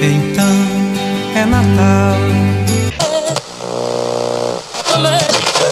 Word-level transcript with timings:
Então 0.00 0.44
é 1.34 1.44
Natal. 1.44 2.16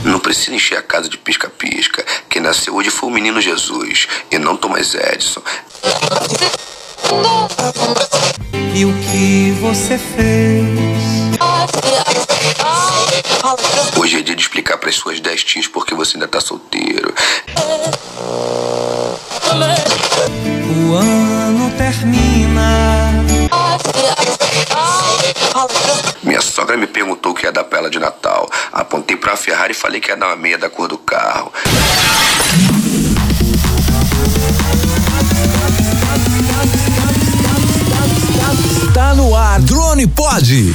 Não 0.02 0.18
precisa 0.18 0.56
encher 0.56 0.78
a 0.78 0.82
casa 0.82 1.08
de 1.08 1.16
pisca-pisca. 1.16 2.04
Quem 2.28 2.42
nasceu 2.42 2.74
hoje 2.74 2.90
foi 2.90 3.08
o 3.08 3.12
menino 3.12 3.40
Jesus 3.40 4.08
e 4.28 4.38
não 4.38 4.56
Thomas 4.56 4.92
Edison. 4.94 5.40
E 8.74 8.84
o 8.84 8.92
que 8.92 9.52
você 9.60 9.96
fez? 9.96 10.66
Hoje 13.96 14.18
é 14.18 14.22
dia 14.22 14.34
de 14.34 14.42
explicar 14.42 14.78
para 14.78 14.90
suas 14.90 15.20
dez 15.20 15.44
tias 15.44 15.68
porque 15.68 15.94
você 15.94 16.16
ainda 16.16 16.26
tá 16.26 16.40
solteiro. 16.40 17.14
O 19.52 20.94
ano 20.94 21.70
termina. 21.76 23.10
Minha 26.22 26.40
sogra 26.40 26.76
me 26.76 26.86
perguntou 26.86 27.32
o 27.32 27.34
que 27.34 27.46
ia 27.46 27.52
dar 27.52 27.64
pra 27.64 27.80
ela 27.80 27.90
de 27.90 27.98
Natal. 27.98 28.48
Apontei 28.72 29.16
pra 29.16 29.36
Ferrari 29.36 29.72
e 29.72 29.74
falei 29.74 30.00
que 30.00 30.08
ia 30.08 30.16
dar 30.16 30.28
uma 30.28 30.36
meia 30.36 30.56
da 30.56 30.70
cor 30.70 30.86
do 30.86 30.98
carro. 30.98 31.52
Está 38.88 39.14
no 39.14 39.34
ar 39.34 39.60
Drone 39.60 40.06
Pod. 40.06 40.74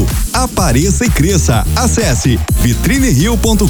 Apareça 0.33 1.05
e 1.05 1.09
cresça. 1.09 1.65
Acesse 1.75 2.39
vitrinerio.com.br 2.61 3.65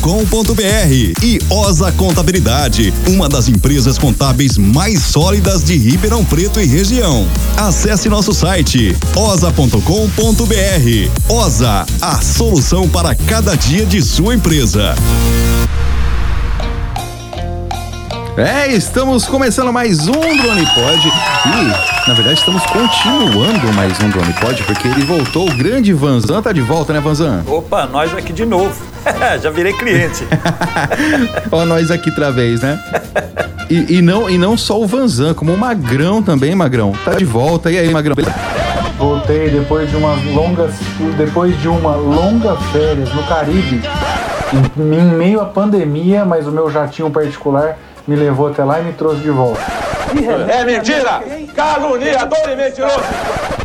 e 1.24 1.40
Osa 1.50 1.92
Contabilidade, 1.92 2.94
uma 3.08 3.28
das 3.28 3.48
empresas 3.48 3.98
contábeis 3.98 4.58
mais 4.58 5.02
sólidas 5.04 5.64
de 5.64 5.78
Ribeirão 5.78 6.24
Preto 6.26 6.60
e 6.60 6.66
região. 6.66 7.28
Acesse 7.58 8.10
nosso 8.10 8.34
site 8.34 8.96
osa.com.br. 9.16 9.82
Osa, 11.30 11.86
a 12.02 12.22
solução 12.22 12.88
para 12.88 13.16
cada 13.16 13.56
dia 13.56 13.86
de 13.86 14.02
sua 14.02 14.36
empresa. 14.36 14.96
É, 18.38 18.72
estamos 18.72 19.26
começando 19.26 19.74
mais 19.74 20.08
um 20.08 20.14
Drone 20.14 20.66
Pod 20.74 21.08
e, 21.08 22.08
na 22.08 22.14
verdade, 22.14 22.40
estamos 22.40 22.66
continuando 22.68 23.74
mais 23.74 24.00
um 24.00 24.10
Drone 24.10 24.34
Pod 24.34 24.64
porque 24.64 24.88
ele 24.88 25.02
voltou, 25.02 25.50
o 25.50 25.54
grande 25.54 25.92
Vanzan 25.92 26.42
tá 26.42 26.54
de 26.54 26.62
volta, 26.62 26.94
né, 26.94 27.02
Vanzan? 27.02 27.44
Opa, 27.46 27.86
nós 27.88 28.16
aqui 28.16 28.32
de 28.32 28.46
novo. 28.46 28.74
Já 29.44 29.50
virei 29.50 29.74
cliente. 29.74 30.26
Ó, 31.52 31.66
nós 31.66 31.92
aqui 31.92 32.10
outra 32.10 32.32
vez, 32.32 32.62
né? 32.62 32.82
E, 33.70 33.98
e, 33.98 34.02
não, 34.02 34.30
e 34.30 34.38
não 34.38 34.56
só 34.56 34.80
o 34.80 34.88
Vanzan, 34.88 35.34
como 35.34 35.54
o 35.54 35.58
Magrão 35.58 36.24
também, 36.24 36.56
Magrão. 36.56 36.94
Tá 37.04 37.16
de 37.16 37.26
volta. 37.26 37.70
E 37.70 37.78
aí, 37.78 37.90
Magrão? 37.90 38.16
Voltei 38.98 39.50
depois 39.50 39.90
de 39.90 39.98
uma 39.98 40.14
longa, 40.34 40.70
depois 41.18 41.60
de 41.60 41.68
uma 41.68 41.96
longa 41.96 42.56
férias 42.72 43.14
no 43.14 43.24
Caribe, 43.24 43.82
em, 44.54 44.82
em 44.82 45.16
meio 45.18 45.42
à 45.42 45.46
pandemia, 45.46 46.24
mas 46.24 46.48
o 46.48 46.52
meu 46.52 46.72
jatinho 46.72 47.10
particular 47.10 47.78
me 48.08 48.16
levou 48.16 48.48
até 48.48 48.64
lá 48.64 48.80
e 48.80 48.84
me 48.84 48.94
trouxe 48.94 49.22
de 49.22 49.30
volta. 49.30 49.62
É 50.50 50.66
mentira! 50.66 51.22
Caluniador 51.56 52.50
e 52.50 52.56
mentiroso! 52.56 53.00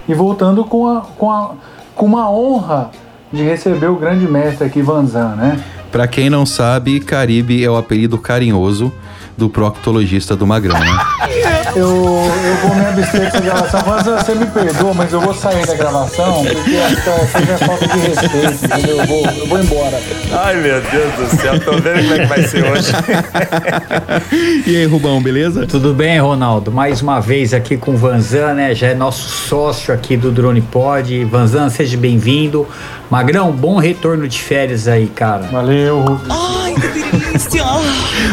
E 0.08 0.14
voltando 0.14 0.64
com, 0.64 0.86
a, 0.86 1.00
com, 1.19 1.30
a, 1.30 1.50
com 1.94 2.06
uma 2.06 2.30
honra 2.30 2.91
de 3.32 3.42
receber 3.42 3.88
o 3.88 3.97
grande 3.97 4.26
mestre 4.26 4.66
aqui, 4.66 4.80
Vanzan, 4.80 5.34
né? 5.34 5.60
Pra 5.91 6.06
quem 6.06 6.30
não 6.30 6.47
sabe, 6.47 7.00
Caribe 7.00 7.64
é 7.64 7.70
o 7.70 7.76
apelido 7.76 8.19
carinhoso 8.19 8.92
do 9.36 9.50
proctologista 9.50 10.34
do 10.34 10.47
Magrão, 10.47 10.78
né? 10.78 10.98
Eu, 11.76 11.88
eu 11.91 12.56
vou 12.62 12.74
me 12.74 12.86
abster 12.86 13.20
dessa 13.20 13.38
gravação. 13.38 13.80
Vanzan, 13.80 14.16
você 14.16 14.34
me 14.34 14.47
perdoa, 14.47 14.94
mas 14.94 15.12
eu 15.12 15.20
vou 15.20 15.34
sair 15.34 15.66
da 15.66 15.74
gravação 15.74 16.42
porque 16.42 16.74
acho 16.74 17.02
que 17.02 17.08
essa 17.10 17.38
é 17.38 17.58
falta 17.58 17.86
de 17.86 17.98
respeito, 17.98 18.64
entendeu? 18.64 18.98
Eu 18.98 19.06
vou, 19.06 19.26
eu 19.26 19.47
vou 19.47 19.58
embora. 19.58 20.00
Ai, 20.32 20.56
meu 20.56 20.80
Deus 20.80 21.12
do 21.14 21.36
céu, 21.36 21.60
tô 21.60 21.72
vendo 21.72 22.02
como 22.02 22.14
é 22.14 22.19
que 22.20 22.26
vai 22.26 22.42
ser 22.44 22.64
hoje. 22.64 22.92
e 24.66 24.74
aí, 24.74 24.86
Rubão, 24.86 25.22
beleza? 25.22 25.66
Tudo 25.66 25.92
bem, 25.92 26.18
Ronaldo? 26.18 26.72
Mais 26.72 27.03
uma 27.03 27.20
vez 27.20 27.53
aqui 27.53 27.76
com 27.76 27.91
o 27.91 27.97
Vanzan, 27.98 28.54
né? 28.54 28.74
Já 28.74 28.86
é 28.86 28.94
nosso 28.94 29.28
sócio 29.28 29.92
aqui 29.92 30.16
do 30.16 30.32
Drone 30.32 30.62
Pod. 30.62 31.24
Vanzan, 31.26 31.68
seja 31.68 31.98
bem-vindo. 31.98 32.66
Magrão, 33.10 33.53
bom 33.53 33.76
retorno 33.76 34.26
de 34.26 34.41
férias 34.41 34.88
aí, 34.88 35.08
cara. 35.08 35.42
Valeu. 35.42 36.18
Delícia! 36.24 36.66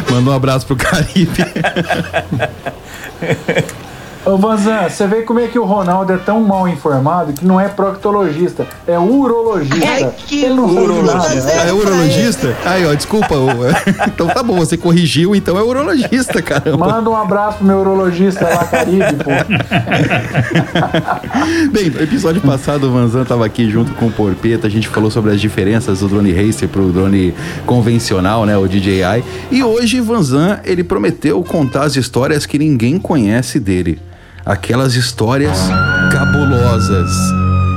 Manda 0.10 0.32
um 0.32 0.34
abraço 0.34 0.66
pro 0.66 0.76
Caribe. 0.76 1.44
Ô 4.26 4.38
Vanzan, 4.38 4.88
você 4.90 5.06
vê 5.06 5.24
como 5.24 5.42
é 5.42 5.48
que 5.48 5.60
o 5.60 5.66
Ronaldo 5.66 6.14
é 6.14 6.18
tão 6.18 6.40
mal 6.42 6.66
informado 6.66 7.34
que 7.34 7.46
não 7.46 7.60
é 7.60 7.68
proctologista, 7.68 8.66
é 8.88 8.98
urologista. 8.98 9.86
É 9.86 10.10
que 10.16 10.46
Ele 10.46 10.54
não 10.54 10.70
sabe 10.70 10.80
urologista. 10.80 11.42
nada, 11.42 11.52
Ah, 11.62 11.68
é 11.68 11.74
urologista? 11.74 12.56
Aí, 12.64 12.86
ó, 12.86 12.94
desculpa. 12.94 13.36
ô, 13.36 13.50
Então 14.08 14.28
tá 14.28 14.42
bom, 14.42 14.56
você 14.56 14.78
corrigiu, 14.78 15.36
então 15.36 15.58
é 15.58 15.62
urologista, 15.62 16.42
caramba. 16.42 16.78
Manda 16.78 17.10
um 17.10 17.18
abraço 17.18 17.58
pro 17.58 17.68
meu 17.68 17.80
urologista 17.80 18.46
lá, 18.48 18.64
Caribe, 18.64 19.14
pô. 19.22 19.32
Bem, 21.74 21.90
no 21.90 22.02
episódio 22.02 22.40
passado 22.42 22.88
o 22.88 22.92
Vanzan 22.94 23.26
tava 23.26 23.46
aqui 23.46 23.70
junto 23.70 23.92
com 23.96 24.06
o 24.08 24.12
Porpeta, 24.12 24.68
a 24.68 24.70
gente 24.70 24.88
falou 24.88 25.12
sobre 25.12 25.32
as 25.32 25.42
diferenças 25.42 26.00
do 26.00 26.08
drone 26.08 26.32
racer 26.32 26.70
pro 26.70 26.94
drone 26.94 27.34
convencional, 27.66 28.46
né, 28.46 28.58
o 28.58 28.66
DJI. 28.70 29.22
E 29.52 29.62
hoje 29.62 30.00
Vanzan, 30.00 30.62
ele 30.64 30.82
prometeu 30.84 31.44
contar 31.44 31.84
as 31.84 31.98
histórias 31.98 32.46
que 32.46 32.58
ninguém 32.58 32.98
conhece 32.98 33.60
dele. 33.60 34.00
Aquelas 34.46 34.96
histórias 34.96 35.58
cabulosas. 36.12 37.10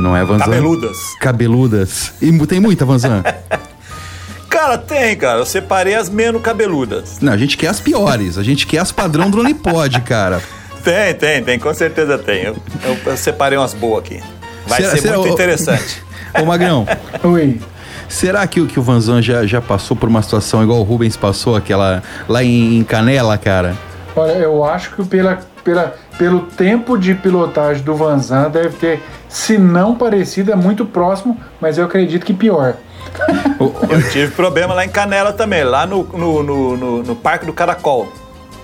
Não 0.00 0.16
é, 0.16 0.24
Vanzan? 0.24 0.44
Cabeludas. 0.44 0.96
Cabeludas. 1.20 2.12
E 2.20 2.30
mu- 2.32 2.46
tem 2.46 2.60
muita, 2.60 2.84
Vanzan? 2.84 3.22
Cara, 4.48 4.78
tem, 4.78 5.14
cara. 5.16 5.40
Eu 5.40 5.44
separei 5.46 5.94
as 5.94 6.08
menos 6.08 6.40
cabeludas. 6.40 7.18
Não, 7.20 7.30
a 7.32 7.36
gente 7.36 7.58
quer 7.58 7.66
as 7.68 7.78
piores. 7.78 8.38
A 8.38 8.42
gente 8.42 8.66
quer 8.66 8.78
as 8.78 8.90
padrão 8.90 9.30
drone 9.30 9.52
pod, 9.52 10.00
cara. 10.00 10.40
Tem, 10.82 11.12
tem, 11.14 11.44
tem. 11.44 11.58
Com 11.58 11.74
certeza 11.74 12.16
tem. 12.16 12.44
Eu, 12.44 12.56
eu- 12.84 12.98
eu 13.04 13.16
separei 13.18 13.58
umas 13.58 13.74
boas 13.74 14.04
aqui. 14.04 14.22
Vai 14.66 14.80
Será- 14.80 14.92
ser 14.94 15.02
será- 15.02 15.18
muito 15.18 15.30
ô- 15.30 15.34
interessante. 15.34 16.02
Ô, 16.40 16.46
Magrão, 16.46 16.86
Oi. 17.22 17.60
será 18.08 18.46
que, 18.46 18.60
o- 18.60 18.66
que 18.66 18.80
o 18.80 18.82
Vanzan 18.82 19.20
já, 19.20 19.44
já 19.46 19.60
passou 19.60 19.94
por 19.96 20.08
uma 20.08 20.22
situação 20.22 20.62
igual 20.62 20.80
o 20.80 20.84
Rubens 20.84 21.16
passou, 21.18 21.54
aquela 21.54 22.02
lá 22.26 22.42
em, 22.42 22.78
em 22.78 22.82
Canela, 22.84 23.36
cara? 23.36 23.76
Olha, 24.14 24.32
eu 24.32 24.64
acho 24.64 24.94
que 24.94 25.04
pela, 25.04 25.38
pela, 25.66 25.96
pelo 26.16 26.40
tempo 26.42 26.96
de 26.96 27.12
pilotagem 27.12 27.82
do 27.82 27.92
Vanzan 27.96 28.48
deve 28.48 28.76
ter, 28.76 29.02
se 29.28 29.58
não 29.58 29.96
parecido, 29.96 30.52
é 30.52 30.56
muito 30.56 30.86
próximo, 30.86 31.36
mas 31.60 31.76
eu 31.76 31.84
acredito 31.84 32.24
que 32.24 32.32
pior. 32.32 32.74
Eu 33.90 34.10
tive 34.10 34.30
problema 34.32 34.74
lá 34.74 34.84
em 34.84 34.88
Canela 34.88 35.32
também, 35.32 35.64
lá 35.64 35.86
no, 35.86 36.04
no, 36.04 36.42
no, 36.42 36.76
no- 36.76 37.02
no 37.02 37.16
Parque 37.16 37.46
do 37.46 37.52
Caracol. 37.52 38.06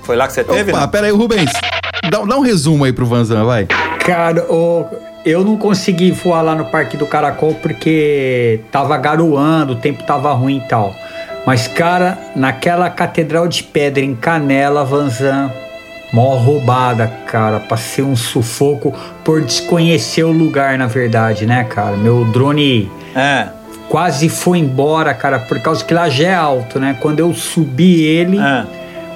Foi 0.03 0.15
lá 0.15 0.27
que 0.27 0.33
você 0.35 0.45
teve, 0.45 0.71
Opa, 0.71 0.81
né? 0.83 0.87
pera 0.87 1.07
aí, 1.07 1.13
Rubens. 1.13 1.51
Dá, 2.11 2.19
dá 2.25 2.37
um 2.37 2.41
resumo 2.41 2.85
aí 2.85 2.93
pro 2.93 3.07
Vanzan, 3.07 3.45
vai. 3.45 3.67
Cara, 4.05 4.45
ô, 4.53 4.85
eu 5.25 5.43
não 5.45 5.57
consegui 5.57 6.11
voar 6.13 6.43
lá 6.43 6.55
no 6.55 6.67
Parque 6.67 6.97
do 6.97 7.07
Caracol 7.07 7.55
porque 7.55 8.61
tava 8.71 8.97
garoando, 8.99 9.73
o 9.73 9.77
tempo 9.77 10.03
tava 10.05 10.33
ruim 10.33 10.59
e 10.59 10.69
tal. 10.69 10.95
Mas, 11.47 11.67
cara, 11.67 12.19
naquela 12.37 12.91
Catedral 12.91 13.49
de 13.49 13.63
Pedra 13.63 14.05
em 14.05 14.15
Canela, 14.15 14.85
Vanzan, 14.85 15.51
mó 16.13 16.37
roubada, 16.37 17.07
cara. 17.27 17.59
Passei 17.61 18.05
um 18.05 18.15
sufoco 18.17 18.93
por 19.25 19.41
desconhecer 19.43 20.25
o 20.25 20.33
lugar, 20.33 20.77
na 20.79 20.87
verdade, 20.87 21.47
né, 21.47 21.65
cara? 21.65 21.97
Meu 21.97 22.25
drone 22.27 22.91
É. 23.15 23.47
quase 23.89 24.29
foi 24.29 24.59
embora, 24.59 25.15
cara, 25.15 25.39
por 25.39 25.59
causa 25.61 25.85
que 25.85 25.93
lá 25.95 26.09
já 26.09 26.29
é 26.29 26.35
alto, 26.35 26.79
né? 26.79 26.97
Quando 27.01 27.21
eu 27.21 27.33
subi 27.35 28.03
ele, 28.05 28.39
é. 28.39 28.65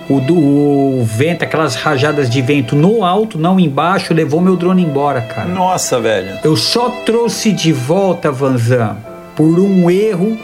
o, 0.09 0.21
do- 0.21 0.39
o 0.39 1.05
vento, 1.05 1.43
aquelas 1.43 1.75
rajadas 1.75 2.31
de 2.31 2.41
vento 2.41 2.75
no 2.77 3.05
alto, 3.05 3.39
não 3.39 3.59
embaixo, 3.61 4.15
levou 4.15 4.41
meu 4.41 4.57
drone 4.57 4.83
embora, 4.83 5.21
cara. 5.21 5.49
Nossa, 5.49 6.01
velho. 6.01 6.39
Eu 6.45 6.57
só 6.57 6.89
trouxe 7.05 7.53
de 7.53 7.73
volta, 7.73 8.31
Vanzan, 8.31 8.97
por 9.35 9.59
um 9.59 9.91
erro. 9.91 10.37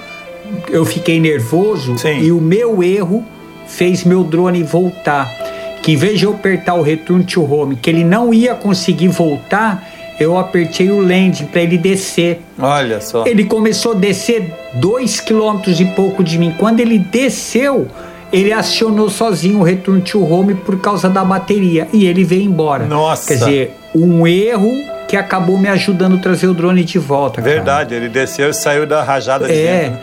Eu 0.68 0.84
fiquei 0.84 1.18
nervoso 1.18 1.96
Sim. 1.96 2.18
e 2.20 2.30
o 2.32 2.38
meu 2.40 2.82
erro 2.82 3.24
fez 3.66 4.04
meu 4.04 4.22
drone 4.22 4.62
voltar. 4.62 5.30
Que 5.82 5.92
em 5.92 5.96
vez 5.96 6.18
de 6.18 6.24
eu 6.24 6.30
apertar 6.32 6.74
o 6.74 6.82
return 6.82 7.24
to 7.24 7.42
home, 7.42 7.76
que 7.76 7.90
ele 7.90 8.04
não 8.04 8.32
ia 8.32 8.54
conseguir 8.54 9.08
voltar, 9.08 9.86
eu 10.20 10.38
apertei 10.38 10.90
o 10.90 11.00
landing 11.00 11.46
para 11.46 11.60
ele 11.62 11.76
descer. 11.76 12.40
Olha 12.58 13.00
só. 13.00 13.26
Ele 13.26 13.44
começou 13.44 13.92
a 13.92 13.94
descer 13.96 14.52
dois 14.74 15.18
quilômetros 15.20 15.80
e 15.80 15.84
pouco 15.86 16.22
de 16.22 16.38
mim. 16.38 16.54
Quando 16.56 16.78
ele 16.80 16.98
desceu, 16.98 17.88
ele 18.32 18.52
acionou 18.52 19.10
sozinho 19.10 19.58
o 19.60 19.62
return 19.62 20.00
to 20.02 20.22
home 20.24 20.54
por 20.54 20.80
causa 20.80 21.08
da 21.08 21.24
bateria 21.24 21.88
e 21.92 22.06
ele 22.06 22.22
veio 22.24 22.44
embora. 22.44 22.84
Nossa. 22.86 23.26
Quer 23.28 23.34
dizer, 23.38 23.76
um 23.94 24.26
erro 24.26 24.70
que 25.08 25.16
acabou 25.16 25.58
me 25.58 25.68
ajudando 25.68 26.16
a 26.16 26.18
trazer 26.18 26.46
o 26.46 26.54
drone 26.54 26.84
de 26.84 26.98
volta. 26.98 27.42
cara. 27.42 27.54
Verdade, 27.54 27.94
ele 27.94 28.08
desceu 28.08 28.50
e 28.50 28.54
saiu 28.54 28.86
da 28.86 29.02
rajada 29.02 29.46
de 29.48 29.52
É. 29.52 29.80
vento. 29.90 29.98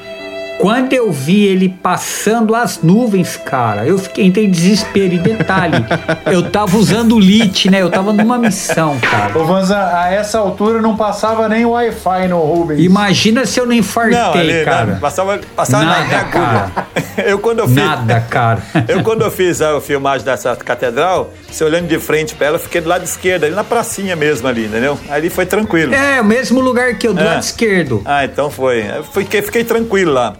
Quando 0.59 0.91
eu 0.91 1.09
vi 1.09 1.45
ele 1.45 1.69
passando 1.69 2.53
as 2.53 2.81
nuvens, 2.83 3.37
cara, 3.37 3.85
eu 3.87 3.97
fiquei 3.97 4.25
entrei 4.25 4.43
em 4.45 4.51
desespero. 4.51 5.13
E 5.13 5.17
detalhe, 5.17 5.77
eu 6.29 6.49
tava 6.51 6.75
usando 6.77 7.15
o 7.15 7.19
lit, 7.19 7.69
né? 7.71 7.81
Eu 7.81 7.89
tava 7.89 8.11
numa 8.11 8.37
missão, 8.37 8.99
cara. 8.99 9.39
Ô, 9.39 9.45
Vanza, 9.45 9.77
a 9.77 10.11
essa 10.13 10.37
altura 10.37 10.81
não 10.81 10.97
passava 10.97 11.47
nem 11.47 11.65
Wi-Fi 11.65 12.27
no 12.27 12.39
Rubens. 12.41 12.81
Imagina 12.83 13.45
se 13.45 13.57
eu 13.57 13.65
não 13.65 13.71
infartei, 13.71 14.19
Não, 14.19 14.33
ali, 14.33 14.65
cara. 14.65 14.85
não, 14.87 14.99
passava, 14.99 15.39
passava 15.55 15.85
na, 15.85 15.91
Nada, 16.01 16.07
na 16.09 16.19
agulha. 16.19 16.89
Eu 17.25 17.37
quando 17.37 17.59
eu 17.59 17.67
fiz, 17.67 17.75
Nada, 17.75 18.21
cara. 18.29 18.63
eu 18.87 19.03
quando 19.03 19.23
eu 19.23 19.29
fiz 19.31 19.61
a 19.61 19.81
filmagem 19.81 20.23
dessa 20.25 20.55
catedral, 20.55 21.33
se 21.51 21.61
olhando 21.65 21.85
de 21.85 21.99
frente 21.99 22.33
pra 22.33 22.47
ela, 22.47 22.55
eu 22.55 22.61
fiquei 22.61 22.79
do 22.79 22.87
lado 22.87 23.03
esquerdo, 23.03 23.43
ali 23.43 23.53
na 23.53 23.63
pracinha 23.63 24.15
mesmo 24.15 24.47
ali, 24.47 24.65
entendeu? 24.67 24.97
Ali 25.09 25.29
foi 25.29 25.45
tranquilo. 25.45 25.93
É, 25.93 26.21
o 26.21 26.23
mesmo 26.23 26.61
lugar 26.61 26.93
que 26.97 27.05
eu, 27.05 27.13
do 27.13 27.19
É. 27.19 27.23
lado 27.25 27.41
esquerdo. 27.41 28.01
Ah, 28.05 28.23
então 28.23 28.49
foi. 28.49 28.85
Eu 28.87 29.03
fiquei, 29.03 29.41
fiquei 29.41 29.65
tranquilo 29.65 30.13
lá. 30.13 30.33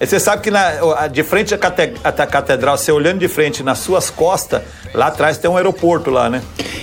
E 0.00 0.06
você 0.06 0.20
sabe 0.20 0.42
que 0.42 0.50
na- 0.50 1.08
de 1.08 1.22
frente 1.24 1.52
à 1.54 1.58
cate- 1.58 1.94
catedral, 2.30 2.76
você 2.78 2.92
olhando 2.92 3.18
de 3.18 3.26
frente 3.28 3.62
nas 3.64 3.78
suas 3.78 4.10
costas, 4.10 4.62
lá 4.94 5.08
atrás 5.08 5.38
tem 5.38 5.50
um 5.50 5.56
aeroporto 5.56 6.08
lá, 6.10 6.30
né? 6.30 6.40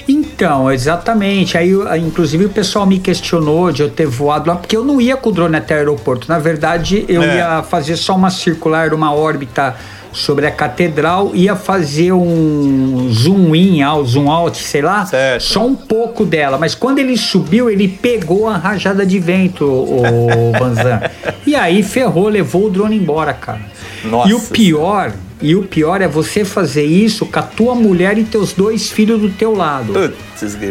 Então, 0.07 0.69
exatamente. 0.71 1.57
Aí, 1.57 1.71
inclusive, 1.97 2.45
o 2.45 2.49
pessoal 2.49 2.85
me 2.85 2.99
questionou 2.99 3.71
de 3.71 3.81
eu 3.83 3.89
ter 3.89 4.05
voado 4.05 4.49
lá, 4.49 4.55
porque 4.57 4.75
eu 4.75 4.83
não 4.83 4.99
ia 4.99 5.15
com 5.15 5.29
o 5.29 5.31
drone 5.31 5.55
até 5.55 5.75
o 5.75 5.77
aeroporto. 5.77 6.27
Na 6.27 6.37
verdade, 6.39 7.05
eu 7.07 7.23
É. 7.23 7.37
ia 7.37 7.63
fazer 7.63 7.95
só 7.95 8.15
uma 8.15 8.29
circular, 8.29 8.93
uma 8.93 9.13
órbita 9.13 9.75
sobre 10.15 10.47
a 10.47 10.51
catedral, 10.51 11.31
ia 11.33 11.55
fazer 11.55 12.13
um 12.13 13.09
zoom 13.11 13.53
in, 13.53 13.81
out, 13.81 14.09
zoom 14.09 14.31
out, 14.31 14.57
sei 14.57 14.81
lá, 14.81 15.05
Certo. 15.05 15.41
só 15.43 15.65
um 15.67 15.75
pouco 15.75 16.25
dela. 16.25 16.57
Mas 16.57 16.73
quando 16.73 16.99
ele 16.99 17.17
subiu, 17.17 17.69
ele 17.69 17.87
pegou 17.87 18.47
a 18.47 18.55
rajada 18.57 19.05
de 19.05 19.19
vento, 19.19 19.65
o 19.65 20.51
Vanzan. 20.57 21.01
e 21.45 21.53
aí 21.55 21.83
ferrou, 21.83 22.29
levou 22.29 22.67
o 22.67 22.69
drone 22.69 22.95
embora, 22.95 23.33
cara. 23.33 23.61
Nossa. 24.05 24.29
E 24.29 24.33
o 24.33 24.39
pior, 24.39 25.11
e 25.45 25.55
o 25.55 25.63
pior 25.63 26.01
é 26.01 26.07
você 26.07 26.43
fazer 26.43 26.83
isso 26.83 27.25
com 27.25 27.39
a 27.39 27.43
tua 27.43 27.75
mulher 27.75 28.17
e 28.17 28.23
teus 28.23 28.53
dois 28.53 28.89
filhos 28.89 29.19
do 29.21 29.29
teu 29.29 29.53
lado. 29.55 29.93
Putz. 29.93 30.25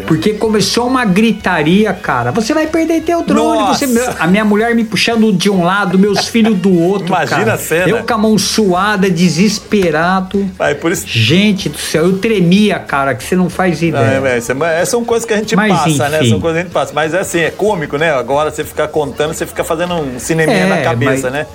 Porque 0.06 0.34
começou 0.34 0.86
uma 0.86 1.04
gritaria, 1.06 1.92
cara. 1.94 2.30
Você 2.32 2.52
vai 2.52 2.66
perder 2.66 3.02
teu 3.02 3.22
drone. 3.22 3.68
Você, 3.68 3.86
a 4.18 4.26
minha 4.26 4.44
mulher 4.44 4.74
me 4.74 4.84
puxando 4.84 5.32
de 5.32 5.48
um 5.48 5.64
lado, 5.64 5.98
meus 5.98 6.26
filhos 6.28 6.58
do 6.58 6.70
outro. 6.78 7.06
Imagina 7.08 7.38
cara. 7.40 7.54
a 7.54 7.58
cena. 7.58 7.88
Eu 7.88 8.04
com 8.04 8.12
a 8.14 8.18
mão 8.18 8.36
suada, 8.36 9.08
desesperado. 9.10 10.48
Por 10.80 10.92
isso. 10.92 11.04
Gente 11.06 11.68
do 11.68 11.78
céu, 11.78 12.04
eu 12.06 12.18
tremia, 12.18 12.78
cara, 12.78 13.14
que 13.14 13.24
você 13.24 13.34
não 13.36 13.48
faz 13.48 13.80
Não, 13.80 13.88
ideia. 13.88 14.22
é, 14.24 14.38
é, 14.38 14.38
é- 14.38 14.82
é, 14.82 14.84
são 14.84 15.04
coisas 15.04 15.26
que 15.26 15.32
a 15.32 15.36
gente 15.36 15.56
Mas, 15.56 15.72
passa, 15.72 16.08
né? 16.08 16.18
enfim. 16.20 16.30
São 16.30 16.40
coisas 16.40 16.56
que 16.56 16.60
a 16.60 16.64
gente 16.64 16.72
passa. 16.72 16.92
Mas 16.92 17.14
é 17.14 17.20
assim, 17.20 17.40
é 17.40 17.50
cômico, 17.50 17.96
né? 17.96 18.12
Agora 18.12 18.50
você 18.50 18.64
ficar 18.64 18.88
contando, 18.88 19.32
você 19.34 19.46
fica 19.46 19.64
fazendo 19.64 19.94
um 19.94 20.18
cineminha 20.18 20.58
É, 20.58 20.66
na 20.68 20.82
cabeça, 20.82 21.30
mas- 21.30 21.32
né? 21.32 21.46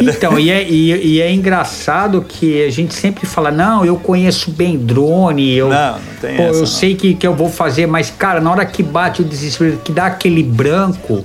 Então, 0.00 0.38
e 0.38 0.50
é, 0.50 0.62
e, 0.62 1.16
e 1.16 1.20
é 1.20 1.30
engraçado 1.32 2.24
que 2.26 2.64
a 2.64 2.70
gente 2.70 2.94
sempre 2.94 3.26
fala, 3.26 3.50
não, 3.50 3.84
eu 3.84 3.96
conheço 3.96 4.50
bem 4.50 4.76
drone, 4.78 5.54
eu, 5.54 5.68
Não, 5.68 5.92
não 5.92 5.98
tem 6.20 6.36
pô, 6.36 6.42
essa, 6.44 6.52
eu 6.54 6.58
não. 6.60 6.66
sei 6.66 6.94
que, 6.94 7.14
que 7.14 7.26
eu 7.26 7.34
vou 7.34 7.50
fazer, 7.50 7.86
mas, 7.86 8.10
cara, 8.10 8.40
na 8.40 8.50
hora 8.50 8.64
que 8.64 8.82
bate 8.82 9.20
o 9.22 9.24
desespero, 9.24 9.78
que 9.84 9.92
dá 9.92 10.06
aquele 10.06 10.42
branco, 10.42 11.24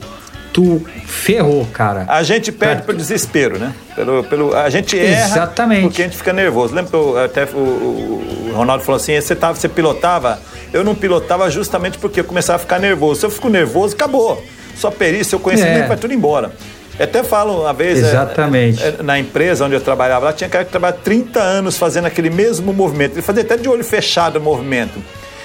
tu 0.51 0.81
ferrou, 1.05 1.65
cara. 1.71 2.05
A 2.07 2.23
gente 2.23 2.51
perde 2.51 2.81
pelo 2.83 2.97
desespero, 2.97 3.57
né? 3.59 3.73
Pelo, 3.95 4.23
pelo, 4.23 4.55
a 4.55 4.69
gente 4.69 4.97
erra 4.97 5.25
Exatamente. 5.27 5.81
porque 5.83 6.01
a 6.01 6.05
gente 6.05 6.17
fica 6.17 6.33
nervoso. 6.33 6.73
Lembra 6.73 6.89
que 6.91 6.95
eu- 6.97 7.17
até 7.23 7.45
o, 7.45 7.57
o- 7.57 8.49
o 8.49 8.53
Ronaldo 8.55 8.83
falou 8.83 8.97
assim, 8.99 9.19
você, 9.19 9.35
tava, 9.35 9.55
você 9.55 9.69
pilotava? 9.69 10.39
Eu 10.73 10.83
não 10.83 10.95
pilotava 10.95 11.49
justamente 11.49 11.97
porque 11.99 12.19
eu 12.19 12.23
começava 12.23 12.57
a 12.57 12.59
ficar 12.59 12.79
nervoso. 12.79 13.19
Se 13.21 13.25
eu 13.25 13.29
fico 13.29 13.49
nervoso, 13.49 13.93
acabou. 13.95 14.43
Sua 14.75 14.91
perícia, 14.91 15.25
seu 15.25 15.39
conhecimento 15.39 15.85
É. 15.85 15.87
vai 15.87 15.97
tudo 15.97 16.13
embora. 16.13 16.51
Eu 16.99 17.03
até 17.05 17.23
falo 17.23 17.61
uma 17.61 17.73
vez, 17.73 17.97
é, 18.03 18.07
Exatamente. 18.07 18.83
é, 18.83 18.95
na 19.03 19.19
empresa 19.19 19.65
onde 19.65 19.75
eu 19.75 19.81
trabalhava, 19.81 20.25
lá 20.25 20.33
tinha 20.33 20.49
cara 20.49 20.65
que 20.65 20.71
trabalhava 20.71 20.99
30 21.03 21.39
anos 21.39 21.77
fazendo 21.77 22.05
aquele 22.05 22.29
mesmo 22.29 22.73
movimento. 22.73 23.13
Ele 23.13 23.21
fazia 23.21 23.43
até 23.43 23.55
de 23.57 23.69
olho 23.69 23.83
fechado 23.83 24.37
o 24.37 24.41
movimento. 24.41 24.99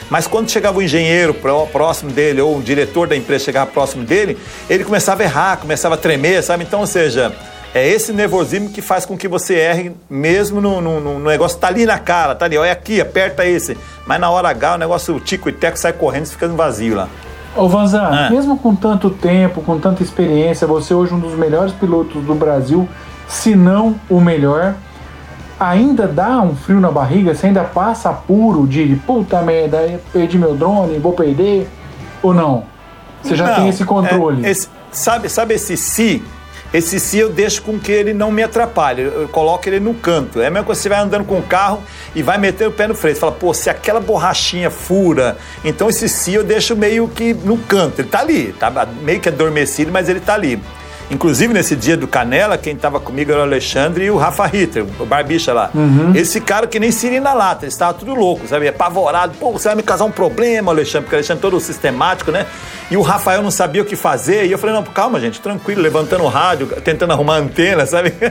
Mas 0.08 0.26
quando 0.26 0.50
chegava 0.50 0.78
o 0.78 0.82
engenheiro 0.82 1.32
pró- 1.34 1.66
próximo 1.66 2.10
dele, 2.10 2.40
ou 2.40 2.58
o 2.58 2.62
diretor 2.62 3.06
da 3.06 3.16
empresa 3.16 3.44
chegava 3.44 3.70
próximo 3.70 4.04
dele, 4.04 4.36
ele 4.68 4.84
começava 4.84 5.22
a 5.22 5.24
errar, 5.24 5.56
começava 5.58 5.94
a 5.94 5.98
tremer, 5.98 6.42
sabe? 6.42 6.64
Então, 6.64 6.80
ou 6.80 6.86
seja, 6.86 7.32
é 7.74 7.86
esse 7.88 8.12
nervosismo 8.12 8.68
que 8.70 8.82
faz 8.82 9.06
com 9.06 9.16
que 9.16 9.26
você 9.28 9.54
erre 9.54 9.92
mesmo 10.10 10.60
no, 10.60 10.80
no- 10.80 11.00
no 11.00 11.18
negócio 11.18 11.58
tá 11.58 11.68
ali 11.68 11.86
na 11.86 11.98
cara, 11.98 12.34
tá 12.34 12.44
ali, 12.46 12.58
olha 12.58 12.72
aqui, 12.72 13.00
aperta 13.00 13.46
esse. 13.46 13.76
Mas 14.06 14.20
na 14.20 14.28
hora 14.30 14.48
H, 14.50 14.74
o 14.74 14.78
negócio 14.78 15.14
o 15.16 15.20
tico 15.20 15.48
e 15.48 15.52
teco 15.52 15.78
sai 15.78 15.92
correndo 15.94 16.26
e 16.26 16.30
fica 16.30 16.46
no 16.48 16.56
vazio 16.56 16.94
lá. 16.94 17.08
Ô 17.54 17.68
Vanzan, 17.68 18.08
Ah. 18.10 18.30
mesmo 18.30 18.56
com 18.58 18.74
tanto 18.74 19.10
tempo, 19.10 19.60
com 19.60 19.78
tanta 19.78 20.02
experiência, 20.02 20.66
você 20.66 20.94
hoje 20.94 21.12
é 21.12 21.14
um 21.14 21.20
dos 21.20 21.34
melhores 21.34 21.72
pilotos 21.72 22.22
do 22.24 22.34
Brasil, 22.34 22.88
se 23.28 23.54
não 23.54 23.94
o 24.08 24.20
melhor, 24.20 24.74
ainda 25.60 26.06
dá 26.08 26.40
um 26.40 26.56
frio 26.56 26.80
na 26.80 26.90
barriga? 26.90 27.34
Você 27.34 27.48
ainda 27.48 27.62
passa 27.62 28.08
apuro 28.08 28.66
de 28.66 28.96
puta 29.06 29.42
merda, 29.42 30.00
perdi 30.12 30.38
meu 30.38 30.54
drone, 30.56 30.98
vou 30.98 31.12
perder? 31.12 31.68
Ou 32.22 32.32
não? 32.32 32.64
Você 33.22 33.36
já 33.36 33.46
Não, 33.48 33.54
tem 33.56 33.68
esse 33.68 33.84
controle? 33.84 34.44
é, 34.46 34.50
esse- 34.50 34.68
sabe, 34.90 35.28
sabe 35.28 35.54
esse 35.54 35.76
se? 35.76 36.22
Esse 36.72 36.98
se 36.98 37.18
eu 37.18 37.28
deixo 37.28 37.62
com 37.62 37.78
que 37.78 37.92
ele 37.92 38.14
não 38.14 38.30
me 38.30 38.42
atrapalhe. 38.42 39.02
Eu, 39.02 39.28
coloco 39.28 39.68
ele 39.68 39.78
no 39.78 39.92
canto. 39.94 40.40
É 40.40 40.50
coisa 40.50 40.64
que 40.64 40.76
você 40.76 40.88
vai 40.88 41.00
andando 41.00 41.24
com 41.24 41.38
o 41.38 41.42
carro 41.42 41.82
e 42.14 42.22
vai 42.22 42.38
meter 42.38 42.66
o 42.66 42.72
pé 42.72 42.86
no 42.86 42.94
freio. 42.94 43.14
Você 43.14 43.20
fala, 43.20 43.32
pô, 43.32 43.52
se 43.52 43.68
aquela 43.68 44.00
borrachinha 44.00 44.70
fura, 44.70 45.36
então 45.64 45.88
esse 45.88 46.08
se 46.08 46.32
eu 46.34 46.42
deixo 46.42 46.74
meio 46.74 47.08
que 47.08 47.34
no 47.34 47.58
canto. 47.58 48.00
Ele 48.00 48.08
tá 48.08 48.20
ali, 48.20 48.52
tá 48.52 48.70
meio 49.02 49.20
que 49.20 49.28
adormecido, 49.28 49.92
mas 49.92 50.08
ele 50.08 50.20
tá 50.20 50.34
ali. 50.34 50.60
Inclusive, 51.12 51.52
nesse 51.52 51.76
dia 51.76 51.94
do 51.94 52.08
Canela, 52.08 52.56
quem 52.56 52.74
estava 52.74 52.98
comigo 52.98 53.30
era 53.30 53.40
o 53.40 53.42
Alexandre 53.42 54.06
e 54.06 54.10
o 54.10 54.16
Rafa 54.16 54.46
Ritter, 54.46 54.82
o 54.98 55.04
barbicha 55.04 55.52
lá. 55.52 55.70
Eles 56.14 56.32
ficaram 56.32 56.66
que 56.66 56.80
nem 56.80 56.90
siri 56.90 57.20
na 57.20 57.34
lata, 57.34 57.66
eles 57.66 57.74
estavam 57.74 57.98
tudo 57.98 58.14
loucos, 58.14 58.48
sabe? 58.48 58.66
Apavorado. 58.66 59.34
Pô, 59.38 59.52
você 59.52 59.68
vai 59.68 59.76
me 59.76 59.82
causar 59.82 60.06
um 60.06 60.10
problema, 60.10 60.72
Alexandre, 60.72 61.02
porque 61.02 61.16
o 61.16 61.18
Alexandre 61.18 61.40
é 61.40 61.42
todo 61.42 61.60
sistemático, 61.60 62.30
né? 62.30 62.46
E 62.90 62.96
o 62.96 63.02
Rafael 63.02 63.42
não 63.42 63.50
sabia 63.50 63.82
o 63.82 63.84
que 63.84 63.94
fazer. 63.94 64.46
E 64.46 64.52
eu 64.52 64.58
falei, 64.58 64.74
não, 64.74 64.82
calma, 64.82 65.20
gente, 65.20 65.38
tranquilo, 65.38 65.82
levantando 65.82 66.24
o 66.24 66.28
rádio, 66.28 66.66
tentando 66.82 67.12
arrumar 67.12 67.36
a 67.36 67.38
antena, 67.38 67.84
sabe? 67.84 68.12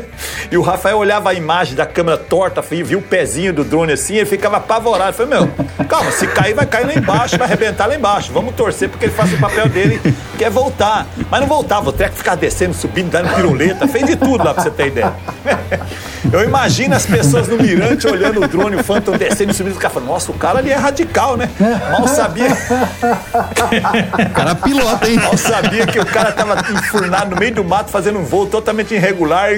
E 0.52 0.58
o 0.58 0.62
Rafael 0.62 0.98
olhava 0.98 1.30
a 1.30 1.34
imagem 1.34 1.76
da 1.76 1.86
câmera 1.86 2.18
torta, 2.18 2.62
e 2.72 2.84
viu 2.84 3.00
o 3.00 3.02
pezinho 3.02 3.54
do 3.54 3.64
drone 3.64 3.94
assim, 3.94 4.16
ele 4.16 4.26
ficava 4.26 4.58
apavorado. 4.58 5.12
Eu 5.12 5.14
falei, 5.14 5.40
meu, 5.40 5.86
calma, 5.86 6.12
se 6.12 6.28
cair, 6.28 6.54
vai 6.54 6.66
cair 6.66 6.86
lá 6.86 6.94
embaixo, 6.94 7.38
vai 7.38 7.48
arrebentar 7.48 7.86
lá 7.86 7.96
embaixo. 7.96 8.34
Vamos 8.34 8.54
torcer 8.56 8.90
porque 8.90 9.06
ele 9.06 9.14
faça 9.14 9.36
o 9.36 9.40
papel 9.40 9.70
dele, 9.70 10.02
que 10.38 10.44
é 10.44 10.50
voltar. 10.50 11.08
Mas 11.30 11.40
não 11.40 11.48
voltava, 11.48 11.90
o 11.90 11.94
treco 11.94 12.16
ficava 12.16 12.36
descendo, 12.36 12.71
subindo, 12.74 13.10
dando 13.10 13.34
piruleta, 13.34 13.88
fez 13.88 14.06
de 14.06 14.16
tudo 14.16 14.44
lá 14.44 14.54
pra 14.54 14.64
você 14.64 14.72
ter 14.72 14.88
ideia. 14.88 15.14
Eu 16.32 16.44
imagino 16.44 16.96
as 16.96 17.06
pessoas 17.06 17.48
no 17.48 17.58
mirante 17.58 18.08
olhando 18.08 18.42
o 18.44 18.48
drone, 18.48 18.76
o 18.76 18.84
Phantom 18.84 19.18
descendo 19.18 19.52
e 19.52 19.54
subindo, 19.54 19.76
o 19.76 19.80
cara 19.80 19.94
falando, 19.94 20.10
nossa, 20.10 20.32
o 20.32 20.36
cara 20.36 20.60
ali 20.60 20.70
é 20.72 20.76
radical, 20.76 21.36
né? 21.36 21.50
Mal 21.60 22.08
sabia. 22.08 22.50
O 24.28 24.30
cara 24.30 24.56
pilota, 24.56 25.10
hein? 25.10 25.16
Mal 25.16 25.36
sabia 25.36 25.88
que 25.88 26.00
o 26.00 26.06
cara 26.06 26.32
tava 26.32 26.56
enfurnado 26.72 27.32
no 27.32 27.38
meio 27.38 27.56
do 27.56 27.64
mato, 27.64 27.90
fazendo 27.90 28.20
um 28.20 28.24
voo 28.24 28.46
totalmente 28.46 28.94
irregular, 28.94 29.50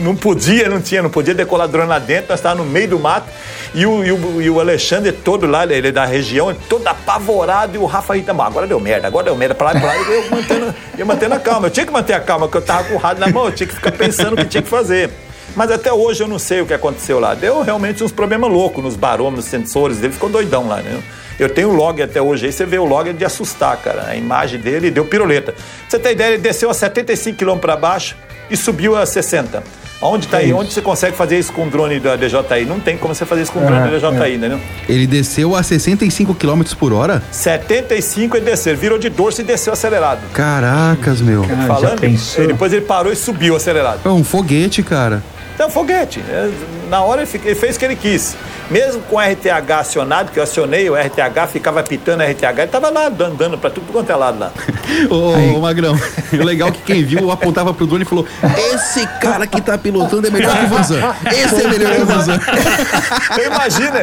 não 0.00 0.16
podia, 0.16 0.68
não 0.68 0.80
tinha, 0.80 1.02
não 1.02 1.10
podia 1.10 1.34
decolar 1.34 1.68
drone 1.68 1.88
lá 1.88 1.98
dentro, 1.98 2.26
nós 2.30 2.40
estávamos 2.40 2.66
no 2.66 2.72
meio 2.72 2.88
do 2.88 2.98
mato, 2.98 3.28
e 3.74 3.86
o, 3.86 4.04
e 4.04 4.12
o, 4.12 4.42
e 4.42 4.50
o 4.50 4.60
Alexandre 4.60 5.12
todo 5.12 5.46
lá, 5.46 5.64
ele 5.64 5.88
é 5.88 5.92
da 5.92 6.04
região, 6.04 6.54
todo 6.68 6.86
apavorado, 6.86 7.76
e 7.76 7.78
o 7.78 7.86
Rafa 7.86 8.14
Rita, 8.14 8.32
"Bom, 8.32 8.42
agora 8.42 8.66
deu 8.66 8.80
merda, 8.80 9.06
agora 9.06 9.26
deu 9.26 9.36
merda, 9.36 9.54
pra 9.54 9.72
lá 9.72 9.76
e 9.76 9.80
pra 9.80 9.88
lá, 9.88 9.96
eu 9.96 10.30
mantendo, 10.30 10.74
eu 10.98 11.06
mantendo 11.06 11.34
a 11.34 11.38
calma, 11.38 11.66
eu 11.66 11.70
tinha 11.70 11.86
que 11.86 11.92
manter 11.92 12.14
a 12.14 12.20
calma, 12.20 12.46
porque 12.46 12.58
eu 12.58 12.62
tava 12.62 12.84
com 12.84 12.94
o 12.94 12.98
rádio 12.98 13.20
na 13.20 13.28
mão, 13.28 13.46
eu 13.46 13.52
tinha 13.52 13.66
que 13.66 13.74
ficar 13.74 13.92
pensando 13.92 14.34
o 14.34 14.36
que 14.36 14.46
tinha 14.46 14.62
que 14.62 14.68
fazer. 14.68 15.10
Mas 15.56 15.70
até 15.70 15.92
hoje 15.92 16.22
eu 16.22 16.28
não 16.28 16.38
sei 16.38 16.60
o 16.60 16.66
que 16.66 16.74
aconteceu 16.74 17.18
lá. 17.18 17.34
Deu 17.34 17.62
realmente 17.62 18.04
uns 18.04 18.12
problemas 18.12 18.50
loucos 18.50 18.84
nos 18.84 18.94
barômetros, 18.94 19.46
sensores 19.46 19.98
dele, 19.98 20.12
ficou 20.12 20.28
doidão 20.28 20.68
lá, 20.68 20.76
né? 20.76 21.02
Eu 21.38 21.48
tenho 21.48 21.70
o 21.70 21.74
log 21.74 22.00
até 22.02 22.20
hoje, 22.20 22.46
aí 22.46 22.52
você 22.52 22.66
vê 22.66 22.78
o 22.78 22.84
log 22.84 23.08
é 23.08 23.12
de 23.12 23.24
assustar, 23.24 23.76
cara. 23.78 24.06
A 24.08 24.14
imagem 24.16 24.60
dele 24.60 24.90
deu 24.90 25.04
piruleta. 25.04 25.52
Pra 25.52 25.62
você 25.88 25.98
ter 25.98 26.12
ideia, 26.12 26.34
ele 26.34 26.42
desceu 26.42 26.68
a 26.70 26.74
75 26.74 27.38
km 27.38 27.58
para 27.58 27.76
baixo 27.76 28.16
e 28.50 28.56
subiu 28.56 28.96
a 28.96 29.06
60. 29.06 29.62
Onde 30.00 30.28
tá 30.28 30.36
aí? 30.38 30.52
Onde 30.52 30.72
você 30.72 30.80
consegue 30.80 31.16
fazer 31.16 31.38
isso 31.38 31.52
com 31.52 31.66
o 31.66 31.70
drone 31.70 31.98
da 31.98 32.14
DJI? 32.14 32.64
Não 32.66 32.78
tem 32.78 32.96
como 32.96 33.14
você 33.14 33.26
fazer 33.26 33.42
isso 33.42 33.52
com 33.52 33.58
o 33.58 33.66
drone 33.66 33.90
da 33.90 33.98
DJI, 33.98 34.34
entendeu? 34.36 34.60
Ele 34.88 35.06
desceu 35.08 35.56
a 35.56 35.62
65 35.62 36.34
km 36.36 36.62
por 36.78 36.92
hora? 36.92 37.20
75 37.32 38.36
ele 38.36 38.44
desceu, 38.44 38.72
ele 38.72 38.80
virou 38.80 38.96
de 38.98 39.08
dorso 39.08 39.40
e 39.40 39.44
desceu 39.44 39.72
acelerado. 39.72 40.20
Caracas, 40.32 41.20
meu. 41.20 41.42
Ah, 41.44 41.48
já 41.48 41.66
Falando, 41.66 42.00
pensou? 42.00 42.44
e 42.44 42.46
depois 42.46 42.72
ele 42.72 42.82
parou 42.82 43.12
e 43.12 43.16
subiu 43.16 43.56
acelerado. 43.56 44.00
É 44.04 44.08
um 44.08 44.22
foguete, 44.22 44.84
cara. 44.84 45.20
Então, 45.58 45.68
foguete. 45.68 46.22
É, 46.30 46.48
Na 46.88 47.02
hora 47.02 47.22
ele, 47.22 47.54
fez 47.56 47.74
o 47.74 47.78
que 47.80 47.84
ele 47.84 47.96
quis. 47.96 48.36
Mesmo 48.70 49.02
com 49.02 49.16
o 49.16 49.18
RTH 49.18 49.72
acionado, 49.80 50.30
que 50.30 50.38
eu 50.38 50.44
acionei, 50.44 50.88
o 50.88 50.94
RTH 50.94 51.50
ficava 51.50 51.82
pitando 51.82 52.20
o 52.20 52.24
RTH, 52.24 52.44
ele 52.44 52.62
estava 52.62 52.90
lá 52.90 53.06
andando 53.06 53.58
para 53.58 53.68
tudo 53.68 53.92
quanto 53.92 54.12
é 54.12 54.14
lado 54.14 54.38
lá. 54.38 54.52
Ô, 55.10 55.56
ô, 55.56 55.60
Magrão, 55.60 55.98
o 56.32 56.44
legal 56.44 56.68
é 56.68 56.70
que 56.70 56.82
quem 56.82 57.02
viu 57.02 57.32
apontava 57.32 57.74
pro 57.74 57.88
drone 57.88 58.04
e 58.04 58.06
falou: 58.06 58.24
Esse 58.72 59.04
cara 59.20 59.48
que 59.48 59.60
tá 59.60 59.76
pilotando 59.76 60.28
é 60.28 60.30
melhor 60.30 60.56
que 60.56 60.64
o 60.66 60.68
Vanzan. 60.68 61.14
Esse 61.26 61.62
é 61.62 61.68
melhor 61.68 61.94
que 61.96 62.02
o 62.02 62.06
Vanzan. 62.06 62.38
Imagina, 63.44 64.00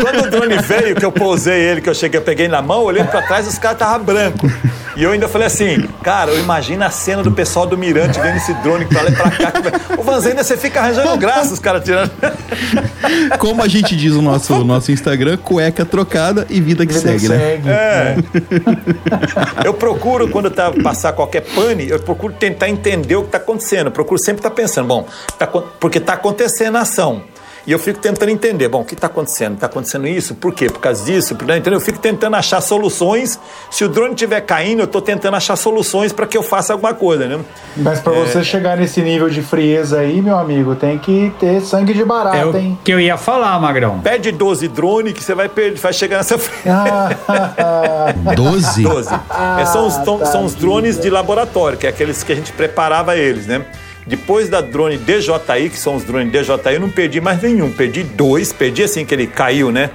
quando 0.00 0.26
o 0.26 0.30
drone 0.30 0.56
veio, 0.62 0.96
que 0.96 1.04
eu 1.04 1.12
pousei 1.12 1.60
ele, 1.60 1.80
que 1.82 1.88
eu 1.90 1.94
cheguei, 1.94 2.18
eu 2.18 2.24
peguei 2.24 2.48
na 2.48 2.62
mão, 2.62 2.82
olhei 2.82 3.04
pra 3.04 3.20
trás, 3.20 3.46
os 3.46 3.58
caras 3.58 3.76
estavam 3.76 4.04
brancos. 4.04 4.50
E 4.96 5.02
eu 5.02 5.10
ainda 5.10 5.28
falei 5.28 5.46
assim, 5.46 5.88
cara, 6.02 6.30
eu 6.30 6.38
imagino 6.38 6.84
a 6.84 6.90
cena 6.90 7.22
do 7.22 7.32
pessoal 7.32 7.66
do 7.66 7.76
Mirante 7.76 8.20
vendo 8.20 8.36
esse 8.36 8.54
drone 8.54 8.84
pra 8.84 9.02
lá 9.02 9.08
e 9.08 9.12
pra 9.12 9.30
cá. 9.30 9.52
O 9.98 10.02
Vanzan 10.02 10.30
ainda 10.30 10.44
você 10.44 10.56
fica 10.56 10.80
arranjando 10.80 11.16
graça, 11.16 11.52
os 11.52 11.58
caras 11.58 11.84
tirando. 11.84 12.10
Como 13.38 13.62
a 13.62 13.68
gente 13.68 13.96
diz 13.96 14.12
no 14.12 14.22
nosso, 14.22 14.64
nosso 14.64 14.92
Instagram, 14.92 15.36
cueca 15.36 15.84
trocada 15.84 16.46
e 16.48 16.60
vida 16.60 16.86
que 16.86 16.92
Vida 16.92 17.18
segue, 17.18 17.28
né? 17.28 17.38
segue. 17.38 17.68
É. 17.68 18.16
Eu 19.64 19.74
procuro, 19.74 20.28
quando 20.28 20.50
tá 20.50 20.72
passar 20.82 21.12
qualquer 21.12 21.42
pane, 21.42 21.88
eu 21.88 21.98
procuro 22.00 22.32
tentar 22.32 22.68
entender 22.68 23.16
o 23.16 23.22
que 23.22 23.28
está 23.28 23.38
acontecendo. 23.38 23.86
Eu 23.86 23.92
procuro 23.92 24.20
sempre 24.20 24.40
estar 24.40 24.50
pensando, 24.50 24.86
bom, 24.86 25.06
tá 25.38 25.46
porque 25.46 25.98
está 25.98 26.14
acontecendo 26.14 26.76
a 26.76 26.80
ação. 26.80 27.22
E 27.66 27.72
eu 27.72 27.78
fico 27.78 27.98
tentando 27.98 28.28
entender, 28.28 28.68
bom, 28.68 28.82
o 28.82 28.84
que 28.84 28.92
está 28.92 29.06
acontecendo? 29.06 29.54
Está 29.54 29.66
acontecendo 29.66 30.06
isso? 30.06 30.34
Por 30.34 30.52
quê? 30.52 30.66
Por 30.66 30.80
causa 30.80 31.02
disso? 31.02 31.34
Por... 31.34 31.44
Entendeu? 31.48 31.74
Eu 31.74 31.80
fico 31.80 31.98
tentando 31.98 32.36
achar 32.36 32.60
soluções. 32.60 33.40
Se 33.70 33.84
o 33.84 33.88
drone 33.88 34.12
estiver 34.12 34.42
caindo, 34.42 34.80
eu 34.80 34.84
estou 34.84 35.00
tentando 35.00 35.34
achar 35.36 35.56
soluções 35.56 36.12
para 36.12 36.26
que 36.26 36.36
eu 36.36 36.42
faça 36.42 36.74
alguma 36.74 36.92
coisa, 36.92 37.26
né? 37.26 37.40
Mas 37.76 38.00
pra 38.00 38.12
você 38.12 38.44
chegar 38.44 38.76
nesse 38.76 39.00
nível 39.00 39.30
de 39.30 39.40
frieza 39.40 40.00
aí, 40.00 40.20
meu 40.20 40.36
amigo, 40.36 40.74
tem 40.74 40.98
que 40.98 41.32
ter 41.40 41.62
sangue 41.62 41.94
de 41.94 42.04
barata, 42.04 42.36
É 42.36 42.44
o 42.44 42.54
hein? 42.54 42.78
que 42.84 42.92
eu 42.92 43.00
ia 43.00 43.16
falar, 43.16 43.58
Magrão. 43.58 43.98
Pede 44.00 44.30
12 44.30 44.68
drone 44.68 45.14
que 45.14 45.24
você 45.24 45.34
vai, 45.34 45.48
perder, 45.48 45.78
vai 45.80 45.92
chegar 45.94 46.18
nessa. 46.18 46.38
Ah, 46.66 48.12
12? 48.36 48.82
12. 48.82 49.08
É, 49.60 49.64
são, 49.66 49.86
os, 49.86 49.94
são- 49.94 50.18
tá 50.18 50.26
são 50.26 50.44
os 50.44 50.54
drones 50.54 51.00
de 51.00 51.08
laboratório, 51.08 51.78
que 51.78 51.86
é 51.86 51.90
aqueles 51.90 52.22
que 52.22 52.32
a 52.32 52.36
gente 52.36 52.52
preparava 52.52 53.16
eles, 53.16 53.46
né? 53.46 53.64
Depois 54.06 54.48
da 54.48 54.60
drone 54.60 54.98
DJI, 54.98 55.70
que 55.70 55.78
são 55.78 55.96
os 55.96 56.04
drones 56.04 56.30
DJI, 56.30 56.74
eu 56.74 56.80
não 56.80 56.90
perdi 56.90 57.20
mais 57.20 57.40
nenhum. 57.42 57.72
Perdi 57.72 58.02
dois, 58.02 58.52
perdi 58.52 58.82
assim 58.82 59.04
que 59.04 59.14
ele 59.14 59.26
caiu, 59.26 59.72
né? 59.72 59.90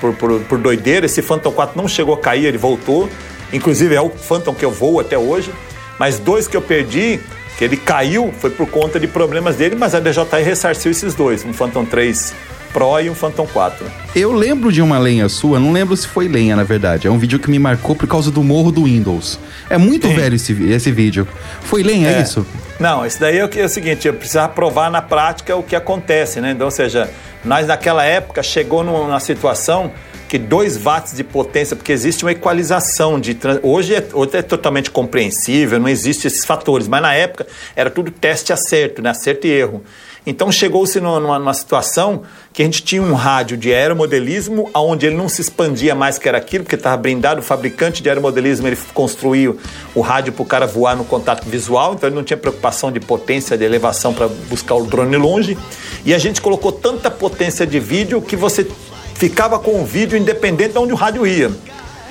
Por, 0.00 0.14
por, 0.14 0.40
por 0.40 0.58
doideira. 0.58 1.06
Esse 1.06 1.20
Phantom 1.20 1.52
4 1.52 1.76
não 1.76 1.86
chegou 1.86 2.14
a 2.14 2.18
cair, 2.18 2.46
ele 2.46 2.58
voltou. 2.58 3.08
Inclusive 3.52 3.94
é 3.94 4.00
o 4.00 4.08
Phantom 4.08 4.54
que 4.54 4.64
eu 4.64 4.70
voo 4.70 4.98
até 4.98 5.18
hoje. 5.18 5.52
Mas 5.98 6.18
dois 6.18 6.48
que 6.48 6.56
eu 6.56 6.62
perdi, 6.62 7.20
que 7.58 7.64
ele 7.64 7.76
caiu, 7.76 8.32
foi 8.38 8.48
por 8.48 8.66
conta 8.66 8.98
de 8.98 9.06
problemas 9.06 9.56
dele, 9.56 9.76
mas 9.76 9.94
a 9.94 10.00
DJI 10.00 10.42
ressarciu 10.42 10.90
esses 10.90 11.14
dois. 11.14 11.44
Um 11.44 11.52
Phantom 11.52 11.84
3 11.84 12.32
Pro 12.72 13.00
e 13.00 13.10
um 13.10 13.14
Phantom 13.14 13.46
4. 13.46 13.86
Eu 14.14 14.32
lembro 14.32 14.72
de 14.72 14.82
uma 14.82 14.98
lenha 14.98 15.28
sua, 15.28 15.58
não 15.58 15.72
lembro 15.72 15.96
se 15.96 16.06
foi 16.06 16.28
lenha, 16.28 16.56
na 16.56 16.64
verdade. 16.64 17.06
É 17.06 17.10
um 17.10 17.18
vídeo 17.18 17.38
que 17.38 17.50
me 17.50 17.58
marcou 17.58 17.94
por 17.94 18.08
causa 18.08 18.30
do 18.30 18.42
morro 18.42 18.70
do 18.70 18.84
Windows. 18.84 19.38
É 19.68 19.78
muito 19.78 20.08
Sim. 20.08 20.14
velho 20.14 20.34
esse, 20.34 20.52
esse 20.70 20.90
vídeo. 20.90 21.26
Foi 21.62 21.82
lenha, 21.82 22.08
é, 22.08 22.18
É. 22.18 22.22
isso? 22.22 22.46
Não, 22.78 23.04
isso 23.04 23.20
daí 23.20 23.38
é 23.38 23.44
o, 23.44 23.48
que, 23.48 23.60
é 23.60 23.64
o 23.64 23.68
seguinte, 23.68 24.08
eu 24.08 24.14
precisava 24.14 24.48
provar 24.48 24.90
na 24.90 25.02
prática 25.02 25.54
o 25.54 25.62
que 25.62 25.76
acontece, 25.76 26.40
né? 26.40 26.52
Então, 26.52 26.66
ou 26.66 26.70
seja, 26.70 27.10
nós 27.44 27.66
naquela 27.66 28.04
época 28.04 28.42
chegou 28.42 28.82
numa 28.82 29.20
situação 29.20 29.92
que 30.28 30.38
2 30.38 30.76
watts 30.76 31.14
de 31.16 31.24
potência, 31.24 31.74
porque 31.74 31.90
existe 31.90 32.24
uma 32.24 32.30
equalização 32.30 33.18
de 33.18 33.36
hoje 33.62 33.96
é, 33.96 34.06
hoje 34.12 34.36
é 34.36 34.42
totalmente 34.42 34.88
compreensível, 34.88 35.80
não 35.80 35.88
existe 35.88 36.28
esses 36.28 36.44
fatores, 36.44 36.86
mas 36.86 37.02
na 37.02 37.12
época 37.12 37.46
era 37.74 37.90
tudo 37.90 38.12
teste 38.12 38.52
acerto, 38.52 39.02
né? 39.02 39.10
Acerto 39.10 39.46
e 39.46 39.50
erro. 39.50 39.82
Então 40.26 40.52
chegou-se 40.52 41.00
numa, 41.00 41.38
numa- 41.38 41.54
situação 41.54 42.22
que 42.52 42.62
a 42.62 42.64
gente 42.64 42.82
tinha 42.82 43.02
um 43.02 43.14
rádio 43.14 43.56
de 43.56 43.72
aeromodelismo, 43.72 44.70
onde 44.74 45.06
ele 45.06 45.16
não 45.16 45.28
se 45.28 45.40
expandia 45.40 45.94
mais 45.94 46.18
que 46.18 46.28
era 46.28 46.36
aquilo, 46.38 46.64
porque 46.64 46.76
estava 46.76 46.96
blindado, 46.96 47.40
o 47.40 47.42
fabricante 47.42 48.02
de 48.02 48.08
aeromodelismo 48.08 48.66
ele 48.66 48.76
construiu 48.92 49.58
o 49.94 50.00
rádio 50.00 50.32
para 50.32 50.42
o 50.42 50.46
cara 50.46 50.66
voar 50.66 50.94
no 50.96 51.04
contato 51.04 51.48
visual, 51.48 51.94
então 51.94 52.08
ele 52.08 52.16
não 52.16 52.22
tinha 52.24 52.36
preocupação 52.36 52.92
de 52.92 53.00
potência, 53.00 53.56
de 53.56 53.64
elevação 53.64 54.12
para 54.12 54.28
buscar 54.28 54.74
o 54.74 54.84
drone 54.84 55.16
longe. 55.16 55.56
E 56.04 56.12
a 56.12 56.18
gente 56.18 56.40
colocou 56.40 56.70
tanta 56.70 57.10
potência 57.10 57.66
de 57.66 57.80
vídeo 57.80 58.20
que 58.20 58.36
você 58.36 58.66
ficava 59.14 59.58
com 59.58 59.80
o 59.82 59.84
vídeo 59.84 60.18
independente 60.18 60.72
de 60.72 60.78
onde 60.78 60.92
o 60.92 60.96
rádio 60.96 61.26
ia. 61.26 61.50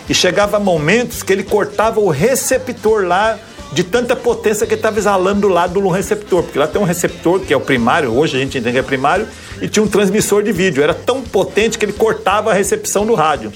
E 0.07 0.13
chegava 0.13 0.59
momentos 0.59 1.21
que 1.21 1.31
ele 1.31 1.43
cortava 1.43 1.99
o 1.99 2.09
receptor 2.09 3.05
lá 3.05 3.37
de 3.71 3.83
tanta 3.83 4.15
potência 4.15 4.65
que 4.65 4.73
estava 4.73 4.97
exalando 4.97 5.41
do 5.41 5.47
lado 5.47 5.79
do 5.79 5.89
receptor. 5.89 6.43
Porque 6.43 6.57
lá 6.57 6.67
tem 6.67 6.81
um 6.81 6.85
receptor 6.85 7.39
que 7.41 7.53
é 7.53 7.57
o 7.57 7.61
primário, 7.61 8.11
hoje 8.15 8.35
a 8.37 8.39
gente 8.39 8.57
entende 8.57 8.73
que 8.73 8.79
é 8.79 8.83
primário, 8.83 9.27
e 9.61 9.67
tinha 9.67 9.83
um 9.83 9.87
transmissor 9.87 10.41
de 10.43 10.51
vídeo. 10.51 10.81
Era 10.81 10.93
tão 10.93 11.21
potente 11.21 11.77
que 11.77 11.85
ele 11.85 11.93
cortava 11.93 12.51
a 12.51 12.53
recepção 12.53 13.05
do 13.05 13.13
rádio. 13.13 13.51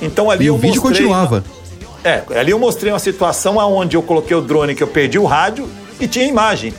Então 0.00 0.30
ali 0.30 0.44
E 0.44 0.46
eu 0.48 0.54
o 0.54 0.58
vídeo 0.58 0.80
mostrei- 0.82 1.06
continuava. 1.06 1.44
é, 2.04 2.22
ali 2.38 2.50
eu 2.50 2.58
mostrei 2.58 2.92
uma 2.92 2.98
situação 2.98 3.56
onde 3.56 3.96
eu 3.96 4.02
coloquei 4.02 4.36
o 4.36 4.40
drone 4.40 4.74
que 4.74 4.82
eu 4.82 4.86
perdi 4.88 5.18
o 5.18 5.24
rádio 5.24 5.68
e 6.00 6.06
tinha 6.06 6.24
imagem. 6.26 6.72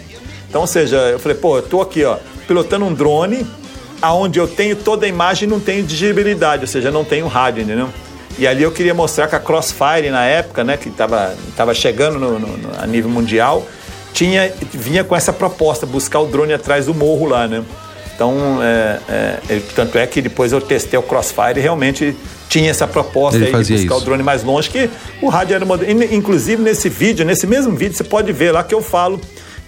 Então, 0.50 0.62
ou 0.62 0.68
seja, 0.68 0.96
eu 0.98 1.20
falei, 1.20 1.38
pô, 1.38 1.58
eu 1.58 1.62
tô 1.64 1.82
aqui, 1.82 2.04
ó, 2.06 2.18
pilotando 2.48 2.86
um 2.86 2.94
drone 2.94 3.46
aonde 4.02 4.40
eu 4.40 4.48
tenho 4.48 4.76
toda 4.76 5.06
a 5.06 5.10
imagem 5.10 5.48
e 5.48 5.52
não 5.52 5.60
tenho 5.60 5.84
digibilidade, 5.84 6.62
ou 6.62 6.68
seja, 6.68 6.90
não 6.92 7.04
tenho 7.04 7.28
rádio, 7.28 7.64
entendeu? 7.64 7.90
E 8.38 8.46
ali 8.48 8.64
eu 8.64 8.72
queria 8.72 8.94
mostrar 8.94 9.28
que 9.28 9.36
a 9.36 9.40
Crossfire 9.40 10.10
na 10.12 10.24
época, 10.26 10.64
né, 10.64 10.78
que 10.78 10.90
estava 10.90 11.34
tava 11.56 11.74
chegando 11.74 12.20
no- 12.20 12.40
no- 12.40 12.58
no- 12.58 12.70
a 12.82 12.86
nível 12.86 13.10
mundial, 13.10 13.66
tinha 14.14 14.52
vinha 14.72 15.04
com 15.04 15.16
essa 15.16 15.34
proposta, 15.34 15.86
buscar 15.86 16.20
o 16.20 16.28
drone 16.28 16.54
atrás 16.54 16.86
do 16.86 16.94
morro 16.94 17.26
lá, 17.28 17.48
né? 17.48 17.64
Então, 18.16 18.60
é, 18.62 19.00
é, 19.10 19.38
ele- 19.50 19.64
tanto 19.76 19.98
é 19.98 20.06
que 20.08 20.22
depois 20.22 20.52
eu 20.52 20.60
testei 20.62 20.98
o 20.98 21.04
Crossfire 21.04 21.58
e 21.58 21.60
realmente 21.60 22.16
tinha 22.50 22.70
essa 22.72 22.88
proposta 22.88 23.38
de 23.40 23.52
buscar 23.74 23.96
isso. 23.96 24.04
o 24.04 24.06
drone 24.06 24.24
mais 24.24 24.44
longe, 24.44 24.70
que 24.70 24.90
o 25.22 25.30
rádio 25.30 25.56
era 25.56 25.66
moderno. 25.66 26.04
In- 26.04 26.16
Inclusive, 26.16 26.62
nesse 26.62 26.90
vídeo, 26.90 27.26
nesse 27.26 27.46
mesmo 27.46 27.76
vídeo, 27.76 27.96
você 27.96 28.04
pode 28.04 28.32
ver 28.32 28.52
lá 28.52 28.64
que 28.64 28.74
eu 28.74 28.82
falo 28.82 29.20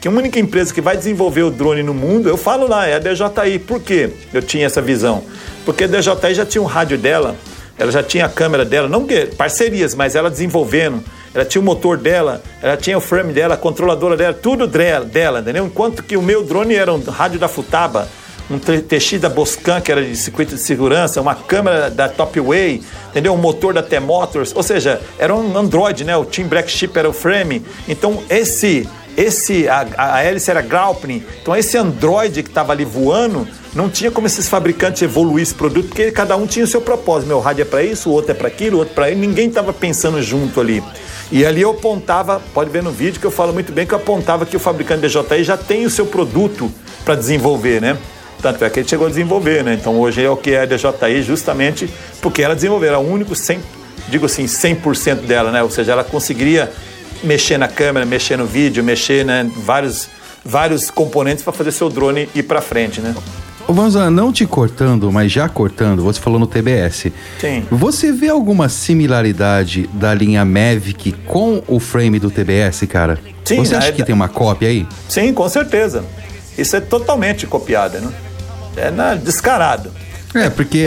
que 0.02 0.08
a 0.08 0.12
única 0.12 0.40
empresa 0.40 0.74
que 0.74 0.80
vai 0.82 0.96
desenvolver 0.96 1.44
o 1.44 1.52
drone 1.52 1.84
no 1.84 1.94
mundo, 1.94 2.28
eu 2.30 2.38
falo 2.38 2.68
lá, 2.68 2.88
é 2.88 2.96
a 2.96 3.00
DJI. 3.00 3.60
Por 3.60 3.82
quê 3.82 4.10
eu 4.34 4.42
tinha 4.42 4.66
essa 4.66 4.82
visão? 4.82 5.24
Porque 5.66 5.84
a 5.84 5.88
DJI 5.88 6.34
já 6.34 6.46
tinha 6.46 6.62
um 6.62 6.66
rádio 6.66 6.98
dela, 6.98 7.36
ela 7.80 7.92
já 7.92 8.04
tinha 8.04 8.26
a 8.26 8.30
câmera 8.30 8.66
dela, 8.66 8.90
não 8.90 9.08
parcerias, 9.38 9.96
mas 9.96 10.14
ela 10.14 10.30
desenvolvendo. 10.30 11.02
Ela 11.34 11.46
tinha 11.46 11.62
o 11.62 11.66
motor 11.66 11.98
dela, 11.98 12.44
ela 12.62 12.76
tinha 12.76 12.98
o 12.98 13.02
frame 13.02 13.32
dela, 13.32 13.54
a 13.54 13.58
controladora 13.58 14.18
dela, 14.18 14.34
tudo 14.34 14.68
dela, 14.68 15.40
entendeu? 15.40 15.66
Enquanto 15.66 16.04
que 16.04 16.18
o 16.18 16.22
meu 16.22 16.44
drone 16.44 16.76
era 16.76 16.94
um 16.94 17.02
rádio 17.02 17.40
da 17.40 17.48
Futaba, 17.48 18.10
um 18.50 18.58
TX 18.58 19.22
da 19.22 19.30
Boscan, 19.30 19.80
que 19.80 19.92
era 19.92 20.04
de 20.04 20.16
circuito 20.16 20.56
de 20.56 20.62
segurança, 20.62 21.22
uma 21.22 21.36
câmera 21.36 21.90
da 21.90 22.10
Topway, 22.10 22.82
entendeu? 23.12 23.34
Um 23.34 23.38
motor 23.38 23.74
da 23.74 23.84
T-Motors, 23.84 24.54
ou 24.56 24.64
seja, 24.64 25.00
era 25.18 25.34
um 25.34 25.58
Android, 25.58 26.04
né? 26.04 26.18
O 26.18 26.26
Team 26.26 26.48
Black 26.48 26.70
Chip 26.70 26.98
era 26.98 27.08
o 27.08 27.14
frame. 27.14 27.64
Então, 27.88 28.24
esse, 28.28 28.90
esse 29.16 29.70
a, 29.70 29.88
a 29.98 30.24
hélice 30.24 30.50
era 30.50 30.62
Graupne. 30.62 31.24
Então, 31.42 31.56
esse 31.56 31.78
Android 31.78 32.42
que 32.42 32.50
estava 32.50 32.74
ali 32.74 32.84
voando, 32.84 33.48
não 33.74 33.90
tinha 33.90 34.10
como 34.10 34.26
esses 34.26 34.48
fabricantes 34.48 35.02
evoluir 35.02 35.44
esse 35.44 35.54
produto, 35.54 35.90
porque 35.90 36.12
cada 36.12 36.36
um 36.36 36.48
tinha 36.48 36.66
o 36.66 36.68
seu 36.68 36.82
propósito. 36.82 37.28
Meu 37.28 37.40
rádio 37.40 37.62
é 37.62 37.66
para 37.66 37.84
isso, 37.84 38.10
o 38.10 38.14
outro 38.14 38.32
é 38.32 38.34
para 38.34 38.48
aquilo, 38.48 38.78
o 38.78 38.80
outro 38.80 38.96
para 38.96 39.10
isso. 39.10 39.20
Ninguém 39.20 39.48
estava 39.48 39.72
pensando 39.72 40.22
junto 40.22 40.60
ali. 40.60 40.84
E 41.32 41.46
ali 41.46 41.62
eu 41.62 41.70
apontava, 41.72 42.42
pode 42.54 42.72
ver 42.72 42.82
no 42.82 42.92
vídeo 42.92 43.20
que 43.20 43.26
eu 43.26 43.32
falo 43.32 43.54
muito 43.54 43.72
bem 43.72 43.86
que 43.86 43.94
eu 43.94 44.00
apontava 44.00 44.46
que 44.46 44.58
o 44.58 44.60
fabricante 44.60 45.08
DJI 45.08 45.44
já 45.44 45.56
tem 45.56 45.86
o 45.86 45.90
seu 45.90 46.08
produto 46.08 46.72
para 47.06 47.14
desenvolver, 47.14 47.80
né? 47.80 47.98
Tanto 48.42 48.64
é 48.66 48.70
que 48.70 48.80
ele 48.80 48.88
chegou 48.88 49.06
a 49.06 49.10
desenvolver, 49.10 49.64
né? 49.64 49.76
Então 49.80 50.00
hoje 50.00 50.24
é 50.24 50.30
o 50.30 50.36
que 50.36 50.52
é 50.52 50.62
a 50.62 50.66
DJI 50.66 51.22
justamente 51.22 51.90
porque 52.22 52.42
ela 52.42 52.56
desenvolveu, 52.56 52.90
era 52.90 53.00
o 53.00 53.08
único 53.08 53.36
100, 53.36 53.60
digo 54.08 54.26
assim, 54.26 54.46
100% 54.46 55.28
dela, 55.28 55.52
né? 55.52 55.62
Ou 55.62 55.70
seja, 55.70 55.92
ela 55.92 56.04
conseguiria 56.04 56.72
mexer 57.24 57.60
na 57.60 57.68
câmera, 57.68 58.06
mexer 58.06 58.38
no 58.38 58.46
vídeo, 58.46 58.84
mexer, 58.84 59.24
né, 59.26 59.48
vários 59.58 60.10
vários 60.44 60.90
componentes 60.90 61.44
para 61.44 61.54
fazer 61.54 61.72
seu 61.72 61.90
drone 61.90 62.30
ir 62.34 62.44
para 62.44 62.62
frente, 62.62 63.02
né? 63.02 63.14
Ô, 63.70 63.74
Vanzan, 63.74 64.10
não 64.10 64.34
te 64.34 64.48
cortando, 64.48 65.12
mas 65.12 65.32
já 65.32 65.48
cortando, 65.48 66.02
você 66.02 66.20
falou 66.20 66.40
no 66.40 66.48
TBS. 66.48 67.12
Sim. 67.40 67.64
Você 67.70 68.12
vê 68.12 68.28
alguma 68.28 68.68
similaridade 68.68 69.88
da 69.94 70.12
linha 70.12 70.44
Mavic 70.44 71.12
com 71.28 71.62
o 71.68 71.80
frame 71.80 72.18
do 72.18 72.32
TBS, 72.32 72.88
cara? 72.88 73.20
Sim, 73.46 73.58
Você 73.58 73.76
acha 73.76 73.90
é- 73.90 73.92
que 73.92 74.04
tem 74.04 74.16
uma 74.16 74.28
cópia 74.28 74.70
aí? 74.70 74.88
Sim, 75.08 75.32
com 75.36 75.48
certeza. 75.48 76.04
Isso 76.58 76.76
é 76.76 76.80
totalmente 76.80 77.46
copiado, 77.46 78.00
né? 78.00 78.12
É 78.76 78.90
na, 78.90 79.14
descarado. 79.14 79.92
É, 80.34 80.50
porque 80.50 80.86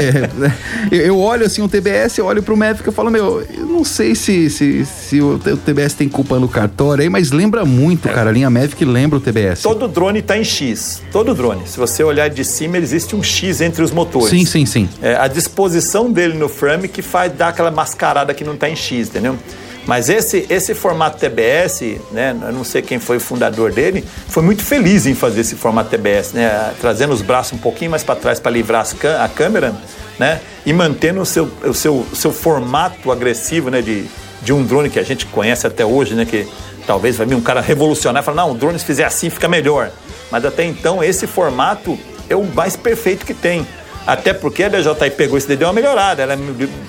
eu- 0.90 1.18
olho 1.18 1.44
assim 1.46 1.62
o 1.62 1.68
TBS, 1.68 2.18
eu 2.18 2.26
olho 2.26 2.42
pro 2.42 2.56
Mavic 2.56 2.84
e 2.84 2.88
eu 2.88 2.92
falo, 2.92 3.10
meu, 3.10 3.42
eu 3.56 3.66
não 3.66 3.84
sei 3.84 4.14
se, 4.14 4.48
se, 4.48 4.84
se 4.84 5.20
o, 5.20 5.34
o 5.34 5.56
TBS 5.56 5.94
tem 5.94 6.08
culpa 6.08 6.38
no 6.38 6.48
cartório 6.48 7.02
aí, 7.02 7.08
mas 7.08 7.30
lembra 7.32 7.64
muito, 7.64 8.08
cara. 8.08 8.30
A 8.30 8.32
linha 8.32 8.48
Mavic 8.48 8.84
lembra 8.84 9.18
o 9.18 9.20
TBS. 9.20 9.62
Todo 9.62 9.88
drone 9.88 10.20
está 10.20 10.38
em 10.38 10.44
X. 10.44 11.02
Todo 11.10 11.34
drone. 11.34 11.62
Se 11.66 11.78
você 11.78 12.04
olhar 12.04 12.30
de 12.30 12.44
cima, 12.44 12.78
existe 12.78 13.16
um 13.16 13.22
X 13.22 13.60
entre 13.60 13.82
os 13.82 13.90
motores. 13.90 14.28
Sim, 14.30 14.44
sim, 14.44 14.64
sim. 14.66 14.88
É, 15.02 15.16
a 15.16 15.26
disposição 15.26 16.10
dele 16.12 16.34
no 16.34 16.48
frame 16.48 16.86
que 16.88 17.02
faz 17.02 17.32
dar 17.32 17.48
aquela 17.48 17.70
mascarada 17.70 18.32
que 18.32 18.44
não 18.44 18.54
está 18.54 18.68
em 18.68 18.76
X, 18.76 19.08
entendeu? 19.08 19.36
Mas 19.86 20.08
esse, 20.08 20.46
esse 20.48 20.74
formato 20.74 21.18
TBS, 21.18 21.98
né, 22.12 22.36
eu 22.40 22.52
não 22.52 22.62
sei 22.62 22.82
quem 22.82 23.00
foi 23.00 23.16
o 23.16 23.20
fundador 23.20 23.72
dele, 23.72 24.04
foi 24.28 24.42
muito 24.42 24.62
feliz 24.62 25.06
em 25.06 25.14
fazer 25.14 25.40
esse 25.40 25.56
formato 25.56 25.90
TBS, 25.90 26.32
né, 26.32 26.72
trazendo 26.80 27.12
os 27.12 27.20
braços 27.20 27.54
um 27.54 27.58
pouquinho 27.58 27.90
mais 27.90 28.04
para 28.04 28.14
trás 28.14 28.38
para 28.38 28.50
livrar 28.50 28.86
a 29.20 29.28
câmera, 29.28 29.74
né, 30.18 30.40
e 30.64 30.72
mantendo 30.72 31.20
o 31.20 31.26
seu, 31.26 31.50
o 31.64 31.74
seu, 31.74 32.06
o 32.12 32.16
seu 32.16 32.32
formato 32.32 33.10
agressivo, 33.10 33.70
né, 33.70 33.82
de, 33.82 34.06
de 34.40 34.52
um 34.52 34.64
drone 34.64 34.88
que 34.88 35.00
a 35.00 35.02
gente 35.02 35.26
conhece 35.26 35.66
até 35.66 35.84
hoje, 35.84 36.14
né, 36.14 36.24
que 36.24 36.46
talvez 36.86 37.16
vai 37.16 37.26
vir 37.26 37.34
um 37.34 37.40
cara 37.40 37.60
revolucionar 37.60 38.22
e 38.22 38.24
falar, 38.24 38.42
não, 38.42 38.52
o 38.52 38.54
drone 38.54 38.78
se 38.78 38.84
fizer 38.84 39.04
assim 39.04 39.30
fica 39.30 39.48
melhor. 39.48 39.90
Mas 40.30 40.44
até 40.44 40.64
então 40.64 41.02
esse 41.02 41.26
formato 41.26 41.98
é 42.28 42.36
o 42.36 42.44
mais 42.44 42.76
perfeito 42.76 43.26
que 43.26 43.34
tem. 43.34 43.66
Até 44.06 44.32
porque 44.32 44.64
a 44.64 44.68
DJI 44.68 45.10
pegou 45.16 45.38
esse 45.38 45.54
deu 45.56 45.68
uma 45.68 45.74
melhorada. 45.74 46.22
Ela 46.22 46.36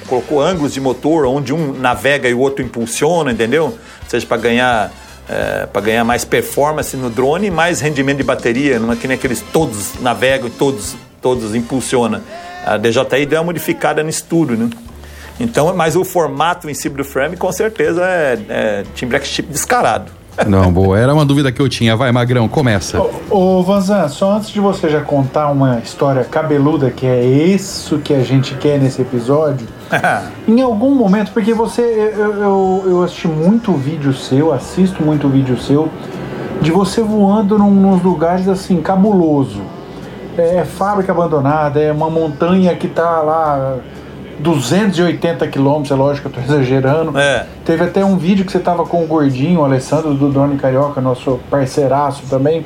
colocou 0.08 0.42
ângulos 0.42 0.74
de 0.74 0.82
motor 0.82 1.26
onde 1.26 1.54
um 1.54 1.74
navega 1.74 2.28
e 2.28 2.34
o 2.34 2.40
outro 2.40 2.64
impulsiona, 2.64 3.32
entendeu? 3.32 3.66
Ou 3.66 4.10
seja, 4.10 4.26
para 4.26 4.38
ganhar, 4.38 4.92
é, 5.30 5.68
ganhar 5.82 6.04
mais 6.04 6.26
performance 6.26 6.98
no 6.98 7.10
drone 7.10 7.48
e 7.48 7.52
mais 7.52 7.82
rendimento 7.82 8.18
de 8.18 8.24
bateria. 8.24 8.80
Não 8.80 8.92
é 8.92 8.96
que 8.96 9.08
nem 9.08 9.16
aqueles 9.16 9.42
todos 9.42 10.00
navegam 10.02 10.48
e 10.48 10.52
todos, 10.52 10.96
todos 11.22 11.54
impulsionam. 11.54 12.22
A 12.66 12.78
DJI 12.78 13.26
deu 13.28 13.40
uma 13.40 13.46
modificada 13.46 14.02
nisso 14.02 14.26
tudo, 14.28 14.58
né? 14.58 14.70
Então, 15.40 15.76
mas 15.76 15.96
o 15.96 16.04
formato 16.04 16.70
em 16.70 16.74
si 16.74 16.90
do 16.90 17.04
frame 17.04 17.36
com 17.36 17.52
certeza 17.52 18.06
é, 18.06 18.38
é 18.50 19.06
Black 19.06 19.28
Chip 19.28 19.50
descarado. 19.52 20.12
Não, 20.48 20.72
boa. 20.72 20.98
Era 20.98 21.14
uma 21.14 21.26
dúvida 21.26 21.52
que 21.52 21.62
eu 21.62 21.70
tinha. 21.70 21.96
Vai, 21.96 22.12
Magrão, 22.12 22.48
começa. 22.48 23.00
Ô, 23.00 23.60
ô 23.60 23.64
Vanzan, 23.64 24.08
só 24.08 24.34
antes 24.34 24.50
de 24.50 24.60
você 24.60 24.90
já 24.90 25.02
contar 25.02 25.50
uma 25.50 25.80
história 25.80 26.24
cabeluda, 26.24 26.90
que 26.90 27.06
é 27.06 27.24
isso 27.24 28.00
que 28.00 28.14
a 28.14 28.24
gente 28.24 28.56
quer 28.56 28.80
nesse 28.80 29.02
episódio, 29.02 29.68
em 30.48 30.62
algum 30.62 30.96
momento, 30.96 31.32
porque 31.32 31.54
você, 31.54 31.82
eu, 32.16 32.34
eu, 32.34 32.84
eu 32.88 33.04
assisti 33.04 33.28
muito 33.28 33.74
vídeo 33.74 34.14
seu, 34.14 34.52
assisto 34.52 35.04
muito 35.04 35.30
vídeo 35.30 35.60
seu, 35.60 35.90
de 36.62 36.72
você 36.72 37.02
voando 37.02 37.58
num, 37.58 37.72
nos 37.72 38.02
lugares 38.02 38.48
assim, 38.48 38.82
cabuloso. 38.82 39.62
É 40.36 40.66
fábrica 40.66 41.12
abandonada, 41.12 41.80
é 41.80 41.92
uma 41.92 42.10
montanha 42.10 42.76
que 42.76 42.88
tá 42.88 43.22
lá 43.22 43.78
280 44.40 45.48
quilômetros, 45.48 45.92
é 45.92 45.96
lógico 45.96 46.30
que 46.30 46.40
eu 46.40 46.44
tô 46.44 46.52
exagerando. 46.54 47.18
É. 47.18 47.46
Teve 47.66 47.84
até 47.84 48.04
um 48.04 48.18
vídeo 48.18 48.46
que 48.46 48.52
você 48.52 48.60
tava 48.60 48.86
com 48.86 49.04
o 49.04 49.08
gordinho, 49.08 49.62
o 49.62 49.66
Alessandro 49.66 50.14
do 50.14 50.30
Drone 50.30 50.58
Carioca, 50.58 51.02
nosso 51.02 51.40
parceiraço 51.50 52.24
também, 52.30 52.66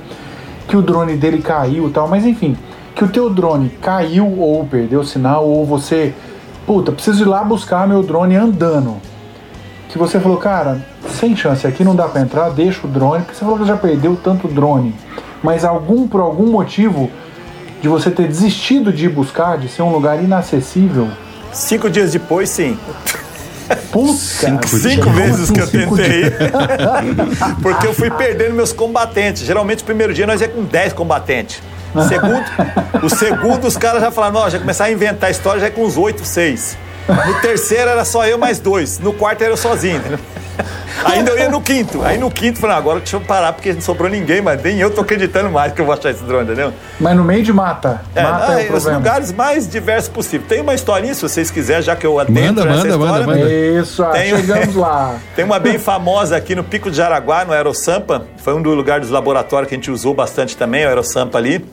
que 0.67 0.75
o 0.75 0.81
drone 0.81 1.15
dele 1.15 1.41
caiu 1.41 1.88
e 1.88 1.91
tal, 1.91 2.07
mas 2.07 2.25
enfim, 2.25 2.57
que 2.93 3.03
o 3.03 3.07
teu 3.07 3.29
drone 3.29 3.69
caiu 3.81 4.39
ou 4.39 4.65
perdeu 4.65 5.01
o 5.01 5.05
sinal, 5.05 5.47
ou 5.47 5.65
você, 5.65 6.13
puta, 6.65 6.91
preciso 6.91 7.24
ir 7.24 7.27
lá 7.27 7.43
buscar 7.43 7.88
meu 7.88 8.03
drone 8.03 8.36
andando. 8.36 8.97
Que 9.89 9.97
você 9.97 10.19
falou, 10.19 10.38
cara, 10.38 10.81
sem 11.07 11.36
chance, 11.36 11.65
aqui 11.65 11.83
não 11.83 11.95
dá 11.95 12.07
para 12.07 12.21
entrar, 12.21 12.50
deixa 12.50 12.86
o 12.86 12.89
drone, 12.89 13.24
porque 13.24 13.36
você 13.38 13.45
falou 13.45 13.57
que 13.57 13.65
já 13.65 13.77
perdeu 13.77 14.17
tanto 14.21 14.47
drone. 14.47 14.93
Mas 15.41 15.63
algum, 15.63 16.07
por 16.07 16.19
algum 16.19 16.47
motivo, 16.47 17.09
de 17.81 17.88
você 17.88 18.09
ter 18.09 18.27
desistido 18.27 18.91
de 18.91 19.05
ir 19.05 19.09
buscar, 19.09 19.57
de 19.57 19.69
ser 19.69 19.83
um 19.83 19.91
lugar 19.91 20.21
inacessível, 20.21 21.07
Cinco 21.51 21.89
dias 21.89 22.12
depois, 22.12 22.50
sim. 22.50 22.77
Puta, 23.92 24.13
cinco, 24.18 24.68
cinco 24.68 25.10
vezes 25.10 25.51
que 25.51 25.60
eu 25.60 25.68
tentei. 25.68 26.24
Porque 27.62 27.88
eu 27.88 27.94
fui 27.94 28.10
perdendo 28.10 28.54
meus 28.54 28.72
combatentes. 28.72 29.44
Geralmente, 29.44 29.84
o 29.84 29.86
primeiro 29.86 30.13
dia 30.13 30.25
nós 30.25 30.42
é 30.42 30.48
com 30.48 30.63
10 30.63 30.94
combatentes. 30.94 31.62
Segundo, 32.08 32.46
o 33.04 33.10
segundo, 33.10 33.68
os 33.68 33.75
caras 33.75 34.01
já 34.01 34.12
falaram, 34.12 34.42
não, 34.42 34.50
já 34.50 34.60
começaram 34.60 34.92
a 34.92 34.94
inventar 34.94 35.30
a 35.30 35.32
história, 35.32 35.60
já 35.60 35.68
é 35.68 35.70
com 35.70 35.84
uns 35.84 35.98
8, 35.98 36.24
6. 36.24 36.77
No 37.08 37.34
terceiro 37.42 37.89
era 37.89 38.06
só 38.06 38.25
eu 38.27 38.38
mais 38.38 38.60
dois. 38.60 39.00
No 39.00 39.13
quarto 39.13 39.42
era 39.42 39.54
eu 39.54 39.58
sozinho, 39.58 39.98
entendeu? 39.98 40.20
Ainda 41.06 41.32
eu 41.32 41.38
ia 41.38 41.50
no 41.50 41.62
quinto. 41.62 42.04
Aí 42.04 42.18
no 42.18 42.30
quinto, 42.30 42.60
falei, 42.60 42.76
agora 42.76 43.00
deixa 43.00 43.16
eu 43.16 43.22
parar, 43.22 43.54
porque 43.54 43.74
não 43.74 43.82
sobrou 43.82 44.10
ninguém, 44.10 44.42
mas 44.42 44.62
nem 44.62 44.80
eu 44.80 44.90
tô 44.90 45.02
acreditando 45.02 45.50
mais 45.50 45.74
que 45.74 45.82
eu 45.82 45.86
vou 45.86 45.94
achar 45.94 46.12
esse 46.12 46.24
drone, 46.24 46.46
entendeu? 46.46 46.74
Mas 47.00 47.16
no 47.16 47.24
meio 47.24 47.44
de 47.44 47.54
mata. 47.54 48.02
É, 48.16 48.24
mata 48.24 48.62
é, 48.62 48.68
é 48.68 48.72
os 48.72 48.86
lugares 48.86 49.32
mais 49.32 49.68
diversos 49.68 50.10
possível. 50.10 50.48
Tem 50.48 50.62
uma 50.62 50.74
historinha, 50.74 51.14
se 51.14 51.22
vocês 51.22 51.52
quiserem, 51.52 51.82
já 51.82 51.96
que 51.96 52.06
eu 52.06 52.20
atendo 52.20 52.40
manda, 52.40 52.62
essa 52.62 52.70
manda, 52.70 52.90
história. 52.90 53.28
Manda, 53.28 53.28
manda. 53.28 53.54
Isso, 53.54 54.04
tem, 54.06 54.36
chegamos 54.36 54.76
lá. 54.76 55.16
Tem 55.36 55.46
uma 55.46 55.60
bem 55.60 55.78
famosa 55.78 56.36
aqui 56.36 56.56
no 56.56 56.64
Pico 56.64 56.90
de 56.90 56.98
Jaraguá, 56.98 57.46
no 57.46 57.54
Aerosampa. 57.54 58.26
Foi 58.38 58.54
um 58.54 58.62
dos 58.62 58.76
lugares 58.76 59.04
dos 59.04 59.12
laboratórios 59.12 59.70
que 59.70 59.76
a 59.76 59.78
gente 59.78 59.91
usou 59.91 60.13
bastante 60.13 60.58
também, 60.58 60.86
o 60.86 60.88
Aerosampa 60.88 61.38
ali. 61.38 61.63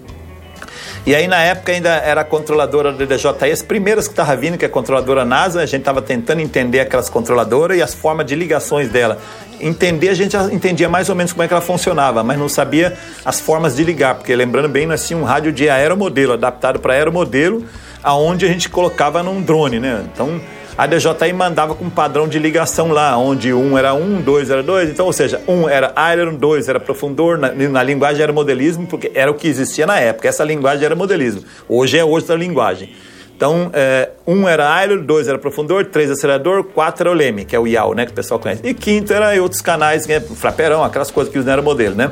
E 1.07 1.14
aí, 1.14 1.29
na 1.29 1.38
época, 1.38 1.71
ainda 1.71 1.90
era 1.90 2.23
a 2.23 2.25
controladora 2.25 2.90
do 2.90 3.07
DJI, 3.07 3.53
as 3.53 3.61
primeiras 3.61 4.07
que 4.07 4.14
estavam 4.14 4.38
vindo, 4.38 4.57
que 4.57 4.64
é 4.64 4.69
a 4.69 4.71
controladora 4.71 5.23
NASA, 5.23 5.61
a 5.61 5.67
gente 5.67 5.81
estava 5.81 6.01
tentando 6.01 6.40
entender 6.40 6.81
aquelas 6.81 7.11
controladoras 7.11 7.77
e 7.77 7.83
as 7.83 7.93
formas 7.93 8.25
de 8.25 8.35
ligações 8.35 8.88
dela. 8.88 9.19
Entender, 9.61 10.09
a 10.09 10.14
gente 10.14 10.35
entendia 10.51 10.88
mais 10.88 11.11
ou 11.11 11.14
menos 11.14 11.31
como 11.31 11.43
é 11.43 11.49
que 11.49 11.53
ela 11.53 11.61
funcionava, 11.61 12.25
mas 12.25 12.38
não 12.38 12.49
sabia 12.49 12.97
as 13.23 13.38
formas 13.38 13.77
de 13.77 13.85
ligar, 13.85 14.14
porque 14.14 14.35
lembrando 14.35 14.69
bem, 14.69 14.87
nós 14.87 15.07
tínhamos 15.07 15.29
um 15.29 15.31
rádio 15.31 15.53
de 15.53 15.69
aeromodelo, 15.69 16.33
adaptado 16.33 16.79
para 16.79 16.95
aeromodelo, 16.95 17.67
aonde 18.03 18.47
a 18.47 18.49
gente 18.49 18.71
colocava 18.71 19.23
num 19.23 19.43
drone, 19.43 19.79
né? 19.79 20.07
Então, 20.11 20.40
a 20.76 20.87
DJI 20.87 21.32
mandava 21.32 21.74
com 21.74 21.88
padrão 21.88 22.26
de 22.26 22.38
ligação 22.38 22.90
lá, 22.90 23.16
onde 23.16 23.54
um 23.54 23.78
era 23.78 23.94
um, 23.94 24.20
dois 24.20 24.50
era 24.50 24.62
dois. 24.62 24.90
Então, 24.90 25.06
ou 25.06 25.12
seja, 25.12 25.40
um 25.46 25.68
era 25.68 25.94
Iron, 26.12 26.34
dois 26.34 26.68
era 26.68 26.80
profundor. 26.80 27.38
Na, 27.38 27.52
na, 27.52 27.82
linguagem 27.82 28.22
era 28.22 28.32
modelismo, 28.32 28.87
porque 28.87 29.12
era 29.14 29.30
o 29.30 29.34
que 29.34 29.46
existia 29.46 29.87
na 29.87 30.00
época. 30.00 30.28
Essa 30.28 30.42
linguagem 30.42 30.84
era 30.84 30.96
modelismo. 30.96 31.42
Hoje 31.68 31.96
é 31.96 32.04
outra 32.04 32.34
linguagem. 32.34 32.92
Então, 33.37 33.70
é, 33.72 34.10
um 34.26 34.48
era 34.48 34.84
Iron, 34.84 35.02
dois 35.04 35.28
era 35.28 35.38
profundor, 35.38 35.84
três 35.87 36.10
acelerador, 36.10 36.64
quatro 36.64 37.02
era 37.02 37.10
o 37.10 37.14
Leme, 37.14 37.44
que 37.44 37.54
é 37.54 37.58
o 37.58 37.66
IAL, 37.66 37.94
né, 37.94 38.06
que 38.06 38.12
o 38.12 38.14
pessoal 38.14 38.40
conhece. 38.40 38.62
E 38.64 38.74
quinto 38.74 39.12
era 39.12 39.40
outros 39.42 39.60
canais, 39.60 40.06
né, 40.06 40.20
fraperão, 40.20 40.82
aquelas 40.82 41.10
coisas 41.10 41.32
que 41.32 41.38
não 41.38 41.52
era 41.52 41.62
modelo, 41.62 41.94
né? 41.94 42.10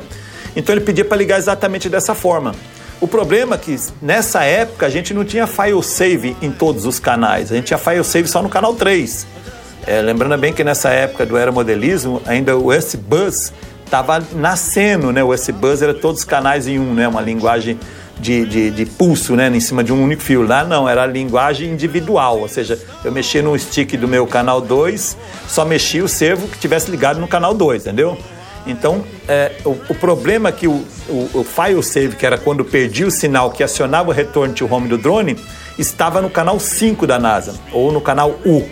Então 0.55 0.75
ele 0.75 0.83
pedia 0.83 1.03
para 1.03 1.17
ligar 1.17 1.37
exatamente 1.37 1.89
dessa 1.89 2.13
forma. 2.13 2.53
O 3.03 3.07
problema 3.07 3.55
é 3.55 3.57
que 3.57 3.77
nessa 4.01 4.45
época 4.45 4.85
a 4.85 4.89
gente 4.89 5.13
não 5.13 5.25
tinha 5.25 5.45
file 5.45 5.83
save 5.83 6.37
em 6.41 6.49
todos 6.49 6.85
os 6.85 7.01
canais, 7.01 7.51
a 7.51 7.55
gente 7.55 7.65
tinha 7.65 7.77
file 7.77 8.01
save 8.01 8.29
só 8.29 8.41
no 8.41 8.47
canal 8.47 8.75
3. 8.75 9.27
É, 9.85 9.99
lembrando 9.99 10.37
bem 10.37 10.53
que 10.53 10.63
nessa 10.63 10.87
época 10.87 11.25
do 11.25 11.35
aeromodelismo, 11.35 12.21
ainda 12.25 12.57
o 12.57 12.71
S-Bus 12.71 13.51
estava 13.83 14.23
nascendo, 14.31 15.11
né? 15.11 15.21
O 15.21 15.33
S-Bus 15.33 15.81
era 15.81 15.93
todos 15.93 16.21
os 16.21 16.23
canais 16.23 16.65
em 16.65 16.79
um, 16.79 16.93
né? 16.93 17.05
Uma 17.05 17.19
linguagem 17.19 17.77
de, 18.17 18.45
de, 18.45 18.71
de, 18.71 18.85
pulso, 18.85 19.35
né? 19.35 19.49
Em 19.53 19.59
cima 19.59 19.83
de 19.83 19.91
um 19.91 20.01
único 20.01 20.21
fio. 20.21 20.41
Lá 20.41 20.63
não, 20.63 20.87
era 20.87 21.05
linguagem 21.05 21.71
individual, 21.71 22.39
ou 22.39 22.47
seja, 22.47 22.79
eu 23.03 23.11
mexia 23.11 23.41
no 23.41 23.59
stick 23.59 23.97
do 23.97 24.07
meu 24.07 24.25
canal 24.25 24.61
2, 24.61 25.17
só 25.45 25.65
mexia 25.65 26.05
o 26.05 26.07
servo 26.07 26.47
que 26.47 26.57
tivesse 26.57 26.89
ligado 26.89 27.19
no 27.19 27.27
canal 27.27 27.53
2, 27.53 27.81
entendeu? 27.81 28.17
Então, 28.65 29.03
é, 29.27 29.51
o, 29.65 29.71
o, 29.89 29.95
problema 29.95 30.51
que 30.51 30.67
o, 30.67 30.85
o, 31.09 31.29
o 31.33 31.43
file 31.43 31.83
save, 31.83 32.15
que 32.15 32.25
era 32.25 32.37
quando 32.37 32.63
perdi 32.63 33.03
o 33.03 33.11
sinal 33.11 33.51
que 33.51 33.61
acionava 33.61 34.09
o 34.09 34.13
retorno 34.13 34.53
to 34.53 34.67
home 34.73 34.87
do 34.87 34.97
drone, 34.97 35.37
estava 35.77 36.21
no 36.21 36.29
canal 36.29 36.59
5 36.59 37.05
da 37.05 37.19
NASA, 37.19 37.55
ou 37.71 37.91
no 37.91 37.99
canal 37.99 38.39
U. 38.45 38.63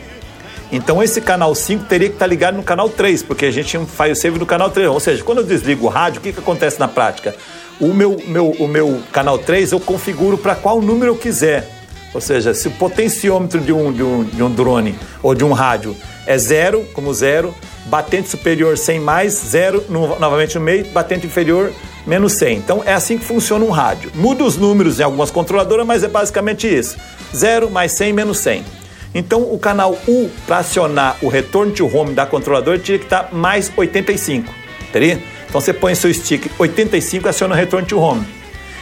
Então, 0.72 1.04
esse 1.04 1.20
canal 1.20 1.54
5 1.54 1.84
teria 1.86 2.08
que 2.08 2.16
estar 2.16 2.28
ligado 2.28 2.56
no 2.56 2.64
canal 2.64 2.88
3, 2.88 3.24
porque 3.24 3.46
a 3.46 3.52
gente 3.52 3.68
tinha 3.68 3.82
um 3.82 3.86
file 3.86 4.16
save 4.16 4.40
no 4.40 4.46
canal 4.46 4.70
3. 4.70 4.88
Ou 4.88 5.00
seja, 5.02 5.22
quando 5.24 5.40
eu 5.40 5.44
desligo 5.44 5.86
o 5.86 5.90
rádio, 5.90 6.20
o 6.20 6.24
que, 6.24 6.32
que 6.32 6.40
acontece 6.40 6.80
na 6.80 6.88
prática? 6.88 7.36
O 7.80 7.94
meu, 7.94 8.18
meu, 8.26 8.52
o 8.52 8.68
meu 8.68 9.02
canal 9.12 9.38
3 9.38 9.74
eu 9.74 9.80
configuro 9.82 10.38
para 10.38 10.56
qual 10.56 10.82
número 10.82 11.12
eu 11.12 11.18
quiser. 11.18 11.68
Ou 12.14 12.22
seja, 12.22 12.54
se 12.54 12.70
o 12.70 12.72
potenciômetro 12.72 13.60
de 13.60 13.74
um, 13.74 13.92
de 13.92 14.04
um, 14.04 14.24
de 14.24 14.44
um 14.44 14.50
drone 14.50 14.96
ou 15.22 15.36
de 15.36 15.44
um 15.44 15.52
rádio 15.52 15.96
é 16.26 16.38
zero, 16.38 16.86
como 16.94 17.14
zero, 17.14 17.54
batente 17.86 18.30
superior 18.30 18.78
100 18.78 19.00
mais, 19.00 19.34
zero 19.34 19.84
no, 19.90 20.20
novamente 20.20 20.56
no 20.56 20.62
meio, 20.62 20.86
batente 20.86 21.26
inferior 21.26 21.72
menos 22.06 22.34
100. 22.34 22.58
Então 22.58 22.84
é 22.86 22.94
assim 22.94 23.18
que 23.18 23.26
funciona 23.26 23.64
um 23.64 23.70
rádio. 23.70 24.12
Muda 24.16 24.44
os 24.44 24.58
números 24.58 25.00
em 25.00 25.04
algumas 25.04 25.32
controladoras, 25.32 25.86
mas 25.86 26.04
é 26.04 26.08
basicamente 26.08 26.68
isso: 26.68 26.98
0 27.36 27.70
mais 27.70 27.92
100 27.94 28.14
menos 28.14 28.38
100. 28.40 28.64
Então 29.14 29.42
o 29.42 29.60
canal 29.60 29.98
U 30.08 30.30
para 30.48 30.60
acionar 30.60 31.18
o 31.22 31.28
retorno 31.28 31.72
to 31.72 31.86
home 31.86 32.14
da 32.14 32.26
controladora 32.26 32.80
tinha 32.80 32.98
que 32.98 33.06
estar 33.06 33.30
mais 33.34 33.72
85, 33.76 34.54
teria? 34.92 35.22
Então 35.48 35.60
você 35.60 35.74
põe 35.74 35.94
seu 35.96 36.14
stick 36.14 36.50
85 36.58 37.28
e 37.28 37.30
aciona 37.30 37.54
o 37.54 37.58
retorno 37.58 37.86
to 37.86 38.00
home. 38.00 38.26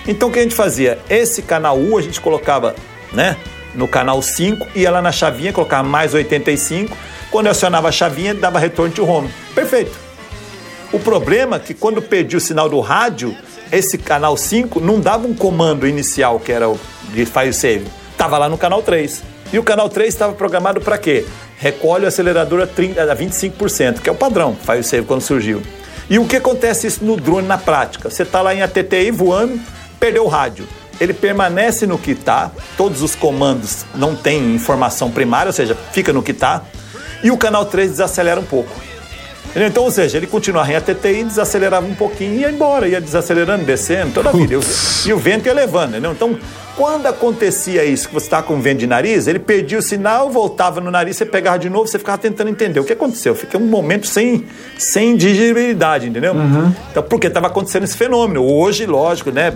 Então 0.08 0.30
o 0.30 0.32
que 0.32 0.40
a 0.40 0.44
gente 0.44 0.56
fazia? 0.56 1.00
Esse 1.10 1.42
canal 1.42 1.80
U 1.80 1.98
a 1.98 2.02
gente 2.02 2.22
colocava, 2.22 2.76
né, 3.12 3.36
no 3.80 3.88
canal 3.88 4.22
5, 4.22 4.68
ia 4.76 4.92
lá 4.92 5.02
na 5.02 5.12
chavinha, 5.12 5.54
colocava 5.54 5.88
mais 5.88 6.14
85 6.14 6.96
quando 7.32 7.46
eu 7.46 7.52
acionava 7.52 7.88
a 7.88 7.92
chavinha, 7.92 8.34
dava 8.34 8.60
retorno 8.60 8.94
to 8.94 9.10
home. 9.10 9.30
Perfeito. 9.56 9.98
O 10.92 11.00
problema 11.00 11.56
é 11.56 11.60
que 11.60 11.74
quando 11.74 12.02
perdi 12.02 12.36
o 12.36 12.42
sinal 12.42 12.68
do 12.68 12.80
rádio, 12.82 13.36
esse 13.72 13.98
canal 13.98 14.36
5 14.36 14.82
não 14.82 15.00
dava 15.00 15.28
um 15.28 15.34
comando 15.34 15.88
inicial, 15.88 16.40
que 16.40 16.52
era 16.52 16.68
o 16.68 16.78
de 17.14 17.26
file 17.26 17.54
save. 17.54 17.88
Estava 18.12 18.38
lá 18.38 18.50
no 18.50 18.58
canal 18.58 18.82
3. 18.82 19.24
E 19.54 19.58
o 19.58 19.64
canal 19.64 19.88
3 19.88 20.10
estava 20.10 20.34
programado 20.34 20.82
para 20.82 20.98
quê? 20.98 21.26
Recolhe 21.58 22.06
o 22.06 22.08
acelerador 22.08 22.62
a, 22.62 22.68
30, 22.68 23.02
a 23.02 23.16
25%, 23.16 24.00
que 24.02 24.10
é 24.10 24.12
o 24.12 24.16
padrão 24.16 24.56
file 24.56 24.84
save 24.84 25.06
quando 25.06 25.22
surgiu. 25.22 25.62
E 26.10 26.20
o 26.20 26.26
que 26.26 26.36
acontece 26.36 26.88
isso 26.88 27.06
no 27.06 27.16
drone 27.16 27.48
na 27.48 27.58
prática? 27.58 28.10
Você 28.10 28.24
está 28.24 28.42
lá 28.42 28.54
em 28.54 28.62
ATTI 28.62 29.12
voando, 29.12 29.60
perdeu 30.00 30.26
o 30.26 30.28
rádio. 30.28 30.68
Ele 31.00 31.14
permanece 31.14 31.88
no 31.88 31.98
que 31.98 32.12
está, 32.12 32.52
todos 32.76 33.02
os 33.02 33.16
comandos 33.16 33.86
não 33.96 34.16
têm 34.16 34.54
informação 34.56 35.10
primária, 35.12 35.50
ou 35.50 35.54
seja, 35.54 35.76
fica 35.94 36.12
no 36.12 36.22
que 36.22 36.32
está 36.32 36.62
E 37.24 37.32
o 37.32 37.38
canal 37.38 37.66
3 37.66 37.90
desacelera 37.92 38.40
um 38.40 38.46
pouco. 38.46 38.70
Então, 39.56 39.84
ou 39.84 39.92
seja, 39.92 40.18
ele 40.18 40.28
continuava 40.28 40.72
em 40.72 40.76
ATTI, 40.76 41.24
desacelerava 41.24 41.86
um 41.86 41.96
pouquinho 41.96 42.36
e 42.36 42.40
ia 42.42 42.52
embora, 42.52 42.88
ia 42.88 43.02
desacelerando, 43.02 43.66
descendo, 43.66 44.14
toda 44.14 44.30
a 44.30 44.32
vida. 44.32 44.54
E 44.54 44.58
o- 44.58 44.64
E 45.08 45.14
o 45.14 45.18
vento 45.18 45.48
ia 45.48 45.54
levando, 45.54 45.90
entendeu? 45.92 46.12
Então, 46.12 46.38
quando 46.80 47.08
acontecia 47.08 47.84
isso, 47.84 48.08
que 48.08 48.14
você 48.14 48.28
estava 48.28 48.44
com 48.44 48.62
vento 48.62 48.80
de 48.80 48.88
nariz, 48.88 49.28
ele 49.28 49.38
perdia 49.38 49.78
o 49.78 49.82
sinal, 49.82 50.30
voltava 50.30 50.80
no 50.80 50.90
nariz, 50.90 51.18
você 51.18 51.26
pegava 51.26 51.60
de 51.60 51.70
novo, 51.70 51.86
você 51.88 52.00
ficava 52.00 52.18
tentando 52.18 52.50
entender 52.50 52.80
o 52.80 52.86
que 52.86 52.94
aconteceu. 52.94 53.36
Fica 53.36 53.58
um 53.58 53.66
momento 53.68 54.08
sem, 54.08 54.46
sem 54.78 55.18
digeribilidade, 55.18 56.08
entendeu? 56.08 56.34
Então, 56.90 57.04
porque 57.04 57.28
estava 57.28 57.48
acontecendo 57.48 57.84
esse 57.84 57.98
fenômeno. 57.98 58.46
Hoje, 58.46 58.86
lógico, 58.86 59.30
né? 59.30 59.54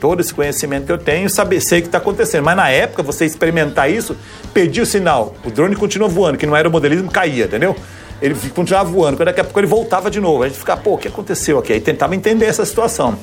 Todo 0.00 0.20
esse 0.22 0.32
conhecimento 0.32 0.86
que 0.86 0.92
eu 0.92 0.96
tenho, 0.96 1.28
saber, 1.28 1.60
sei 1.60 1.80
o 1.80 1.82
que 1.82 1.88
está 1.88 1.98
acontecendo. 1.98 2.42
Mas 2.42 2.56
na 2.56 2.70
época, 2.70 3.02
você 3.02 3.26
experimentar 3.26 3.90
isso, 3.90 4.16
perdia 4.54 4.82
o 4.82 4.86
sinal. 4.86 5.34
O 5.44 5.50
drone 5.50 5.76
continuou 5.76 6.10
voando, 6.10 6.38
que 6.38 6.46
não 6.46 6.56
era 6.56 6.66
o 6.66 6.72
modelismo, 6.72 7.10
caía, 7.10 7.44
entendeu? 7.44 7.76
Ele 8.22 8.34
continuava 8.54 8.88
voando, 8.90 9.18
quando 9.18 9.26
daqui 9.26 9.40
a 9.40 9.44
pouco 9.44 9.60
ele 9.60 9.66
voltava 9.66 10.10
de 10.10 10.20
novo. 10.20 10.42
A 10.42 10.48
gente 10.48 10.58
ficava, 10.58 10.80
pô, 10.80 10.94
o 10.94 10.98
que 10.98 11.08
aconteceu 11.08 11.58
aqui? 11.58 11.74
Aí 11.74 11.80
tentava 11.82 12.16
entender 12.16 12.46
essa 12.46 12.64
situação. 12.64 13.18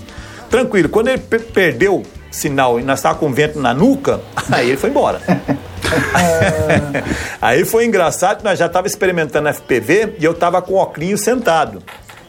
Tranquilo, 0.52 0.88
quando 0.88 1.08
ele 1.08 1.18
pe- 1.18 1.40
perdeu 1.40 2.04
sinal 2.32 2.80
e 2.80 2.84
nós 2.84 3.00
estávamos 3.00 3.20
com 3.20 3.34
vento 3.34 3.60
na 3.60 3.74
nuca, 3.74 4.22
aí 4.52 4.70
ele 4.70 4.78
foi 4.78 4.90
embora. 4.90 5.22
aí 7.42 7.66
foi 7.66 7.86
engraçado 7.86 8.40
que 8.40 8.44
nós 8.44 8.60
já 8.60 8.68
estávamos 8.68 8.92
experimentando 8.92 9.52
FPV 9.54 10.16
e 10.20 10.26
eu 10.26 10.32
estava 10.32 10.62
com 10.62 10.74
o 10.74 10.78
óculos 10.78 11.22
sentado. 11.22 11.82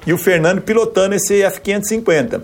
E 0.07 0.13
o 0.13 0.19
Fernando 0.19 0.63
pilotando 0.63 1.15
esse 1.15 1.41
F550. 1.41 2.43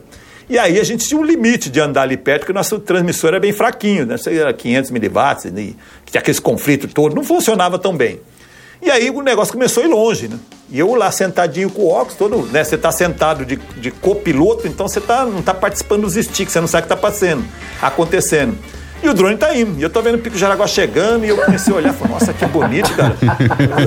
E 0.48 0.58
aí 0.58 0.78
a 0.78 0.84
gente 0.84 1.08
tinha 1.08 1.20
um 1.20 1.24
limite 1.24 1.70
de 1.70 1.80
andar 1.80 2.02
ali 2.02 2.16
perto, 2.16 2.40
porque 2.40 2.52
o 2.52 2.54
nosso 2.54 2.78
transmissor 2.78 3.30
era 3.30 3.40
bem 3.40 3.52
fraquinho, 3.52 4.06
né? 4.06 4.16
Era 4.26 4.52
500 4.52 4.90
miliwatts, 4.92 5.46
e 5.46 5.76
tinha 6.04 6.20
aqueles 6.20 6.38
conflitos 6.38 6.92
todos, 6.92 7.14
não 7.14 7.24
funcionava 7.24 7.78
tão 7.78 7.96
bem. 7.96 8.20
E 8.80 8.90
aí 8.90 9.10
o 9.10 9.22
negócio 9.22 9.52
começou 9.52 9.82
a 9.82 9.86
ir 9.86 9.88
longe, 9.88 10.28
né? 10.28 10.38
E 10.68 10.79
eu 10.79 10.94
lá 10.94 11.11
sentadinho 11.12 11.70
com 11.70 11.83
o 11.83 11.88
óculos, 11.88 12.14
todo, 12.14 12.42
né? 12.50 12.64
Você 12.64 12.76
tá 12.76 12.90
sentado 12.90 13.44
de, 13.44 13.57
de 13.57 13.90
copiloto, 13.90 14.66
então 14.66 14.88
você 14.88 15.00
tá, 15.00 15.24
não 15.24 15.40
tá 15.40 15.55
participando 15.55 16.02
dos 16.02 16.14
sticks, 16.14 16.52
você 16.52 16.61
não 16.61 16.66
sabe 16.66 16.81
o 16.81 16.83
que 16.85 16.88
tá 16.88 16.96
passando, 16.96 17.44
acontecendo. 17.81 18.59
E 19.02 19.09
o 19.09 19.14
drone 19.14 19.37
tá 19.37 19.55
indo. 19.55 19.79
E 19.79 19.83
eu 19.83 19.90
tô 19.90 20.00
vendo 20.02 20.16
o 20.16 20.18
Pico 20.18 20.37
Jaraguá 20.37 20.66
chegando 20.66 21.24
e 21.24 21.29
eu 21.29 21.37
comecei 21.37 21.72
a 21.72 21.76
olhar 21.76 21.92
falei, 21.92 22.14
nossa, 22.14 22.33
que 22.33 22.46
bonito, 22.46 22.92
cara. 22.94 23.14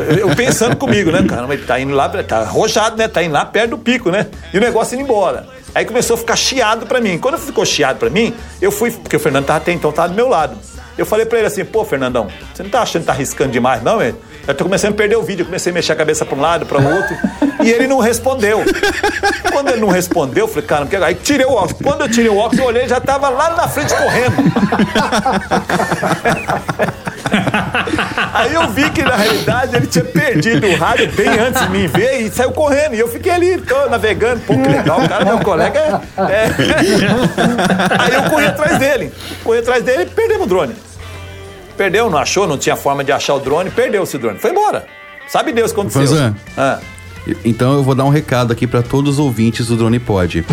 Eu, 0.09 0.29
eu 0.29 0.35
pensando 0.35 0.75
comigo, 0.75 1.11
né, 1.11 1.23
cara? 1.23 1.47
Mas 1.47 1.65
tá 1.65 1.79
indo 1.79 1.93
lá, 1.93 2.07
tá 2.23 2.39
arrojado, 2.39 2.95
né? 2.95 3.07
Tá 3.07 3.23
indo 3.23 3.33
lá 3.33 3.43
perto 3.43 3.71
do 3.71 3.77
pico, 3.77 4.11
né? 4.11 4.27
E 4.53 4.57
o 4.57 4.61
negócio 4.61 4.95
indo 4.95 5.03
embora. 5.03 5.47
Aí 5.73 5.83
começou 5.83 6.15
a 6.15 6.17
ficar 6.17 6.35
chiado 6.35 6.85
pra 6.85 7.01
mim. 7.01 7.17
Quando 7.17 7.37
ficou 7.37 7.65
chiado 7.65 7.97
pra 7.97 8.09
mim, 8.09 8.33
eu 8.61 8.71
fui, 8.71 8.91
porque 8.91 9.15
o 9.15 9.19
Fernando 9.19 9.45
tava 9.45 9.57
até 9.57 9.71
então 9.71 9.91
tava 9.91 10.09
do 10.09 10.15
meu 10.15 10.29
lado. 10.29 10.55
Eu 10.99 11.05
falei 11.05 11.25
pra 11.25 11.37
ele 11.37 11.47
assim, 11.47 11.63
pô, 11.63 11.85
Fernandão, 11.85 12.27
você 12.53 12.61
não 12.61 12.69
tá 12.69 12.81
achando 12.81 13.03
que 13.03 13.07
tá 13.07 13.13
arriscando 13.13 13.51
demais, 13.51 13.81
não, 13.81 13.99
velho? 13.99 14.17
Eu 14.45 14.53
tô 14.53 14.65
começando 14.65 14.91
a 14.91 14.95
perder 14.97 15.15
o 15.15 15.23
vídeo, 15.23 15.43
eu 15.43 15.45
comecei 15.45 15.71
a 15.71 15.73
mexer 15.73 15.93
a 15.93 15.95
cabeça 15.95 16.25
pra 16.25 16.35
um 16.35 16.41
lado, 16.41 16.65
pra 16.65 16.77
outro, 16.77 17.15
e 17.63 17.71
ele 17.71 17.87
não 17.87 17.99
respondeu. 17.99 18.63
Quando 19.49 19.69
ele 19.69 19.79
não 19.79 19.87
respondeu, 19.87 20.43
eu 20.43 20.47
falei, 20.49 20.63
cara, 20.67 20.81
porque 20.85 20.97
aí 20.97 21.15
tirei 21.15 21.45
o 21.45 21.53
óculos. 21.53 21.81
Quando 21.81 22.01
eu 22.01 22.09
tirei 22.09 22.29
o 22.29 22.35
óculos, 22.37 22.59
eu 22.59 22.65
olhei, 22.65 22.85
já 22.85 22.99
tava 22.99 23.29
lá 23.29 23.51
na 23.51 23.67
frente 23.69 23.93
correndo. 23.95 24.35
Aí 28.33 28.53
eu 28.53 28.67
vi 28.69 28.89
que 28.89 29.03
na 29.03 29.15
realidade 29.15 29.75
ele 29.75 29.87
tinha 29.87 30.03
perdido 30.03 30.67
o 30.67 30.75
rádio 30.75 31.11
bem 31.11 31.29
antes 31.39 31.61
de 31.61 31.69
mim 31.69 31.87
ver 31.87 32.21
e 32.21 32.31
saiu 32.31 32.51
correndo. 32.51 32.95
E 32.95 32.99
eu 32.99 33.07
fiquei 33.07 33.31
ali, 33.31 33.57
tô 33.61 33.87
navegando, 33.87 34.41
pô, 34.41 34.53
que 34.53 34.67
legal, 34.67 34.99
o 35.01 35.07
cara, 35.07 35.23
meu 35.25 35.39
colega 35.39 35.79
é. 35.79 36.21
é. 36.21 36.49
Aí 37.99 38.13
eu 38.13 38.23
corri 38.29 38.45
atrás 38.45 38.77
dele. 38.79 39.13
Corri 39.43 39.59
atrás 39.59 39.83
dele 39.83 40.03
e 40.03 40.05
perdemos 40.07 40.45
o 40.45 40.49
drone. 40.49 40.75
Perdeu, 41.79 42.09
não 42.09 42.17
achou, 42.17 42.45
não 42.45 42.57
tinha 42.57 42.75
forma 42.75 43.05
de 43.05 43.13
achar 43.13 43.35
o 43.35 43.39
drone, 43.39 43.69
perdeu-se 43.69 44.13
o 44.17 44.19
drone. 44.19 44.37
Foi 44.37 44.51
embora. 44.51 44.85
Sabe 45.29 45.53
Deus 45.53 45.71
o 45.71 45.73
que 45.73 45.79
aconteceu. 45.79 46.01
Vanzan. 46.01 46.35
Ah. 46.57 46.77
Então 47.45 47.71
eu 47.71 47.83
vou 47.83 47.95
dar 47.95 48.03
um 48.03 48.09
recado 48.09 48.51
aqui 48.51 48.67
para 48.67 48.81
todos 48.81 49.13
os 49.13 49.19
ouvintes 49.19 49.67
do 49.67 49.77
Drone 49.77 49.97
Pod. 49.97 50.45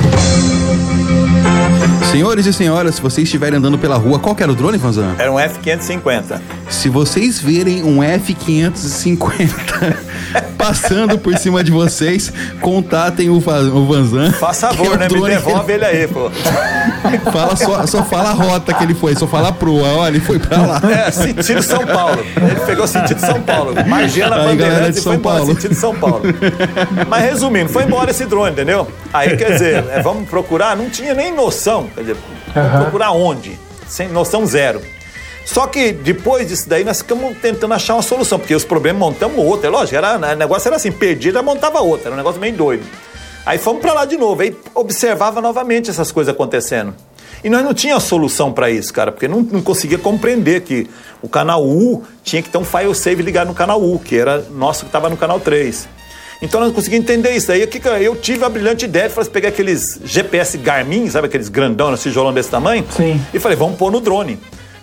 Senhores 2.12 2.46
e 2.46 2.52
senhoras, 2.52 2.94
se 2.94 3.02
vocês 3.02 3.26
estiverem 3.26 3.58
andando 3.58 3.76
pela 3.76 3.96
rua, 3.96 4.20
qual 4.20 4.36
era 4.38 4.52
o 4.52 4.54
drone, 4.54 4.78
Vanzan? 4.78 5.16
Era 5.18 5.32
um 5.32 5.40
F-550. 5.40 6.40
Se 6.70 6.88
vocês 6.88 7.40
verem 7.40 7.82
um 7.82 7.96
F550 7.98 9.96
passando 10.66 11.16
por 11.18 11.36
cima 11.38 11.62
de 11.62 11.70
vocês, 11.70 12.32
contatem 12.60 13.30
o, 13.30 13.36
o 13.36 13.86
Vanzan. 13.86 14.32
Faça 14.32 14.66
é 14.66 14.74
favor, 14.74 14.98
né? 14.98 15.08
Me 15.08 15.20
devolve 15.20 15.72
ele 15.72 15.84
aí, 15.84 16.08
pô. 16.08 16.28
Fala 17.30 17.54
só, 17.54 17.86
só 17.86 18.02
fala 18.02 18.30
a 18.30 18.32
rota 18.32 18.74
que 18.74 18.82
ele 18.82 18.94
foi, 18.94 19.14
só 19.14 19.28
fala 19.28 19.48
a 19.48 19.52
proa. 19.52 19.88
Olha, 19.94 20.16
ele 20.16 20.20
foi 20.20 20.38
pra 20.40 20.58
lá. 20.62 20.82
É, 21.06 21.10
sentido 21.10 21.62
São 21.62 21.86
Paulo. 21.86 22.24
Ele 22.36 22.60
pegou 22.66 22.86
sentido 22.86 23.20
São 23.20 23.40
Paulo. 23.40 23.74
Galera 23.74 24.44
Bandeirantes 24.44 24.94
de 24.94 25.00
e 25.00 25.02
foi 25.02 25.12
São 25.12 25.14
embora, 25.14 25.36
Paulo. 25.38 25.54
sentido 25.54 25.74
São 25.74 25.94
Paulo. 25.94 26.22
Mas 27.06 27.22
resumindo, 27.22 27.68
foi 27.68 27.84
embora 27.84 28.10
esse 28.10 28.24
drone, 28.24 28.52
entendeu? 28.52 28.88
Aí, 29.12 29.36
quer 29.36 29.52
dizer, 29.52 29.84
é, 29.90 30.02
vamos 30.02 30.28
procurar, 30.28 30.76
não 30.76 30.90
tinha 30.90 31.14
nem 31.14 31.32
noção. 31.32 31.88
Quer 31.94 32.00
dizer, 32.00 32.16
vamos 32.54 32.82
procurar 32.82 33.12
onde? 33.12 33.58
Sem 33.86 34.08
noção 34.08 34.44
zero. 34.46 34.80
Só 35.46 35.66
que 35.68 35.92
depois 35.92 36.48
disso 36.48 36.68
daí 36.68 36.82
nós 36.84 36.98
ficamos 36.98 37.36
tentando 37.38 37.72
achar 37.72 37.94
uma 37.94 38.02
solução, 38.02 38.38
porque 38.38 38.54
os 38.54 38.64
problemas 38.64 38.98
montamos 39.00 39.38
outra. 39.38 39.68
É 39.68 39.70
lógico, 39.70 39.96
era, 39.96 40.16
o 40.16 40.36
negócio 40.36 40.68
era 40.68 40.76
assim, 40.76 40.90
perdia, 40.92 41.32
já 41.32 41.40
montava 41.42 41.80
outra, 41.80 42.08
era 42.08 42.14
um 42.14 42.16
negócio 42.18 42.40
meio 42.40 42.54
doido. 42.54 42.84
Aí 43.46 43.56
fomos 43.58 43.80
pra 43.80 43.92
lá 43.92 44.04
de 44.04 44.16
novo, 44.16 44.42
aí 44.42 44.54
observava 44.74 45.40
novamente 45.40 45.88
essas 45.88 46.10
coisas 46.10 46.34
acontecendo. 46.34 46.92
E 47.44 47.48
nós 47.48 47.62
não 47.64 47.72
tínhamos 47.72 48.02
solução 48.02 48.52
para 48.52 48.68
isso, 48.70 48.92
cara, 48.92 49.12
porque 49.12 49.28
não, 49.28 49.40
não 49.40 49.62
conseguia 49.62 49.98
compreender 49.98 50.62
que 50.62 50.90
o 51.22 51.28
canal 51.28 51.64
U 51.64 52.02
tinha 52.24 52.42
que 52.42 52.48
ter 52.48 52.58
um 52.58 52.64
file 52.64 52.92
save 52.92 53.22
ligado 53.22 53.46
no 53.46 53.54
canal 53.54 53.80
U, 53.80 54.00
que 54.00 54.16
era 54.18 54.44
nosso 54.50 54.80
que 54.80 54.86
estava 54.88 55.08
no 55.08 55.16
canal 55.16 55.38
3. 55.38 55.88
Então 56.42 56.58
nós 56.60 56.70
não 56.70 56.74
conseguimamos 56.74 57.08
entender 57.08 57.30
isso. 57.36 57.52
Aí 57.52 57.64
que 57.68 57.86
eu- 57.86 57.92
eu 57.98 58.16
tive 58.16 58.44
a 58.44 58.48
brilhante 58.48 58.84
ideia 58.84 59.08
de 59.08 59.14
fazer, 59.14 59.30
pegar 59.30 59.50
aqueles 59.50 60.00
GPS 60.04 60.58
Garmin, 60.58 61.08
sabe 61.08 61.28
aqueles 61.28 61.48
grandão, 61.48 61.94
esse 61.94 62.04
tijolão 62.04 62.32
desse 62.34 62.50
tamanho? 62.50 62.84
Sim. 62.90 63.20
E 63.32 63.38
falei, 63.38 63.56
vamos 63.56 63.78
pôr 63.78 63.92
no 63.92 64.00
drone. 64.00 64.38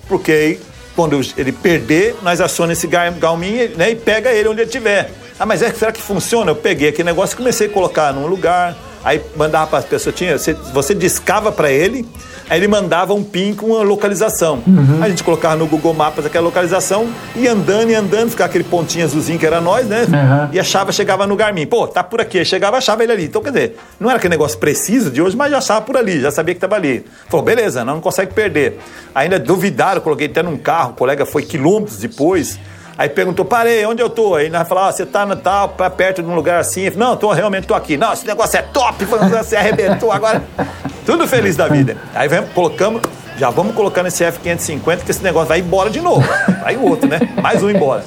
Porque 0.07 0.31
aí, 0.31 0.59
quando 0.95 1.19
ele 1.37 1.51
perder, 1.51 2.15
nós 2.21 2.41
acionamos 2.41 2.77
esse 2.77 2.87
Garmin 2.87 3.69
né, 3.75 3.91
e 3.91 3.95
pega 3.95 4.31
ele 4.31 4.49
onde 4.49 4.61
ele 4.61 4.67
estiver. 4.67 5.11
Ah, 5.39 5.45
mas 5.45 5.61
é, 5.61 5.71
será 5.71 5.91
que 5.91 6.01
funciona? 6.01 6.51
Eu 6.51 6.55
peguei 6.55 6.89
aquele 6.89 7.05
negócio 7.05 7.33
e 7.33 7.37
comecei 7.37 7.67
a 7.67 7.69
colocar 7.69 8.13
num 8.13 8.27
lugar, 8.27 8.77
aí 9.03 9.21
mandava 9.35 9.67
para 9.67 9.79
as 9.79 9.85
pessoas, 9.85 10.15
tinha, 10.15 10.37
você, 10.37 10.53
você 10.53 10.93
discava 10.93 11.51
para 11.51 11.71
ele, 11.71 12.07
aí 12.53 12.59
ele 12.59 12.67
mandava 12.67 13.13
um 13.15 13.23
pin 13.23 13.53
com 13.55 13.67
uma 13.67 13.81
localização. 13.81 14.61
A 15.01 15.09
gente 15.09 15.23
colocava 15.23 15.55
no 15.55 15.65
Google 15.65 15.93
Maps 15.93 16.23
aquela 16.23 16.45
localização, 16.45 17.09
e 17.35 17.47
andando 17.47 17.89
e 17.89 17.95
andando, 17.95 18.29
ficava 18.29 18.47
aquele 18.47 18.63
pontinho 18.63 19.03
azulzinho 19.03 19.39
que 19.39 19.45
era 19.45 19.59
nós, 19.59 19.87
né? 19.87 20.03
Uhum. 20.03 20.49
E 20.53 20.59
achava, 20.59 20.91
chegava 20.91 21.25
no 21.25 21.35
Garmin. 21.35 21.65
Pô, 21.65 21.87
tá 21.87 22.03
por 22.03 22.21
aqui. 22.21 22.37
Aí 22.37 22.45
Chegava, 22.45 22.77
achava 22.77 23.01
ele 23.01 23.11
ali. 23.11 23.25
Então, 23.25 23.41
quer 23.41 23.51
dizer, 23.51 23.77
não 23.99 24.07
era 24.07 24.17
aquele 24.19 24.31
negócio 24.31 24.59
preciso 24.59 25.09
de 25.09 25.19
hoje, 25.19 25.35
mas 25.35 25.49
já 25.49 25.57
achava 25.57 25.81
por 25.81 25.97
ali, 25.97 26.21
já 26.21 26.29
sabia 26.29 26.53
que 26.53 26.57
estava 26.57 26.75
ali. 26.75 27.03
Falou, 27.27 27.43
beleza, 27.43 27.83
não, 27.83 27.95
não 27.95 28.01
consegue 28.01 28.31
perder. 28.31 28.79
Ainda 29.15 29.39
duvidaram, 29.39 29.99
coloquei 30.01 30.27
até 30.27 30.43
num 30.43 30.57
carro, 30.57 30.91
o 30.91 30.93
colega 30.93 31.25
foi 31.25 31.41
quilômetros 31.41 31.97
depois. 31.97 32.59
Aí 32.97 33.10
perguntou, 33.10 33.43
parei, 33.43 33.86
onde 33.86 34.01
eu 34.01 34.10
tô? 34.10 34.36
Aí 34.36 34.49
nós 34.49 34.67
falamos, 34.67 34.89
ah, 34.89 34.91
você 34.91 35.06
tá 35.06 35.25
no 35.25 35.36
tal, 35.36 35.69
pra 35.69 35.89
perto 35.89 36.21
de 36.21 36.29
um 36.29 36.36
lugar 36.36 36.60
assim. 36.60 36.89
Falei, 36.91 36.99
não, 36.99 37.17
tô, 37.17 37.32
realmente 37.32 37.65
tô 37.65 37.73
aqui. 37.73 37.97
Não, 37.97 38.13
esse 38.13 38.25
negócio 38.25 38.58
é 38.58 38.62
top, 38.62 39.03
você 39.06 39.56
arrebentou 39.56 40.12
agora. 40.12 40.43
Tudo 41.06 41.27
feliz 41.27 41.56
da 41.56 41.67
vida. 41.67 41.97
Aí 42.13 42.27
vem, 42.27 42.43
colocamos, 42.53 43.01
já 43.38 43.49
vamos 43.49 43.75
colocando 43.75 44.08
esse 44.08 44.23
F550, 44.23 45.03
que 45.03 45.12
esse 45.12 45.23
negócio 45.23 45.49
vai 45.49 45.60
embora 45.60 45.89
de 45.89 45.99
novo. 45.99 46.23
Aí 46.63 46.77
o 46.77 46.84
outro, 46.88 47.10
né? 47.10 47.19
Mais 47.41 47.63
um 47.63 47.69
embora. 47.69 48.03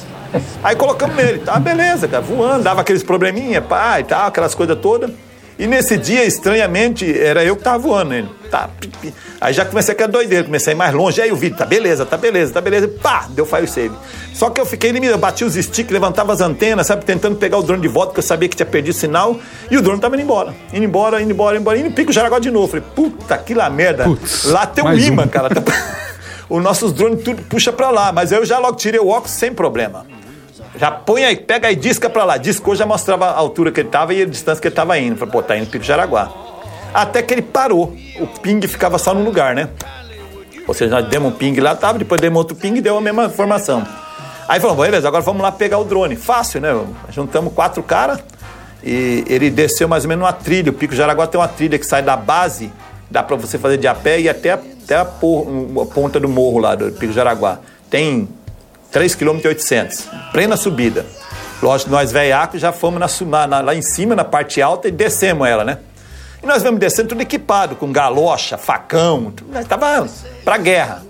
Aí 0.63 0.77
colocamos 0.77 1.17
nele, 1.17 1.39
tá, 1.39 1.59
beleza, 1.59 2.07
cara, 2.07 2.23
voando, 2.23 2.63
dava 2.63 2.81
aqueles 2.81 3.03
probleminha, 3.03 3.61
pá, 3.61 4.01
e 4.01 4.05
tal, 4.05 4.29
aquelas 4.29 4.55
coisas 4.55 4.79
todas. 4.79 5.11
E 5.59 5.67
nesse 5.67 5.97
dia, 5.97 6.23
estranhamente, 6.25 7.19
era 7.19 7.43
eu 7.43 7.57
que 7.57 7.63
tava 7.63 7.79
voando 7.79 8.11
nele. 8.11 8.29
Tá, 8.51 8.69
pi, 8.79 8.89
pi. 8.89 9.15
Aí 9.41 9.55
já 9.55 9.65
comecei 9.65 9.93
aquela 9.93 10.09
doideira, 10.09 10.45
comecei 10.45 10.73
a 10.73 10.77
ir 10.77 10.79
mais 10.79 10.93
longe, 10.93 11.21
aí 11.21 11.33
o 11.33 11.37
vídeo, 11.37 11.57
tá 11.57 11.65
beleza, 11.65 12.05
tá 12.05 12.17
beleza, 12.17 12.53
tá 12.53 12.61
beleza, 12.61 12.89
pá, 12.89 13.27
deu 13.31 13.47
fire 13.47 13.67
save. 13.67 13.95
Só 14.35 14.51
que 14.51 14.61
eu 14.61 14.67
fiquei 14.67 14.93
limitado, 14.93 15.17
eu 15.17 15.21
bati 15.21 15.45
os 15.45 15.55
sticks, 15.55 15.91
levantava 15.91 16.33
as 16.33 16.43
antenas, 16.43 16.87
sabe, 16.87 17.05
tentando 17.05 17.37
pegar 17.37 17.57
o 17.57 17.63
drone 17.63 17.81
de 17.81 17.89
volta, 17.89 18.09
porque 18.09 18.21
eu 18.21 18.25
sabia 18.25 18.49
que 18.49 18.57
tinha 18.57 18.67
perdido 18.67 18.95
o 18.95 18.99
sinal, 18.99 19.39
e 19.71 19.79
o 19.79 19.83
drone 19.83 19.99
tava 19.99 20.15
indo 20.15 20.25
embora, 20.25 20.55
indo 20.73 20.85
embora, 20.85 21.23
indo 21.23 21.33
embora, 21.33 21.57
indo 21.57 21.63
embora, 21.63 21.79
indo 21.79 21.91
pico 21.93 22.13
Jaraguá 22.13 22.39
de 22.39 22.51
novo. 22.51 22.69
Falei, 22.69 22.85
puta, 22.95 23.39
que 23.39 23.55
lá 23.55 23.71
merda. 23.71 24.05
Putz, 24.05 24.45
lá 24.45 24.67
tem 24.67 24.85
um 24.85 24.89
mais 24.89 25.05
um. 25.05 25.13
imã, 25.13 25.27
cara. 25.27 25.49
Tá... 25.49 25.63
Os 26.49 26.63
nossos 26.63 26.93
drones 26.93 27.25
tudo 27.25 27.43
puxa 27.43 27.73
pra 27.73 27.91
lá, 27.91 28.13
mas 28.13 28.31
eu 28.31 28.45
já 28.45 28.59
logo 28.59 28.77
tirei 28.77 29.01
o 29.01 29.09
óculos 29.09 29.33
sem 29.33 29.53
problema. 29.53 30.07
Já 30.77 30.91
põe 30.91 31.25
aí, 31.25 31.37
pega 31.37 31.69
aí, 31.69 31.77
disca 31.77 32.09
pra 32.11 32.25
lá. 32.25 32.37
Discou 32.37 32.75
já 32.77 32.85
mostrava 32.85 33.27
a 33.27 33.37
altura 33.37 33.73
que 33.73 33.81
ele 33.81 33.89
tava 33.89 34.13
e 34.15 34.23
a 34.23 34.27
distância 34.27 34.61
que 34.61 34.69
ele 34.69 34.75
tava 34.75 34.99
indo. 34.99 35.17
Falei, 35.17 35.33
pô, 35.33 35.43
tá 35.43 35.57
indo 35.57 35.67
Pico 35.71 35.85
Jaraguá. 35.85 36.31
Até 36.93 37.23
que 37.23 37.33
ele 37.35 37.43
parou. 37.43 37.97
O 38.21 38.27
ping 38.27 38.61
ficava 38.67 38.99
só 38.99 39.15
num 39.15 39.25
lugar, 39.25 39.55
né? 39.55 39.69
Ou 40.67 40.75
seja, 40.75 41.01
nós 41.01 41.09
demos 41.09 41.33
um 41.33 41.37
ping 41.37 41.59
lá, 41.61 41.75
tava, 41.75 41.99
depois 41.99 42.21
demos 42.21 42.39
outro 42.39 42.57
ping 42.57 42.75
e 42.77 42.81
deu 42.81 42.97
a 42.97 43.01
mesma 43.01 43.25
informação. 43.27 43.87
Aí 44.49 44.61
falamos, 44.61 44.85
beleza, 44.85 45.07
agora 45.09 45.23
vamos 45.23 45.43
lá 45.43 45.51
pegar 45.53 45.79
o 45.79 45.85
drone. 45.85 46.15
Fácil, 46.17 46.61
né? 46.61 46.69
Juntamos 47.11 47.53
quatro 47.53 47.83
caras 47.83 48.19
e 48.83 49.25
ele 49.29 49.49
desceu 49.51 49.89
mais 49.89 50.05
ou 50.05 50.09
menos 50.09 50.25
uma 50.25 50.33
trilha. 50.33 50.71
O 50.71 50.75
Pico 50.75 50.95
Jaraguá 50.95 51.27
tem 51.27 51.41
uma 51.41 51.49
trilha 51.49 51.79
que 51.79 51.87
sai 51.87 52.03
da 52.03 52.17
base, 52.17 52.71
dá 53.11 53.23
pra 53.23 53.37
você 53.37 53.59
fazer 53.59 53.79
de 53.79 53.87
a 53.89 53.95
pé 53.95 54.21
e 54.21 54.29
até, 54.29 54.53
até 54.53 54.97
a, 54.97 55.05
por- 55.05 55.47
a 55.83 55.87
ponta 55.95 56.21
do 56.21 56.29
morro 56.29 56.59
lá 56.59 56.75
do 56.75 56.91
Pico 56.93 57.13
Jaraguá. 57.13 57.59
Tem 57.91 58.29
3,8 58.93 59.17
km, 59.17 60.31
plena 60.33 60.57
subida. 60.57 61.05
Lógico, 61.63 61.91
nós 61.91 62.13
velhacos 62.13 62.61
já 62.61 62.73
fomos 62.73 63.01
na, 63.27 63.47
na- 63.47 63.61
lá 63.61 63.75
em 63.75 63.83
cima, 63.83 64.15
na 64.15 64.25
parte 64.25 64.61
alta, 64.61 64.89
e 64.89 64.91
descemos 64.91 65.49
ela, 65.49 65.65
né? 65.65 65.79
E 66.43 66.47
nós 66.47 66.63
vamos 66.63 66.79
descendo 66.79 67.09
tudo 67.09 67.23
equipado, 67.23 67.77
com 67.77 67.91
galocha, 67.91 68.59
facão, 68.59 69.31
tudo, 69.31 69.53
nós 69.53 69.67
tava 69.67 70.07
pra 70.45 70.59
guerra. 70.59 71.03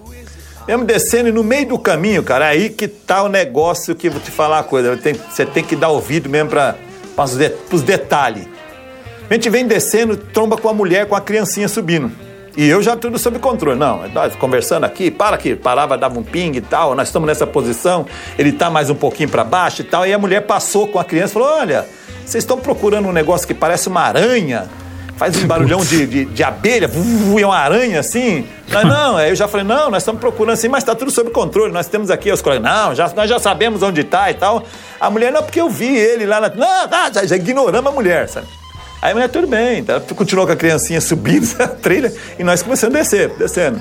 Vamos 0.68 0.86
descendo 0.86 1.28
e 1.28 1.32
no 1.32 1.44
meio 1.44 1.68
do 1.68 1.78
caminho, 1.78 2.22
cara, 2.22 2.46
aí 2.46 2.70
que 2.70 2.88
tá 2.88 3.22
o 3.22 3.28
negócio 3.28 3.94
que 3.94 4.08
vou 4.10 4.20
te 4.20 4.30
falar 4.32 4.58
uma 4.58 4.64
coisa. 4.64 4.98
Você 5.30 5.46
tem 5.46 5.62
que 5.62 5.76
dar 5.76 5.88
ouvido 5.90 6.28
mesmo 6.28 6.50
para 6.50 6.74
os 7.18 7.36
de, 7.36 7.50
detalhes. 7.82 8.46
A 9.28 9.34
gente 9.34 9.48
vem 9.50 9.66
descendo, 9.66 10.16
tromba 10.16 10.56
com 10.56 10.68
a 10.68 10.74
mulher, 10.74 11.06
com 11.06 11.14
a 11.14 11.20
criancinha 11.20 11.68
subindo. 11.68 12.10
E 12.56 12.66
eu 12.66 12.82
já 12.82 12.96
tudo 12.96 13.18
sob 13.18 13.38
controle. 13.38 13.78
Não, 13.78 14.08
nós 14.08 14.34
conversando 14.34 14.84
aqui, 14.84 15.10
para 15.10 15.36
aqui, 15.36 15.54
parava, 15.54 15.98
dava 15.98 16.18
um 16.18 16.22
ping 16.22 16.56
e 16.56 16.60
tal, 16.62 16.94
nós 16.94 17.08
estamos 17.08 17.26
nessa 17.26 17.46
posição, 17.46 18.06
ele 18.38 18.50
tá 18.50 18.70
mais 18.70 18.88
um 18.88 18.94
pouquinho 18.94 19.28
para 19.28 19.44
baixo 19.44 19.82
e 19.82 19.84
tal. 19.84 20.06
E 20.06 20.12
a 20.12 20.18
mulher 20.18 20.42
passou 20.42 20.88
com 20.88 20.98
a 20.98 21.04
criança 21.04 21.32
e 21.32 21.34
falou: 21.34 21.48
Olha, 21.58 21.86
vocês 22.24 22.42
estão 22.42 22.58
procurando 22.58 23.08
um 23.08 23.12
negócio 23.12 23.46
que 23.46 23.52
parece 23.52 23.88
uma 23.88 24.00
aranha, 24.00 24.68
faz 25.18 25.36
um 25.36 25.46
barulhão 25.46 25.84
de, 25.84 26.06
de, 26.06 26.24
de 26.24 26.42
abelha, 26.42 26.88
vu, 26.88 27.38
é 27.38 27.44
uma 27.44 27.58
aranha 27.58 28.00
assim. 28.00 28.48
Nós, 28.70 28.84
não, 28.84 29.18
aí 29.18 29.28
eu 29.28 29.36
já 29.36 29.46
falei: 29.46 29.66
Não, 29.66 29.90
nós 29.90 30.02
estamos 30.02 30.18
procurando 30.18 30.54
assim, 30.54 30.68
mas 30.68 30.82
tá 30.82 30.94
tudo 30.94 31.10
sob 31.10 31.28
controle. 31.30 31.70
Nós 31.70 31.88
temos 31.88 32.10
aqui 32.10 32.32
os 32.32 32.40
colegas, 32.40 32.64
não, 32.64 32.94
já, 32.94 33.06
nós 33.14 33.28
já 33.28 33.38
sabemos 33.38 33.82
onde 33.82 34.02
tá 34.02 34.30
e 34.30 34.34
tal. 34.34 34.64
A 34.98 35.10
mulher, 35.10 35.30
não, 35.30 35.42
porque 35.42 35.60
eu 35.60 35.68
vi 35.68 35.94
ele 35.94 36.24
lá 36.24 36.40
na. 36.40 36.48
Não, 36.48 36.88
tá, 36.88 37.10
já, 37.12 37.26
já 37.26 37.36
ignoramos 37.36 37.92
a 37.92 37.94
mulher, 37.94 38.30
sabe? 38.30 38.46
Aí 39.06 39.12
a 39.12 39.14
mulher, 39.14 39.28
tudo 39.28 39.46
bem, 39.46 39.84
tá? 39.84 40.00
continuou 40.00 40.48
com 40.48 40.52
a 40.52 40.56
criancinha 40.56 41.00
subindo 41.00 41.44
essa 41.46 41.68
trilha 41.68 42.12
e 42.36 42.42
nós 42.42 42.60
começamos 42.60 42.96
a 42.96 42.98
descer, 42.98 43.28
descendo. 43.36 43.80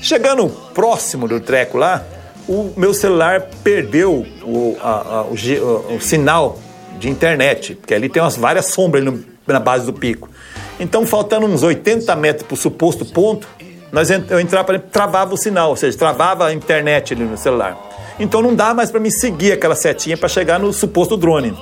Chegando 0.00 0.48
próximo 0.72 1.26
do 1.26 1.40
treco 1.40 1.76
lá, 1.76 2.04
o 2.48 2.72
meu 2.76 2.94
celular 2.94 3.48
perdeu 3.64 4.24
o, 4.44 4.76
a- 4.80 4.88
a- 4.88 5.22
o, 5.24 5.96
o- 5.96 6.00
sinal 6.00 6.60
de 7.00 7.10
internet, 7.10 7.74
porque 7.74 7.92
ali 7.92 8.08
tem 8.08 8.22
umas 8.22 8.36
várias 8.36 8.66
sombras 8.66 9.02
no- 9.02 9.24
na 9.48 9.58
base 9.58 9.84
do 9.84 9.92
pico. 9.92 10.30
Então, 10.78 11.04
faltando 11.04 11.44
uns 11.46 11.64
80 11.64 12.14
metros 12.14 12.46
para 12.46 12.54
o 12.54 12.56
suposto 12.56 13.04
ponto, 13.04 13.48
nós, 13.90 14.10
eu 14.10 14.38
entrava 14.38 14.64
para 14.64 14.78
travava 14.78 15.34
o 15.34 15.36
sinal, 15.36 15.70
ou 15.70 15.76
seja, 15.76 15.98
travava 15.98 16.46
a 16.46 16.52
internet 16.54 17.14
ali 17.14 17.24
no 17.24 17.36
celular. 17.36 17.76
Então 18.16 18.40
não 18.40 18.54
dá 18.54 18.72
mais 18.72 18.92
para 18.92 19.00
me 19.00 19.10
seguir 19.10 19.50
aquela 19.50 19.74
setinha 19.74 20.16
para 20.16 20.28
chegar 20.28 20.60
no 20.60 20.72
suposto 20.72 21.16
drone. 21.16 21.52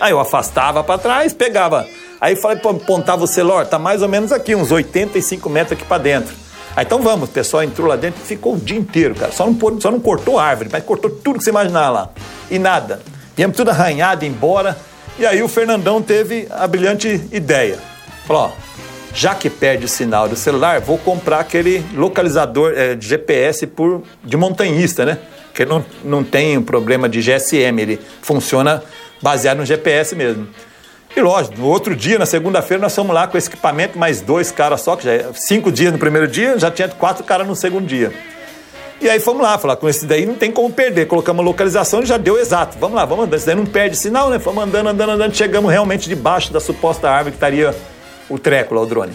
Aí 0.00 0.12
eu 0.12 0.20
afastava 0.20 0.82
para 0.84 0.98
trás, 0.98 1.32
pegava. 1.32 1.86
Aí 2.20 2.36
falei, 2.36 2.58
apontava 2.58 3.24
o 3.24 3.26
celular, 3.26 3.66
tá 3.66 3.78
mais 3.78 4.02
ou 4.02 4.08
menos 4.08 4.32
aqui, 4.32 4.54
uns 4.54 4.70
85 4.70 5.48
metros 5.50 5.72
aqui 5.72 5.84
para 5.84 6.02
dentro. 6.02 6.34
Aí 6.74 6.84
então 6.84 7.00
vamos, 7.00 7.28
o 7.28 7.32
pessoal 7.32 7.62
entrou 7.62 7.86
lá 7.86 7.96
dentro, 7.96 8.20
ficou 8.20 8.54
o 8.54 8.58
dia 8.58 8.76
inteiro, 8.76 9.14
cara. 9.14 9.32
Só 9.32 9.46
não, 9.46 9.80
só 9.80 9.90
não 9.90 10.00
cortou 10.00 10.38
árvore, 10.38 10.68
mas 10.70 10.84
cortou 10.84 11.10
tudo 11.10 11.38
que 11.38 11.44
você 11.44 11.50
imaginar 11.50 11.88
lá. 11.90 12.10
E 12.50 12.58
nada. 12.58 13.00
Viemos 13.34 13.56
tudo 13.56 13.70
arranhado 13.70 14.24
embora. 14.24 14.76
E 15.18 15.24
aí 15.24 15.42
o 15.42 15.48
Fernandão 15.48 16.02
teve 16.02 16.46
a 16.50 16.66
brilhante 16.66 17.28
ideia. 17.32 17.78
Falou, 18.26 18.44
ó, 18.44 18.50
já 19.14 19.34
que 19.34 19.48
perde 19.48 19.86
o 19.86 19.88
sinal 19.88 20.28
do 20.28 20.36
celular, 20.36 20.80
vou 20.80 20.98
comprar 20.98 21.40
aquele 21.40 21.82
localizador 21.94 22.74
eh, 22.76 22.94
de 22.94 23.06
GPS 23.08 23.66
por, 23.66 24.02
de 24.22 24.36
montanhista, 24.36 25.06
né? 25.06 25.18
Que 25.54 25.64
não, 25.64 25.82
não 26.04 26.22
tem 26.22 26.58
um 26.58 26.62
problema 26.62 27.08
de 27.08 27.20
GSM, 27.20 27.80
ele 27.80 27.98
funciona 28.20 28.82
baseado 29.22 29.58
no 29.58 29.64
GPS 29.64 30.14
mesmo. 30.14 30.48
E 31.16 31.20
lógico, 31.20 31.58
no 31.58 31.66
outro 31.66 31.96
dia, 31.96 32.18
na 32.18 32.26
segunda-feira, 32.26 32.80
nós 32.82 32.94
fomos 32.94 33.14
lá 33.14 33.26
com 33.26 33.38
esse 33.38 33.48
equipamento, 33.48 33.98
mais 33.98 34.20
dois 34.20 34.50
caras 34.50 34.82
só, 34.82 34.96
que 34.96 35.04
já 35.04 35.12
é 35.12 35.26
cinco 35.32 35.72
dias 35.72 35.90
no 35.90 35.98
primeiro 35.98 36.28
dia, 36.28 36.58
já 36.58 36.70
tinha 36.70 36.88
quatro 36.88 37.24
caras 37.24 37.46
no 37.46 37.56
segundo 37.56 37.86
dia. 37.86 38.12
E 39.00 39.08
aí 39.10 39.20
fomos 39.20 39.42
lá, 39.42 39.58
falar 39.58 39.76
com 39.76 39.88
esse 39.88 40.06
daí 40.06 40.24
não 40.24 40.34
tem 40.34 40.50
como 40.50 40.70
perder. 40.72 41.06
Colocamos 41.06 41.42
a 41.42 41.44
localização 41.44 42.02
e 42.02 42.06
já 42.06 42.16
deu 42.16 42.38
exato. 42.38 42.78
Vamos 42.78 42.96
lá, 42.96 43.04
vamos 43.04 43.24
andando. 43.24 43.36
Esse 43.36 43.46
daí 43.46 43.54
não 43.54 43.66
perde 43.66 43.94
sinal, 43.96 44.30
né? 44.30 44.38
Fomos 44.38 44.64
andando, 44.64 44.88
andando, 44.88 45.10
andando. 45.12 45.34
Chegamos 45.34 45.70
realmente 45.70 46.08
debaixo 46.08 46.52
da 46.52 46.60
suposta 46.60 47.10
árvore 47.10 47.32
que 47.32 47.36
estaria 47.36 47.74
o 48.28 48.38
treco 48.38 48.74
lá, 48.74 48.80
o 48.80 48.86
drone. 48.86 49.12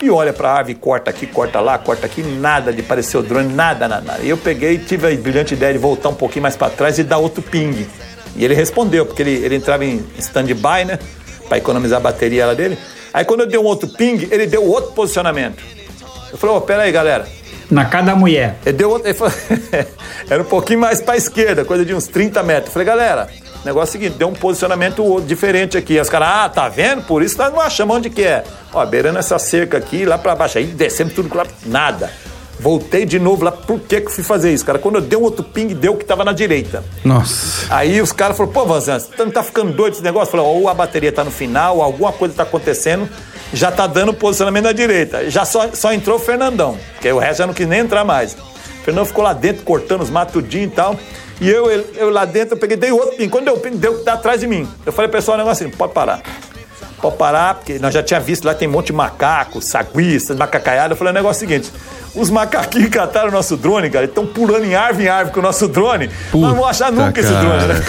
E 0.00 0.08
olha 0.10 0.32
pra 0.32 0.52
árvore, 0.52 0.76
corta 0.76 1.10
aqui, 1.10 1.26
corta 1.26 1.60
lá, 1.60 1.76
corta 1.76 2.06
aqui, 2.06 2.22
nada 2.22 2.72
de 2.72 2.82
parecer 2.82 3.18
o 3.18 3.22
drone, 3.22 3.52
nada, 3.52 3.86
nada, 3.86 4.02
nada. 4.02 4.22
E 4.22 4.30
eu 4.30 4.38
peguei, 4.38 4.78
tive 4.78 5.12
a 5.12 5.16
brilhante 5.16 5.54
ideia 5.54 5.72
de 5.72 5.78
voltar 5.78 6.08
um 6.08 6.14
pouquinho 6.14 6.44
mais 6.44 6.56
para 6.56 6.70
trás 6.70 6.98
e 6.98 7.02
dar 7.02 7.18
outro 7.18 7.42
ping. 7.42 7.86
E 8.36 8.44
ele 8.44 8.54
respondeu, 8.54 9.06
porque 9.06 9.22
ele, 9.22 9.32
ele 9.44 9.56
entrava 9.56 9.84
em 9.84 10.04
stand-by, 10.18 10.84
né? 10.86 10.98
Pra 11.48 11.58
economizar 11.58 11.98
a 11.98 12.00
bateria 12.02 12.46
lá 12.46 12.54
dele. 12.54 12.78
Aí 13.12 13.24
quando 13.24 13.40
eu 13.40 13.46
dei 13.46 13.58
um 13.58 13.64
outro 13.64 13.88
ping, 13.88 14.28
ele 14.30 14.46
deu 14.46 14.64
outro 14.64 14.92
posicionamento. 14.92 15.62
Eu 16.30 16.38
falei, 16.38 16.56
ô, 16.56 16.60
pera 16.60 16.82
aí, 16.82 16.92
galera. 16.92 17.26
Na 17.70 17.84
cada 17.84 18.14
mulher. 18.14 18.56
Ele 18.64 18.76
deu 18.76 18.90
outro, 18.90 19.08
ele 19.08 19.14
falou, 19.14 19.32
era 20.28 20.42
um 20.42 20.46
pouquinho 20.46 20.80
mais 20.80 21.00
pra 21.00 21.16
esquerda, 21.16 21.64
coisa 21.64 21.84
de 21.84 21.94
uns 21.94 22.06
30 22.06 22.42
metros. 22.42 22.66
Eu 22.66 22.72
falei, 22.72 22.86
galera, 22.86 23.28
o 23.62 23.66
negócio 23.66 23.96
é 23.96 23.98
o 23.98 24.02
seguinte, 24.02 24.18
deu 24.18 24.28
um 24.28 24.32
posicionamento 24.32 25.20
diferente 25.26 25.76
aqui. 25.76 25.94
Aí 25.94 26.00
Os 26.00 26.08
caras, 26.08 26.28
ah, 26.28 26.48
tá 26.48 26.68
vendo? 26.68 27.02
Por 27.02 27.22
isso 27.22 27.36
nós 27.36 27.52
não 27.52 27.60
achamos 27.60 27.96
onde 27.96 28.10
que 28.10 28.22
é. 28.22 28.44
Ó, 28.72 28.84
beirando 28.86 29.18
essa 29.18 29.38
cerca 29.38 29.76
aqui, 29.76 30.04
lá 30.04 30.16
pra 30.16 30.34
baixo. 30.34 30.58
Aí 30.58 30.64
descemos 30.64 31.14
tudo 31.14 31.34
lá, 31.34 31.46
nada. 31.66 32.10
Voltei 32.60 33.06
de 33.06 33.18
novo 33.18 33.42
lá, 33.42 33.50
por 33.50 33.80
que 33.80 34.02
que 34.02 34.08
eu 34.08 34.10
fui 34.10 34.22
fazer 34.22 34.52
isso, 34.52 34.66
cara? 34.66 34.78
Quando 34.78 34.96
eu 34.96 35.00
dei 35.00 35.18
um 35.18 35.22
outro 35.22 35.42
ping, 35.42 35.68
deu 35.68 35.96
que 35.96 36.04
tava 36.04 36.24
na 36.24 36.32
direita. 36.32 36.84
Nossa. 37.02 37.74
Aí 37.74 38.02
os 38.02 38.12
caras 38.12 38.36
falaram, 38.36 38.52
pô, 38.52 38.66
Vanzan, 38.66 38.98
você 38.98 39.24
não 39.24 39.30
tá 39.30 39.42
ficando 39.42 39.72
doido 39.72 39.94
esse 39.94 40.02
negócio? 40.02 40.30
Falei, 40.30 40.44
ou 40.44 40.68
a 40.68 40.74
bateria 40.74 41.10
tá 41.10 41.24
no 41.24 41.30
final, 41.30 41.78
ou 41.78 41.82
alguma 41.82 42.12
coisa 42.12 42.34
tá 42.34 42.42
acontecendo, 42.42 43.08
já 43.50 43.72
tá 43.72 43.86
dando 43.86 44.12
posicionamento 44.12 44.64
na 44.64 44.72
direita. 44.72 45.30
Já 45.30 45.46
só, 45.46 45.70
só 45.72 45.90
entrou 45.90 46.16
o 46.16 46.20
Fernandão, 46.20 46.76
porque 46.92 47.10
o 47.10 47.18
resto 47.18 47.38
já 47.38 47.46
não 47.46 47.54
quis 47.54 47.66
nem 47.66 47.80
entrar 47.80 48.04
mais. 48.04 48.34
O 48.34 48.84
Fernandão 48.84 49.06
ficou 49.06 49.24
lá 49.24 49.32
dentro, 49.32 49.62
cortando 49.62 50.02
os 50.02 50.10
matudinhos 50.10 50.70
e 50.70 50.74
tal. 50.74 50.96
E 51.40 51.48
eu, 51.48 51.70
eu, 51.70 51.86
eu 51.96 52.10
lá 52.10 52.26
dentro, 52.26 52.56
eu 52.56 52.58
peguei, 52.58 52.76
dei 52.76 52.92
outro 52.92 53.16
ping. 53.16 53.30
Quando 53.30 53.46
deu 53.46 53.54
o 53.54 53.58
ping, 53.58 53.76
deu 53.76 53.96
que 53.96 54.04
tá 54.04 54.12
atrás 54.12 54.40
de 54.40 54.46
mim. 54.46 54.68
Eu 54.84 54.92
falei, 54.92 55.10
pessoal, 55.10 55.36
o 55.36 55.38
negócio 55.38 55.66
assim, 55.66 55.74
pode 55.74 55.94
parar. 55.94 56.20
Pode 57.00 57.16
parar, 57.16 57.54
porque 57.54 57.78
nós 57.78 57.94
já 57.94 58.02
tinha 58.02 58.20
visto 58.20 58.44
lá, 58.44 58.54
tem 58.54 58.68
um 58.68 58.72
monte 58.72 58.86
de 58.86 58.92
macacos, 58.92 59.64
saguistas, 59.64 60.36
macacaiada. 60.36 60.92
Eu 60.92 60.96
falei, 60.96 61.12
o 61.12 61.14
negócio 61.14 61.42
é 61.42 61.46
o 61.46 61.48
seguinte, 61.48 61.72
os 62.14 62.28
macaquinhos 62.28 62.90
cataram 62.90 63.28
o 63.28 63.32
nosso 63.32 63.56
drone, 63.56 63.88
cara, 63.88 64.04
estão 64.04 64.26
pulando 64.26 64.64
em 64.64 64.74
árvore 64.74 65.04
em 65.04 65.08
árvore 65.08 65.32
com 65.32 65.40
o 65.40 65.42
nosso 65.42 65.68
drone. 65.68 66.08
nós 66.08 66.42
não 66.42 66.50
vamos 66.50 66.68
achar 66.68 66.90
Puta, 66.90 67.06
nunca 67.06 67.20
esse 67.20 67.32
drone, 67.32 67.66
né? 67.66 67.84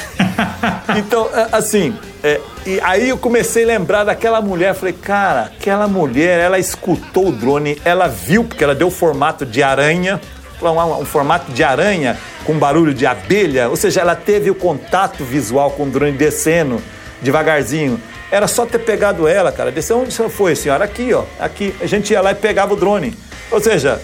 Então, 0.97 1.29
é, 1.33 1.47
assim, 1.51 1.95
é, 2.23 2.39
e 2.65 2.79
aí 2.81 3.09
eu 3.09 3.17
comecei 3.17 3.63
a 3.63 3.67
lembrar 3.67 4.03
daquela 4.03 4.41
mulher, 4.41 4.75
falei, 4.75 4.93
cara, 4.93 5.51
aquela 5.57 5.87
mulher, 5.87 6.39
ela 6.39 6.59
escutou 6.59 7.29
o 7.29 7.31
drone, 7.31 7.81
ela 7.83 8.07
viu, 8.07 8.43
porque 8.43 8.63
ela 8.63 8.75
deu 8.75 8.87
o 8.87 8.91
formato 8.91 9.45
de 9.45 9.63
aranha, 9.63 10.19
falou, 10.59 10.77
um, 10.77 11.01
um 11.01 11.05
formato 11.05 11.51
de 11.51 11.63
aranha 11.63 12.17
com 12.45 12.57
barulho 12.57 12.93
de 12.93 13.05
abelha, 13.05 13.69
ou 13.69 13.75
seja, 13.75 14.01
ela 14.01 14.15
teve 14.15 14.49
o 14.51 14.55
contato 14.55 15.23
visual 15.23 15.71
com 15.71 15.83
o 15.83 15.89
drone 15.89 16.11
descendo 16.11 16.81
devagarzinho. 17.21 17.99
Era 18.31 18.47
só 18.47 18.65
ter 18.65 18.79
pegado 18.79 19.27
ela, 19.27 19.51
cara. 19.51 19.71
Desceu 19.71 19.99
onde 19.99 20.13
você 20.13 20.29
foi, 20.29 20.55
senhora? 20.55 20.85
Aqui, 20.85 21.13
ó. 21.13 21.23
Aqui. 21.39 21.75
A 21.81 21.85
gente 21.85 22.11
ia 22.13 22.21
lá 22.21 22.31
e 22.31 22.35
pegava 22.35 22.73
o 22.73 22.77
drone. 22.77 23.13
Ou 23.51 23.59
seja, 23.59 24.01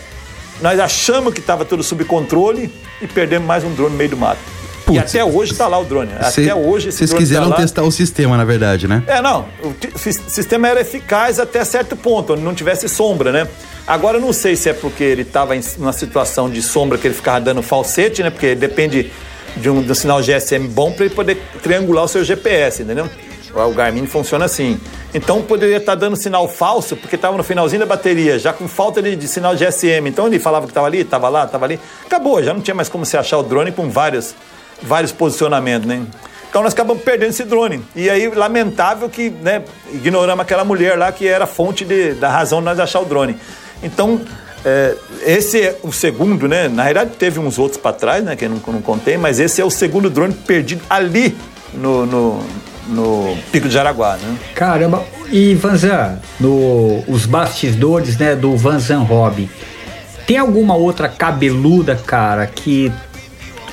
nós 0.61 0.79
achamos 0.79 1.33
que 1.33 1.39
estava 1.39 1.63
tudo 1.63 1.81
sob 1.81 2.03
controle 2.03 2.73
e 3.01 3.07
perdemos 3.07 3.47
mais 3.47 3.63
um 3.63 3.73
drone 3.73 3.91
no 3.91 3.97
meio 3.97 4.09
do 4.09 4.17
mato. 4.17 4.39
e 4.81 4.85
Putz. 4.85 4.99
até 5.15 5.23
hoje 5.23 5.53
está 5.53 5.67
lá 5.67 5.79
o 5.79 5.85
drone. 5.85 6.11
Cê- 6.31 6.41
até 6.43 6.55
hoje 6.55 6.89
esse 6.89 6.97
Vocês 6.99 7.09
drone 7.11 7.23
quiseram 7.23 7.49
tá 7.51 7.55
testar 7.57 7.83
o 7.83 7.91
sistema, 7.91 8.35
na 8.35 8.43
verdade, 8.43 8.85
né? 8.87 9.01
É, 9.07 9.21
não. 9.21 9.45
O 9.63 9.73
sistema 10.29 10.67
era 10.67 10.81
eficaz 10.81 11.39
até 11.39 11.63
certo 11.63 11.95
ponto, 11.95 12.33
onde 12.33 12.41
não 12.41 12.53
tivesse 12.53 12.89
sombra, 12.89 13.31
né? 13.31 13.47
Agora 13.85 14.17
eu 14.17 14.21
não 14.21 14.33
sei 14.33 14.57
se 14.57 14.67
é 14.69 14.73
porque 14.73 15.03
ele 15.05 15.21
estava 15.21 15.55
em 15.55 15.61
uma 15.77 15.93
situação 15.93 16.49
de 16.49 16.61
sombra 16.61 16.97
que 16.97 17.07
ele 17.07 17.13
ficava 17.15 17.39
dando 17.39 17.61
falsete, 17.61 18.21
né? 18.21 18.29
Porque 18.29 18.55
depende 18.55 19.09
de 19.55 19.69
um, 19.69 19.81
de 19.81 19.89
um 19.89 19.95
sinal 19.95 20.21
GSM 20.21 20.67
bom 20.67 20.91
para 20.91 21.05
ele 21.05 21.15
poder 21.15 21.41
triangular 21.63 22.03
o 22.03 22.07
seu 22.09 22.23
GPS, 22.25 22.83
entendeu? 22.83 23.09
O 23.65 23.73
Garmin 23.73 24.05
funciona 24.05 24.45
assim. 24.45 24.79
Então 25.13 25.41
poderia 25.41 25.77
estar 25.77 25.95
dando 25.95 26.15
sinal 26.15 26.47
falso, 26.47 26.95
porque 26.95 27.15
estava 27.15 27.35
no 27.37 27.43
finalzinho 27.43 27.79
da 27.79 27.85
bateria, 27.85 28.37
já 28.37 28.53
com 28.53 28.67
falta 28.67 29.01
de, 29.01 29.15
de 29.15 29.27
sinal 29.27 29.55
GSM. 29.55 30.07
Então 30.07 30.27
ele 30.27 30.37
falava 30.39 30.65
que 30.65 30.71
estava 30.71 30.87
ali, 30.87 30.99
estava 31.01 31.29
lá, 31.29 31.45
estava 31.45 31.65
ali. 31.65 31.79
Acabou, 32.05 32.43
já 32.43 32.53
não 32.53 32.61
tinha 32.61 32.75
mais 32.75 32.89
como 32.89 33.05
se 33.05 33.17
achar 33.17 33.37
o 33.37 33.43
drone 33.43 33.71
com 33.71 33.89
vários, 33.89 34.35
vários 34.81 35.11
posicionamentos, 35.11 35.87
né? 35.87 36.03
Então 36.49 36.63
nós 36.63 36.73
acabamos 36.73 37.03
perdendo 37.03 37.29
esse 37.31 37.43
drone. 37.43 37.81
E 37.95 38.09
aí, 38.09 38.27
lamentável 38.29 39.09
que 39.09 39.29
né, 39.29 39.63
ignoramos 39.91 40.41
aquela 40.41 40.63
mulher 40.63 40.97
lá 40.97 41.11
que 41.11 41.27
era 41.27 41.45
fonte 41.45 41.83
de- 41.83 42.13
da 42.13 42.29
razão 42.29 42.59
de 42.59 42.65
nós 42.65 42.79
achar 42.79 43.01
o 43.01 43.05
drone. 43.05 43.37
Então, 43.83 44.21
é, 44.65 44.95
esse 45.25 45.61
é 45.61 45.77
o 45.83 45.91
segundo, 45.91 46.47
né? 46.47 46.67
Na 46.67 46.83
realidade, 46.83 47.11
teve 47.17 47.39
uns 47.39 47.59
outros 47.59 47.79
para 47.79 47.91
trás, 47.93 48.23
né? 48.23 48.35
Que 48.35 48.45
eu 48.45 48.49
não, 48.49 48.61
não 48.65 48.81
contei, 48.81 49.17
mas 49.17 49.39
esse 49.39 49.61
é 49.61 49.65
o 49.65 49.69
segundo 49.69 50.09
drone 50.09 50.33
perdido 50.33 50.81
ali 50.89 51.37
no, 51.73 52.05
no, 52.05 52.43
no 52.87 53.37
Pico 53.51 53.67
de 53.67 53.73
Jaraguá, 53.73 54.17
né? 54.17 54.37
Caramba, 54.55 55.03
e 55.31 55.53
Vanzan, 55.55 56.19
no, 56.39 57.03
os 57.07 57.25
bastidores 57.25 58.17
né, 58.17 58.35
do 58.35 58.55
Vanzan 58.55 58.99
Hobby, 58.99 59.49
tem 60.25 60.37
alguma 60.37 60.75
outra 60.75 61.07
cabeluda, 61.07 61.95
cara, 61.95 62.45
que 62.47 62.91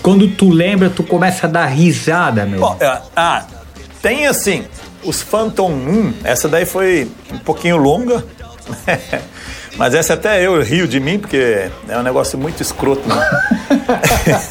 quando 0.03 0.29
tu 0.29 0.51
lembra, 0.51 0.91
tu 0.91 1.03
começa 1.03 1.47
a 1.47 1.51
dar 1.51 1.67
risada, 1.67 2.45
meu? 2.45 2.61
Bom, 2.61 2.77
é, 2.79 3.01
ah, 3.17 3.45
tem 4.03 4.27
assim, 4.27 4.65
os 5.03 5.23
Phantom 5.23 5.71
1, 5.71 6.15
essa 6.25 6.49
daí 6.49 6.65
foi 6.67 7.11
um 7.33 7.39
pouquinho 7.39 7.77
longa, 7.77 8.25
Mas 9.77 9.95
essa 9.95 10.15
até 10.15 10.47
eu 10.47 10.63
rio 10.63 10.87
de 10.87 11.01
mim, 11.01 11.19
porque 11.19 11.69
é 11.89 11.99
um 11.99 12.03
negócio 12.03 12.39
muito 12.39 12.63
escroto, 12.63 13.03
né? 13.09 13.31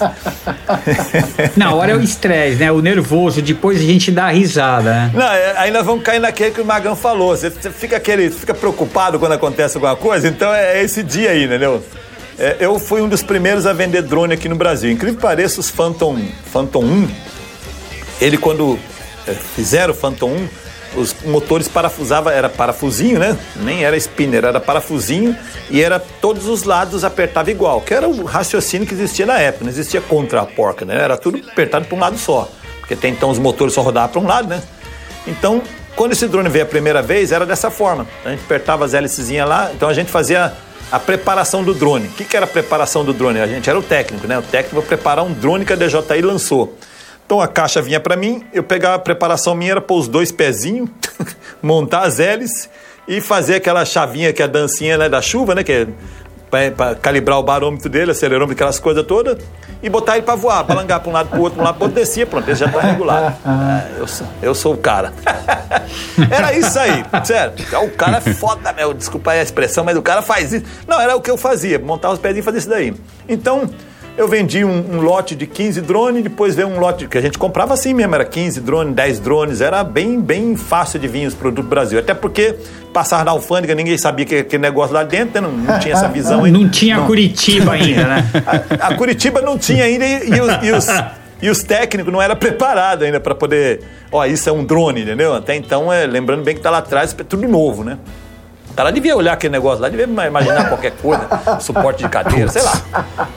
Na 1.56 1.74
hora 1.74 1.94
é 1.94 1.96
o 1.96 2.02
estresse, 2.02 2.58
né? 2.58 2.72
O 2.72 2.82
nervoso, 2.82 3.42
depois 3.42 3.80
a 3.80 3.84
gente 3.84 4.12
dá 4.12 4.26
a 4.26 4.32
risada, 4.32 4.92
né? 4.92 5.12
Não, 5.14 5.32
é, 5.32 5.58
aí 5.58 5.72
nós 5.72 5.86
vamos 5.86 6.04
cair 6.04 6.20
naquele 6.20 6.52
que 6.52 6.62
o 6.62 6.66
Magão 6.66 6.96
falou. 6.96 7.36
Você, 7.36 7.50
fica 7.50 7.98
aquele, 7.98 8.30
fica 8.30 8.54
preocupado 8.54 9.18
quando 9.18 9.32
acontece 9.32 9.78
alguma 9.78 9.96
coisa, 9.96 10.28
então 10.28 10.54
é 10.54 10.84
esse 10.84 11.02
dia 11.02 11.32
aí, 11.32 11.46
entendeu? 11.46 11.84
É, 12.38 12.58
eu 12.60 12.78
fui 12.80 13.02
um 13.02 13.08
dos 13.08 13.24
primeiros 13.24 13.66
a 13.66 13.74
vender 13.74 14.02
drone 14.02 14.34
aqui 14.34 14.50
no 14.50 14.56
Brasil. 14.56 14.92
Incrível 14.92 15.16
que 15.16 15.22
pareça, 15.22 15.60
os 15.60 15.70
Phantom, 15.70 16.20
Phantom 16.52 16.84
1, 16.84 17.08
ele 18.20 18.38
quando 18.38 18.78
é, 19.28 19.32
fizeram 19.32 19.94
o 19.94 19.96
Phantom 19.96 20.32
1, 20.32 20.48
os 20.96 21.16
motores 21.24 21.68
parafusava 21.68 22.32
era 22.32 22.50
parafusinho, 22.50 23.20
né? 23.20 23.38
Nem 23.56 23.84
era 23.84 23.98
spinner, 23.98 24.46
era 24.46 24.60
parafusinho 24.60 25.36
e 25.70 25.82
era 25.82 26.00
todos 26.00 26.48
os 26.48 26.64
lados 26.64 27.04
apertava 27.04 27.52
igual, 27.52 27.82
que 27.82 27.94
era 27.94 28.08
o 28.08 28.24
raciocínio 28.24 28.88
que 28.88 28.94
existia 28.94 29.26
na 29.26 29.40
época, 29.40 29.66
não 29.66 29.72
existia 29.72 30.02
contra 30.02 30.42
a 30.42 30.46
porca, 30.46 30.86
né? 30.86 31.02
Era 31.02 31.18
tudo 31.18 31.42
apertado 31.50 31.86
para 31.86 31.96
um 31.96 32.00
lado 32.00 32.18
só, 32.18 32.50
porque 32.80 32.94
até 32.94 33.08
então 33.08 33.30
os 33.30 33.40
motores 33.40 33.74
só 33.74 33.82
rodavam 33.82 34.10
para 34.10 34.22
um 34.22 34.28
lado, 34.28 34.48
né? 34.48 34.62
Então, 35.26 35.62
quando 35.96 36.12
esse 36.12 36.28
drone 36.28 36.50
veio 36.50 36.66
a 36.66 36.68
primeira 36.68 37.02
vez, 37.02 37.32
era 37.32 37.46
dessa 37.46 37.70
forma. 37.70 38.08
A 38.26 38.30
gente 38.30 38.44
apertava 38.44 38.86
as 38.86 38.94
hélicezinhas 38.94 39.48
lá, 39.48 39.72
então 39.74 39.88
a 39.88 39.94
gente 39.94 40.12
fazia 40.12 40.54
a 40.92 41.00
preparação 41.00 41.64
do 41.64 41.74
drone. 41.74 42.08
O 42.08 42.12
que, 42.12 42.24
que 42.24 42.36
era 42.36 42.46
a 42.46 42.50
preparação 42.50 43.04
do 43.04 43.14
drone? 43.14 43.40
A 43.40 43.48
gente 43.48 43.70
era 43.70 43.78
o 43.78 43.82
técnico, 43.82 44.28
né? 44.28 44.38
O 44.38 44.42
técnico 44.42 44.86
preparar 44.86 45.24
um 45.24 45.32
drone 45.32 45.66
que 45.66 45.74
a 45.74 45.76
DJI 45.76 46.22
lançou. 46.22 46.78
Então 47.26 47.42
a 47.42 47.48
caixa 47.48 47.82
vinha 47.82 48.00
para 48.00 48.16
mim, 48.16 48.44
eu 48.54 48.64
pegava 48.64 48.96
a 48.96 49.00
preparação 49.00 49.56
minha, 49.56 49.72
era 49.72 49.82
pôr 49.82 50.00
os 50.00 50.08
dois 50.08 50.32
pezinhos, 50.32 50.90
montar 51.62 52.02
as 52.02 52.20
hélices 52.20 52.70
e 53.08 53.22
fazer 53.22 53.56
aquela 53.56 53.86
chavinha 53.86 54.32
que 54.34 54.42
é 54.42 54.46
a 54.46 54.48
dancinha 54.48 54.98
né, 54.98 55.10
da 55.10 55.22
chuva, 55.22 55.56
né? 55.56 55.64
Que 55.64 55.72
é 55.72 55.88
para 56.72 56.94
calibrar 56.96 57.40
o 57.40 57.44
barômetro 57.44 57.90
dele, 57.90 58.12
acelerômetro, 58.12 58.54
aquelas 58.54 58.80
coisas 58.80 59.04
todas, 59.06 59.38
e 59.82 59.90
botar 59.90 60.18
ele 60.18 60.26
para 60.26 60.36
voar, 60.36 60.64
balangar 60.64 61.00
para 61.00 61.10
um 61.10 61.14
lado 61.14 61.30
para 61.30 61.40
o 61.40 61.42
outro, 61.42 61.56
para 61.56 61.64
um 61.64 61.66
lado 61.66 61.76
para 61.78 61.86
outro, 61.86 62.00
descia, 62.00 62.28
pronto, 62.28 62.48
ele 62.48 62.56
já 62.56 62.68
está 62.68 62.80
regulado. 62.80 63.36
Ah, 63.44 63.88
eu, 63.98 64.08
sou, 64.08 64.28
eu 64.42 64.54
sou 64.54 64.74
o 64.76 64.78
cara. 64.78 65.12
era 66.30 66.54
isso 66.54 66.78
aí, 66.78 67.04
certo? 67.24 67.64
O 67.84 67.90
cara 67.92 68.18
é 68.18 68.34
foda, 68.34 68.72
meu, 68.72 68.94
desculpa 68.94 69.32
a 69.32 69.42
expressão, 69.42 69.84
mas 69.84 69.98
o 69.98 70.02
cara 70.02 70.22
faz 70.22 70.54
isso. 70.54 70.66
Não, 70.88 71.02
era 71.02 71.16
o 71.16 71.22
que 71.22 71.32
eu 71.32 71.38
fazia, 71.38 71.80
montar 71.80 72.12
os 72.12 72.20
pezinhos 72.20 72.44
e 72.44 72.46
fazer 72.46 72.58
isso 72.60 72.70
daí. 72.70 72.94
Então, 73.28 73.68
eu 74.16 74.28
vendi 74.28 74.64
um, 74.64 74.98
um, 74.98 75.02
lote 75.02 75.36
de 75.36 75.48
15 75.48 75.82
drones, 75.82 76.24
depois 76.24 76.54
veio 76.54 76.68
um 76.68 76.80
lote 76.80 77.08
que 77.08 77.18
a 77.18 77.22
gente 77.22 77.38
comprava 77.38 77.74
assim 77.74 77.94
mesmo, 77.94 78.14
era 78.14 78.24
15 78.24 78.62
drones, 78.62 78.94
10 78.94 79.20
drones, 79.20 79.62
era 79.62 79.84
bem, 79.84 80.20
bem 80.22 80.56
fácil 80.56 81.00
de 81.00 81.08
vir 81.08 81.26
os 81.26 81.34
produtos 81.34 81.66
do 81.66 81.70
Brasil. 81.70 82.00
Até 82.00 82.14
porque 82.14 82.56
passar 82.94 83.26
na 83.26 83.32
alfândega, 83.32 83.74
ninguém 83.74 83.98
sabia 83.98 84.26
que 84.26 84.36
aquele 84.36 84.62
negócio 84.62 84.94
lá 84.94 85.04
dentro, 85.04 85.42
né? 85.42 85.48
não, 85.48 85.58
não 85.58 85.80
tinha 85.80 85.96
essa 85.96 86.08
visão 86.08 86.44
ainda. 86.46 86.60
Não 86.60 86.70
tinha 86.70 86.98
não. 86.98 87.08
Curitiba 87.08 87.72
ainda, 87.74 88.04
né? 88.04 88.32
A, 88.80 88.88
a, 88.88 88.96
Curitiba 88.96 89.42
não 89.42 89.58
tinha 89.58 89.84
ainda 89.84 90.06
e, 90.06 90.30
e, 90.30 90.42
os, 90.42 90.64
e, 90.64 90.72
os, 90.72 90.88
e 91.42 91.50
os 91.50 91.64
técnicos 91.64 92.14
não 92.14 92.22
eram 92.22 92.36
preparados 92.36 93.04
ainda 93.06 93.20
para 93.20 93.34
poder. 93.34 93.82
Ó, 94.12 94.24
isso 94.26 94.48
é 94.48 94.52
um 94.52 94.64
drone, 94.64 95.02
entendeu? 95.02 95.34
Até 95.34 95.56
então, 95.56 95.92
é, 95.92 96.06
lembrando 96.06 96.44
bem 96.44 96.54
que 96.54 96.62
tá 96.62 96.70
lá 96.70 96.78
atrás, 96.78 97.16
é 97.18 97.24
tudo 97.24 97.48
novo, 97.48 97.84
né? 97.84 97.98
Ela 98.76 98.92
devia 98.92 99.16
olhar 99.16 99.34
aquele 99.34 99.52
negócio 99.52 99.82
lá, 99.82 99.90
devia 99.90 100.06
imaginar 100.06 100.68
qualquer 100.68 100.94
coisa, 100.94 101.28
suporte 101.60 102.04
de 102.04 102.10
cadeira, 102.10 102.48
sei 102.50 102.62
lá. 102.62 102.82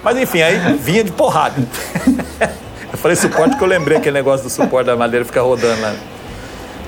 Mas 0.03 0.16
enfim, 0.16 0.40
aí 0.40 0.75
vinha 0.79 1.05
de 1.05 1.12
porrada. 1.12 1.57
Eu 2.92 2.99
falei 2.99 3.16
suporte 3.16 3.57
que 3.57 3.62
eu 3.62 3.68
lembrei 3.68 3.99
aquele 3.99 4.14
negócio 4.14 4.46
do 4.46 4.51
suporte 4.51 4.87
da 4.87 4.96
madeira 4.96 5.22
ficar 5.22 5.42
rodando 5.42 5.83
lá. 5.83 5.94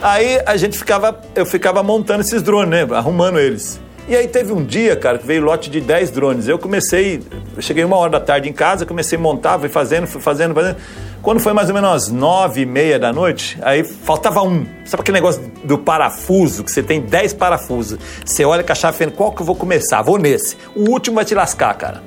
Aí 0.01 0.41
a 0.47 0.57
gente 0.57 0.79
ficava, 0.79 1.21
eu 1.35 1.45
ficava 1.45 1.83
montando 1.83 2.21
esses 2.21 2.41
drones, 2.41 2.71
né? 2.71 2.97
Arrumando 2.97 3.39
eles. 3.39 3.79
E 4.09 4.17
aí 4.17 4.27
teve 4.27 4.53
um 4.53 4.65
dia, 4.65 4.97
cara, 4.97 5.19
que 5.19 5.27
veio 5.27 5.43
lote 5.43 5.69
de 5.69 5.83
10 5.83 6.11
drones. 6.13 6.49
Eu 6.49 6.59
comecei, 6.59 7.21
eu 7.55 7.61
cheguei 7.61 7.85
uma 7.85 7.97
hora 7.97 8.13
da 8.13 8.21
tarde 8.21 8.49
em 8.49 8.53
casa, 8.55 8.87
comecei 8.87 9.19
a 9.19 9.21
montar, 9.21 9.59
fui 9.59 9.69
fazendo, 9.69 10.07
fui 10.07 10.21
fazendo, 10.21 10.55
fazendo. 10.55 10.77
Quando 11.23 11.41
foi 11.41 11.53
mais 11.53 11.69
ou 11.69 11.75
menos 11.75 11.91
às 11.91 12.09
nove 12.09 12.63
e 12.63 12.67
meia 12.67 12.99
da 12.99 13.13
noite, 13.13 13.59
aí 13.63 13.83
faltava 13.83 14.43
um. 14.43 14.65
Sabe 14.85 15.03
aquele 15.03 15.17
negócio 15.17 15.43
do 15.65 15.77
parafuso, 15.77 16.63
que 16.63 16.71
você 16.71 16.83
tem 16.83 17.01
dez 17.01 17.33
parafusos. 17.33 17.99
Você 18.25 18.45
olha 18.45 18.63
com 18.63 18.73
a 18.73 18.75
chave 18.75 18.97
falando, 18.97 19.15
qual 19.15 19.33
que 19.33 19.43
eu 19.43 19.47
vou 19.47 19.57
começar? 19.57 20.01
Vou 20.03 20.17
nesse. 20.17 20.57
O 20.75 20.91
último 20.91 21.17
vai 21.17 21.25
te 21.25 21.35
lascar, 21.35 21.75
cara. 21.75 22.03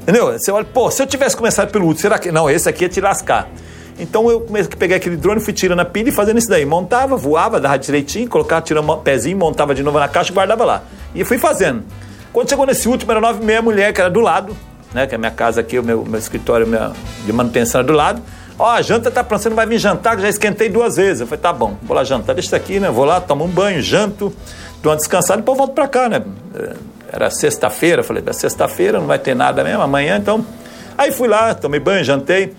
Entendeu? 0.00 0.32
Você 0.32 0.50
olha, 0.50 0.64
pô, 0.64 0.90
se 0.90 1.02
eu 1.02 1.06
tivesse 1.06 1.36
começado 1.36 1.70
pelo 1.70 1.86
último, 1.86 2.02
será 2.02 2.18
que... 2.18 2.32
Não, 2.32 2.48
esse 2.48 2.68
aqui 2.68 2.84
ia 2.84 2.88
te 2.88 3.00
lascar. 3.00 3.48
Então 3.98 4.30
eu 4.30 4.40
comecei 4.40 4.72
a 4.72 4.76
pegar 4.76 4.96
aquele 4.96 5.16
drone, 5.16 5.40
fui 5.40 5.52
tirando 5.52 5.80
a 5.80 5.84
pilha 5.84 6.08
e 6.08 6.12
fazendo 6.12 6.38
isso 6.38 6.48
daí. 6.48 6.64
Montava, 6.64 7.16
voava, 7.16 7.60
dava 7.60 7.76
direitinho, 7.78 8.28
colocava, 8.28 8.62
tirava 8.62 8.92
um 8.92 8.98
pezinho, 8.98 9.36
montava 9.36 9.74
de 9.74 9.82
novo 9.82 9.98
na 9.98 10.08
caixa 10.08 10.30
e 10.30 10.34
guardava 10.34 10.64
lá. 10.64 10.82
E 11.14 11.24
fui 11.24 11.38
fazendo. 11.38 11.84
Quando 12.32 12.48
chegou 12.48 12.64
nesse 12.64 12.88
último, 12.88 13.12
era 13.12 13.20
nove 13.20 13.42
e 13.42 13.44
meia, 13.44 13.60
mulher 13.60 13.92
que 13.92 14.00
era 14.00 14.08
do 14.08 14.20
lado, 14.20 14.56
né? 14.94 15.06
Que 15.06 15.14
é 15.14 15.16
a 15.16 15.18
minha 15.18 15.30
casa 15.30 15.60
aqui, 15.60 15.78
o 15.78 15.82
meu, 15.82 16.04
meu 16.04 16.18
escritório 16.18 16.66
minha, 16.66 16.92
de 17.24 17.32
manutenção 17.32 17.80
era 17.80 17.86
do 17.86 17.92
lado. 17.92 18.22
Ó, 18.58 18.68
a 18.68 18.82
janta 18.82 19.10
tá 19.10 19.24
pronta, 19.24 19.42
você 19.42 19.48
não 19.48 19.56
vai 19.56 19.66
vir 19.66 19.78
jantar, 19.78 20.16
que 20.16 20.22
já 20.22 20.28
esquentei 20.28 20.68
duas 20.68 20.96
vezes. 20.96 21.22
Eu 21.22 21.26
falei, 21.26 21.40
tá 21.40 21.52
bom, 21.52 21.76
vou 21.82 21.96
lá 21.96 22.04
jantar, 22.04 22.34
deixa 22.34 22.48
isso 22.48 22.56
aqui, 22.56 22.78
né? 22.78 22.90
Vou 22.90 23.04
lá, 23.04 23.20
tomo 23.20 23.44
um 23.44 23.48
banho, 23.48 23.80
janto, 23.82 24.32
dou 24.82 24.92
uma 24.92 24.96
descansada 24.96 25.38
e 25.38 25.42
depois 25.42 25.58
volto 25.58 25.72
pra 25.72 25.88
cá, 25.88 26.08
né? 26.08 26.22
É, 26.54 26.74
era 27.12 27.30
sexta-feira, 27.30 28.02
falei, 28.02 28.22
da 28.22 28.32
sexta-feira 28.32 28.98
não 28.98 29.06
vai 29.06 29.18
ter 29.18 29.34
nada 29.34 29.62
mesmo, 29.64 29.82
amanhã, 29.82 30.16
então. 30.16 30.44
Aí 30.96 31.10
fui 31.10 31.28
lá, 31.28 31.54
tomei 31.54 31.80
banho, 31.80 32.04
jantei 32.04 32.54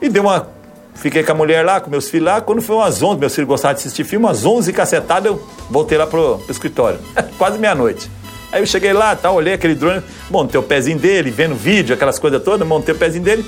e 0.00 0.08
dei 0.08 0.20
uma. 0.20 0.48
Fiquei 0.94 1.24
com 1.24 1.32
a 1.32 1.34
mulher 1.34 1.64
lá, 1.64 1.80
com 1.80 1.90
meus 1.90 2.08
filhos 2.08 2.26
lá. 2.26 2.40
Quando 2.40 2.62
foi 2.62 2.76
umas 2.76 3.02
11, 3.02 3.18
meus 3.18 3.34
filhos 3.34 3.48
gostavam 3.48 3.74
de 3.74 3.80
assistir 3.80 4.04
filme, 4.04 4.24
umas 4.24 4.44
11 4.44 4.72
cacetadas, 4.72 5.26
eu 5.26 5.46
voltei 5.68 5.98
lá 5.98 6.06
pro, 6.06 6.38
pro 6.38 6.50
escritório. 6.50 6.98
Quase 7.36 7.58
meia-noite. 7.58 8.10
Aí 8.52 8.62
eu 8.62 8.66
cheguei 8.66 8.92
lá, 8.92 9.16
tá, 9.16 9.30
olhei 9.32 9.54
aquele 9.54 9.74
drone, 9.74 10.00
montei 10.30 10.58
o 10.60 10.62
pezinho 10.62 10.96
dele, 10.96 11.30
vendo 11.30 11.56
vídeo, 11.56 11.94
aquelas 11.94 12.20
coisas 12.20 12.40
todas, 12.42 12.66
montei 12.66 12.94
o 12.94 12.98
pezinho 12.98 13.24
dele 13.24 13.44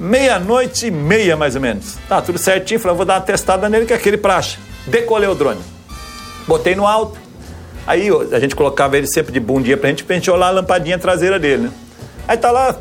meia-noite 0.00 0.86
e 0.86 0.90
meia 0.90 1.36
mais 1.36 1.54
ou 1.54 1.60
menos. 1.60 1.98
Tá, 2.08 2.22
tudo 2.22 2.38
certinho, 2.38 2.80
falei, 2.80 2.96
vou 2.96 3.04
dar 3.04 3.14
uma 3.14 3.20
testada 3.20 3.68
nele, 3.68 3.84
que 3.84 3.92
é 3.92 3.96
aquele 3.96 4.16
praxe. 4.16 4.58
Decolei 4.86 5.28
o 5.28 5.34
drone. 5.34 5.60
Botei 6.48 6.74
no 6.74 6.86
alto. 6.86 7.18
Aí 7.86 8.08
a 8.32 8.40
gente 8.40 8.56
colocava 8.56 8.96
ele 8.96 9.06
sempre 9.06 9.32
de 9.32 9.40
bundinha 9.40 9.76
pra 9.76 9.90
gente, 9.90 10.04
pra 10.04 10.16
gente 10.16 10.30
olhar 10.30 10.46
a 10.46 10.50
lampadinha 10.50 10.98
traseira 10.98 11.38
dele, 11.38 11.64
né? 11.64 11.70
Aí 12.26 12.36
tá 12.36 12.50
lá, 12.50 12.78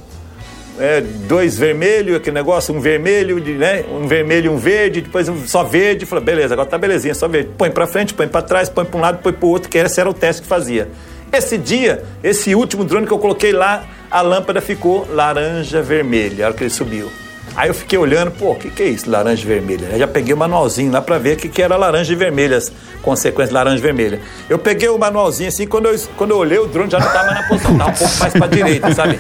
é, 0.80 1.02
dois 1.02 1.58
vermelhos, 1.58 2.16
aquele 2.16 2.36
negócio, 2.36 2.74
um 2.74 2.80
vermelho, 2.80 3.38
né? 3.58 3.84
um 3.92 4.08
vermelho 4.08 4.46
e 4.46 4.50
um 4.50 4.58
verde, 4.58 5.02
depois 5.02 5.28
um 5.28 5.46
só 5.46 5.64
verde. 5.64 6.06
Falei, 6.06 6.24
beleza, 6.24 6.54
agora 6.54 6.70
tá 6.70 6.78
belezinha, 6.78 7.14
só 7.14 7.28
verde. 7.28 7.52
Põe 7.58 7.70
pra 7.70 7.86
frente, 7.86 8.14
põe 8.14 8.28
pra 8.28 8.42
trás, 8.42 8.70
põe 8.70 8.86
pra 8.86 8.98
um 8.98 9.02
lado, 9.02 9.20
põe 9.22 9.34
pro 9.34 9.50
outro, 9.50 9.70
que 9.70 9.78
esse 9.78 10.00
era 10.00 10.10
o 10.10 10.14
teste 10.14 10.42
que 10.42 10.48
fazia. 10.48 10.90
Esse 11.32 11.58
dia, 11.58 12.04
esse 12.24 12.56
último 12.56 12.84
drone 12.84 13.06
que 13.06 13.14
eu 13.14 13.20
coloquei 13.20 13.52
lá, 13.52 13.84
a 14.10 14.22
lâmpada 14.22 14.60
ficou 14.62 15.08
laranja 15.12 15.82
vermelha, 15.82 16.46
a 16.46 16.48
hora 16.48 16.58
que 16.58 16.64
ele 16.64 16.72
subiu. 16.72 17.10
Aí 17.56 17.68
eu 17.68 17.74
fiquei 17.74 17.98
olhando, 17.98 18.32
pô, 18.32 18.52
o 18.52 18.56
que, 18.56 18.70
que 18.70 18.84
é 18.84 18.88
isso, 18.88 19.10
laranja 19.10 19.46
vermelha? 19.46 19.90
Eu 19.92 20.00
já 20.00 20.08
peguei 20.08 20.34
o 20.34 20.38
manualzinho 20.38 20.92
lá 20.92 21.02
para 21.02 21.18
ver 21.18 21.36
o 21.36 21.38
que, 21.38 21.50
que 21.50 21.62
era 21.62 21.76
laranja 21.76 22.14
e 22.14 22.16
vermelha, 22.16 22.58
as 22.58 22.72
consequências 23.02 23.50
de 23.50 23.54
laranja 23.54 23.78
e 23.78 23.82
vermelha. 23.82 24.22
Eu 24.50 24.58
peguei 24.58 24.90
o 24.90 24.98
manualzinho 24.98 25.50
assim, 25.50 25.68
quando 25.68 25.88
eu, 25.88 26.00
quando 26.16 26.32
eu 26.32 26.38
olhei, 26.38 26.58
o 26.58 26.68
drone 26.68 26.90
já 26.90 27.00
não 27.00 27.08
estava 27.08 27.32
na 27.32 27.44
posição, 27.44 27.72
estava 27.74 27.92
um 27.92 27.94
pouco 27.94 28.18
mais 28.20 28.34
para 28.34 28.48
direita, 28.48 28.92
sabe? 28.94 29.20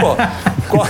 Pô, 0.00 0.16
qual, 0.68 0.86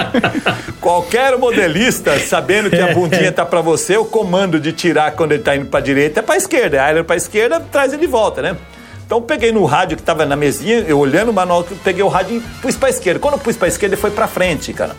qualquer 0.80 1.36
modelista, 1.38 2.18
sabendo 2.18 2.70
que 2.70 2.80
a 2.80 2.94
bundinha 2.94 3.32
tá 3.32 3.44
para 3.44 3.60
você, 3.60 3.96
o 3.96 4.04
comando 4.04 4.60
de 4.60 4.72
tirar 4.72 5.12
quando 5.12 5.32
ele 5.32 5.42
tá 5.42 5.56
indo 5.56 5.66
para 5.66 5.80
direita 5.80 6.20
é 6.20 6.22
para 6.22 6.36
esquerda. 6.36 6.84
Aí 6.84 6.94
ele 6.94 7.04
para 7.04 7.16
esquerda, 7.16 7.60
traz 7.60 7.92
ele 7.92 8.02
de 8.02 8.06
volta, 8.06 8.40
né? 8.42 8.56
Então 9.06 9.20
peguei 9.20 9.52
no 9.52 9.64
rádio 9.64 9.96
que 9.96 10.02
estava 10.02 10.24
na 10.24 10.36
mesinha, 10.36 10.78
eu 10.80 10.98
olhando 10.98 11.30
o 11.30 11.32
manual, 11.32 11.64
peguei 11.82 12.02
o 12.02 12.08
rádio 12.08 12.38
e 12.38 12.40
pus 12.60 12.76
para 12.76 12.88
esquerda. 12.88 13.20
Quando 13.20 13.34
eu 13.34 13.40
pus 13.40 13.56
para 13.56 13.68
esquerda, 13.68 13.94
ele 13.94 14.00
foi 14.00 14.10
para 14.10 14.26
frente, 14.26 14.72
cara. 14.72 14.96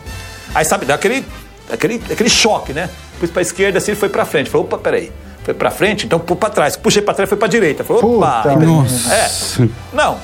Aí 0.54 0.64
sabe, 0.64 0.86
dá 0.86 0.94
aquele, 0.94 1.24
aquele, 1.70 2.30
choque, 2.30 2.72
né? 2.72 2.88
Pus 3.18 3.30
para 3.30 3.42
esquerda 3.42 3.78
assim, 3.78 3.92
ele 3.92 4.00
foi 4.00 4.08
para 4.08 4.24
frente. 4.24 4.48
Falei, 4.48 4.66
opa, 4.66 4.78
peraí. 4.78 5.12
Foi 5.44 5.54
para 5.54 5.70
frente, 5.70 6.06
então 6.06 6.18
pus 6.18 6.38
para 6.38 6.50
trás. 6.50 6.76
Puxei 6.76 7.02
para 7.02 7.14
trás, 7.14 7.28
foi 7.28 7.36
para 7.38 7.48
direita. 7.48 7.84
Falei, 7.84 8.02
opa. 8.02 8.42
Puta 8.42 8.56
nossa. 8.56 9.12
É. 9.14 9.68
Não, 9.92 10.18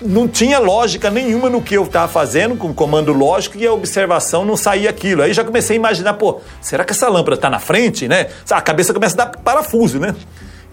não 0.00 0.28
tinha 0.28 0.58
lógica 0.58 1.10
nenhuma 1.10 1.48
no 1.48 1.62
que 1.62 1.74
eu 1.74 1.84
estava 1.84 2.08
fazendo, 2.08 2.56
com 2.56 2.74
comando 2.74 3.12
lógico, 3.12 3.56
e 3.56 3.66
a 3.66 3.72
observação 3.72 4.44
não 4.44 4.56
saía 4.56 4.90
aquilo. 4.90 5.22
Aí 5.22 5.32
já 5.32 5.42
comecei 5.42 5.76
a 5.76 5.78
imaginar, 5.78 6.14
pô, 6.14 6.40
será 6.60 6.84
que 6.84 6.92
essa 6.92 7.08
lâmpada 7.08 7.36
está 7.36 7.48
na 7.48 7.58
frente, 7.58 8.06
né? 8.06 8.28
A 8.50 8.60
cabeça 8.60 8.92
começa 8.92 9.14
a 9.20 9.24
dar 9.24 9.38
parafuso, 9.38 9.98
né? 9.98 10.14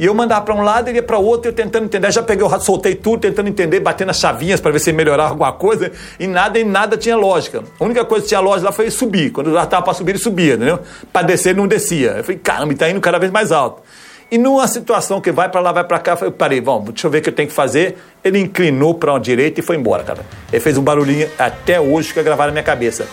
E 0.01 0.05
eu 0.07 0.15
mandava 0.15 0.43
para 0.43 0.55
um 0.55 0.63
lado, 0.63 0.87
ele 0.87 0.97
ia 0.97 1.03
para 1.03 1.19
o 1.19 1.23
outro, 1.23 1.51
eu 1.51 1.53
tentando 1.53 1.85
entender. 1.85 2.11
Já 2.11 2.23
peguei 2.23 2.43
o 2.43 2.47
rato, 2.47 2.65
soltei 2.65 2.95
tudo, 2.95 3.19
tentando 3.19 3.47
entender, 3.47 3.79
batendo 3.79 4.09
as 4.09 4.17
chavinhas 4.17 4.59
para 4.59 4.71
ver 4.71 4.79
se 4.79 4.91
melhorava 4.91 5.29
alguma 5.37 5.53
coisa. 5.53 5.91
E 6.19 6.25
nada, 6.25 6.57
e 6.57 6.63
nada 6.63 6.97
tinha 6.97 7.15
lógica. 7.15 7.63
A 7.79 7.83
única 7.83 8.03
coisa 8.03 8.23
que 8.23 8.29
tinha 8.29 8.39
lógica 8.39 8.65
lá 8.65 8.71
foi 8.71 8.89
subir. 8.89 9.29
Quando 9.29 9.53
já 9.53 9.61
estava 9.61 9.83
para 9.83 9.93
subir, 9.93 10.13
ele 10.13 10.17
subia, 10.17 10.55
entendeu? 10.55 10.79
Para 11.13 11.27
descer, 11.27 11.49
ele 11.49 11.59
não 11.59 11.67
descia. 11.67 12.15
Eu 12.17 12.23
falei, 12.23 12.39
caramba, 12.39 12.73
está 12.73 12.89
indo 12.89 12.99
cada 12.99 13.19
vez 13.19 13.31
mais 13.31 13.51
alto. 13.51 13.83
E 14.31 14.39
numa 14.39 14.67
situação 14.67 15.21
que 15.21 15.31
vai 15.31 15.49
para 15.49 15.61
lá, 15.61 15.71
vai 15.71 15.83
para 15.83 15.99
cá, 15.99 16.17
eu 16.19 16.31
parei, 16.31 16.59
vamos, 16.59 16.93
deixa 16.93 17.05
eu 17.05 17.11
ver 17.11 17.19
o 17.19 17.21
que 17.21 17.29
eu 17.29 17.33
tenho 17.33 17.49
que 17.49 17.53
fazer. 17.53 17.95
Ele 18.23 18.39
inclinou 18.39 18.95
para 18.95 19.13
uma 19.13 19.19
direita 19.19 19.59
e 19.59 19.63
foi 19.63 19.75
embora, 19.75 20.01
cara. 20.01 20.25
Ele 20.51 20.59
fez 20.59 20.79
um 20.79 20.81
barulhinho 20.81 21.29
até 21.37 21.79
hoje 21.79 22.11
eu 22.15 22.23
gravado 22.23 22.47
na 22.47 22.53
minha 22.53 22.63
cabeça. 22.63 23.05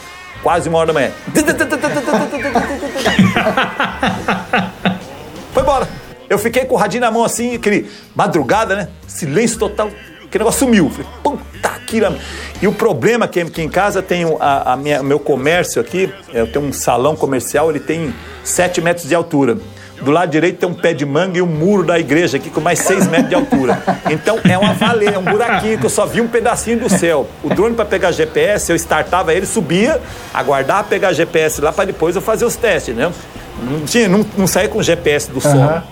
Quase 0.42 0.70
uma 0.70 0.78
hora 0.78 0.86
da 0.86 0.92
manhã. 0.94 1.10
Eu 6.28 6.38
fiquei 6.38 6.64
com 6.64 6.74
o 6.74 6.78
radinho 6.78 7.00
na 7.00 7.10
mão 7.10 7.24
assim, 7.24 7.54
aquele 7.54 7.88
madrugada, 8.14 8.76
né? 8.76 8.88
Silêncio 9.06 9.58
total. 9.58 9.90
Aquele 10.24 10.44
negócio 10.44 10.60
sumiu. 10.60 10.90
Falei, 10.90 11.06
puta 11.22 11.70
que. 11.86 12.00
E 12.60 12.66
o 12.66 12.72
problema 12.72 13.24
é 13.24 13.28
que 13.28 13.40
aqui 13.40 13.62
em 13.62 13.68
casa 13.68 14.02
tem 14.02 14.24
o 14.26 14.36
a, 14.40 14.74
a 14.74 14.76
meu 14.76 15.18
comércio 15.18 15.80
aqui, 15.80 16.12
eu 16.32 16.46
tenho 16.46 16.66
um 16.66 16.72
salão 16.72 17.16
comercial, 17.16 17.70
ele 17.70 17.80
tem 17.80 18.14
7 18.44 18.80
metros 18.80 19.08
de 19.08 19.14
altura. 19.14 19.56
Do 20.02 20.12
lado 20.12 20.30
direito 20.30 20.58
tem 20.58 20.68
um 20.68 20.74
pé 20.74 20.92
de 20.92 21.04
manga 21.04 21.38
e 21.38 21.42
um 21.42 21.46
muro 21.46 21.84
da 21.84 21.98
igreja 21.98 22.36
aqui 22.36 22.50
com 22.50 22.60
mais 22.60 22.78
6 22.80 23.08
metros 23.08 23.28
de 23.30 23.34
altura. 23.34 23.82
Então 24.10 24.38
é 24.48 24.56
uma 24.56 24.74
valeia, 24.74 25.14
é 25.14 25.18
um 25.18 25.24
buraquinho 25.24 25.78
que 25.78 25.86
eu 25.86 25.90
só 25.90 26.06
vi 26.06 26.20
um 26.20 26.28
pedacinho 26.28 26.78
do 26.78 26.88
céu. 26.88 27.26
O 27.42 27.48
drone 27.48 27.74
para 27.74 27.84
pegar 27.84 28.12
GPS, 28.12 28.70
eu 28.70 28.76
startava 28.76 29.34
ele, 29.34 29.46
subia, 29.46 30.00
aguardava 30.32 30.84
pegar 30.84 31.12
GPS 31.12 31.60
lá 31.60 31.72
para 31.72 31.86
depois 31.86 32.14
eu 32.14 32.22
fazer 32.22 32.44
os 32.44 32.54
testes, 32.54 32.94
né? 32.94 33.10
Não, 33.60 33.80
tinha, 33.80 34.08
não, 34.08 34.24
não 34.36 34.46
saía 34.46 34.68
com 34.68 34.80
GPS 34.80 35.30
do 35.30 35.40
solo. 35.40 35.82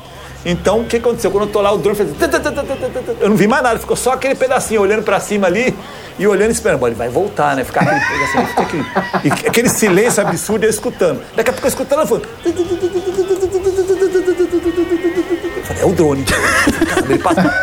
Então, 0.49 0.83
o 0.83 0.85
que 0.85 0.99
aconteceu? 0.99 1.29
Quando 1.33 1.49
eu 1.49 1.53
tô 1.53 1.61
lá, 1.61 1.73
o 1.73 1.79
drone 1.79 1.97
fez. 1.97 2.09
Eu 3.21 3.29
não 3.29 3.37
vi 3.37 3.49
mais 3.49 3.65
nada, 3.65 3.81
ficou 3.81 3.97
só 3.97 4.13
aquele 4.13 4.37
pedacinho 4.37 4.81
olhando 4.81 5.03
pra 5.03 5.19
cima 5.19 5.49
ali 5.49 5.75
e 6.17 6.25
olhando 6.25 6.51
e 6.51 6.53
esperando. 6.53 6.87
Ele 6.87 6.95
vai 6.95 7.09
voltar, 7.09 7.57
né? 7.57 7.65
Ficar 7.65 7.81
aquele 7.81 8.01
pedacinho, 8.01 8.49
aquele, 8.57 8.85
e 9.25 9.49
aquele 9.49 9.69
silêncio 9.69 10.23
absurdo 10.23 10.65
eu 10.65 10.71
escutando. 10.71 11.21
Daqui 11.35 11.51
a 11.51 11.53
pouco 11.53 11.67
eu 11.67 11.69
escutando, 11.69 12.03
eu 12.03 12.07
falei, 12.07 12.25
é 15.81 15.85
o 15.85 15.93
drone. 15.93 16.25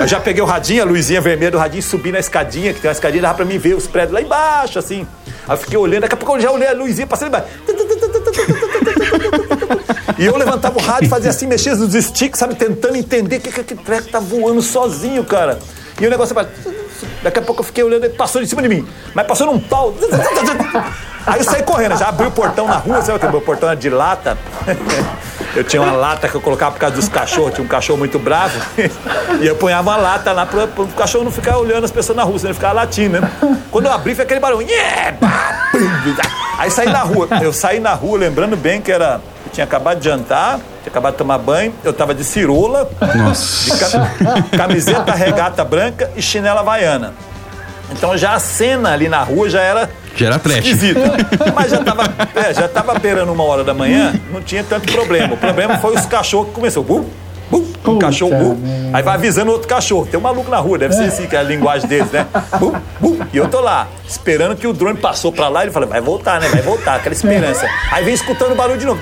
Eu 0.02 0.08
já 0.08 0.20
peguei 0.20 0.44
o 0.44 0.46
radinho, 0.46 0.84
a 0.84 0.86
luzinha 0.86 1.22
vermelha 1.22 1.52
do 1.52 1.58
radinho, 1.58 1.82
subi 1.82 2.12
na 2.12 2.20
escadinha, 2.20 2.74
que 2.74 2.82
tem 2.82 2.90
uma 2.90 2.94
escadinha, 2.94 3.22
dava 3.22 3.36
pra 3.36 3.46
mim 3.46 3.58
ver 3.58 3.76
os 3.76 3.88
prédios 3.88 4.12
lá 4.14 4.22
embaixo, 4.22 4.78
assim. 4.78 5.08
Aí 5.48 5.54
eu 5.54 5.58
fiquei 5.58 5.78
olhando, 5.78 6.02
daqui 6.02 6.16
a 6.16 6.18
pouco 6.18 6.36
eu 6.36 6.42
já 6.42 6.52
olhei 6.52 6.68
a 6.68 6.74
luzinha 6.74 7.08
passando 7.08 7.30
embaixo. 7.30 7.48
E 10.18 10.26
eu 10.26 10.36
levantava 10.38 10.78
o 10.78 10.82
rádio, 10.82 11.10
fazia 11.10 11.30
assim, 11.30 11.48
mexia 11.48 11.76
nos 11.76 11.94
sticks, 11.94 12.40
sabe, 12.40 12.56
tentando 12.56 12.96
entender 12.96 13.38
o 13.38 13.42
que, 13.42 13.52
que 13.52 13.62
aquele 13.62 13.82
treco 13.82 14.10
tá 14.10 14.20
voando 14.20 14.62
sozinho, 14.62 15.24
cara. 15.24 15.60
E 16.00 16.06
o 16.06 16.10
negócio. 16.10 16.36
Daqui 17.22 17.40
a 17.40 17.42
pouco 17.42 17.62
eu 17.62 17.66
fiquei 17.66 17.84
olhando, 17.84 18.06
ele 18.06 18.14
passou 18.14 18.42
de 18.42 18.48
cima 18.48 18.62
de 18.62 18.70
mim, 18.70 18.88
mas 19.14 19.26
passou 19.28 19.48
num 19.48 19.60
pau. 19.60 19.94
Aí 21.26 21.40
eu 21.40 21.44
saí 21.46 21.64
correndo, 21.64 21.98
já 21.98 22.10
abri 22.10 22.28
o 22.28 22.32
portão 22.32 22.68
na 22.68 22.76
rua, 22.76 23.02
sabe 23.02 23.20
que 23.20 23.26
o 23.26 23.32
meu 23.32 23.42
portão 23.42 23.70
era 23.70 23.78
de 23.78 23.90
lata. 23.90 24.38
Eu 25.56 25.64
tinha 25.64 25.82
uma 25.82 25.94
lata 25.94 26.28
que 26.28 26.36
eu 26.36 26.42
colocava 26.42 26.72
por 26.72 26.80
causa 26.80 26.96
dos 26.96 27.08
cachorros, 27.08 27.54
tinha 27.54 27.64
um 27.64 27.68
cachorro 27.68 27.98
muito 27.98 28.20
bravo. 28.20 28.60
E 29.40 29.48
eu 29.48 29.56
ponhava 29.56 29.92
uma 29.92 29.98
lata 29.98 30.32
lá 30.34 30.46
para 30.46 30.66
o 30.66 30.88
cachorro 30.90 31.24
não 31.24 31.32
ficar 31.32 31.58
olhando 31.58 31.86
as 31.86 31.92
pessoas 31.92 32.18
na 32.18 32.24
rua, 32.24 32.38
senão 32.40 32.50
ele 32.50 32.56
ficava 32.56 32.74
latindo, 32.74 33.22
né? 33.22 33.32
Quando 33.72 33.86
eu 33.86 33.92
abri, 33.94 34.16
foi 34.16 34.26
aquele 34.26 34.40
barulho. 34.40 34.68
Aí 36.58 36.70
saí 36.72 36.90
na 36.90 37.04
rua. 37.04 37.28
Eu 37.42 37.54
saí 37.54 37.80
na 37.80 37.94
rua, 37.94 38.18
lembrando 38.18 38.58
bem 38.58 38.82
que 38.82 38.92
era. 38.92 39.22
Tinha 39.54 39.64
acabado 39.66 40.00
de 40.00 40.06
jantar, 40.06 40.56
tinha 40.82 40.88
acabado 40.90 41.14
de 41.14 41.18
tomar 41.20 41.38
banho, 41.38 41.74
eu 41.84 41.94
tava 41.94 42.14
de 42.14 42.24
cirola, 42.24 42.90
de 43.00 43.78
ca- 43.80 44.58
camiseta 44.58 45.14
regata 45.14 45.64
branca 45.64 46.10
e 46.16 46.22
chinela 46.22 46.62
havaiana. 46.62 47.14
Então 47.92 48.18
já 48.18 48.34
a 48.34 48.40
cena 48.40 48.92
ali 48.94 49.08
na 49.08 49.22
rua 49.22 49.48
já 49.50 49.62
era 49.62 49.90
Já 50.16 50.26
era 50.28 50.40
trash. 50.40 50.58
esquisita. 50.58 51.00
Mas 51.54 51.70
já 51.70 51.84
tava, 51.84 52.04
é, 52.36 52.54
já 52.54 52.68
tava 52.68 52.98
beirando 52.98 53.32
uma 53.32 53.44
hora 53.44 53.64
da 53.64 53.74
manhã, 53.74 54.14
não 54.32 54.42
tinha 54.42 54.64
tanto 54.64 54.92
problema. 54.92 55.36
O 55.36 55.38
problema 55.38 55.78
foi 55.78 55.96
os 55.96 56.06
cachorros 56.08 56.48
que 56.48 56.54
começou. 56.54 56.84
Bum, 56.84 57.06
bum, 57.50 57.66
um 57.86 58.00
cachorro, 58.00 58.36
bum. 58.36 58.58
Aí 58.94 59.04
vai 59.04 59.16
avisando 59.16 59.52
outro 59.52 59.68
cachorro. 59.68 60.06
Tem 60.06 60.20
um 60.20 60.24
maluco 60.24 60.50
na 60.50 60.58
rua, 60.58 60.78
deve 60.78 60.94
ser 60.94 61.04
assim, 61.04 61.28
que 61.28 61.36
é 61.36 61.40
a 61.40 61.44
linguagem 61.44 61.88
deles, 61.88 62.12
né? 62.12 62.26
Bum, 62.60 62.74
bum. 63.00 63.20
E 63.34 63.38
eu 63.38 63.48
tô 63.48 63.60
lá, 63.60 63.88
esperando 64.08 64.56
que 64.56 64.68
o 64.68 64.74
drone 64.74 64.98
passou 64.98 65.32
pra 65.32 65.48
lá 65.48 65.64
ele 65.64 65.72
falou, 65.72 65.90
vai 65.90 66.02
voltar, 66.02 66.40
né? 66.40 66.48
Vai 66.50 66.62
voltar, 66.62 66.96
aquela 66.96 67.14
esperança. 67.14 67.68
Aí 67.92 68.04
vem 68.04 68.14
escutando 68.14 68.54
o 68.54 68.56
barulho 68.56 68.78
de 68.78 68.86
novo. 68.86 69.02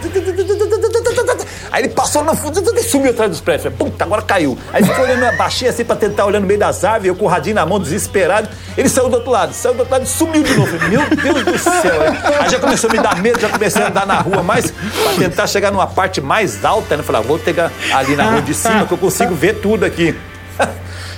Aí 1.72 1.84
ele 1.84 1.90
passou 1.90 2.24
no 2.24 2.36
fundo 2.36 2.60
e 2.60 2.84
sumiu 2.84 3.12
atrás 3.12 3.32
dos 3.32 3.40
prédios. 3.40 3.74
Puta, 3.74 4.04
agora 4.04 4.22
caiu. 4.22 4.58
Aí 4.74 4.84
ficou 4.84 5.06
olhando, 5.06 5.38
baixei 5.38 5.70
assim 5.70 5.86
pra 5.86 5.96
tentar 5.96 6.26
olhar 6.26 6.40
no 6.40 6.48
meio 6.48 6.60
das 6.60 6.84
árvores, 6.84 7.08
eu 7.08 7.16
com 7.16 7.26
o 7.26 7.28
radinho 7.28 7.56
na 7.56 7.66
mão, 7.66 7.80
desesperado. 7.80 8.50
Ele 8.78 8.90
saiu 8.90 9.10
do 9.10 9.16
outro 9.16 9.32
lado, 9.32 9.54
saiu 9.54 9.74
do 9.74 9.80
outro 9.80 9.94
lado 9.94 10.04
e 10.04 10.08
sumiu 10.08 10.44
de 10.44 10.54
novo. 10.54 10.78
Meu 10.90 11.02
Deus 11.10 11.46
do 11.46 11.58
céu. 11.58 12.02
Aí 12.42 12.50
já 12.50 12.60
começou 12.60 12.90
a 12.90 12.94
me 12.94 13.00
dar 13.00 13.22
medo, 13.22 13.40
já 13.40 13.50
comecei 13.50 13.82
a 13.82 13.88
andar 13.88 14.06
na 14.06 14.20
rua 14.20 14.44
mais 14.44 14.72
pra 14.72 15.14
tentar 15.18 15.48
chegar 15.48 15.72
numa 15.72 15.88
parte 15.88 16.20
mais 16.20 16.64
alta, 16.66 16.98
né? 16.98 17.04
Falei, 17.04 17.22
ah, 17.22 17.26
vou 17.26 17.40
pegar 17.40 17.72
ali 17.94 18.16
na 18.16 18.32
rua 18.32 18.42
de 18.42 18.54
cima 18.54 18.86
que 18.86 18.94
eu 18.94 18.98
consigo 18.98 19.34
ver 19.34 19.62
tudo 19.62 19.86
aqui. 19.86 20.16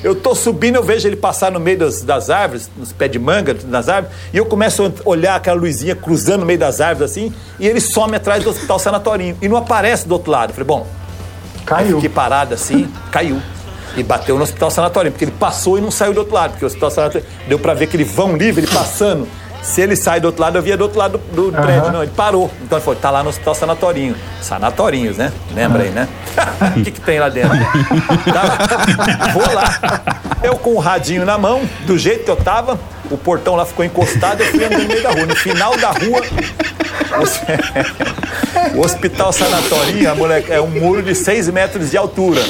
Eu 0.04 0.14
tô 0.14 0.36
subindo, 0.36 0.76
eu 0.76 0.84
vejo 0.84 1.08
ele 1.08 1.16
passar 1.16 1.51
no 1.51 1.60
meio 1.60 1.78
das, 1.80 2.01
das 2.01 2.30
árvores, 2.30 2.70
nos 2.76 2.91
pés 2.91 3.10
de 3.10 3.18
manga, 3.18 3.56
nas 3.68 3.88
árvores, 3.88 4.16
e 4.34 4.38
eu 4.38 4.45
começo 4.45 4.84
a 4.84 4.91
olhar 5.10 5.36
aquela 5.36 5.60
luzinha 5.60 5.95
cruzando 5.95 6.41
no 6.41 6.45
meio 6.45 6.60
das 6.60 6.82
árvores 6.82 7.12
assim, 7.12 7.34
e 7.58 7.68
ele 7.68 7.80
some 7.80 8.16
atrás 8.16 8.43
do 8.43 8.49
hospital 8.49 8.78
sanatorinho. 8.78 9.38
E 9.41 9.47
não 9.47 9.56
aparece 9.56 10.08
do 10.08 10.12
outro 10.12 10.30
lado. 10.30 10.49
Eu 10.49 10.56
falei, 10.56 10.68
bom, 10.68 10.88
Caiu. 11.66 11.95
Fiquei 11.95 12.10
parado 12.10 12.54
assim, 12.54 12.89
caiu. 13.12 13.41
E 13.95 14.01
bateu 14.01 14.38
no 14.38 14.43
hospital 14.43 14.72
sanatório, 14.72 15.12
porque 15.12 15.26
ele 15.26 15.32
passou 15.32 15.78
e 15.78 15.82
não 15.82 15.91
saiu 15.91 16.14
do 16.14 16.20
outro 16.20 16.34
lado, 16.34 16.51
porque 16.51 16.66
o 16.66 16.68
hospital 16.68 16.89
sanatório 16.89 17.28
deu 17.47 17.60
pra 17.60 17.74
ver 17.74 17.86
aquele 17.86 18.04
vão 18.04 18.36
livre, 18.36 18.66
ele 18.66 18.72
passando. 18.72 19.28
Se 19.64 19.82
ele 19.82 19.95
sai 19.95 20.20
do 20.20 20.26
outro 20.26 20.41
lado, 20.41 20.57
eu 20.57 20.61
via 20.61 20.76
do 20.76 20.82
outro 20.82 20.99
lado 20.99 21.18
do, 21.32 21.49
do 21.49 21.61
prédio. 21.61 21.91
Não, 21.91 22.03
ele 22.03 22.11
parou. 22.16 22.51
Então 22.61 22.78
ele 22.78 22.86
falou, 22.86 22.99
tá 22.99 23.09
lá 23.09 23.24
no 23.24 23.30
hospital 23.30 23.55
sanatorinho. 23.55 24.16
Sanatorinhos, 24.41 25.18
né? 25.18 25.32
Lembra 25.55 25.84
aí, 25.84 25.89
né? 25.89 26.07
O 26.76 26.84
que, 26.84 26.91
que 26.91 27.01
tem 27.01 27.20
lá 27.20 27.30
dentro? 27.30 27.51
Tá? 28.34 29.32
Vou 29.34 29.53
lá. 29.53 30.01
Eu 30.43 30.57
com 30.57 30.72
o 30.72 30.80
radinho 30.80 31.26
na 31.26 31.38
mão, 31.38 31.61
do 31.86 31.97
jeito 31.97 32.26
que 32.26 32.32
eu 32.32 32.36
tava, 32.36 32.78
o 33.09 33.18
portão 33.18 33.55
lá 33.55 33.66
ficou 33.66 33.86
encostado, 33.86 34.41
eu 34.41 34.51
fui 34.51 34.66
andando 34.66 34.82
no 34.82 34.88
meio 34.88 35.03
da 35.03 35.11
rua. 35.11 35.26
No 35.26 35.36
final 35.36 35.78
da 35.78 35.91
rua, 35.91 36.22
o 38.76 38.80
hospital 38.84 39.32
sanatorinho, 39.32 40.11
a 40.11 40.16
moleque, 40.16 40.51
é 40.51 40.59
um 40.59 40.68
muro 40.68 41.01
de 41.01 41.16
6 41.16 41.49
metros 41.49 41.91
de 41.91 41.97
altura. 41.97 42.41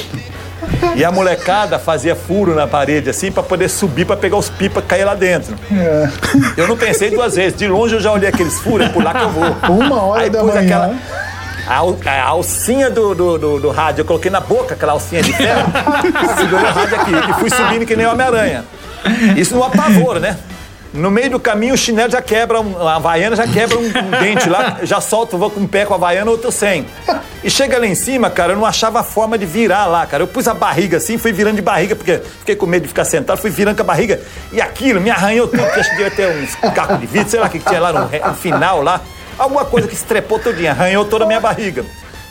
E 0.96 1.04
a 1.04 1.12
molecada 1.12 1.78
fazia 1.80 2.16
furo 2.16 2.54
na 2.56 2.68
parede 2.68 3.10
assim 3.10 3.32
pra 3.32 3.42
poder 3.44 3.70
subir 3.70 4.06
pra 4.06 4.16
pegar 4.18 4.38
os 4.38 4.50
pipa 4.50 4.80
e 4.80 4.84
cair 4.84 5.04
lá 5.06 5.16
dentro. 5.16 5.56
Eu 6.58 6.68
não 6.68 6.78
pensei 6.78 7.10
duas 7.12 7.36
vezes. 7.36 7.58
De 7.58 7.68
longe 7.68 7.96
eu 7.96 8.00
já 8.02 8.12
olhei 8.12 8.30
aqueles 8.30 8.60
furos, 8.60 8.88
é 8.88 8.90
por 8.90 9.04
lá 9.04 9.14
que 9.14 9.24
eu 9.24 9.30
vou. 9.30 9.56
Uma 9.70 10.04
hora 10.04 10.22
Aí 10.24 10.30
da 10.30 10.44
manhã. 10.44 10.62
aquela- 10.62 10.96
a, 11.66 11.80
a 12.12 12.24
alcinha 12.28 12.90
do, 12.90 13.16
do, 13.16 13.38
do- 13.38 13.60
do 13.60 13.70
rádio, 13.72 14.02
eu 14.02 14.06
coloquei 14.06 14.30
na 14.30 14.42
boca 14.42 14.74
aquela 14.74 14.92
alcinha 14.94 15.22
de 15.24 15.32
ferro, 15.32 15.64
segurei 16.38 16.66
o 16.66 16.74
rádio 16.74 16.96
aqui 17.00 17.12
e 17.12 17.34
fui 17.40 17.50
subindo 17.50 17.86
que 17.86 17.96
nem 17.96 18.06
Homem-Aranha. 18.06 18.66
Isso 19.38 19.56
no 19.56 19.64
apavoro, 19.64 20.20
né? 20.20 20.36
No 20.94 21.10
meio 21.10 21.32
do 21.32 21.40
caminho 21.40 21.74
o 21.74 21.78
chinelo 21.78 22.12
já 22.12 22.22
quebra, 22.22 22.60
a 22.60 22.96
havaiana 22.96 23.36
já 23.36 23.48
quebra 23.48 23.80
um, 23.80 23.86
um 23.86 24.12
dente 24.22 24.48
lá, 24.48 24.78
já 24.84 25.02
solto, 25.02 25.40
vou 25.40 25.50
com 25.50 25.62
um 25.62 25.68
pé 25.68 25.86
com 25.86 25.94
a 25.94 25.98
havaiana, 25.98 26.30
outro 26.30 26.52
sem. 26.52 26.86
E 27.44 27.50
chega 27.50 27.80
lá 27.80 27.88
em 27.88 27.96
cima, 27.96 28.30
cara, 28.30 28.54
eu 28.54 28.58
não 28.58 28.66
achava 28.66 29.00
a 29.00 29.04
forma 29.04 29.36
de 29.36 29.46
virar 29.46 29.88
lá, 29.88 30.06
cara. 30.06 30.22
Eu 30.22 30.28
pus 30.28 30.48
a 30.48 30.54
barriga 30.54 30.98
assim, 30.98 31.18
fui 31.18 31.32
virando 31.34 31.56
de 31.56 31.64
barriga, 31.64 31.96
porque 31.96 32.20
fiquei 32.20 32.56
com 32.56 32.68
medo 32.68 32.84
de 32.84 32.90
ficar 32.90 33.06
sentado, 33.06 33.38
fui 33.38 33.50
virando 33.50 33.76
com 33.76 33.82
a 33.82 33.86
barriga. 33.86 34.22
E 34.52 34.62
aquilo 34.62 35.02
me 35.02 35.10
arranhou 35.10 35.48
tudo, 35.48 35.64
porque 35.64 35.80
acho 35.80 35.90
que 35.90 35.96
devia 35.96 36.12
ter 36.12 36.30
uns 36.30 36.56
cacos 36.74 37.00
de 37.00 37.08
vidro, 37.08 37.30
sei 37.30 37.40
lá 37.40 37.48
o 37.48 37.50
que 37.50 37.58
que 37.58 37.66
tinha 37.66 37.82
lá 37.82 37.92
no 37.92 38.36
final 38.36 38.84
lá. 38.84 39.02
Alguma 39.38 39.66
coisa 39.66 39.88
que 39.88 39.96
estrepou 39.96 40.38
todinha, 40.38 40.72
arranhou 40.72 41.06
toda 41.06 41.24
a 41.24 41.28
minha 41.28 41.40
barriga. 41.40 41.84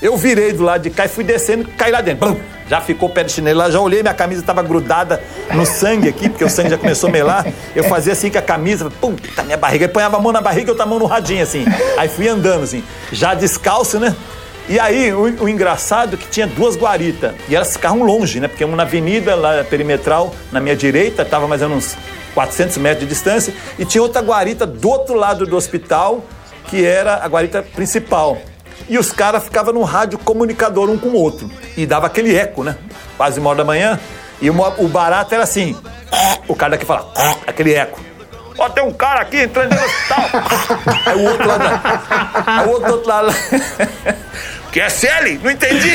Eu 0.02 0.16
virei 0.16 0.52
do 0.52 0.64
lado 0.64 0.82
de 0.82 0.90
cá 0.90 1.04
e 1.04 1.08
fui 1.08 1.22
descendo 1.22 1.68
caí 1.78 1.92
lá 1.92 2.00
dentro. 2.00 2.26
Blum! 2.26 2.40
Já 2.68 2.80
ficou 2.80 3.08
o 3.08 3.12
pé 3.12 3.22
de 3.22 3.30
chinelo 3.30 3.58
lá, 3.58 3.70
já 3.70 3.78
olhei, 3.78 4.02
minha 4.02 4.14
camisa 4.14 4.40
estava 4.40 4.62
grudada 4.62 5.22
no 5.52 5.64
sangue 5.64 6.08
aqui, 6.08 6.28
porque 6.28 6.42
o 6.42 6.50
sangue 6.50 6.70
já 6.70 6.78
começou 6.78 7.08
a 7.08 7.12
melar. 7.12 7.46
Eu 7.76 7.84
fazia 7.84 8.12
assim 8.12 8.30
com 8.30 8.38
a 8.38 8.42
camisa, 8.42 8.90
puta, 8.90 9.42
minha 9.44 9.56
barriga. 9.56 9.84
Aí 9.84 9.92
ponhava 9.92 10.16
a 10.16 10.20
mão 10.20 10.32
na 10.32 10.40
barriga 10.40 10.68
e 10.68 10.70
outra 10.70 10.86
mão 10.86 10.98
no 10.98 11.06
radinho, 11.06 11.42
assim. 11.42 11.64
Aí 11.96 12.08
fui 12.08 12.26
andando, 12.26 12.64
assim, 12.64 12.82
já 13.12 13.34
descalço, 13.34 14.00
né? 14.00 14.16
E 14.68 14.78
aí, 14.80 15.12
o, 15.12 15.44
o 15.44 15.48
engraçado 15.48 16.14
é 16.14 16.16
que 16.16 16.26
tinha 16.28 16.46
duas 16.46 16.76
guaritas. 16.76 17.34
E 17.48 17.54
elas 17.54 17.72
ficavam 17.72 18.02
longe, 18.02 18.40
né? 18.40 18.48
Porque 18.48 18.64
uma 18.64 18.76
na 18.76 18.82
avenida, 18.84 19.34
lá 19.34 19.62
perimetral, 19.64 20.34
na 20.50 20.60
minha 20.60 20.74
direita, 20.74 21.22
estava 21.22 21.46
mais 21.46 21.62
ou 21.62 21.68
menos 21.68 21.84
uns 21.84 21.98
400 22.34 22.78
metros 22.78 23.06
de 23.06 23.14
distância. 23.14 23.54
E 23.78 23.84
tinha 23.84 24.02
outra 24.02 24.22
guarita 24.22 24.66
do 24.66 24.88
outro 24.88 25.14
lado 25.14 25.46
do 25.46 25.56
hospital, 25.56 26.24
que 26.68 26.84
era 26.84 27.22
a 27.22 27.28
guarita 27.28 27.62
principal. 27.62 28.38
E 28.88 28.98
os 28.98 29.12
caras 29.12 29.44
ficavam 29.44 29.72
no 29.72 29.82
rádio 29.82 30.18
comunicador 30.18 30.90
um 30.90 30.98
com 30.98 31.08
o 31.08 31.14
outro. 31.14 31.50
E 31.76 31.86
dava 31.86 32.06
aquele 32.06 32.34
eco, 32.36 32.62
né? 32.64 32.76
Quase 33.16 33.40
uma 33.40 33.50
hora 33.50 33.58
da 33.58 33.64
manhã. 33.64 33.98
E 34.40 34.50
uma- 34.50 34.74
o 34.78 34.88
barato 34.88 35.34
era 35.34 35.44
assim. 35.44 35.76
O 36.48 36.54
cara 36.54 36.72
daqui 36.72 36.84
fala, 36.84 37.10
aquele 37.46 37.74
eco. 37.74 38.00
Ó, 38.58 38.68
tem 38.68 38.84
um 38.84 38.92
cara 38.92 39.20
aqui 39.22 39.38
entrando 39.38 39.70
do 39.74 39.82
hospital. 39.82 40.24
Aí 41.06 41.16
o 41.16 41.24
outro 41.30 41.48
lá. 41.48 41.56
da- 41.56 41.80
Aí 42.46 42.66
o 42.66 42.70
outro 42.70 42.86
do 42.88 42.92
outro 42.94 43.08
lado. 43.08 43.28
Que 44.72 44.80
é 44.80 44.88
Sally? 44.88 45.38
Não 45.44 45.50
entendi. 45.50 45.92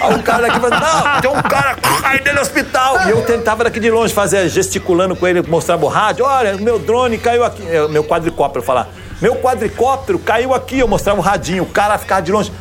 Aí 0.00 0.14
o 0.14 0.22
cara 0.22 0.46
daqui 0.46 0.60
fala, 0.60 0.78
não, 0.78 1.20
tem 1.20 1.30
um 1.32 1.42
cara 1.42 1.76
aí 2.04 2.18
dentro 2.18 2.34
do 2.36 2.40
hospital. 2.42 3.08
E 3.08 3.10
eu 3.10 3.22
tentava 3.22 3.64
daqui 3.64 3.80
de 3.80 3.90
longe 3.90 4.14
fazer, 4.14 4.48
gesticulando 4.48 5.16
com 5.16 5.26
ele, 5.26 5.42
mostrava 5.42 5.84
o 5.84 5.88
rádio. 5.88 6.24
Olha, 6.24 6.56
meu 6.56 6.78
drone 6.78 7.18
caiu 7.18 7.42
aqui. 7.44 7.66
É, 7.68 7.88
meu 7.88 8.04
quadricóptero, 8.04 8.64
falar. 8.64 8.86
Meu 9.24 9.36
quadricóptero 9.36 10.18
caiu 10.18 10.52
aqui. 10.52 10.80
Eu 10.80 10.86
mostrava 10.86 11.18
o 11.18 11.22
radinho. 11.22 11.62
O 11.62 11.66
cara 11.66 11.96
ficava 11.96 12.20
de 12.20 12.30
longe. 12.30 12.52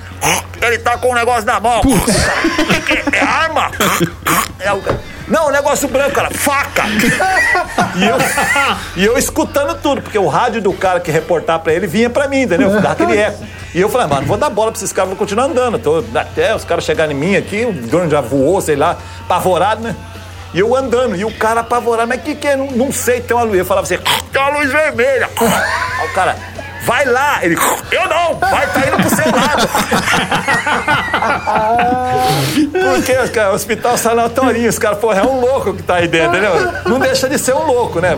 Ele 0.61 0.77
tá 0.77 0.97
com 0.97 1.09
um 1.11 1.13
negócio 1.13 1.45
na 1.45 1.59
mão. 1.59 1.81
É? 3.11 3.17
É 3.17 3.21
arma? 3.21 3.69
É 4.61 4.71
o 4.71 4.81
Não, 5.27 5.51
negócio 5.51 5.89
branco, 5.89 6.11
cara. 6.11 6.29
Faca! 6.31 6.83
E 7.97 8.05
eu, 8.05 8.17
e 8.95 9.05
eu 9.05 9.17
escutando 9.17 9.75
tudo, 9.81 10.01
porque 10.01 10.17
o 10.17 10.29
rádio 10.29 10.61
do 10.61 10.71
cara 10.71 11.01
que 11.01 11.11
reportar 11.11 11.59
pra 11.59 11.73
ele 11.73 11.85
vinha 11.85 12.09
pra 12.09 12.29
mim, 12.29 12.43
entendeu? 12.43 12.69
Dava 12.79 12.93
aquele 12.93 13.17
eco. 13.17 13.43
E 13.75 13.81
eu 13.81 13.89
falei, 13.89 14.07
"Ah, 14.07 14.09
mano, 14.15 14.25
vou 14.27 14.37
dar 14.37 14.49
bola 14.49 14.71
pra 14.71 14.77
esses 14.77 14.93
caras, 14.93 15.09
vou 15.09 15.17
continuar 15.17 15.45
andando. 15.47 15.77
Tô, 15.79 16.01
até 16.15 16.55
os 16.55 16.63
caras 16.63 16.85
chegarem 16.85 17.13
em 17.13 17.19
mim 17.19 17.35
aqui, 17.35 17.65
o 17.65 17.73
drone 17.73 18.09
já 18.09 18.21
voou, 18.21 18.61
sei 18.61 18.77
lá, 18.77 18.95
apavorado, 19.25 19.81
né? 19.81 19.93
E 20.53 20.59
eu 20.59 20.73
andando, 20.75 21.13
e 21.17 21.25
o 21.25 21.31
cara 21.33 21.59
apavorado, 21.59 22.07
mas 22.07 22.19
o 22.19 22.21
que 22.23 22.35
que 22.35 22.47
é? 22.47 22.55
Não, 22.55 22.67
não 22.67 22.91
sei, 22.91 23.19
tem 23.19 23.35
uma 23.35 23.43
luz. 23.43 23.57
Eu 23.59 23.65
falava 23.65 23.85
assim, 23.85 23.97
tem 24.31 24.41
uma 24.41 24.59
luz 24.59 24.71
vermelha. 24.71 25.27
Aí 25.99 26.07
o 26.07 26.13
cara, 26.13 26.35
vai 26.83 27.05
lá. 27.05 27.43
Ele, 27.43 27.55
eu 27.91 28.07
não, 28.07 28.35
vai, 28.35 28.67
tá 28.67 28.79
indo 28.87 28.97
pro 28.97 29.15
seu 29.15 29.25
lado. 29.25 29.67
Porque 32.71 33.17
os 33.17 33.29
caras, 33.29 33.55
hospital 33.55 33.97
sanatorinho, 33.97 34.69
os 34.69 34.79
caras, 34.79 34.99
porra, 34.99 35.21
é 35.21 35.23
um 35.23 35.39
louco 35.39 35.73
que 35.73 35.83
tá 35.83 35.95
aí 35.95 36.07
dentro, 36.07 36.37
entendeu? 36.37 36.73
Não 36.85 36.99
deixa 36.99 37.27
de 37.27 37.37
ser 37.37 37.53
um 37.53 37.65
louco, 37.65 37.99
né? 37.99 38.17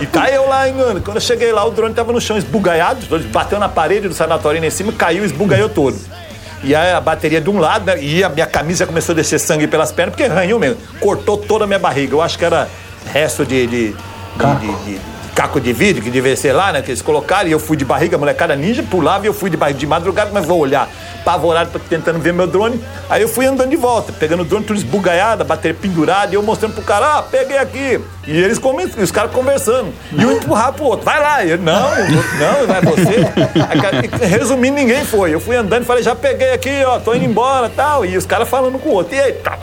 E 0.00 0.06
tá 0.06 0.30
eu 0.30 0.48
lá, 0.48 0.66
hein, 0.66 0.74
mano. 0.74 1.00
Quando 1.02 1.16
eu 1.18 1.20
cheguei 1.20 1.52
lá, 1.52 1.64
o 1.64 1.70
drone 1.70 1.94
tava 1.94 2.12
no 2.12 2.20
chão 2.20 2.36
esbugalhado, 2.36 3.00
bateu 3.30 3.58
na 3.58 3.68
parede 3.68 4.08
do 4.08 4.14
sanatório 4.14 4.64
em 4.64 4.70
cima, 4.70 4.92
caiu, 4.92 5.24
esbugalhou 5.24 5.68
todo. 5.68 5.98
E 6.64 6.74
aí 6.74 6.92
a 6.92 7.00
bateria 7.00 7.40
de 7.40 7.50
um 7.50 7.58
lado, 7.58 7.86
né, 7.86 8.00
e 8.00 8.22
a 8.22 8.28
minha 8.28 8.46
camisa 8.46 8.86
começou 8.86 9.12
a 9.12 9.16
descer 9.16 9.40
sangue 9.40 9.66
pelas 9.66 9.90
pernas, 9.90 10.14
porque 10.14 10.30
arranhou 10.30 10.60
mesmo. 10.60 10.78
Cortou 11.00 11.36
toda 11.36 11.64
a 11.64 11.66
minha 11.66 11.78
barriga. 11.78 12.14
Eu 12.14 12.22
acho 12.22 12.38
que 12.38 12.44
era 12.44 12.68
resto 13.12 13.44
de, 13.44 13.66
de, 13.66 13.96
de- 14.36 14.66
de- 14.66 14.94
de- 14.94 15.00
caco 15.34 15.60
de 15.60 15.72
vidro, 15.72 16.02
que 16.02 16.10
devia 16.10 16.36
ser 16.36 16.52
lá, 16.52 16.72
né? 16.72 16.82
Que 16.82 16.90
eles 16.90 17.00
colocaram, 17.02 17.48
e 17.48 17.52
eu 17.52 17.58
fui 17.58 17.76
de 17.76 17.84
barriga, 17.84 18.18
molecada 18.18 18.54
ninja 18.54 18.82
pulava 18.82 19.24
e 19.24 19.28
eu 19.28 19.32
fui 19.34 19.48
de 19.48 19.56
barriga 19.56 19.78
de 19.78 19.86
madrugada, 19.86 20.30
mas 20.32 20.44
vou 20.46 20.58
olhar, 20.58 20.88
apavorado, 21.22 21.78
tentando 21.88 22.18
ver 22.18 22.32
meu 22.32 22.46
drone. 22.46 22.82
Aí 23.08 23.22
eu 23.22 23.28
fui 23.28 23.46
andando 23.46 23.70
de 23.70 23.76
volta, 23.76 24.12
pegando 24.12 24.42
o 24.42 24.44
drone 24.44 24.64
tudo 24.64 24.76
esbugalhado, 24.76 25.42
a 25.42 25.44
bateria 25.44 25.76
pendurada, 25.80 26.32
e 26.32 26.34
eu 26.34 26.42
mostrando 26.42 26.74
pro 26.74 26.82
cara, 26.82 27.18
ah, 27.18 27.22
peguei 27.22 27.56
aqui. 27.56 28.00
E 28.26 28.36
eles 28.36 28.60
e 28.96 29.02
os 29.02 29.10
caras 29.10 29.32
conversando. 29.32 29.92
E 30.12 30.24
um 30.24 30.32
empurrar 30.32 30.72
pro 30.72 30.84
outro, 30.84 31.04
vai 31.04 31.20
lá. 31.20 31.44
Eu, 31.44 31.58
não, 31.58 31.74
não, 31.74 32.66
não 32.66 32.74
é 32.76 32.80
você. 32.82 34.26
Resumindo, 34.26 34.76
ninguém 34.76 35.04
foi. 35.04 35.34
Eu 35.34 35.40
fui 35.40 35.56
andando 35.56 35.82
e 35.82 35.86
falei, 35.86 36.02
já 36.02 36.14
peguei 36.14 36.52
aqui, 36.52 36.84
ó, 36.84 36.98
tô 36.98 37.14
indo 37.14 37.24
embora 37.24 37.68
tal. 37.68 38.04
E 38.04 38.16
os 38.16 38.26
caras 38.26 38.48
falando 38.48 38.78
com 38.78 38.90
o 38.90 38.92
outro. 38.92 39.14
E 39.14 39.20
aí, 39.20 39.32
tá, 39.32 39.58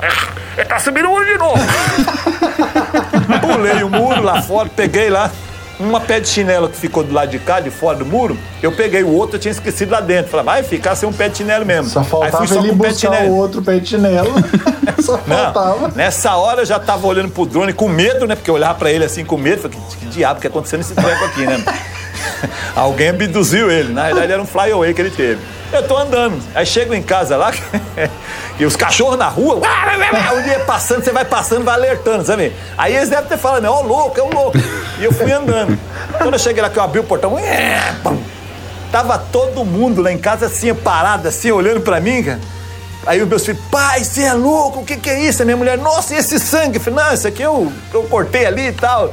ele 0.57 0.65
tá 0.65 0.79
subindo 0.79 1.07
o 1.07 1.11
muro 1.11 1.25
de 1.25 1.37
novo. 1.37 1.59
Pulei 3.41 3.83
o 3.83 3.89
muro 3.89 4.21
lá 4.21 4.41
fora, 4.41 4.69
peguei 4.75 5.09
lá. 5.09 5.31
Uma 5.79 6.01
pé 6.01 6.19
de 6.19 6.27
chinelo 6.27 6.67
que 6.67 6.75
ficou 6.75 7.03
do 7.05 7.13
lado 7.13 7.29
de 7.29 7.39
cá, 7.39 7.61
de 7.61 7.69
fora 7.69 7.97
do 7.97 8.05
muro, 8.05 8.37
eu 8.61 8.69
peguei 8.71 9.01
o 9.01 9.09
outro, 9.13 9.37
eu 9.37 9.39
tinha 9.39 9.51
esquecido 9.51 9.91
lá 9.91 10.01
dentro. 10.01 10.29
Falei, 10.29 10.45
vai 10.45 10.63
ficar 10.63 10.93
sem 10.95 11.07
um 11.07 11.13
pé 11.13 11.29
de 11.29 11.37
chinelo 11.37 11.65
mesmo. 11.65 11.89
Só 11.89 12.01
Aí 12.01 12.05
faltava 12.05 12.37
fui 12.37 12.47
só 12.47 12.59
ele 12.59 12.69
com 12.69 12.77
pé 12.77 12.87
de 12.89 12.93
buscar 12.95 13.13
chinelo. 13.15 13.33
o 13.33 13.37
outro 13.37 13.61
pé 13.61 13.79
de 13.79 13.87
chinelo. 13.89 14.29
Só 15.01 15.13
Não, 15.25 15.53
faltava. 15.53 15.91
nessa 15.95 16.35
hora 16.35 16.61
eu 16.61 16.65
já 16.65 16.77
tava 16.77 17.07
olhando 17.07 17.29
pro 17.31 17.45
drone 17.45 17.71
com 17.71 17.87
medo, 17.87 18.27
né? 18.27 18.35
Porque 18.35 18.49
eu 18.49 18.55
olhava 18.55 18.73
pra 18.75 18.91
ele 18.91 19.05
assim 19.05 19.23
com 19.23 19.37
medo. 19.37 19.61
Falei, 19.61 19.77
que, 19.89 19.97
que 19.97 20.05
diabo 20.07 20.41
que 20.41 20.47
tá 20.47 20.49
acontecendo 20.49 20.79
nesse 20.79 20.93
treco 20.93 21.23
aqui, 21.23 21.45
né? 21.45 21.63
Alguém 22.75 23.09
abduziu 23.09 23.71
ele. 23.71 23.93
Na 23.93 24.07
verdade 24.07 24.33
era 24.33 24.41
um 24.41 24.45
flyaway 24.45 24.93
que 24.93 25.01
ele 25.01 25.11
teve. 25.11 25.39
Eu 25.71 25.87
tô 25.87 25.97
andando. 25.97 26.41
Aí 26.55 26.65
chego 26.65 26.93
em 26.93 27.01
casa 27.01 27.37
lá 27.37 27.51
e 28.59 28.65
os 28.65 28.75
cachorros 28.75 29.17
na 29.17 29.27
rua. 29.27 29.61
Um 30.35 30.43
dia 30.43 30.59
passando, 30.61 31.03
você 31.03 31.11
vai 31.11 31.25
passando, 31.25 31.63
vai 31.63 31.75
alertando, 31.75 32.25
sabe? 32.25 32.53
Aí 32.77 32.95
eles 32.95 33.09
devem 33.09 33.25
ter 33.25 33.37
falado, 33.37 33.61
né? 33.61 33.69
Ó, 33.69 33.81
louco, 33.81 34.19
é 34.19 34.23
um 34.23 34.29
louco. 34.29 34.57
E 34.99 35.03
eu 35.03 35.13
fui 35.13 35.31
andando. 35.31 35.77
Quando 36.17 36.33
eu 36.33 36.39
cheguei 36.39 36.61
lá 36.61 36.69
que 36.69 36.77
eu 36.77 36.83
abri 36.83 36.99
o 36.99 37.03
portão, 37.03 37.37
é, 37.37 37.95
tava 38.91 39.17
todo 39.17 39.63
mundo 39.63 40.01
lá 40.01 40.11
em 40.11 40.17
casa 40.17 40.47
assim, 40.47 40.73
parado, 40.73 41.27
assim, 41.27 41.51
olhando 41.51 41.81
pra 41.81 41.99
mim, 41.99 42.23
cara. 42.23 42.39
Aí 43.05 43.21
os 43.21 43.27
meus 43.27 43.45
filhos, 43.45 43.61
pai, 43.71 44.03
você 44.03 44.23
é 44.23 44.33
louco, 44.33 44.81
o 44.81 44.85
que, 44.85 44.97
que 44.97 45.09
é 45.09 45.21
isso? 45.21 45.41
A 45.41 45.45
minha 45.45 45.57
mulher, 45.57 45.77
nossa, 45.77 46.13
e 46.13 46.17
esse 46.17 46.39
sangue? 46.39 46.77
Eu 46.77 46.81
falei, 46.81 47.03
não, 47.03 47.13
isso 47.13 47.27
aqui 47.27 47.41
eu, 47.41 47.71
eu 47.93 48.03
cortei 48.03 48.45
ali 48.45 48.67
e 48.67 48.73
tal. 48.73 49.11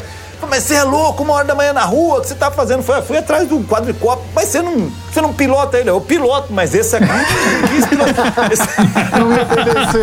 Mas 0.48 0.62
você 0.64 0.74
é 0.74 0.82
louco, 0.84 1.22
uma 1.22 1.34
hora 1.34 1.44
da 1.44 1.54
manhã 1.54 1.72
na 1.72 1.84
rua, 1.84 2.18
o 2.18 2.20
que 2.20 2.28
você 2.28 2.34
tá 2.34 2.50
fazendo? 2.50 2.82
Falei, 2.82 3.02
fui 3.02 3.16
atrás 3.16 3.48
do 3.48 3.58
quadricóptero, 3.64 4.28
mas 4.34 4.48
você 4.48 4.62
não, 4.62 4.90
você 5.12 5.20
não 5.20 5.32
pilota 5.32 5.78
ele? 5.78 5.90
Eu 5.90 6.00
piloto, 6.00 6.52
mas 6.52 6.74
esse 6.74 6.94
aqui. 6.96 7.06
Esse- 8.52 8.66
Não 9.18 9.28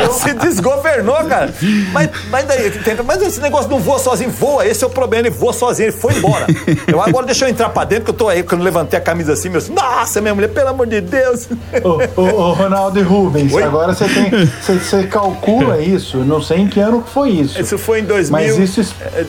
me 0.08 0.14
se 0.14 0.34
desgovernou, 0.34 1.16
cara. 1.26 1.54
Mas, 1.92 2.10
mas 2.30 2.46
daí, 2.46 2.70
tenta- 2.72 3.04
mas 3.04 3.22
esse 3.22 3.40
negócio 3.40 3.70
não 3.70 3.80
voa 3.80 4.00
sozinho, 4.00 4.30
voa, 4.32 4.66
esse 4.66 4.84
é 4.84 4.88
o 4.88 4.90
problema, 4.90 5.28
ele 5.28 5.36
voa 5.36 5.54
sozinho, 5.54 5.88
ele 5.90 5.98
foi 5.98 6.14
embora. 6.16 6.46
Eu 6.88 7.02
agora 7.02 7.26
deixa 7.26 7.46
eu 7.46 7.50
entrar 7.50 7.70
pra 7.70 7.84
dentro, 7.86 8.06
que 8.06 8.10
eu 8.12 8.16
tô 8.16 8.28
aí, 8.28 8.44
quando 8.44 8.62
eu 8.62 8.66
levantei 8.66 8.98
a 9.00 9.02
camisa 9.02 9.34
assim, 9.34 9.50
meu, 9.50 9.62
nossa, 9.70 10.20
minha 10.22 10.34
mulher, 10.36 10.50
pelo 10.50 10.70
amor 10.70 10.88
de 10.88 11.02
Deus. 11.02 11.48
Ô, 11.84 12.22
ô, 12.22 12.24
ô, 12.26 12.54
Ronaldo 12.54 13.00
e 13.00 13.04
Rubens, 13.04 13.54
Oi? 13.54 13.64
agora 13.64 13.94
você 13.94 14.06
tem. 14.08 14.32
Você, 14.64 14.74
você 14.80 15.04
calcula 15.08 15.80
isso, 15.80 16.18
não 16.18 16.42
sei 16.42 16.60
em 16.60 16.68
que 16.68 16.80
ano 16.80 17.02
que 17.02 17.10
foi 17.10 17.30
isso. 17.32 17.60
Isso 17.60 17.78
foi 17.78 18.00
em 18.00 18.04
2000, 18.06 18.32
Mas 18.32 18.58
isso 18.58 18.96
é, 19.16 19.24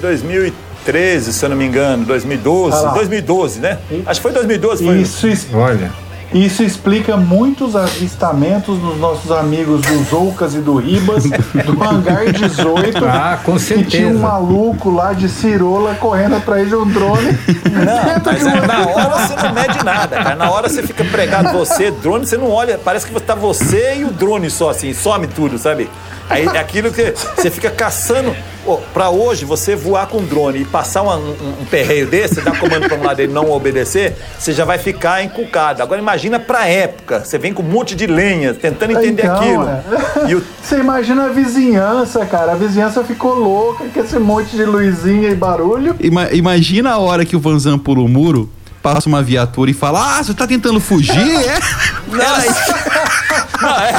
2013, 0.89 1.33
se 1.33 1.45
eu 1.45 1.49
não 1.49 1.57
me 1.57 1.65
engano, 1.67 2.05
2012, 2.05 2.77
Ah 2.77 2.81
lá. 2.83 2.93
2012, 2.93 3.61
né? 3.61 3.79
Acho 4.07 4.21
que 4.21 4.23
foi 4.23 4.33
2012. 4.33 4.85
Foi... 4.85 4.97
Isso, 5.01 5.27
es- 5.27 5.47
Olha. 5.53 5.91
isso 6.33 6.63
explica 6.63 7.17
muitos 7.17 7.75
avistamentos 7.75 8.79
dos 8.79 8.99
nossos 8.99 9.31
amigos 9.31 9.81
do 9.83 10.05
Zoucas 10.05 10.55
e 10.55 10.59
do 10.59 10.77
Ribas, 10.77 11.25
do 11.25 11.83
Hangar 11.83 12.31
18. 12.33 13.05
Ah, 13.05 13.39
com 13.43 13.57
Que 13.57 13.65
tinha 13.65 13.79
um 13.79 13.83
certeza. 13.91 14.19
maluco 14.19 14.91
lá 14.91 15.13
de 15.15 15.29
cirola 15.29 15.95
correndo 15.95 16.37
atrás 16.37 16.69
de 16.69 16.75
um 16.75 16.87
drone. 16.87 17.33
Não, 17.65 18.23
mas 18.25 18.47
é, 18.47 18.67
na 18.67 18.87
hora 18.87 19.27
você 19.27 19.35
não 19.37 19.53
mede 19.55 19.85
nada, 19.85 20.17
cara. 20.17 20.37
Na 20.37 20.51
hora 20.51 20.69
você 20.69 20.83
fica 20.83 21.05
pregado 21.05 21.51
você, 21.53 21.91
drone, 21.91 22.27
você 22.27 22.37
não 22.37 22.51
olha, 22.51 22.79
parece 22.83 23.07
que 23.07 23.21
tá 23.21 23.35
você 23.35 23.97
e 23.97 24.05
o 24.05 24.11
drone 24.13 24.49
só 24.51 24.71
assim, 24.71 24.93
some 24.93 25.27
tudo, 25.27 25.59
sabe? 25.59 25.89
Aí 26.31 26.47
é 26.47 26.59
aquilo 26.59 26.91
que 26.93 27.13
você 27.37 27.51
fica 27.51 27.71
caçando. 27.71 28.35
Pô, 28.65 28.79
pra 28.95 29.11
hoje, 29.11 29.45
você 29.45 29.77
voar 29.77 30.07
com 30.07 30.23
drone 30.25 30.61
e 30.63 30.65
passar 30.65 31.03
uma- 31.03 31.17
um, 31.19 31.33
um 31.61 31.65
perreio 31.67 32.07
desse, 32.07 32.41
dá 32.41 32.51
comando 32.53 32.89
pra 32.89 32.97
um 32.97 33.03
lado 33.05 33.21
e 33.21 33.25
ele 33.25 33.33
não 33.33 33.51
obedecer, 33.51 34.17
você 34.39 34.55
já 34.55 34.65
vai 34.65 34.79
ficar 34.79 35.23
encucado. 35.23 35.83
Agora 35.83 36.01
imagina 36.01 36.41
pra 36.41 36.67
época, 36.67 37.23
você 37.23 37.37
vem 37.37 37.53
com 37.53 37.63
um 37.63 37.67
monte 37.67 37.95
de 37.95 38.07
lenha, 38.07 38.55
tentando 38.55 38.93
entender 38.93 39.25
Então, 39.25 39.37
aquilo. 39.37 39.69
é. 39.69 40.31
E 40.31 40.35
o 40.35 40.43
Você 40.65 40.77
imagina 40.79 41.27
a 41.27 41.29
vizinhança, 41.29 42.25
cara. 42.25 42.53
A 42.53 42.55
vizinhança 42.55 43.05
ficou 43.05 43.35
louca 43.35 43.85
com 43.93 44.01
esse 44.01 44.19
monte 44.19 44.57
de 44.57 44.65
luzinha 44.65 45.29
e 45.29 45.35
barulho. 45.35 45.95
Ima- 46.01 46.31
imagina 46.33 46.93
a 46.93 46.99
hora 46.99 47.27
que 47.27 47.37
o 47.37 47.41
Vanzan 47.41 47.79
pula 47.79 48.01
o 48.01 48.09
muro, 48.09 48.49
passa 48.83 49.07
uma 49.11 49.23
viatura 49.23 49.71
e 49.71 49.75
fala: 49.75 50.19
Ah, 50.19 50.23
você 50.25 50.33
tá 50.33 50.47
tentando 50.47 50.81
fugir? 50.81 51.13
É? 51.37 51.59
Não, 52.07 53.77
é. 53.81 53.95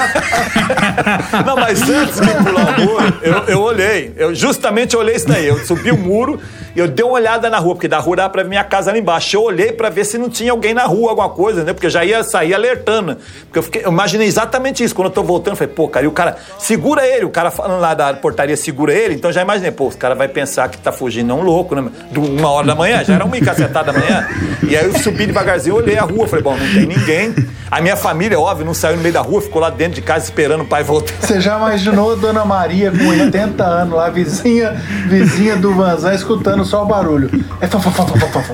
Não, 1.45 1.56
mas 1.56 1.82
antes 1.89 2.20
de 2.20 2.28
pular 2.43 2.80
o 2.80 2.86
muro, 2.86 3.20
eu, 3.22 3.34
eu 3.47 3.62
olhei. 3.62 4.14
Eu 4.16 4.36
justamente 4.36 4.95
olhei 4.95 5.16
isso 5.16 5.28
daí. 5.28 5.47
Eu 5.47 5.66
subi 5.66 5.91
o 5.91 5.97
muro 5.97 6.39
eu 6.80 6.88
dei 6.88 7.05
uma 7.05 7.13
olhada 7.13 7.49
na 7.49 7.57
rua, 7.57 7.76
porque 7.76 7.88
da 7.88 7.99
rua 7.99 8.17
dava 8.17 8.30
pra 8.30 8.43
minha 8.43 8.63
casa 8.63 8.91
lá 8.91 8.97
embaixo. 8.97 9.38
Eu 9.38 9.43
olhei 9.43 9.71
pra 9.71 9.89
ver 9.89 10.05
se 10.05 10.17
não 10.17 10.30
tinha 10.30 10.51
alguém 10.51 10.73
na 10.73 10.84
rua, 10.84 11.11
alguma 11.11 11.30
coisa, 11.30 11.63
né? 11.63 11.73
Porque 11.73 11.86
eu 11.86 11.89
já 11.89 12.03
ia 12.03 12.23
sair 12.23 12.53
alertando. 12.53 13.17
Porque 13.45 13.59
eu, 13.59 13.63
fiquei, 13.63 13.86
eu 13.86 13.91
imaginei 13.91 14.28
exatamente 14.28 14.84
isso. 14.84 14.93
Quando 14.93 15.07
eu 15.07 15.13
tô 15.13 15.23
voltando, 15.23 15.53
eu 15.53 15.57
falei, 15.57 15.73
pô, 15.73 15.88
cara, 15.88 16.05
e 16.05 16.07
o 16.07 16.11
cara, 16.11 16.38
segura 16.57 17.07
ele. 17.07 17.26
O 17.26 17.30
cara 17.30 17.49
falando 17.49 17.80
lá 17.80 17.93
da 17.93 18.13
portaria, 18.13 18.57
segura 18.57 18.93
ele. 18.93 19.15
Então 19.15 19.32
já 19.32 19.41
imaginei, 19.41 19.71
pô, 19.71 19.88
o 19.88 19.97
cara 19.97 20.15
vai 20.15 20.28
pensar 20.28 20.67
que 20.69 20.78
tá 20.78 20.91
fugindo, 20.91 21.32
é 21.32 21.34
um 21.34 21.41
louco, 21.41 21.76
né? 21.76 21.89
De 22.11 22.19
uma 22.19 22.49
hora 22.49 22.67
da 22.67 22.76
manhã, 22.76 23.03
já 23.03 23.13
era 23.13 23.26
uma 23.26 23.38
e 23.38 23.41
cacetada 23.41 23.93
da 23.93 23.99
manhã. 23.99 24.28
E 24.67 24.76
aí 24.76 24.86
eu 24.86 24.97
subi 24.99 25.26
devagarzinho, 25.26 25.76
olhei 25.76 25.97
a 25.97 26.03
rua, 26.03 26.28
falei, 26.28 26.43
bom, 26.43 26.57
não 26.57 26.73
tem 26.73 26.86
ninguém. 26.86 27.34
A 27.71 27.82
minha 27.82 27.95
família, 27.95 28.39
óbvio, 28.39 28.65
não 28.65 28.73
saiu 28.73 28.97
no 28.97 29.01
meio 29.01 29.13
da 29.13 29.21
rua, 29.21 29.41
ficou 29.41 29.61
lá 29.61 29.69
dentro 29.69 29.95
de 29.95 30.01
casa 30.01 30.26
esperando 30.26 30.61
o 30.61 30.65
pai 30.65 30.84
voltar. 30.84 31.13
Você 31.19 31.41
já 31.41 31.57
imaginou 31.57 32.13
a 32.13 32.15
Dona 32.15 32.45
Maria 32.45 32.91
com 32.91 33.07
80 33.07 33.63
anos 33.63 33.95
lá, 33.95 34.09
vizinha, 34.09 34.71
vizinha 35.07 35.55
do 35.55 35.73
Vanzan, 35.73 36.13
escutando 36.13 36.64
só 36.66 36.84
o 36.84 36.86
barulho. 36.86 37.30
É 37.61 37.68
fa, 37.68 37.80
fa, 37.80 37.91
fa, 37.91 38.05
fa, 38.05 38.18
fa, 38.28 38.41
fa. 38.41 38.53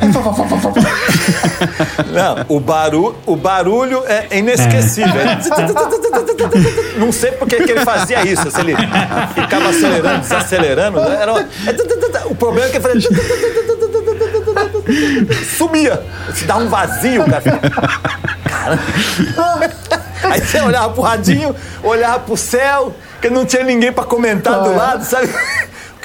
É 0.00 0.12
fa, 0.12 0.22
fa, 0.22 0.32
fa, 0.32 0.44
fa, 0.44 0.72
fa. 0.72 2.04
Não, 2.12 2.44
o, 2.56 2.60
baru, 2.60 3.16
o 3.26 3.34
barulho 3.36 4.02
é 4.06 4.38
inesquecível. 4.38 5.20
É- 5.20 6.98
Não 6.98 7.10
sei 7.10 7.32
por 7.32 7.48
que 7.48 7.56
que 7.64 7.70
ele 7.72 7.80
fazia 7.84 8.24
isso. 8.26 8.50
Se 8.50 8.60
ele 8.60 8.74
ficava 9.34 9.68
acelerando, 9.70 10.20
desacelerando. 10.20 11.00
né? 11.00 11.18
Era 11.20 11.32
uma- 11.32 11.46
O 12.26 12.34
problema 12.34 12.66
é 12.66 12.70
que 12.70 12.76
ele 12.76 12.84
fazia. 12.88 13.10
Sumia. 15.56 16.02
Se 16.34 16.44
dá 16.44 16.56
um 16.56 16.68
vazio, 16.68 17.24
cara. 17.24 17.42
Caramba. 18.44 18.82
Aí 20.24 20.40
você 20.40 20.60
olhava 20.60 20.88
pro 20.90 21.02
radinho, 21.02 21.54
olhava 21.82 22.20
pro 22.20 22.36
céu, 22.36 22.94
que 23.20 23.28
não 23.28 23.44
tinha 23.44 23.62
ninguém 23.62 23.92
pra 23.92 24.04
comentar 24.04 24.62
do 24.62 24.74
lado, 24.74 25.04
sabe? 25.04 25.28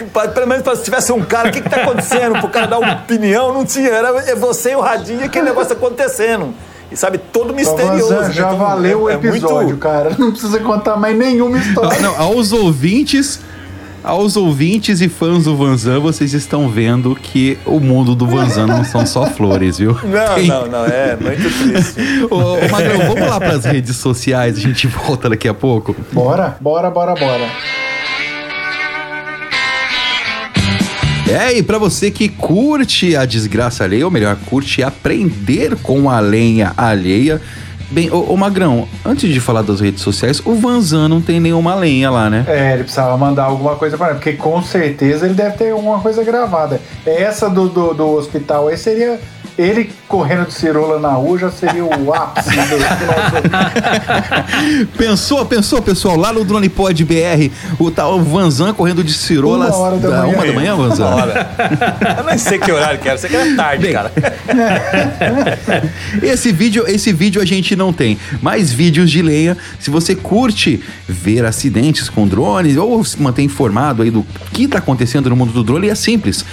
Pelo 0.05 0.47
menos 0.47 0.77
se 0.79 0.83
tivesse 0.83 1.11
um 1.11 1.21
cara, 1.21 1.49
o 1.49 1.51
que, 1.51 1.61
que 1.61 1.69
tá 1.69 1.77
acontecendo? 1.83 2.39
Pro 2.39 2.49
cara 2.49 2.67
dar 2.67 2.79
uma 2.79 2.93
opinião, 2.93 3.53
não 3.53 3.65
tinha. 3.65 3.89
Era 3.89 4.09
é 4.29 4.35
você 4.35 4.71
e 4.71 4.75
o 4.75 4.81
radinho 4.81 5.21
e 5.21 5.23
aquele 5.23 5.45
negócio 5.45 5.73
acontecendo. 5.73 6.53
E 6.91 6.97
sabe, 6.97 7.17
todo 7.19 7.53
misterioso. 7.53 8.09
Vanzan, 8.15 8.31
já 8.33 8.47
Então, 8.47 8.57
valeu 8.57 9.01
o 9.03 9.09
é- 9.09 9.13
é 9.13 9.17
muito- 9.17 9.35
episódio, 9.37 9.77
cara. 9.77 10.15
Não 10.17 10.31
precisa 10.31 10.59
contar 10.59 10.95
mais 10.97 11.15
nenhuma 11.15 11.57
história. 11.59 11.99
Não, 12.01 12.19
aos 12.19 12.51
ouvintes, 12.51 13.39
aos 14.03 14.35
ouvintes 14.35 14.99
e 15.01 15.07
fãs 15.07 15.43
do 15.43 15.55
Vanzan, 15.55 15.99
vocês 15.99 16.33
estão 16.33 16.67
vendo 16.67 17.13
que 17.15 17.59
o 17.63 17.79
mundo 17.79 18.15
do 18.15 18.25
Vanzan 18.25 18.65
não 18.65 18.83
são 18.83 19.05
só 19.05 19.27
flores, 19.27 19.77
viu? 19.77 19.91
Não, 20.03 20.35
Tem- 20.35 20.47
não, 20.47 20.65
não, 20.65 20.85
é 20.85 21.15
muito 21.15 21.43
triste. 21.59 22.25
Ô, 22.31 22.35
ô 22.35 22.69
Magrão, 22.71 22.97
vamos 23.13 23.29
lá 23.29 23.39
pras 23.39 23.65
redes 23.65 23.95
sociais, 23.97 24.57
a 24.57 24.59
gente 24.59 24.87
volta 24.87 25.29
daqui 25.29 25.47
a 25.47 25.53
pouco. 25.53 25.95
Bora, 26.11 26.57
bora, 26.59 26.89
bora, 26.89 27.13
bora. 27.13 27.47
É, 31.29 31.55
e 31.55 31.61
pra 31.61 31.77
você 31.77 32.09
que 32.09 32.27
curte 32.27 33.15
a 33.15 33.23
desgraça 33.23 33.83
alheia, 33.83 34.03
ou 34.03 34.11
melhor, 34.11 34.35
curte 34.47 34.81
aprender 34.81 35.75
com 35.75 36.09
a 36.09 36.19
lenha 36.19 36.73
alheia. 36.75 37.39
Bem, 37.91 38.11
ô, 38.11 38.33
ô 38.33 38.37
Magrão, 38.37 38.87
antes 39.05 39.31
de 39.31 39.39
falar 39.39 39.61
das 39.61 39.79
redes 39.79 40.01
sociais, 40.01 40.41
o 40.43 40.55
Vanzan 40.55 41.07
não 41.07 41.21
tem 41.21 41.39
nenhuma 41.39 41.75
lenha 41.75 42.09
lá, 42.09 42.29
né? 42.29 42.45
É, 42.47 42.73
ele 42.73 42.83
precisava 42.83 43.15
mandar 43.15 43.43
alguma 43.45 43.75
coisa 43.75 43.95
para 43.95 44.15
porque 44.15 44.33
com 44.33 44.61
certeza 44.63 45.25
ele 45.25 45.35
deve 45.35 45.55
ter 45.57 45.71
alguma 45.71 45.99
coisa 45.99 46.23
gravada. 46.23 46.81
Essa 47.05 47.47
do, 47.47 47.69
do, 47.69 47.93
do 47.93 48.07
hospital 48.09 48.67
aí 48.67 48.77
seria 48.77 49.19
ele 49.59 49.91
correndo 50.07 50.45
de 50.45 50.53
cirola 50.53 50.97
na 50.99 51.09
rua 51.09 51.37
já 51.37 51.51
seria 51.51 51.83
o 51.83 52.13
ápice 52.13 52.49
do 52.49 52.55
Pensou, 54.97 55.45
pensou, 55.45 55.81
pessoal, 55.81 56.15
lá 56.15 56.31
no 56.31 56.45
Drone 56.45 56.69
Pod 56.69 57.03
BR, 57.03 57.51
o 57.77 57.91
tal 57.91 58.21
Vanzan 58.21 58.73
correndo 58.73 59.03
de 59.03 59.13
cirola 59.13 59.67
Uma 59.67 59.75
hora 59.75 59.97
da 59.97 60.09
da 60.09 60.21
manhã. 60.21 60.33
uma 60.33 60.45
da 60.45 60.53
manhã, 60.53 60.77
Vanzan? 60.77 61.07
Hora. 61.07 61.51
Eu 62.19 62.23
nem 62.23 62.37
sei 62.37 62.57
que 62.57 62.71
horário 62.71 62.99
que 62.99 63.09
era, 63.09 63.17
sei 63.17 63.29
que 63.29 63.35
era 63.35 63.53
tarde, 63.57 63.83
Bem, 63.83 63.91
cara. 63.91 64.13
Esse 66.23 66.53
vídeo, 66.53 66.85
esse 66.87 67.11
vídeo 67.11 67.41
a 67.41 67.45
gente 67.45 67.75
não 67.75 67.91
tem. 67.91 68.17
Mais 68.41 68.71
vídeos 68.71 69.11
de 69.11 69.21
lenha. 69.21 69.57
Se 69.77 69.89
você 69.89 70.15
curte 70.15 70.81
ver 71.07 71.43
acidentes 71.43 72.07
com 72.09 72.25
drones 72.25 72.77
ou 72.77 73.03
se 73.03 73.21
manter 73.21 73.41
informado 73.41 74.03
aí 74.03 74.11
do 74.11 74.25
que 74.53 74.69
tá 74.69 74.77
acontecendo 74.77 75.29
no 75.29 75.35
mundo 75.35 75.51
do 75.51 75.61
drone, 75.63 75.89
é 75.89 75.95
simples. 75.95 76.45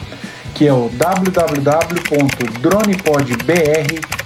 Que 0.53 0.67
é 0.67 0.73
o 0.73 0.89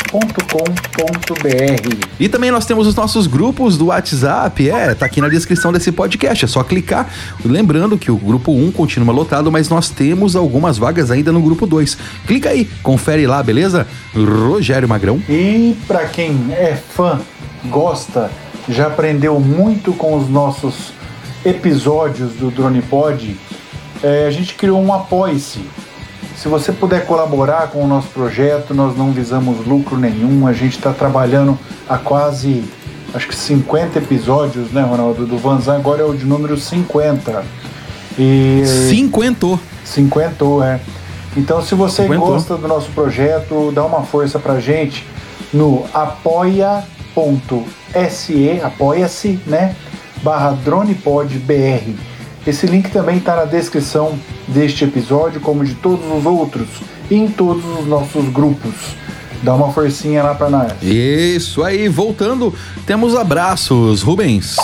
www.dronepodbr.com.br. 0.08 2.08
E 2.20 2.30
também 2.30 2.52
nós 2.52 2.66
temos 2.66 2.88
os 2.88 2.96
nossos 2.96 3.28
grupos 3.28 3.78
do 3.78 3.88
WhatsApp, 3.88 4.70
é, 4.70 4.96
tá 4.96 5.06
aqui 5.06 5.22
na 5.22 5.30
descrição 5.30 5.72
desse 5.72 5.92
podcast, 5.92 6.46
é 6.46 6.48
só 6.48 6.64
clicar. 6.64 7.10
Lembrando 7.44 7.98
que 7.98 8.10
o 8.10 8.18
grupo 8.18 8.52
1 8.52 8.72
continua 8.72 9.14
lotado, 9.14 9.52
mas 9.52 9.70
nós 9.70 9.90
temos 9.90 10.36
algumas 10.36 10.78
vagas 10.78 11.12
ainda 11.12 11.32
no 11.32 11.42
grupo 11.42 11.68
2. 11.68 11.98
Clica 12.26 12.50
aí, 12.50 12.66
confere 12.82 13.28
lá, 13.28 13.44
beleza? 13.44 13.86
Rogério 14.16 14.88
Magrão. 14.88 15.22
E 15.30 15.76
para 15.88 16.06
quem 16.06 16.52
é 16.52 16.76
fã, 16.76 17.20
gosta, 17.66 18.32
já 18.68 18.88
aprendeu 18.88 19.40
muito 19.40 19.94
com 19.94 20.16
os 20.16 20.30
nossos 20.30 20.94
episódios 21.46 22.34
do 22.34 22.50
Drone 22.50 22.82
Pod, 22.82 23.38
é, 24.04 24.28
a 24.28 24.32
gente 24.32 24.56
criou 24.56 24.82
um 24.82 24.94
apoie-se. 24.94 25.62
Se 26.38 26.48
você 26.48 26.72
puder 26.72 27.06
colaborar 27.08 27.70
com 27.70 27.84
o 27.84 27.88
nosso 27.88 28.10
projeto, 28.10 28.72
nós 28.72 28.96
não 28.96 29.12
visamos 29.12 29.66
lucro 29.66 29.98
nenhum, 29.98 30.46
a 30.46 30.54
gente 30.54 30.78
está 30.78 30.94
trabalhando 30.94 31.58
há 31.90 31.98
quase, 31.98 32.64
acho 33.12 33.28
que 33.28 33.36
50 33.36 33.98
episódios, 33.98 34.72
né, 34.72 34.84
Ronaldo? 34.84 35.26
Do 35.26 35.36
Vanzan 35.40 35.76
agora 35.76 36.04
é 36.04 36.06
o 36.06 36.14
de 36.14 36.26
número 36.26 36.56
50. 36.56 37.44
E 38.20 38.62
Cinquentou. 38.88 39.60
50, 39.84 40.46
é. 40.64 40.80
Então, 41.36 41.60
se 41.64 41.74
você 41.74 42.04
Cinquentou. 42.04 42.28
gosta 42.28 42.56
do 42.56 42.68
nosso 42.68 42.92
projeto, 42.92 43.72
dá 43.74 43.84
uma 43.84 44.04
força 44.04 44.38
pra 44.38 44.60
gente 44.60 45.08
no 45.52 45.86
apoia.se, 45.92 46.86
apoia-se, 48.64 49.40
né? 49.48 49.76
Barra 50.22 50.52
DronePodBR. 50.52 51.96
Esse 52.48 52.66
link 52.66 52.90
também 52.90 53.18
está 53.18 53.36
na 53.36 53.44
descrição 53.44 54.18
deste 54.48 54.86
episódio, 54.86 55.42
como 55.42 55.66
de 55.66 55.76
todos 55.76 56.06
os 56.10 56.26
outros, 56.26 56.68
e 57.12 57.16
em 57.16 57.28
todos 57.28 57.64
os 57.78 57.86
nossos 57.86 58.30
grupos. 58.30 58.74
Dá 59.44 59.54
uma 59.54 59.74
forcinha 59.74 60.24
lá 60.24 60.34
pra 60.34 60.50
nós. 60.50 60.72
Isso 60.82 61.62
aí, 61.62 61.90
voltando, 61.90 62.54
temos 62.86 63.16
abraços, 63.16 64.02
Rubens. 64.02 64.56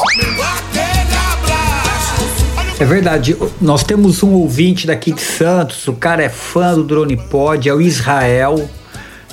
É 2.80 2.86
verdade, 2.86 3.36
nós 3.60 3.84
temos 3.84 4.24
um 4.24 4.32
ouvinte 4.32 4.88
daqui 4.88 5.12
de 5.12 5.22
Santos, 5.22 5.86
o 5.88 5.94
cara 5.94 6.24
é 6.24 6.30
fã 6.30 6.74
do 6.76 6.84
Drone 6.86 7.18
Pod, 7.18 7.68
é 7.68 7.74
o 7.74 7.82
Israel, 7.82 8.70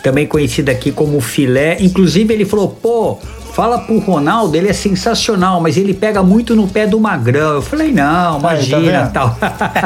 também 0.03 0.27
conhecido 0.27 0.71
aqui 0.71 0.91
como 0.91 1.21
Filé. 1.21 1.77
Inclusive 1.81 2.35
ele 2.35 2.45
falou, 2.45 2.69
pô, 2.69 3.17
fala 3.53 3.79
pro 3.79 3.99
Ronaldo, 3.99 4.57
ele 4.57 4.69
é 4.69 4.73
sensacional, 4.73 5.61
mas 5.61 5.77
ele 5.77 5.93
pega 5.95 6.23
muito 6.23 6.55
no 6.55 6.67
pé 6.67 6.87
do 6.87 6.99
Magrão. 6.99 7.55
Eu 7.55 7.63
falei, 7.63 7.93
não, 7.93 8.41
tá 8.41 8.55
imagina, 8.55 9.03
vendo? 9.03 9.13
tal. 9.13 9.37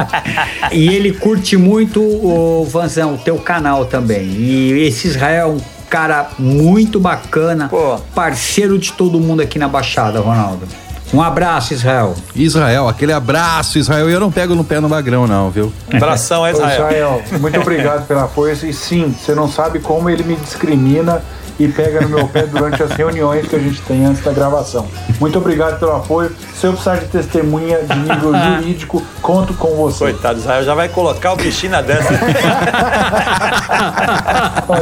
e 0.72 0.88
ele 0.88 1.12
curte 1.12 1.56
muito 1.56 2.00
o 2.00 2.64
Vanzão, 2.64 3.14
o 3.14 3.18
teu 3.18 3.36
canal 3.38 3.86
também. 3.86 4.24
E 4.24 4.86
esse 4.86 5.08
Israel 5.08 5.34
é 5.34 5.46
um 5.46 5.60
cara 5.88 6.30
muito 6.38 6.98
bacana, 6.98 7.68
Pô. 7.68 7.98
parceiro 8.14 8.78
de 8.78 8.92
todo 8.92 9.20
mundo 9.20 9.42
aqui 9.42 9.58
na 9.58 9.68
Baixada, 9.68 10.20
Ronaldo. 10.20 10.66
Um 11.12 11.22
abraço, 11.22 11.72
Israel. 11.72 12.14
Israel, 12.34 12.88
aquele 12.88 13.12
abraço, 13.12 13.78
Israel. 13.78 14.10
E 14.10 14.12
eu 14.12 14.18
não 14.18 14.32
pego 14.32 14.54
no 14.54 14.64
pé 14.64 14.80
no 14.80 14.88
Magrão, 14.88 15.28
não, 15.28 15.50
viu? 15.50 15.72
Abração, 15.92 16.44
é 16.44 16.50
Ô, 16.50 16.54
Israel. 16.54 16.72
Israel, 16.72 17.22
muito 17.40 17.60
obrigado 17.60 18.06
pela 18.06 18.26
força. 18.26 18.66
E 18.66 18.72
sim, 18.72 19.14
você 19.16 19.32
não 19.32 19.48
sabe 19.48 19.78
como 19.78 20.10
ele 20.10 20.24
me 20.24 20.34
discrimina 20.34 21.22
e 21.58 21.68
pega 21.68 22.00
no 22.00 22.08
meu 22.08 22.28
pé 22.28 22.46
durante 22.46 22.82
as 22.82 22.90
reuniões 22.92 23.46
que 23.46 23.56
a 23.56 23.58
gente 23.58 23.80
tem 23.82 24.04
antes 24.04 24.22
da 24.22 24.32
gravação. 24.32 24.86
Muito 25.20 25.38
obrigado 25.38 25.78
pelo 25.78 25.92
apoio. 25.92 26.34
Se 26.54 26.66
eu 26.66 26.72
precisar 26.72 26.96
de 26.96 27.06
testemunha 27.06 27.78
de 27.82 27.96
nível 27.98 28.32
jurídico, 28.60 29.02
conto 29.22 29.54
com 29.54 29.68
você. 29.76 30.04
Coitado, 30.04 30.38
Israel 30.38 30.64
já 30.64 30.74
vai 30.74 30.88
colocar 30.88 31.32
o 31.32 31.36
bichinho 31.36 31.72
na 31.72 31.82
dança. 31.82 32.08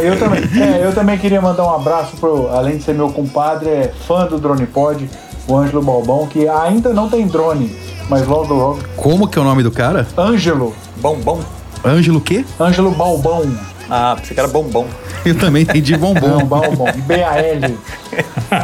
Eu, 0.03 0.19
também, 0.19 0.43
é, 0.61 0.85
eu 0.85 0.93
também 0.93 1.19
queria 1.19 1.41
mandar 1.41 1.65
um 1.65 1.75
abraço 1.75 2.17
pro, 2.17 2.49
além 2.49 2.77
de 2.77 2.85
ser 2.85 2.95
meu 2.95 3.11
compadre, 3.11 3.69
é 3.69 3.93
fã 4.07 4.27
do 4.27 4.39
Drone 4.39 4.67
Pod, 4.67 5.09
o 5.47 5.57
Ângelo 5.57 5.83
Balbão, 5.83 6.27
que 6.27 6.49
ainda 6.49 6.93
não 6.93 7.09
tem 7.09 7.27
drone, 7.27 7.77
mas 8.09 8.27
logo 8.27 8.53
logo. 8.53 8.79
Como 8.97 9.29
que 9.29 9.39
é 9.39 9.43
o 9.43 9.45
nome 9.45 9.63
do 9.63 9.71
cara? 9.71 10.07
Ângelo, 10.17 10.75
bom, 10.97 11.17
bom. 11.17 11.41
Ângelo 11.85 12.19
o 12.19 12.21
quê? 12.21 12.45
Ângelo 12.61 12.91
Balbão. 12.93 13.43
Ah, 13.91 14.15
pensei 14.19 14.35
que 14.35 14.41
era 14.41 14.49
bombom. 14.49 14.87
Eu 15.25 15.39
também 15.39 15.63
entendi 15.63 15.93
Não, 15.97 16.15
bombom. 16.15 16.93
B-A-L. 17.07 17.79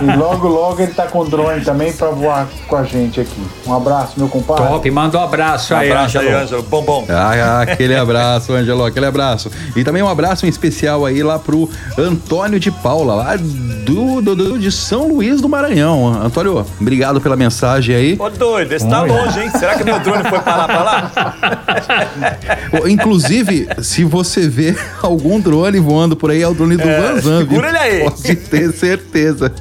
E 0.02 0.16
logo, 0.16 0.48
logo 0.48 0.82
ele 0.82 0.92
tá 0.92 1.06
com 1.06 1.24
drone 1.24 1.64
também 1.64 1.92
pra 1.92 2.08
voar 2.10 2.48
com 2.66 2.76
a 2.76 2.84
gente 2.84 3.20
aqui. 3.20 3.46
Um 3.66 3.74
abraço, 3.74 4.14
meu 4.16 4.28
compadre. 4.28 4.66
Top, 4.66 4.90
manda 4.90 5.18
um 5.18 5.22
abraço 5.22 5.74
Um 5.74 5.76
aí, 5.78 5.90
abraço 5.90 6.18
aí, 6.18 6.26
Ângelo. 6.26 6.42
Ângelo. 6.42 6.62
Bombom. 6.64 7.06
Ah, 7.08 7.62
aquele 7.62 7.94
abraço, 7.96 8.52
Angelo, 8.52 8.84
aquele 8.84 9.06
abraço. 9.06 9.50
E 9.76 9.84
também 9.84 10.02
um 10.02 10.08
abraço 10.08 10.46
em 10.46 10.48
especial 10.48 11.06
aí 11.06 11.22
lá 11.22 11.38
pro 11.38 11.68
Antônio 11.96 12.58
de 12.58 12.70
Paula, 12.70 13.14
lá 13.14 13.36
do, 13.92 14.20
do, 14.22 14.36
do- 14.36 14.58
de 14.58 14.70
São 14.72 15.08
Luís 15.08 15.40
do 15.40 15.48
Maranhão. 15.48 16.06
Antônio, 16.22 16.64
obrigado 16.80 17.20
pela 17.20 17.36
mensagem 17.36 17.94
aí. 17.94 18.16
Ô, 18.18 18.28
doido, 18.30 18.72
esse 18.72 18.88
tá 18.88 19.02
longe, 19.02 19.40
hein? 19.40 19.50
Será 19.50 19.76
que 19.76 19.84
meu 19.84 19.98
drone 20.00 20.22
foi 20.28 20.38
parar 20.40 20.66
pra 20.66 20.82
lá? 20.82 21.12
Inclusive, 22.88 23.68
se 23.82 24.04
você 24.04 24.48
vê 24.48 24.76
algum 25.02 25.40
drone 25.40 25.78
voando 25.78 26.16
por 26.16 26.30
aí, 26.30 26.42
é 26.42 26.48
o 26.48 26.54
drone 26.54 26.76
do 26.76 26.88
É, 26.88 27.00
Vanzan, 27.00 27.38
viu? 27.38 27.48
segura 27.48 27.68
ele 27.68 27.78
aí. 27.78 28.04
Pode 28.10 28.36
ter 28.36 28.72
certeza. 28.72 29.52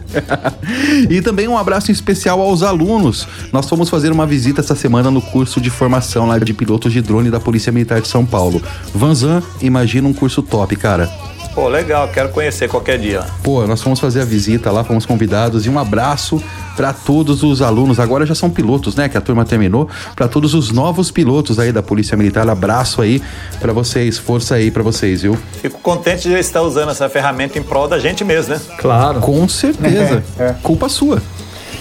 e 1.10 1.22
também 1.22 1.48
um 1.48 1.58
abraço 1.58 1.92
especial 1.92 2.42
aos 2.42 2.64
alunos. 2.64 3.28
Nós 3.52 3.68
fomos 3.68 3.90
fazer 3.90 4.12
uma 4.12 4.26
visita 4.26 4.62
essa 4.62 4.76
semana 4.76 5.10
no 5.12 5.22
curso 5.22 5.60
de 5.62 5.70
formação 5.70 6.28
lá 6.28 6.38
de 6.40 6.54
pilotos 6.54 6.92
de 6.94 7.02
drone 7.02 7.30
da 7.30 7.40
Polícia 7.40 7.72
Militar 7.72 8.02
de 8.02 8.08
São 8.08 8.26
Paulo. 8.26 8.62
Vanzan, 8.94 9.42
imagina 9.62 10.08
um 10.08 10.14
curso 10.14 10.42
top, 10.42 10.76
cara. 10.76 11.10
Pô, 11.58 11.68
legal, 11.70 12.08
quero 12.10 12.30
conhecer 12.30 12.70
qualquer 12.70 13.00
dia. 13.00 13.26
Pô, 13.42 13.66
nós 13.66 13.82
fomos 13.82 14.00
fazer 14.00 14.22
a 14.22 14.26
visita 14.26 14.72
lá, 14.72 14.84
fomos 14.84 15.08
convidados 15.08 15.66
e 15.66 15.70
um 15.72 15.80
abraço 15.80 16.40
para 16.76 16.94
todos 16.94 17.42
os 17.42 17.64
alunos. 17.64 18.00
Agora 18.00 18.28
já 18.28 18.36
são 18.36 18.48
pilotos, 18.48 18.96
né? 18.96 19.10
Que 19.10 19.18
a 19.18 19.22
turma 19.22 19.44
terminou. 19.44 19.90
Para 20.16 20.28
todos 20.28 20.54
os 20.54 20.72
novos 20.72 21.10
pilotos 21.10 21.58
aí 21.58 21.72
da 21.72 21.82
Polícia 21.82 22.16
Militar, 22.16 22.48
abraço 22.48 23.02
aí 23.02 23.24
para 23.60 23.74
vocês, 23.74 24.20
força 24.20 24.54
aí 24.54 24.70
para 24.70 24.84
vocês, 24.84 25.24
viu? 25.24 25.36
Fico 25.60 25.80
contente 25.80 26.30
de 26.30 26.36
estar 26.36 26.62
usando 26.62 26.92
essa 26.92 27.10
ferramenta 27.10 27.58
em 27.58 27.64
prol 27.64 27.88
da 27.88 27.98
gente 27.98 28.24
mesmo, 28.24 28.54
né? 28.54 28.62
Claro. 28.78 29.20
Com 29.20 29.50
certeza. 29.50 30.24
É, 30.38 30.50
é. 30.50 30.56
Culpa 30.62 30.88
sua. 30.88 31.24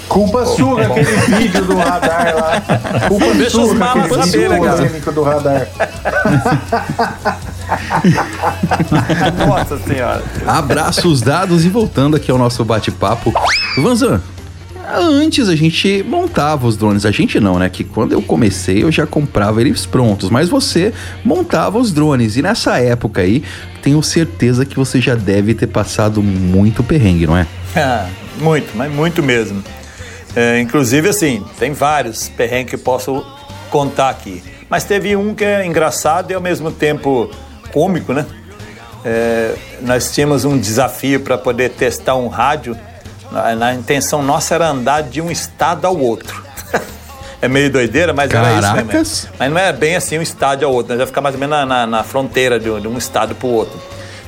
Culpa 0.08 0.46
sua, 0.46 0.86
aquele 0.86 1.04
vídeo 1.04 1.64
do 1.66 1.76
radar 1.76 2.34
lá. 2.34 3.08
Culpa 3.08 3.34
Deixa 3.34 3.50
sua, 3.50 3.64
os 3.64 3.74
malas 3.74 4.06
aquele 4.06 4.22
saber, 4.24 4.48
né, 4.48 4.60
cara? 4.60 5.12
do 5.12 5.22
radar. 5.22 5.68
Nossa 9.46 9.78
senhora. 9.78 10.22
Abraços 10.46 11.20
dados 11.20 11.64
e 11.64 11.68
voltando 11.68 12.16
aqui 12.16 12.30
ao 12.30 12.38
nosso 12.38 12.64
bate-papo. 12.64 13.32
Vanzan, 13.76 14.20
Antes 14.88 15.48
a 15.48 15.56
gente 15.56 16.04
montava 16.06 16.66
os 16.66 16.76
drones. 16.76 17.04
A 17.04 17.10
gente 17.10 17.40
não, 17.40 17.58
né? 17.58 17.68
Que 17.68 17.82
quando 17.82 18.12
eu 18.12 18.22
comecei 18.22 18.84
eu 18.84 18.92
já 18.92 19.04
comprava 19.04 19.60
eles 19.60 19.84
prontos. 19.84 20.30
Mas 20.30 20.48
você 20.48 20.92
montava 21.24 21.78
os 21.78 21.92
drones. 21.92 22.36
E 22.36 22.42
nessa 22.42 22.78
época 22.78 23.22
aí, 23.22 23.42
tenho 23.82 24.00
certeza 24.02 24.64
que 24.64 24.76
você 24.76 25.00
já 25.00 25.16
deve 25.16 25.54
ter 25.54 25.66
passado 25.66 26.22
muito 26.22 26.82
perrengue, 26.84 27.26
não 27.26 27.36
é? 27.36 27.46
Ah, 27.78 28.08
muito, 28.38 28.74
mas 28.74 28.90
muito 28.90 29.22
mesmo. 29.22 29.62
É, 30.34 30.58
inclusive, 30.60 31.10
assim, 31.10 31.44
tem 31.58 31.74
vários 31.74 32.26
perrengues 32.26 32.70
que 32.70 32.78
posso 32.78 33.22
contar 33.68 34.08
aqui. 34.08 34.42
Mas 34.70 34.84
teve 34.84 35.14
um 35.14 35.34
que 35.34 35.44
é 35.44 35.66
engraçado 35.66 36.30
e 36.30 36.34
ao 36.34 36.40
mesmo 36.40 36.70
tempo 36.70 37.30
cômico, 37.76 38.14
né? 38.14 38.24
É, 39.04 39.54
nós 39.82 40.10
tínhamos 40.10 40.46
um 40.46 40.58
desafio 40.58 41.20
para 41.20 41.36
poder 41.36 41.68
testar 41.68 42.16
um 42.16 42.26
rádio. 42.26 42.74
Na, 43.30 43.54
na, 43.54 43.74
intenção 43.74 44.22
nossa 44.22 44.54
era 44.54 44.68
andar 44.68 45.02
de 45.02 45.20
um 45.20 45.30
estado 45.30 45.86
ao 45.86 45.94
outro. 45.94 46.42
é 47.42 47.46
meio 47.46 47.70
doideira, 47.70 48.14
mas 48.14 48.30
Caracas. 48.30 48.64
era 48.64 48.80
isso 48.80 48.86
mesmo. 48.86 49.28
Mas 49.38 49.52
não 49.52 49.58
é 49.58 49.72
bem 49.74 49.94
assim 49.94 50.18
um 50.18 50.22
estado 50.22 50.64
ao 50.64 50.72
outro, 50.72 50.94
nós 50.94 51.00
ia 51.00 51.06
ficar 51.06 51.20
mais 51.20 51.34
ou 51.34 51.38
menos 51.38 51.54
na, 51.54 51.66
na, 51.66 51.86
na 51.86 52.02
fronteira 52.02 52.58
de, 52.58 52.80
de 52.80 52.88
um 52.88 52.96
estado 52.96 53.34
para 53.34 53.46
o 53.46 53.52
outro. 53.52 53.78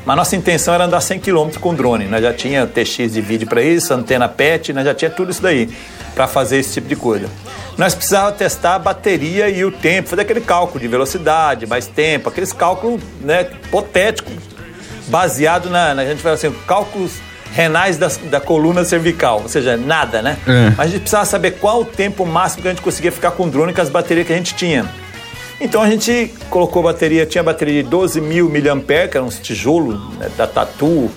Mas 0.08 0.16
nossa 0.16 0.36
intenção 0.36 0.72
era 0.72 0.86
andar 0.86 1.02
100 1.02 1.20
km 1.20 1.50
com 1.60 1.74
drone. 1.74 2.06
Nós 2.06 2.22
já 2.22 2.32
tinha 2.32 2.66
TX 2.66 3.12
de 3.12 3.20
vídeo 3.20 3.46
para 3.46 3.60
isso, 3.60 3.92
antena 3.92 4.26
PET, 4.26 4.72
nós 4.72 4.86
já 4.86 4.94
tinha 4.94 5.10
tudo 5.10 5.30
isso 5.30 5.42
daí 5.42 5.68
para 6.14 6.26
fazer 6.26 6.56
esse 6.56 6.72
tipo 6.72 6.88
de 6.88 6.96
coisa. 6.96 7.28
Nós 7.76 7.94
precisávamos 7.94 8.38
testar 8.38 8.76
a 8.76 8.78
bateria 8.78 9.50
e 9.50 9.66
o 9.66 9.70
tempo, 9.70 10.08
fazer 10.08 10.22
aquele 10.22 10.40
cálculo 10.40 10.80
de 10.80 10.88
velocidade, 10.88 11.66
mais 11.66 11.86
tempo, 11.88 12.30
aqueles 12.30 12.54
cálculos 12.54 13.02
né, 13.20 13.50
hipotéticos, 13.66 14.32
baseado 15.08 15.68
na, 15.68 15.94
na, 15.94 16.00
a 16.00 16.06
gente 16.06 16.22
fala 16.22 16.36
assim, 16.36 16.50
cálculos 16.66 17.12
renais 17.52 17.98
da, 17.98 18.08
da 18.30 18.40
coluna 18.40 18.86
cervical, 18.86 19.42
ou 19.42 19.48
seja, 19.50 19.76
nada, 19.76 20.22
né? 20.22 20.38
É. 20.46 20.70
Mas 20.70 20.86
a 20.86 20.90
gente 20.90 21.00
precisava 21.00 21.26
saber 21.26 21.50
qual 21.58 21.82
o 21.82 21.84
tempo 21.84 22.24
máximo 22.24 22.62
que 22.62 22.68
a 22.68 22.70
gente 22.70 22.82
conseguia 22.82 23.12
ficar 23.12 23.32
com 23.32 23.42
o 23.42 23.50
drone 23.50 23.74
com 23.74 23.82
as 23.82 23.90
baterias 23.90 24.26
que 24.26 24.32
a 24.32 24.36
gente 24.36 24.54
tinha. 24.54 24.88
Então 25.60 25.82
a 25.82 25.90
gente 25.90 26.32
colocou 26.50 26.82
bateria, 26.82 27.26
tinha 27.26 27.42
bateria 27.42 27.82
de 27.82 27.88
12 27.88 28.20
mil 28.20 28.48
miliamperes, 28.48 29.10
que 29.10 29.16
era 29.16 29.26
uns 29.26 29.38
tijolos 29.40 29.98
né, 30.16 30.30
da 30.36 30.46
Tatu, 30.46 31.10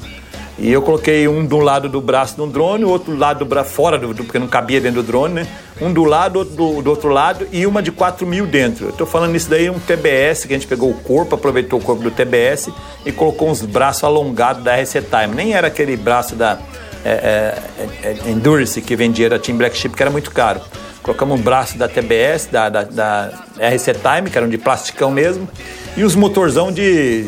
e 0.62 0.72
eu 0.72 0.82
coloquei 0.84 1.28
um 1.28 1.44
do 1.44 1.58
lado 1.58 1.90
do 1.90 2.00
braço 2.00 2.38
do 2.38 2.46
drone, 2.46 2.84
o 2.84 2.90
outro 2.90 3.18
lado 3.18 3.40
do 3.40 3.46
braço 3.46 3.72
fora, 3.72 3.98
do, 3.98 4.14
porque 4.14 4.38
não 4.38 4.48
cabia 4.48 4.80
dentro 4.80 5.02
do 5.02 5.08
drone, 5.08 5.34
né? 5.34 5.48
Um 5.82 5.92
do 5.92 6.04
lado, 6.04 6.38
outro 6.38 6.56
do, 6.56 6.82
do 6.84 6.90
outro 6.92 7.10
lado 7.10 7.48
e 7.52 7.66
uma 7.66 7.82
de 7.82 7.92
4 7.92 8.28
mil 8.28 8.46
dentro. 8.46 8.86
Eu 8.88 8.92
tô 8.92 9.06
falando 9.08 9.36
isso 9.36 9.50
daí, 9.50 9.72
um 9.72 9.80
TBS, 9.80 10.46
que 10.46 10.54
a 10.54 10.58
gente 10.58 10.68
pegou 10.68 10.92
o 10.92 10.94
corpo, 10.94 11.34
aproveitou 11.34 11.80
o 11.80 11.82
corpo 11.82 12.04
do 12.04 12.12
TBS 12.12 12.70
e 13.04 13.12
colocou 13.12 13.50
uns 13.50 13.64
braços 13.64 14.04
alongados 14.04 14.64
da 14.64 14.76
RC 14.76 15.02
Time. 15.02 15.34
Nem 15.34 15.54
era 15.54 15.66
aquele 15.66 15.98
braço 15.98 16.36
da 16.36 16.60
é, 17.04 17.58
é, 18.04 18.08
é, 18.08 18.30
Endurance 18.30 18.80
que 18.82 18.96
vendia 18.96 19.30
da 19.32 19.40
Team 19.40 19.58
Black 19.58 19.76
Chip, 19.76 19.96
que 19.96 20.04
era 20.04 20.12
muito 20.12 20.30
caro. 20.30 20.62
Colocamos 21.02 21.40
um 21.40 21.42
braço 21.42 21.78
da 21.78 21.88
TBS, 21.88 22.48
da, 22.52 22.70
da, 22.70 22.84
da 22.84 23.32
RC 23.58 23.94
Time, 23.94 24.30
que 24.30 24.38
eram 24.38 24.48
de 24.48 24.58
plasticão 24.58 25.10
mesmo, 25.10 25.50
e 25.98 26.04
os 26.04 26.16
motorzão 26.16 26.72
de, 26.72 27.26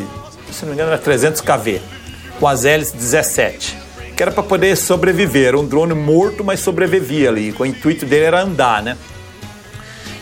se 0.52 0.62
não 0.62 0.68
me 0.68 0.74
engano, 0.74 0.90
era 0.90 0.98
300 0.98 1.40
kV 1.40 1.80
com 2.38 2.46
as 2.46 2.64
hélices 2.64 2.92
17, 2.92 3.76
que 4.16 4.22
era 4.22 4.30
para 4.30 4.42
poder 4.42 4.76
sobreviver. 4.76 5.48
Era 5.48 5.58
um 5.58 5.66
drone 5.66 5.94
morto, 5.94 6.44
mas 6.44 6.60
sobrevivia 6.60 7.28
ali. 7.28 7.54
O 7.58 7.66
intuito 7.66 8.06
dele 8.06 8.24
era 8.24 8.42
andar, 8.42 8.82
né? 8.82 8.96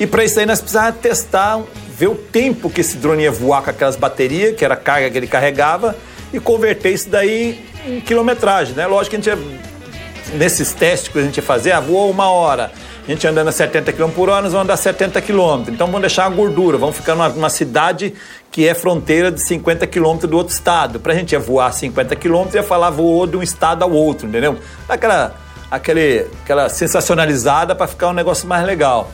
E 0.01 0.07
para 0.07 0.25
isso 0.25 0.41
aí 0.41 0.47
nós 0.47 0.61
precisávamos 0.61 1.01
testar, 1.01 1.61
ver 1.97 2.09
o 2.09 2.15
tempo 2.15 2.71
que 2.71 2.81
esse 2.81 2.97
drone 2.97 3.23
ia 3.23 3.31
voar 3.31 3.63
com 3.63 3.71
aquelas 3.71 3.97
baterias, 3.97 4.57
que 4.57 4.65
era 4.65 4.75
a 4.75 4.77
carga 4.77 5.11
que 5.11 5.19
ele 5.19 5.27
carregava, 5.27 5.95
e 6.33 6.41
converter 6.41 6.93
isso 6.93 7.11
daí 7.11 7.65
em 7.87 8.01
quilometragem, 8.01 8.75
né? 8.75 8.87
Lógico 8.87 9.11
que 9.11 9.29
a 9.29 9.33
gente 9.35 9.45
ia, 9.45 10.39
nesses 10.39 10.73
testes 10.73 11.13
que 11.13 11.19
a 11.19 11.23
gente 11.23 11.37
ia 11.37 11.43
fazer, 11.43 11.73
ah, 11.73 11.81
voou 11.81 12.11
uma 12.11 12.31
hora, 12.31 12.73
a 13.05 13.11
gente 13.11 13.27
andando 13.27 13.49
a 13.49 13.53
70 13.53 13.93
km 13.93 14.11
por 14.11 14.29
hora, 14.29 14.43
nós 14.43 14.53
vamos 14.53 14.65
andar 14.65 14.77
70 14.77 15.21
km. 15.23 15.65
Então 15.69 15.89
vamos 15.89 16.03
deixar 16.03 16.27
a 16.27 16.29
gordura, 16.29 16.79
vamos 16.79 16.97
ficar 16.97 17.15
numa, 17.17 17.29
numa 17.31 17.51
cidade 17.51 18.15
que 18.51 18.69
é 18.69 18.75
fronteira 18.75 19.33
de 19.33 19.41
50 19.41 19.87
km 19.89 20.19
do 20.19 20.37
outro 20.37 20.55
estado. 20.55 21.01
Para 21.01 21.13
a 21.13 21.17
gente 21.17 21.33
ia 21.33 21.41
voar 21.41 21.73
50 21.73 22.15
km, 22.15 22.47
ia 22.55 22.63
falar 22.63 22.91
voou 22.91 23.27
de 23.27 23.37
um 23.37 23.43
estado 23.43 23.83
ao 23.83 23.91
outro, 23.91 24.29
entendeu? 24.29 24.57
Aquela, 24.89 25.35
aquele, 25.69 26.27
aquela 26.45 26.69
sensacionalizada 26.69 27.75
para 27.75 27.89
ficar 27.89 28.09
um 28.09 28.13
negócio 28.13 28.47
mais 28.47 28.65
legal. 28.65 29.11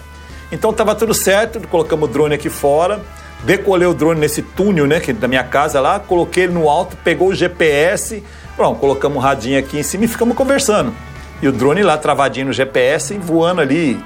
Então 0.52 0.70
estava 0.70 0.94
tudo 0.94 1.14
certo, 1.14 1.58
colocamos 1.68 2.10
o 2.10 2.12
drone 2.12 2.34
aqui 2.34 2.50
fora, 2.50 3.00
decolei 3.44 3.86
o 3.86 3.94
drone 3.94 4.20
nesse 4.20 4.42
túnel, 4.42 4.86
né, 4.86 5.00
que, 5.00 5.14
da 5.14 5.28
minha 5.28 5.44
casa 5.44 5.80
lá, 5.80 5.98
coloquei 5.98 6.44
ele 6.44 6.52
no 6.52 6.68
alto, 6.68 6.96
pegou 6.98 7.28
o 7.28 7.34
GPS, 7.34 8.22
pronto, 8.54 8.78
colocamos 8.80 9.16
um 9.16 9.20
radinho 9.20 9.58
aqui 9.58 9.78
em 9.78 9.82
cima 9.82 10.04
e 10.04 10.08
ficamos 10.08 10.36
conversando. 10.36 10.92
E 11.40 11.48
o 11.48 11.52
drone 11.52 11.82
lá 11.82 11.96
travadinho 11.96 12.46
no 12.46 12.52
GPS, 12.52 13.16
voando 13.18 13.60
ali 13.60 14.02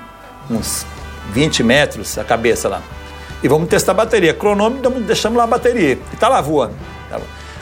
uns 0.51 0.85
20 1.33 1.63
metros 1.63 2.19
a 2.19 2.25
cabeça 2.25 2.69
lá. 2.69 2.83
E 3.43 3.49
vamos 3.49 3.69
testar 3.69 3.93
a 3.93 3.97
bateria. 3.97 4.35
Cronômetro, 4.35 4.91
deixamos 5.01 5.37
lá 5.37 5.45
a 5.45 5.47
bateria. 5.47 5.99
E 6.13 6.17
tá 6.17 6.29
lá 6.29 6.41
voando. 6.41 6.75
Tá 7.11 7.21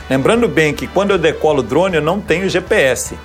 Lembrando 0.09 0.47
bem 0.47 0.73
que 0.73 0.87
quando 0.87 1.11
eu 1.11 1.17
decolo 1.17 1.59
o 1.59 1.63
drone, 1.63 1.95
eu 1.95 2.01
não 2.01 2.19
tenho 2.19 2.49
GPS. 2.49 3.17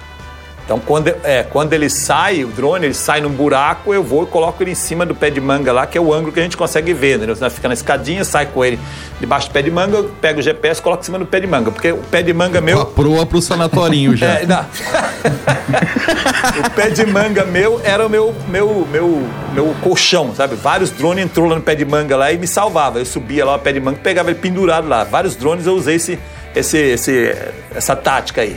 Então, 0.67 0.79
quando, 0.81 1.15
é, 1.23 1.45
quando 1.45 1.73
ele 1.73 1.89
sai, 1.89 2.43
o 2.43 2.49
drone, 2.49 2.87
ele 2.87 2.95
sai 2.95 3.21
num 3.21 3.31
buraco, 3.31 3.95
eu 3.95 4.03
vou 4.03 4.25
e 4.25 4.27
coloco 4.27 4.61
ele 4.61 4.73
em 4.73 4.75
cima 4.75 5.07
do 5.07 5.15
pé 5.15 5.31
de 5.31 5.41
manga 5.41 5.73
lá, 5.73 5.87
que 5.87 5.97
é 5.97 6.01
o 6.01 6.13
ângulo 6.13 6.33
que 6.33 6.41
a 6.41 6.43
gente 6.43 6.57
consegue 6.57 6.93
ver. 6.93 7.21
Né? 7.21 7.33
Nós 7.39 7.55
fica 7.55 7.69
na 7.69 7.75
escadinha, 7.75 8.25
sai 8.25 8.47
com 8.47 8.65
ele 8.65 8.77
debaixo 9.21 9.49
do 9.49 9.53
pé 9.53 9.63
de 9.63 9.71
manga, 9.71 9.99
eu 9.99 10.11
pego 10.21 10.41
o 10.41 10.43
GPS 10.43 10.81
e 10.81 10.83
coloco 10.83 11.03
em 11.03 11.05
cima 11.05 11.21
do 11.21 11.27
pé 11.27 11.39
de 11.39 11.47
manga. 11.47 11.71
Porque 11.71 11.93
o 11.93 11.99
pé 11.99 12.21
de 12.21 12.33
manga 12.33 12.61
meu. 12.61 12.81
A 12.81 12.87
proa 12.87 13.25
pro 13.25 13.41
sanatorinho 13.41 14.15
já. 14.19 14.27
É, 14.27 14.43
o 16.67 16.71
pé 16.71 16.91
de 16.91 17.07
manga 17.07 17.45
meu 17.45 17.81
era 17.85 18.05
o 18.05 18.11
meu, 18.11 18.35
meu, 18.49 18.89
meu, 18.91 19.23
meu 19.55 19.73
colchão, 19.85 20.35
sabe? 20.35 20.57
Vários 20.57 20.91
drones 20.91 21.25
entrou 21.25 21.49
lá 21.49 21.55
no 21.55 21.63
pé 21.63 21.77
de 21.77 21.85
manga 21.85 22.17
lá 22.17 22.33
e 22.33 22.39
me 22.39 22.49
salvava. 22.49 22.99
Eu 22.99 23.07
subia 23.07 23.45
lá 23.45 23.55
o 23.55 23.61
pé 23.61 23.73
de 23.73 23.79
manga, 23.79 24.01
pegava 24.03 24.31
ele 24.31 24.39
pendurado 24.41 24.89
lá. 24.89 25.05
Vários 25.05 25.37
drones 25.37 25.65
eu 25.65 25.75
usei 25.75 25.95
esse, 25.95 26.19
esse, 26.57 26.77
esse, 26.77 27.37
essa 27.73 27.95
tática 27.95 28.41
aí. 28.41 28.57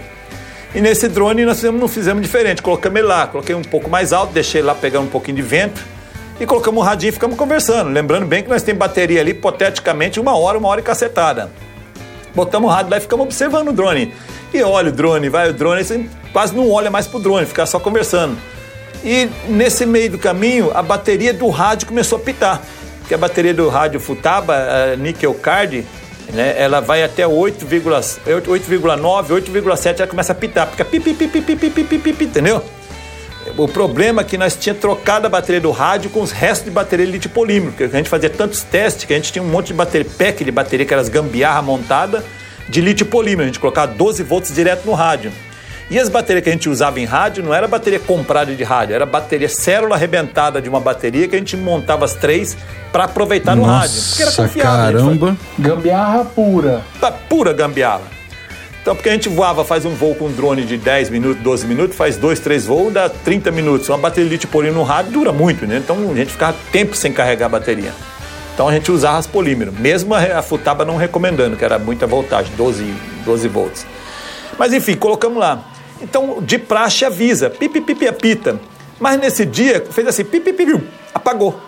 E 0.74 0.82
nesse 0.82 1.08
drone 1.08 1.46
nós 1.46 1.58
fizemos, 1.58 1.82
não 1.82 1.88
fizemos 1.88 2.22
diferente, 2.22 2.62
colocamos 2.62 3.00
ele 3.00 3.08
lá, 3.08 3.26
coloquei 3.26 3.56
um 3.56 3.64
pouco 3.64 3.90
mais 3.90 4.14
alto, 4.14 4.34
deixei 4.34 4.62
ele 4.62 4.68
lá 4.68 4.76
pegando 4.76 5.06
um 5.06 5.10
pouquinho 5.10 5.38
de 5.38 5.42
vento 5.42 5.82
e 6.40 6.46
colocamos 6.46 6.80
um 6.80 6.84
radinho 6.84 7.10
e 7.10 7.12
ficamos 7.12 7.36
conversando. 7.36 7.90
Lembrando 7.90 8.26
bem 8.26 8.44
que 8.44 8.50
nós 8.50 8.62
temos 8.62 8.80
bateria 8.80 9.20
ali, 9.20 9.32
hipoteticamente, 9.32 10.20
uma 10.20 10.38
hora, 10.38 10.58
uma 10.58 10.70
hora 10.70 10.80
e 10.80 10.84
cacetada. 10.84 11.52
Botamos 12.36 12.70
o 12.70 12.74
rádio 12.74 12.92
lá 12.92 12.98
e 12.98 13.02
ficamos 13.02 13.26
observando 13.26 13.70
o 13.70 13.74
drone. 13.74 14.14
E 14.54 14.62
olha 14.62 14.90
o 14.90 14.92
drone, 14.92 15.28
vai 15.28 15.50
o 15.50 15.54
drone, 15.54 15.84
você 15.84 16.06
quase 16.32 16.56
não 16.56 16.70
olha 16.70 16.90
mais 16.90 17.08
pro 17.08 17.20
drone, 17.20 17.46
fica 17.46 17.66
só 17.66 17.80
conversando. 17.80 18.38
E 19.04 19.30
nesse 19.48 19.86
meio 19.86 20.12
do 20.12 20.18
caminho, 20.18 20.72
a 20.74 20.82
bateria 20.84 21.34
do 21.34 21.50
rádio 21.50 21.88
começou 21.88 22.18
a 22.18 22.22
pitar. 22.22 22.62
Porque 23.00 23.14
a 23.14 23.18
bateria 23.18 23.54
do 23.54 23.68
rádio 23.70 24.00
Futaba, 24.00 24.56
a 24.56 24.96
Nickel 24.96 25.34
Card, 25.34 25.86
né, 26.34 26.56
ela 26.58 26.80
vai 26.80 27.04
até 27.04 27.24
8,9, 27.24 28.22
8,7, 28.26 30.00
ela 30.00 30.08
começa 30.08 30.32
a 30.32 30.36
pitar, 30.36 30.68
fica 30.68 30.86
pipi, 30.86 31.14
pipi, 31.14 31.42
pipi, 31.42 31.70
pipi, 31.70 32.00
pipi, 32.00 32.24
entendeu? 32.26 32.64
O 33.58 33.68
problema 33.68 34.22
é 34.22 34.24
que 34.24 34.38
nós 34.38 34.56
tínhamos 34.56 34.82
trocado 34.82 35.26
a 35.26 35.30
bateria 35.30 35.62
do 35.62 35.72
rádio 35.72 36.10
com 36.10 36.22
os 36.22 36.32
restos 36.32 36.66
de 36.66 36.72
bateria 36.72 37.06
de 37.06 37.12
lítio 37.12 37.30
polímero, 37.30 37.72
porque 37.72 37.86
a 37.86 37.88
gente 37.88 38.10
fazia 38.10 38.30
tantos 38.30 38.62
testes 38.64 39.06
que 39.06 39.14
a 39.14 39.16
gente 39.16 39.32
tinha 39.32 39.42
um 39.42 39.48
monte 39.48 39.68
de 39.68 39.74
bateria, 39.74 40.10
pack 40.18 40.44
de 40.44 40.52
bateria, 40.52 40.86
que 40.86 40.94
era 40.94 41.02
as 41.02 41.10
gambiarra 41.10 41.62
montada 41.62 42.24
de 42.68 42.82
lítio 42.82 43.06
polímero, 43.06 43.44
a 43.44 43.46
gente 43.48 43.60
colocava 43.60 43.92
12 43.92 44.22
volts 44.24 44.54
direto 44.54 44.86
no 44.86 44.94
rádio. 44.94 45.32
E 45.90 45.98
as 45.98 46.08
baterias 46.08 46.44
que 46.44 46.50
a 46.50 46.54
gente 46.54 46.70
usava 46.70 47.00
em 47.00 47.06
rádio 47.06 47.44
não 47.44 47.52
era 47.52 47.68
bateria 47.68 48.00
comprada 48.00 48.54
de 48.54 48.64
rádio, 48.64 48.94
era 48.94 49.08
bateria 49.08 49.50
célula 49.50 49.96
arrebentada 49.96 50.62
de 50.62 50.70
uma 50.70 50.80
bateria 50.80 51.28
que 51.28 51.36
a 51.36 51.40
gente 51.40 51.58
montava 51.58 52.06
as 52.06 52.14
três 52.14 52.56
para 52.92 53.06
aproveitar 53.06 53.56
no 53.56 53.66
Nossa, 53.66 53.80
rádio. 53.80 54.02
Porque 54.10 54.22
era 54.22 54.32
confiável. 54.32 55.00
caramba. 55.00 55.38
Gambiarra 55.58 56.26
pura. 56.26 56.84
Tá 57.02 57.12
pura 57.12 57.54
gambiarra. 57.54 58.20
Então, 58.82 58.96
porque 58.96 59.10
a 59.10 59.12
gente 59.12 59.30
voava, 59.30 59.66
faz 59.66 59.84
um 59.84 59.94
voo 59.94 60.16
com 60.16 60.26
um 60.26 60.32
drone 60.32 60.64
de 60.64 60.78
10 60.78 61.10
minutos, 61.10 61.44
12 61.44 61.68
minutos, 61.68 61.98
faz 61.98 62.18
dois, 62.18 62.40
três 62.40 62.66
voos, 62.66 62.94
dá 62.94 63.10
30 63.10 63.52
minutos. 63.52 63.90
Uma 63.90 63.98
bateria 63.98 64.26
de 64.26 64.32
lítio 64.32 64.48
polímero 64.50 64.80
no 64.80 64.84
rádio 64.84 65.12
dura 65.12 65.34
muito, 65.34 65.66
né? 65.66 65.78
Então 65.78 66.12
a 66.12 66.16
gente 66.16 66.32
ficava 66.32 66.56
tempo 66.72 66.96
sem 66.96 67.12
carregar 67.12 67.48
a 67.48 67.50
bateria. 67.50 67.92
Então 68.54 68.68
a 68.68 68.74
gente 68.74 68.92
usava 68.92 69.18
as 69.18 69.26
polímero, 69.28 69.72
mesmo 69.74 70.14
a, 70.14 70.20
a 70.40 70.42
Futaba 70.42 70.86
não 70.86 70.98
recomendando, 70.98 71.58
que 71.58 71.66
era 71.66 71.80
muita 71.80 72.06
voltagem, 72.06 72.52
12, 72.56 72.94
12 73.26 73.48
volts. 73.48 73.86
Mas 74.58 74.72
enfim, 74.72 74.96
colocamos 74.96 75.40
lá. 75.40 75.64
Então, 76.02 76.42
de 76.42 76.58
praxe 76.58 77.06
avisa, 77.06 77.50
pipi, 77.50 77.82
pipi, 77.82 78.08
apita. 78.08 78.60
Mas 79.00 79.20
nesse 79.20 79.46
dia, 79.46 79.86
fez 79.92 80.08
assim, 80.08 80.24
pipi, 80.24 80.54
apagou. 81.14 81.60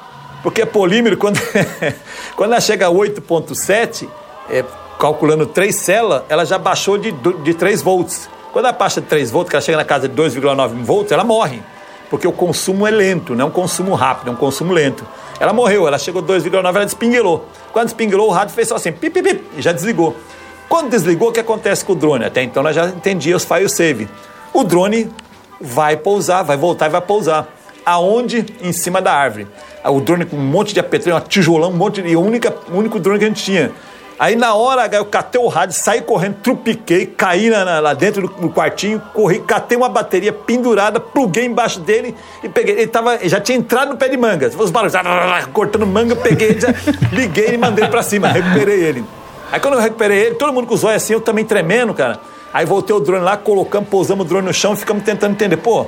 Porque 0.43 0.65
polímero, 0.65 1.17
quando, 1.17 1.39
quando 2.36 2.51
ela 2.51 2.61
chega 2.61 2.88
a 2.88 2.89
8.7, 2.89 4.07
é, 4.49 4.63
calculando 4.99 5.45
3 5.45 5.75
células, 5.75 6.23
ela 6.29 6.45
já 6.45 6.57
baixou 6.57 6.97
de, 6.97 7.11
de 7.11 7.53
3 7.53 7.82
volts. 7.82 8.29
Quando 8.51 8.65
ela 8.65 8.73
baixa 8.73 8.99
de 8.99 9.07
3 9.07 9.32
volts, 9.32 9.49
que 9.49 9.55
ela 9.55 9.61
chega 9.61 9.77
na 9.77 9.86
casa 9.86 10.07
de 10.07 10.15
2,9 10.15 10.84
volts, 10.84 11.11
ela 11.11 11.23
morre. 11.23 11.61
Porque 12.09 12.27
o 12.27 12.32
consumo 12.32 12.86
é 12.86 12.91
lento, 12.91 13.34
não 13.36 13.45
é 13.45 13.47
um 13.47 13.51
consumo 13.51 13.95
rápido, 13.95 14.29
é 14.29 14.32
um 14.34 14.36
consumo 14.36 14.73
lento. 14.73 15.05
Ela 15.39 15.53
morreu, 15.53 15.88
ela 15.88 15.97
chegou 15.97 16.21
a 16.21 16.25
2,9, 16.25 16.75
ela 16.75 16.86
despinguelou. 16.86 17.47
Quando 17.71 17.86
despinguelou, 17.86 18.27
o 18.27 18.32
rádio 18.32 18.53
fez 18.53 18.67
só 18.67 18.75
assim, 18.75 18.91
pip, 18.91 19.21
pip, 19.21 19.43
e 19.57 19.61
já 19.61 19.71
desligou. 19.71 20.15
Quando 20.72 20.89
desligou, 20.89 21.28
o 21.28 21.32
que 21.34 21.39
acontece 21.41 21.84
com 21.84 21.91
o 21.91 21.95
drone? 21.97 22.24
Até 22.24 22.41
então 22.41 22.61
ela 22.61 22.72
já 22.72 22.86
entendia 22.86 23.36
os 23.36 23.43
file 23.43 23.67
save. 23.67 24.07
O 24.53 24.63
drone 24.63 25.11
vai 25.59 25.97
pousar, 25.97 26.43
vai 26.43 26.55
voltar 26.55 26.86
e 26.86 26.89
vai 26.89 27.01
pousar. 27.01 27.45
Aonde? 27.86 28.45
Em 28.61 28.72
cima 28.72 29.01
da 29.01 29.11
árvore. 29.13 29.49
O 29.84 29.99
drone 29.99 30.24
com 30.24 30.38
um 30.38 30.39
monte 30.39 30.74
de 30.74 30.80
apetrecho, 30.80 31.13
uma 31.13 31.19
tijolão, 31.19 31.72
um 31.72 31.76
monte 31.76 32.01
de. 32.01 32.15
O 32.15 32.22
única, 32.22 32.55
único 32.72 33.01
drone 33.01 33.19
que 33.19 33.26
a 33.26 33.28
gente 33.28 33.43
tinha. 33.43 33.69
Aí 34.17 34.38
na 34.38 34.53
hora 34.53 34.88
eu 34.95 35.03
catei 35.03 35.41
o 35.41 35.47
rádio, 35.49 35.76
saí 35.76 35.99
correndo, 35.99 36.36
trupiquei, 36.41 37.05
caí 37.05 37.49
na, 37.49 37.65
na, 37.65 37.80
lá 37.82 37.93
dentro 37.93 38.30
do, 38.30 38.34
do, 38.34 38.49
quartinho, 38.49 39.01
corri, 39.13 39.39
catei 39.41 39.78
uma 39.78 39.89
bateria 39.89 40.32
pendurada, 40.32 41.01
pluguei 41.01 41.43
embaixo 41.43 41.82
dele 41.82 42.15
e 42.41 42.47
peguei. 42.47 42.76
Ele 42.76 42.88
tava, 42.88 43.19
já 43.28 43.41
tinha 43.41 43.57
entrado 43.57 43.89
no 43.89 43.97
pé 43.97 44.07
de 44.07 44.15
manga. 44.15 44.49
Os 44.57 44.72
barulhos, 44.72 44.95
cortando 45.51 45.86
manga, 45.86 46.15
peguei, 46.15 46.57
já, 46.57 46.69
liguei 47.11 47.55
e 47.55 47.57
mandei 47.57 47.89
pra 47.89 48.01
cima, 48.01 48.30
recuperei 48.30 48.82
ele. 48.82 49.03
Aí 49.51 49.59
quando 49.59 49.73
eu 49.73 49.79
recuperei 49.79 50.27
ele, 50.27 50.35
todo 50.35 50.53
mundo 50.53 50.67
com 50.67 50.73
os 50.73 50.83
olhos 50.83 51.03
assim, 51.03 51.13
eu 51.13 51.21
também 51.21 51.43
tremendo, 51.43 51.93
cara. 51.93 52.19
Aí 52.53 52.65
voltei 52.65 52.95
o 52.95 52.99
drone 52.99 53.23
lá, 53.23 53.37
colocamos, 53.37 53.89
pousamos 53.89 54.25
o 54.25 54.29
drone 54.29 54.47
no 54.47 54.53
chão 54.53 54.73
e 54.73 54.77
ficamos 54.77 55.03
tentando 55.03 55.33
entender. 55.33 55.57
Pô, 55.57 55.87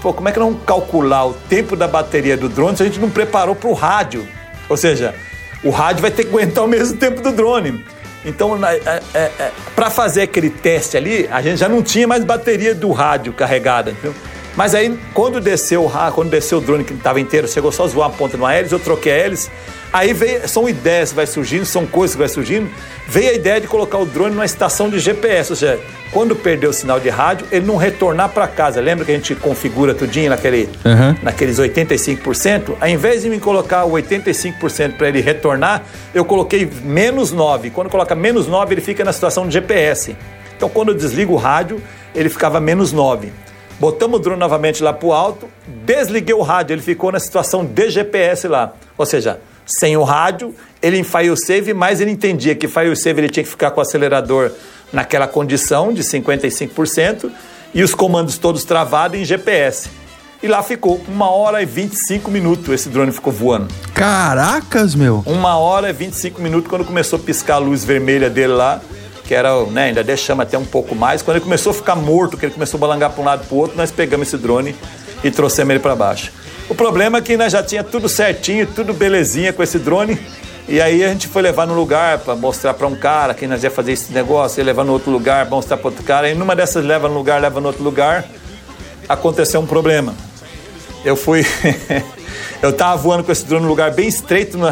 pô, 0.00 0.12
como 0.12 0.28
é 0.28 0.32
que 0.32 0.38
não 0.38 0.54
calcular 0.54 1.26
o 1.26 1.34
tempo 1.34 1.76
da 1.76 1.86
bateria 1.86 2.36
do 2.36 2.48
drone 2.48 2.76
se 2.76 2.82
a 2.82 2.86
gente 2.86 3.00
não 3.00 3.10
preparou 3.10 3.54
pro 3.54 3.72
rádio? 3.72 4.26
Ou 4.68 4.76
seja, 4.76 5.14
o 5.62 5.70
rádio 5.70 6.02
vai 6.02 6.10
ter 6.10 6.24
que 6.24 6.30
aguentar 6.30 6.64
o 6.64 6.68
mesmo 6.68 6.96
tempo 6.96 7.20
do 7.20 7.32
drone. 7.32 7.84
Então, 8.24 8.58
é, 8.66 9.00
é, 9.14 9.18
é, 9.38 9.52
para 9.74 9.88
fazer 9.88 10.22
aquele 10.22 10.50
teste 10.50 10.96
ali, 10.96 11.28
a 11.30 11.40
gente 11.40 11.58
já 11.58 11.68
não 11.68 11.80
tinha 11.82 12.08
mais 12.08 12.24
bateria 12.24 12.74
do 12.74 12.90
rádio 12.90 13.32
carregada. 13.32 13.92
Entendeu? 13.92 14.14
Mas 14.56 14.74
aí, 14.74 14.98
quando 15.12 15.40
desceu 15.40 15.84
o 15.84 15.86
rádio, 15.86 16.14
quando 16.14 16.30
desceu 16.30 16.58
o 16.58 16.60
drone 16.60 16.82
que 16.82 16.94
estava 16.94 17.20
inteiro, 17.20 17.46
chegou 17.46 17.70
só 17.70 17.84
a 17.84 17.88
zoar 17.88 18.08
a 18.08 18.12
ponta 18.12 18.36
de 18.36 18.42
uma 18.42 18.54
hélice, 18.54 18.72
eu 18.72 18.78
troquei 18.78 19.12
a 19.12 19.16
hélice. 19.16 19.50
Aí 19.92 20.12
veio, 20.12 20.48
são 20.48 20.68
ideias 20.68 21.10
que 21.10 21.16
vai 21.16 21.26
surgindo, 21.26 21.64
são 21.64 21.86
coisas 21.86 22.14
que 22.14 22.18
vai 22.18 22.28
surgindo. 22.28 22.68
Veio 23.06 23.30
a 23.30 23.34
ideia 23.34 23.60
de 23.60 23.66
colocar 23.66 23.98
o 23.98 24.06
drone 24.06 24.34
numa 24.34 24.44
estação 24.44 24.88
de 24.88 24.98
GPS, 24.98 25.52
ou 25.52 25.56
seja, 25.56 25.78
quando 26.10 26.34
perder 26.34 26.66
o 26.66 26.72
sinal 26.72 26.98
de 26.98 27.08
rádio, 27.08 27.46
ele 27.52 27.66
não 27.66 27.76
retornar 27.76 28.30
para 28.30 28.48
casa. 28.48 28.80
Lembra 28.80 29.04
que 29.04 29.12
a 29.12 29.14
gente 29.14 29.34
configura 29.34 29.94
tudinho 29.94 30.30
naquele, 30.30 30.68
uhum. 30.84 31.14
naqueles 31.22 31.58
85%? 31.58 32.76
Ao 32.80 32.88
invés 32.88 33.22
de 33.22 33.28
me 33.28 33.38
colocar 33.38 33.84
o 33.84 33.92
85% 33.92 34.96
para 34.96 35.08
ele 35.08 35.20
retornar, 35.20 35.82
eu 36.14 36.24
coloquei 36.24 36.68
menos 36.82 37.30
9. 37.30 37.70
Quando 37.70 37.90
coloca 37.90 38.14
menos 38.14 38.46
9, 38.46 38.74
ele 38.74 38.80
fica 38.80 39.04
na 39.04 39.12
situação 39.12 39.46
de 39.46 39.52
GPS. 39.52 40.16
Então, 40.56 40.68
quando 40.68 40.88
eu 40.88 40.94
desligo 40.94 41.34
o 41.34 41.36
rádio, 41.36 41.80
ele 42.14 42.30
ficava 42.30 42.58
menos 42.58 42.92
9. 42.92 43.30
Botamos 43.78 44.20
o 44.20 44.22
drone 44.22 44.40
novamente 44.40 44.82
lá 44.82 44.92
para 44.92 45.06
o 45.06 45.12
alto, 45.12 45.48
desliguei 45.84 46.34
o 46.34 46.40
rádio, 46.40 46.74
ele 46.74 46.82
ficou 46.82 47.12
na 47.12 47.20
situação 47.20 47.64
de 47.64 47.90
GPS 47.90 48.48
lá. 48.48 48.72
Ou 48.96 49.04
seja, 49.04 49.38
sem 49.66 49.96
o 49.96 50.02
rádio, 50.02 50.54
ele 50.80 50.98
em 50.98 51.04
file 51.04 51.36
save, 51.36 51.74
mas 51.74 52.00
ele 52.00 52.10
entendia 52.10 52.54
que 52.54 52.68
file 52.68 52.96
save 52.96 53.20
ele 53.20 53.28
tinha 53.28 53.44
que 53.44 53.50
ficar 53.50 53.70
com 53.72 53.80
o 53.80 53.82
acelerador 53.82 54.50
naquela 54.92 55.26
condição 55.28 55.92
de 55.92 56.02
55% 56.02 57.30
e 57.74 57.82
os 57.82 57.94
comandos 57.94 58.38
todos 58.38 58.64
travados 58.64 59.18
em 59.18 59.24
GPS. 59.24 59.90
E 60.42 60.48
lá 60.48 60.62
ficou 60.62 61.02
uma 61.08 61.30
hora 61.30 61.62
e 61.62 61.66
25 61.66 62.30
minutos 62.30 62.72
esse 62.72 62.88
drone 62.88 63.10
ficou 63.10 63.32
voando. 63.32 63.68
Caracas, 63.92 64.94
meu! 64.94 65.22
Uma 65.26 65.56
hora 65.58 65.90
e 65.90 65.92
25 65.92 66.40
minutos 66.40 66.70
quando 66.70 66.84
começou 66.84 67.18
a 67.18 67.22
piscar 67.22 67.54
a 67.54 67.58
luz 67.58 67.84
vermelha 67.84 68.30
dele 68.30 68.52
lá, 68.52 68.80
que 69.26 69.34
era, 69.34 69.64
né, 69.66 69.84
ainda 69.84 70.04
deixamos 70.04 70.42
até 70.42 70.56
um 70.56 70.64
pouco 70.64 70.94
mais. 70.94 71.22
Quando 71.22 71.36
ele 71.36 71.44
começou 71.44 71.70
a 71.70 71.74
ficar 71.74 71.96
morto, 71.96 72.36
que 72.36 72.46
ele 72.46 72.54
começou 72.54 72.78
a 72.78 72.80
balangar 72.80 73.10
para 73.10 73.22
um 73.22 73.24
lado 73.24 73.46
para 73.46 73.54
o 73.54 73.58
outro, 73.58 73.76
nós 73.76 73.90
pegamos 73.90 74.28
esse 74.28 74.38
drone 74.38 74.74
e 75.24 75.30
trouxemos 75.30 75.70
ele 75.70 75.80
para 75.80 75.94
baixo. 75.94 76.32
O 76.68 76.74
problema 76.74 77.18
é 77.18 77.20
que 77.20 77.36
nós 77.36 77.52
já 77.52 77.62
tinha 77.62 77.84
tudo 77.84 78.08
certinho, 78.08 78.66
tudo 78.66 78.92
belezinha 78.92 79.52
com 79.52 79.62
esse 79.62 79.78
drone. 79.78 80.18
E 80.68 80.80
aí 80.80 81.04
a 81.04 81.08
gente 81.08 81.28
foi 81.28 81.42
levar 81.42 81.66
no 81.66 81.74
lugar 81.74 82.18
para 82.18 82.34
mostrar 82.34 82.74
para 82.74 82.88
um 82.88 82.96
cara 82.96 83.34
que 83.34 83.46
nós 83.46 83.62
ia 83.62 83.70
fazer 83.70 83.92
esse 83.92 84.12
negócio, 84.12 84.60
ia 84.60 84.64
levar 84.64 84.84
no 84.84 84.92
outro 84.92 85.12
lugar, 85.12 85.48
mostrar 85.48 85.76
para 85.76 85.88
outro 85.88 86.02
cara. 86.02 86.28
E 86.28 86.34
numa 86.34 86.56
dessas 86.56 86.84
leva 86.84 87.08
no 87.08 87.14
lugar, 87.14 87.40
leva 87.40 87.60
no 87.60 87.68
outro 87.68 87.84
lugar, 87.84 88.24
aconteceu 89.08 89.60
um 89.60 89.66
problema. 89.66 90.12
Eu 91.04 91.14
fui. 91.14 91.46
eu 92.60 92.72
tava 92.72 92.96
voando 92.96 93.22
com 93.22 93.30
esse 93.30 93.44
drone 93.44 93.62
num 93.62 93.68
lugar 93.68 93.92
bem 93.92 94.08
estreito, 94.08 94.58
no, 94.58 94.68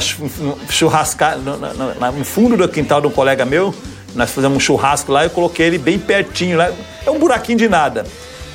churrasca, 0.68 1.36
no, 1.36 1.56
no, 1.56 2.12
no, 2.12 2.24
fundo 2.24 2.56
do 2.56 2.68
quintal 2.68 3.00
de 3.00 3.06
um 3.06 3.10
colega 3.10 3.44
meu. 3.44 3.72
Nós 4.14 4.30
fizemos 4.30 4.56
um 4.56 4.60
churrasco 4.60 5.10
lá 5.10 5.22
e 5.22 5.26
eu 5.26 5.30
coloquei 5.30 5.66
ele 5.66 5.78
bem 5.78 5.98
pertinho 5.98 6.56
lá. 6.56 6.70
É 7.04 7.10
um 7.10 7.18
buraquinho 7.18 7.58
de 7.58 7.68
nada. 7.68 8.06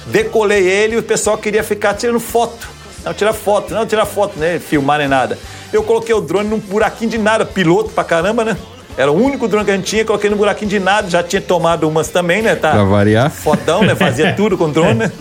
Decolei 0.05 0.67
ele 0.67 0.95
e 0.95 0.97
o 0.97 1.03
pessoal 1.03 1.37
queria 1.37 1.63
ficar 1.63 1.93
tirando 1.93 2.19
foto. 2.19 2.67
Não, 3.03 3.13
tirar 3.13 3.33
foto, 3.33 3.73
não 3.73 3.85
tirar 3.85 4.05
foto, 4.05 4.37
né? 4.37 4.59
Filmar 4.59 4.99
nem 4.99 5.07
nada. 5.07 5.37
Eu 5.71 5.83
coloquei 5.83 6.13
o 6.13 6.19
drone 6.21 6.49
num 6.49 6.59
buraquinho 6.59 7.09
de 7.09 7.17
nada, 7.17 7.45
piloto 7.45 7.91
pra 7.91 8.03
caramba, 8.03 8.43
né? 8.43 8.57
Era 8.97 9.11
o 9.11 9.15
único 9.15 9.47
drone 9.47 9.63
que 9.65 9.71
a 9.71 9.75
gente 9.75 9.85
tinha, 9.85 10.03
coloquei 10.03 10.29
no 10.29 10.35
buraquinho 10.35 10.69
de 10.69 10.79
nada, 10.79 11.09
já 11.09 11.23
tinha 11.23 11.41
tomado 11.41 11.87
umas 11.87 12.09
também, 12.09 12.41
né? 12.41 12.55
Tá 12.55 12.71
pra 12.71 12.83
variar. 12.83 13.29
Fodão, 13.29 13.83
né? 13.83 13.95
Fazia 13.95 14.33
tudo 14.35 14.57
com 14.57 14.69
drone, 14.69 14.95
né? 14.95 15.11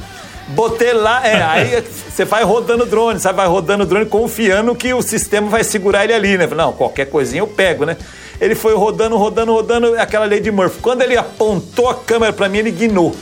Botei 0.49 0.92
lá, 0.92 1.26
é, 1.26 1.42
aí 1.42 1.84
você 2.09 2.24
vai 2.24 2.42
rodando 2.42 2.84
o 2.84 2.86
drone, 2.86 3.20
sabe? 3.20 3.36
Vai 3.36 3.46
rodando 3.46 3.84
o 3.84 3.86
drone 3.86 4.07
confiando 4.07 4.74
que 4.74 4.94
o 4.94 5.03
sistema 5.03 5.49
vai 5.49 5.62
segurar 5.62 6.05
ele 6.05 6.14
ali, 6.14 6.38
né? 6.38 6.46
Não, 6.46 6.72
qualquer 6.72 7.07
coisinha 7.07 7.42
eu 7.42 7.46
pego, 7.46 7.84
né? 7.84 7.96
Ele 8.40 8.55
foi 8.55 8.74
rodando, 8.74 9.16
rodando, 9.16 9.53
rodando, 9.53 9.94
aquela 10.01 10.24
lei 10.24 10.40
de 10.40 10.51
Murphy. 10.51 10.80
Quando 10.80 11.03
ele 11.03 11.16
apontou 11.16 11.88
a 11.88 11.94
câmera 11.94 12.32
para 12.32 12.49
mim, 12.49 12.59
ele 12.59 12.70
guinou. 12.70 13.14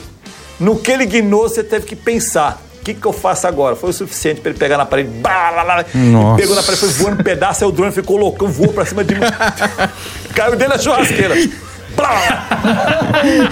No 0.59 0.77
que 0.77 0.91
ele 0.91 1.05
guinou, 1.05 1.49
você 1.49 1.63
teve 1.63 1.85
que 1.85 1.95
pensar 1.95 2.61
que, 2.87 2.93
que 2.93 3.05
eu 3.05 3.11
faço 3.11 3.47
agora? 3.47 3.75
Foi 3.75 3.89
o 3.89 3.93
suficiente 3.93 4.39
para 4.39 4.51
ele 4.51 4.59
pegar 4.59 4.77
na 4.77 4.85
parede, 4.85 5.09
blá, 5.09 5.83
pegou 6.37 6.55
na 6.55 6.63
parede, 6.63 6.79
foi 6.79 6.89
voando 6.89 7.19
um 7.19 7.23
pedaço, 7.23 7.63
aí 7.63 7.69
o 7.69 7.73
drone 7.73 7.91
ficou 7.91 8.15
loucão, 8.17 8.47
voou 8.47 8.71
para 8.71 8.85
cima 8.85 9.03
de 9.03 9.15
mim. 9.15 9.21
Caiu 10.33 10.55
dentro 10.55 10.77
da 10.77 10.79
churrasqueira. 10.81 11.35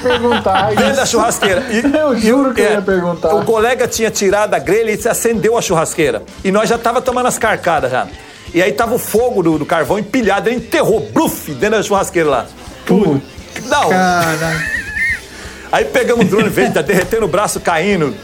Perguntar 0.01 0.75
Dentro 0.75 0.95
da 0.95 1.05
churrasqueira. 1.05 1.63
E, 1.69 1.83
eu 1.97 2.17
juro 2.19 2.53
que 2.53 2.61
é, 2.61 2.67
eu 2.67 2.71
ia 2.73 2.81
perguntar. 2.81 3.33
O 3.35 3.43
colega 3.43 3.87
tinha 3.87 4.11
tirado 4.11 4.53
a 4.53 4.59
grelha 4.59 4.91
e 4.91 5.07
acendeu 5.07 5.57
a 5.57 5.61
churrasqueira. 5.61 6.23
E 6.43 6.51
nós 6.51 6.69
já 6.69 6.77
tava 6.77 7.01
tomando 7.01 7.27
as 7.27 7.37
carcadas 7.37 7.91
já. 7.91 8.07
E 8.53 8.61
aí 8.61 8.71
tava 8.71 8.95
o 8.95 8.99
fogo 8.99 9.43
do, 9.43 9.59
do 9.59 9.65
carvão 9.65 9.99
empilhado, 9.99 10.49
ele 10.49 10.57
enterrou, 10.57 11.01
bluf, 11.11 11.51
dentro 11.53 11.77
da 11.77 11.83
churrasqueira 11.83 12.29
lá. 12.29 12.45
Putz. 12.85 13.21
Não. 13.65 13.89
Cara. 13.89 14.75
Aí 15.71 15.85
pegamos 15.85 16.25
o 16.25 16.29
drone, 16.29 16.49
veio, 16.49 16.71
tá 16.71 16.81
derretendo 16.81 17.25
o 17.25 17.27
braço, 17.27 17.59
caindo 17.59 18.15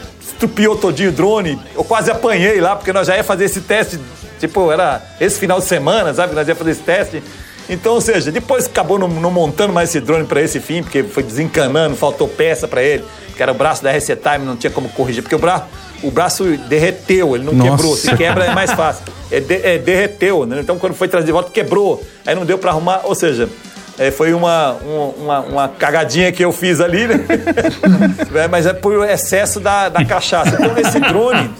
estupiou 0.42 0.76
todinho 0.76 1.10
o 1.10 1.12
drone. 1.12 1.60
Eu 1.74 1.84
quase 1.84 2.10
apanhei 2.10 2.60
lá, 2.60 2.74
porque 2.74 2.92
nós 2.92 3.06
já 3.06 3.16
ia 3.16 3.24
fazer 3.24 3.44
esse 3.44 3.60
teste, 3.60 3.98
tipo, 4.40 4.72
era 4.72 5.00
esse 5.20 5.38
final 5.38 5.60
de 5.60 5.66
semana, 5.66 6.12
sabe? 6.12 6.34
Nós 6.34 6.48
ia 6.48 6.54
fazer 6.54 6.72
esse 6.72 6.82
teste. 6.82 7.22
Então, 7.68 7.94
ou 7.94 8.00
seja, 8.00 8.30
depois 8.30 8.66
acabou 8.66 8.98
não, 8.98 9.08
não 9.08 9.30
montando 9.30 9.72
mais 9.72 9.90
esse 9.90 10.00
drone 10.00 10.26
para 10.26 10.42
esse 10.42 10.60
fim, 10.60 10.82
porque 10.82 11.02
foi 11.02 11.22
desencanando, 11.22 11.96
faltou 11.96 12.28
peça 12.28 12.66
para 12.66 12.82
ele, 12.82 13.04
que 13.36 13.42
era 13.42 13.52
o 13.52 13.54
braço 13.54 13.82
da 13.82 13.90
RC 13.90 14.16
Time, 14.16 14.44
não 14.44 14.56
tinha 14.56 14.70
como 14.70 14.88
corrigir, 14.90 15.22
porque 15.22 15.34
o 15.34 15.38
braço, 15.38 15.64
o 16.02 16.10
braço 16.10 16.44
derreteu, 16.68 17.34
ele 17.34 17.44
não 17.44 17.52
Nossa. 17.52 17.70
quebrou. 17.70 17.96
Se 17.96 18.16
quebra 18.16 18.44
é 18.46 18.54
mais 18.54 18.72
fácil. 18.72 19.04
É, 19.30 19.40
de, 19.40 19.54
é 19.54 19.78
derreteu, 19.78 20.44
né? 20.44 20.58
Então, 20.60 20.78
quando 20.78 20.94
foi 20.94 21.08
trazer 21.08 21.26
de 21.26 21.32
volta, 21.32 21.50
quebrou. 21.50 22.02
Aí 22.26 22.34
não 22.34 22.44
deu 22.44 22.58
para 22.58 22.70
arrumar, 22.70 23.02
ou 23.04 23.14
seja, 23.14 23.48
é, 23.98 24.10
foi 24.10 24.34
uma, 24.34 24.72
uma, 24.72 25.40
uma, 25.40 25.68
cagadinha 25.68 26.32
que 26.32 26.44
eu 26.44 26.52
fiz 26.52 26.80
ali, 26.80 27.06
né? 27.06 27.24
é, 28.34 28.48
mas 28.48 28.66
é 28.66 28.72
por 28.72 29.08
excesso 29.08 29.60
da, 29.60 29.88
da 29.88 30.04
cachaça. 30.04 30.56
Então, 30.58 30.76
esse 30.76 30.98
drone 30.98 31.50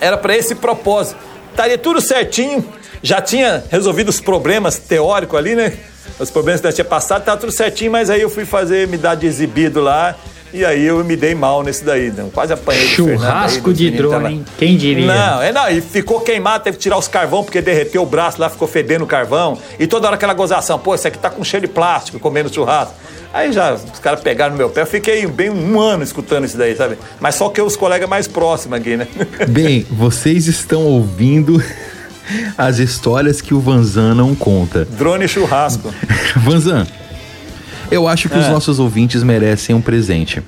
era 0.00 0.16
para 0.16 0.36
esse 0.36 0.54
propósito. 0.54 1.16
Estaria 1.50 1.78
tudo 1.78 2.00
certinho, 2.00 2.64
já 3.02 3.20
tinha 3.20 3.64
resolvido 3.70 4.08
os 4.08 4.20
problemas 4.20 4.78
teóricos 4.78 5.38
ali, 5.38 5.54
né? 5.54 5.72
Os 6.18 6.30
problemas 6.30 6.60
que 6.60 6.66
nós 6.66 6.74
tinha 6.74 6.84
passado, 6.84 7.24
tá 7.24 7.36
tudo 7.36 7.52
certinho, 7.52 7.90
mas 7.92 8.10
aí 8.10 8.20
eu 8.20 8.30
fui 8.30 8.44
fazer 8.44 8.88
me 8.88 8.96
dar 8.96 9.14
de 9.14 9.26
exibido 9.26 9.80
lá 9.80 10.16
e 10.52 10.64
aí 10.64 10.84
eu 10.84 11.04
me 11.04 11.14
dei 11.14 11.32
mal 11.32 11.62
nesse 11.62 11.84
daí, 11.84 12.10
né? 12.10 12.28
quase 12.34 12.52
apanhei 12.52 12.84
Churrasco 12.88 13.72
de 13.72 13.90
drone, 13.90 14.34
hein? 14.34 14.44
Quem 14.58 14.76
diria? 14.76 15.06
Não, 15.06 15.40
é 15.40 15.52
não, 15.52 15.70
e 15.70 15.80
ficou 15.80 16.20
queimado, 16.20 16.64
teve 16.64 16.76
que 16.76 16.82
tirar 16.82 16.98
os 16.98 17.06
carvão 17.06 17.44
porque 17.44 17.60
derreteu 17.60 18.02
o 18.02 18.06
braço 18.06 18.40
lá, 18.40 18.50
ficou 18.50 18.66
fedendo 18.66 19.04
o 19.04 19.06
carvão. 19.06 19.56
E 19.78 19.86
toda 19.86 20.08
hora 20.08 20.16
aquela 20.16 20.34
gozação, 20.34 20.78
pô, 20.78 20.94
esse 20.94 21.06
aqui 21.06 21.18
tá 21.18 21.30
com 21.30 21.44
cheiro 21.44 21.68
de 21.68 21.72
plástico, 21.72 22.18
comendo 22.18 22.52
churrasco. 22.52 22.94
Aí 23.32 23.52
já 23.52 23.74
os 23.74 24.00
caras 24.00 24.20
pegaram 24.20 24.52
no 24.52 24.58
meu 24.58 24.68
pé, 24.68 24.82
eu 24.82 24.86
fiquei 24.86 25.24
bem 25.28 25.50
um 25.50 25.78
ano 25.78 26.02
escutando 26.02 26.44
isso 26.44 26.58
daí, 26.58 26.74
sabe? 26.74 26.98
Mas 27.20 27.36
só 27.36 27.48
que 27.48 27.62
os 27.62 27.76
colegas 27.76 28.08
mais 28.08 28.26
próximos 28.26 28.80
aqui, 28.80 28.96
né? 28.96 29.06
Bem, 29.48 29.86
vocês 29.88 30.48
estão 30.48 30.84
ouvindo 30.84 31.62
as 32.56 32.78
histórias 32.78 33.40
que 33.40 33.54
o 33.54 33.60
Vanzan 33.60 34.14
não 34.14 34.34
conta. 34.34 34.84
Drone 34.84 35.26
churrasco. 35.28 35.92
Vanzan, 36.36 36.86
eu 37.90 38.06
acho 38.06 38.28
que 38.28 38.36
é. 38.36 38.38
os 38.38 38.48
nossos 38.48 38.78
ouvintes 38.78 39.22
merecem 39.22 39.74
um 39.74 39.80
presente. 39.80 40.42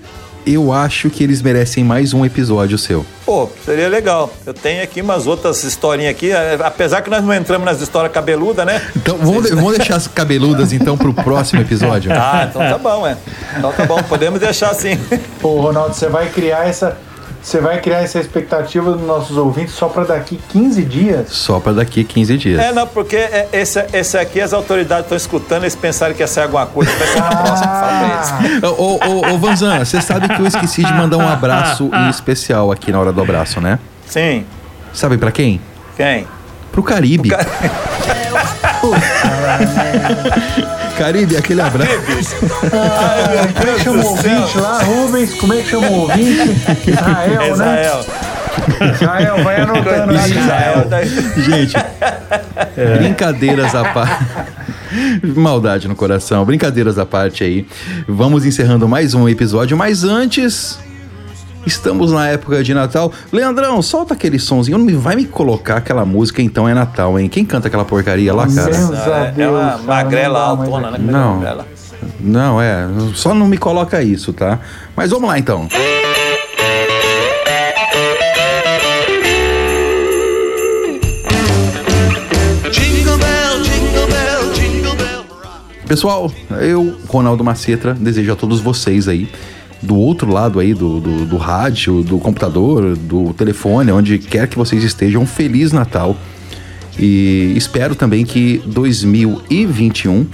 Eu 0.45 0.73
acho 0.73 1.09
que 1.09 1.23
eles 1.23 1.41
merecem 1.41 1.85
mais 1.85 2.13
um 2.13 2.27
episódio 2.27 2.77
seu. 2.77 3.07
Pô, 3.25 3.49
seria 3.65 3.89
legal. 3.89 4.33
Eu 4.45 4.53
tenho 4.53 4.83
aqui 4.83 5.01
umas 5.01 5.27
outras 5.29 5.63
historinhas 5.63 6.11
aqui, 6.11 6.33
é, 6.33 6.59
apesar 6.61 7.01
que 7.01 7.09
nós 7.09 7.23
não 7.23 7.33
entramos 7.33 7.65
nas 7.65 7.81
histórias 7.81 8.13
cabeludas, 8.13 8.67
né? 8.67 8.83
Então 8.97 9.17
vamos, 9.19 9.45
de, 9.45 9.55
vamos 9.55 9.77
deixar 9.77 9.95
as 9.95 10.09
cabeludas 10.09 10.73
então 10.73 10.99
pro 10.99 11.15
próximo 11.15 11.61
episódio. 11.61 12.11
Ah, 12.13 12.49
então 12.51 12.61
tá 12.61 12.77
bom, 12.77 13.07
é. 13.07 13.17
Então 13.57 13.73
tá 13.73 13.87
bom, 13.87 14.03
podemos 14.03 14.41
deixar 14.41 14.71
assim. 14.71 14.99
Pô, 15.41 15.61
Ronaldo, 15.61 15.95
você 15.95 16.09
vai 16.09 16.29
criar 16.29 16.67
essa 16.67 16.99
Você 17.43 17.61
vai 17.61 17.81
criar 17.81 18.03
essa 18.03 18.21
expectativa 18.21 18.93
dos 18.93 19.05
nossos 19.05 19.37
ouvintes 19.37 19.75
só 19.75 19.89
para 19.89 20.05
daqui 20.05 20.39
15 20.51 20.85
dias? 20.85 21.29
Só 21.31 21.59
para 21.59 21.73
daqui 21.73 22.05
15 22.05 22.39
dias. 22.39 22.61
É, 22.61 22.73
não, 22.73 22.87
porque 22.87 23.17
é, 23.17 23.49
esse, 23.53 23.85
esse 23.93 24.17
aqui 24.17 24.41
as 24.41 24.53
autoridades 24.53 25.07
estão 25.07 25.17
escutando, 25.17 25.65
eles 25.65 25.75
pensaram 25.75 26.15
que 26.15 26.23
ia 26.23 26.29
ser 26.29 26.43
alguma 26.43 26.67
coisa. 26.67 26.93
Vai 26.93 27.09
ser 27.09 27.21
na 27.21 27.37
próxima. 27.37 28.69
Ô, 28.69 28.69
ô, 28.69 28.95
ô, 28.95 29.35
ô, 29.35 29.39
Vanzan, 29.39 29.85
você 29.85 30.01
sabe 30.01 30.29
que 30.29 30.41
eu 30.41 30.47
esqueci 30.47 30.85
de 30.85 30.93
mandar 30.93 31.17
um 31.17 31.29
abraço 31.29 31.91
em 31.93 32.09
especial 32.09 32.71
aqui 32.71 32.93
na 32.93 33.01
hora 33.01 33.13
do 33.13 33.21
abraço, 33.21 33.61
né? 33.61 33.81
Sim. 34.07 34.47
Sabe 34.93 35.19
pra 35.19 35.33
quem? 35.33 35.61
Quem? 35.97 36.29
Pro 36.71 36.81
Caribe. 36.83 37.29
Caribe, 37.29 37.51
aquele 41.39 41.61
abraço. 41.61 41.91
Como 42.41 43.71
é 43.71 43.75
que 43.75 43.81
chama 43.83 44.03
o 44.03 44.07
ouvinte 44.07 44.59
lá? 44.59 44.83
Rubens, 44.83 45.35
como 45.35 45.53
é 45.55 45.57
que 45.63 45.71
chama 45.71 45.87
o 45.89 46.01
ouvinte? 46.01 46.51
Israel, 46.87 47.41
né? 47.41 47.51
Israel. 47.51 48.05
Israel, 48.95 49.45
vai 49.45 49.61
anotando. 49.61 50.13
Israel. 50.15 50.87
tá- 50.89 51.03
Gente, 51.41 51.75
brincadeiras 52.99 53.75
à 53.75 53.85
parte. 53.85 54.25
Maldade 55.35 55.89
no 55.89 55.97
coração, 55.97 56.45
brincadeiras 56.45 56.99
à 56.99 57.07
parte 57.07 57.43
aí. 57.43 57.67
Vamos 58.07 58.45
encerrando 58.45 58.87
mais 58.87 59.15
um 59.15 59.29
episódio, 59.29 59.77
mas 59.77 60.05
antes. 60.05 60.79
Estamos 61.67 62.11
na 62.13 62.29
época 62.29 62.63
de 62.63 62.75
Natal. 62.75 63.13
Leandrão, 63.33 63.81
solta 63.83 64.15
aquele 64.15 64.39
sonzinho. 64.39 64.79
Não 64.79 64.85
me- 64.85 64.95
vai 64.95 65.15
me 65.15 65.25
colocar 65.25 65.77
aquela 65.77 66.05
música, 66.05 66.43
então 66.43 66.69
é 66.69 66.75
Natal, 66.75 67.19
hein? 67.19 67.29
Quem 67.29 67.45
canta 67.45 67.69
aquela 67.69 67.85
porcaria 67.85 68.35
lá, 68.35 68.47
cara? 68.49 68.71
Deus 68.71 68.91
É, 69.07 69.29
é 69.29 69.31
Deus, 69.33 69.51
uma 69.55 69.71
cara, 69.71 69.83
magrela 69.83 70.41
altona, 70.41 70.91
né? 70.91 70.99
é 70.99 71.01
o 71.01 71.13
Não. 71.13 71.43
Não, 72.21 72.61
é. 72.61 72.87
Só 73.15 73.33
não 73.35 73.47
me 73.47 73.57
coloca 73.59 74.03
isso, 74.03 74.33
tá? 74.33 74.59
Mas 74.97 75.11
vamos 75.11 75.29
lá 75.29 75.39
então. 75.39 75.69
Pessoal, 85.87 86.33
eu, 86.61 86.97
Ronaldo 87.07 87.45
Macetra, 87.45 87.93
desejo 87.93 88.33
a 88.33 88.37
todos 88.37 88.61
vocês 88.61 89.09
aí, 89.09 89.29
do 89.83 89.97
outro 89.97 90.31
lado 90.31 90.61
aí 90.61 90.73
do, 90.73 91.01
do, 91.01 91.27
do 91.27 91.37
rádio, 91.37 92.03
do 92.03 92.19
computador, 92.19 92.97
do 92.97 93.35
telefone, 93.35 93.91
onde 93.91 94.19
quer 94.19 94.47
que 94.47 94.57
vocês 94.57 94.85
estejam, 94.85 95.23
um 95.23 95.27
Feliz 95.27 95.73
Natal. 95.73 96.17
E 96.99 97.53
espero 97.57 97.95
também 97.95 98.25
que 98.25 98.63
2021 98.67 100.27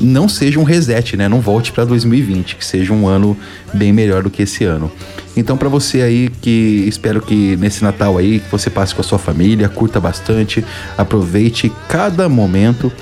não 0.00 0.28
seja 0.28 0.58
um 0.58 0.62
reset, 0.62 1.16
né? 1.16 1.28
Não 1.28 1.40
volte 1.40 1.72
para 1.72 1.84
2020, 1.84 2.56
que 2.56 2.64
seja 2.64 2.92
um 2.92 3.06
ano 3.06 3.36
bem 3.72 3.92
melhor 3.92 4.22
do 4.22 4.30
que 4.30 4.42
esse 4.42 4.64
ano. 4.64 4.90
Então, 5.36 5.56
para 5.56 5.68
você 5.68 6.02
aí 6.02 6.30
que 6.40 6.84
espero 6.88 7.20
que 7.20 7.56
nesse 7.56 7.82
Natal 7.82 8.16
aí 8.16 8.40
que 8.40 8.50
você 8.50 8.70
passe 8.70 8.94
com 8.94 9.00
a 9.00 9.04
sua 9.04 9.18
família, 9.18 9.68
curta 9.68 10.00
bastante, 10.00 10.64
aproveite 10.96 11.70
cada 11.88 12.28
momento 12.28 12.92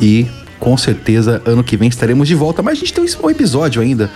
e 0.00 0.26
com 0.62 0.76
certeza 0.76 1.42
ano 1.44 1.64
que 1.64 1.76
vem 1.76 1.88
estaremos 1.88 2.28
de 2.28 2.36
volta. 2.36 2.62
Mas 2.62 2.74
a 2.74 2.80
gente 2.80 2.94
tem 2.94 3.04
um 3.20 3.28
episódio 3.28 3.82
ainda 3.82 4.08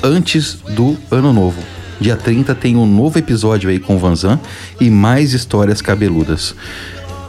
antes 0.00 0.54
do 0.54 0.96
ano 1.10 1.32
novo. 1.32 1.60
Dia 2.00 2.14
30 2.14 2.54
tem 2.54 2.76
um 2.76 2.86
novo 2.86 3.18
episódio 3.18 3.68
aí 3.68 3.80
com 3.80 3.96
o 3.96 3.98
Vanzan 3.98 4.38
e 4.80 4.88
mais 4.90 5.32
histórias 5.32 5.82
cabeludas. 5.82 6.54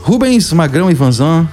Rubens, 0.04 0.54
Magrão 0.54 0.92
e 0.92 0.94
Vanzan, 0.94 1.48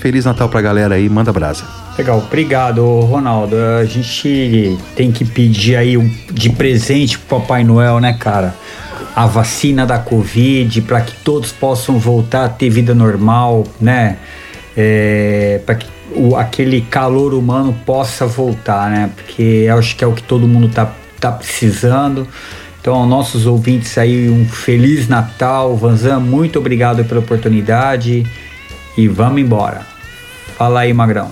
Feliz 0.00 0.26
Natal 0.26 0.50
pra 0.50 0.60
galera 0.60 0.96
aí, 0.96 1.08
manda 1.08 1.32
brasa. 1.32 1.64
Legal, 1.96 2.18
obrigado, 2.18 2.84
Ronaldo. 3.00 3.56
A 3.80 3.84
gente 3.86 4.76
tem 4.94 5.10
que 5.10 5.24
pedir 5.24 5.76
aí 5.76 5.96
um, 5.96 6.14
de 6.30 6.50
presente 6.50 7.18
pro 7.18 7.40
Papai 7.40 7.64
Noel, 7.64 8.00
né, 8.00 8.12
cara? 8.12 8.54
A 9.16 9.26
vacina 9.26 9.86
da 9.86 9.98
Covid, 9.98 10.82
para 10.82 11.00
que 11.00 11.14
todos 11.24 11.52
possam 11.52 11.98
voltar 11.98 12.44
a 12.44 12.48
ter 12.50 12.68
vida 12.68 12.94
normal, 12.94 13.66
né? 13.80 14.18
É, 14.76 15.60
para 15.64 15.74
que 15.74 15.86
o, 16.14 16.36
aquele 16.36 16.80
calor 16.80 17.34
humano 17.34 17.74
possa 17.84 18.26
voltar, 18.26 18.90
né? 18.90 19.10
Porque 19.14 19.42
eu 19.42 19.78
acho 19.78 19.96
que 19.96 20.04
é 20.04 20.06
o 20.06 20.12
que 20.12 20.22
todo 20.22 20.46
mundo 20.46 20.68
tá, 20.68 20.92
tá 21.18 21.32
precisando. 21.32 22.26
Então, 22.80 22.94
aos 22.94 23.08
nossos 23.08 23.46
ouvintes 23.46 23.98
aí, 23.98 24.30
um 24.30 24.48
Feliz 24.48 25.06
Natal. 25.06 25.76
Vanzan, 25.76 26.18
muito 26.18 26.58
obrigado 26.58 27.04
pela 27.04 27.20
oportunidade 27.20 28.26
e 28.96 29.06
vamos 29.06 29.40
embora. 29.40 29.82
Fala 30.56 30.80
aí, 30.80 30.92
Magrão. 30.92 31.30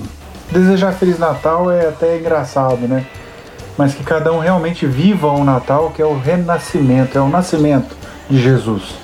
Desejar 0.50 0.92
Feliz 0.92 1.18
Natal 1.18 1.70
é 1.70 1.88
até 1.88 2.18
engraçado, 2.18 2.86
né? 2.86 3.04
Mas 3.76 3.94
que 3.94 4.02
cada 4.02 4.32
um 4.32 4.38
realmente 4.40 4.86
viva 4.86 5.28
o 5.28 5.44
Natal, 5.44 5.90
que 5.94 6.02
é 6.02 6.04
o 6.04 6.18
renascimento, 6.18 7.16
é 7.16 7.20
o 7.20 7.28
nascimento 7.28 7.96
de 8.28 8.42
Jesus. 8.42 8.94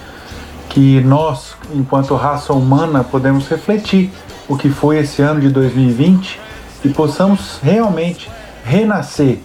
Que 0.68 1.00
nós, 1.00 1.54
enquanto 1.72 2.14
raça 2.14 2.52
humana, 2.52 3.04
podemos 3.04 3.48
refletir 3.48 4.10
o 4.48 4.56
que 4.56 4.68
foi 4.68 4.98
esse 4.98 5.22
ano 5.22 5.40
de 5.40 5.48
2020 5.48 6.40
e 6.84 6.88
possamos 6.88 7.58
realmente 7.62 8.30
renascer. 8.64 9.38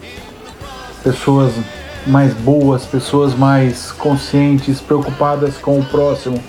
Pessoas 1.02 1.52
mais 2.06 2.34
boas, 2.34 2.84
pessoas 2.84 3.34
mais 3.34 3.92
conscientes, 3.92 4.80
preocupadas 4.80 5.56
com 5.56 5.78
o 5.78 5.84
próximo. 5.84 6.42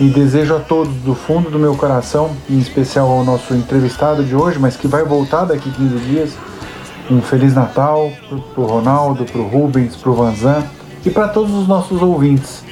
E 0.00 0.08
desejo 0.08 0.56
a 0.56 0.60
todos 0.60 0.92
do 0.96 1.14
fundo 1.14 1.50
do 1.50 1.58
meu 1.58 1.76
coração, 1.76 2.30
em 2.48 2.58
especial 2.58 3.08
ao 3.10 3.24
nosso 3.24 3.54
entrevistado 3.54 4.24
de 4.24 4.34
hoje, 4.34 4.58
mas 4.58 4.76
que 4.76 4.88
vai 4.88 5.04
voltar 5.04 5.44
daqui 5.44 5.70
15 5.70 5.98
dias, 6.00 6.30
um 7.10 7.20
Feliz 7.20 7.54
Natal 7.54 8.10
pro, 8.28 8.40
pro 8.40 8.64
Ronaldo, 8.64 9.24
pro 9.24 9.46
Rubens, 9.46 9.94
pro 9.94 10.14
Vanzan 10.14 10.64
e 11.04 11.10
para 11.10 11.28
todos 11.28 11.52
os 11.54 11.68
nossos 11.68 12.00
ouvintes. 12.00 12.64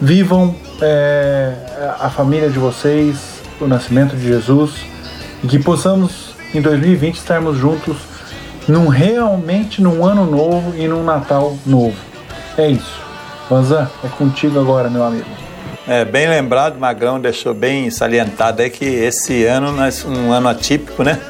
Vivam 0.00 0.54
é, 0.80 1.54
a 2.00 2.10
família 2.10 2.50
de 2.50 2.58
vocês, 2.58 3.35
o 3.60 3.66
nascimento 3.66 4.16
de 4.16 4.26
Jesus 4.26 4.72
e 5.42 5.46
que 5.46 5.58
possamos 5.58 6.34
em 6.54 6.60
2020 6.60 7.16
estarmos 7.16 7.58
juntos 7.58 7.96
num 8.68 8.88
realmente 8.88 9.80
num 9.80 10.04
ano 10.04 10.26
novo 10.26 10.74
e 10.76 10.86
num 10.88 11.04
Natal 11.04 11.56
novo. 11.64 11.96
É 12.58 12.68
isso. 12.68 13.00
Vanzan, 13.48 13.88
é 14.02 14.08
contigo 14.08 14.58
agora, 14.58 14.90
meu 14.90 15.04
amigo. 15.04 15.26
É, 15.86 16.04
bem 16.04 16.28
lembrado, 16.28 16.78
Magrão 16.78 17.20
deixou 17.20 17.54
bem 17.54 17.90
salientado 17.90 18.60
aí 18.60 18.70
que 18.70 18.84
esse 18.84 19.44
ano 19.44 19.70
nós 19.70 20.04
um 20.04 20.32
ano 20.32 20.48
atípico, 20.48 21.04
né? 21.04 21.20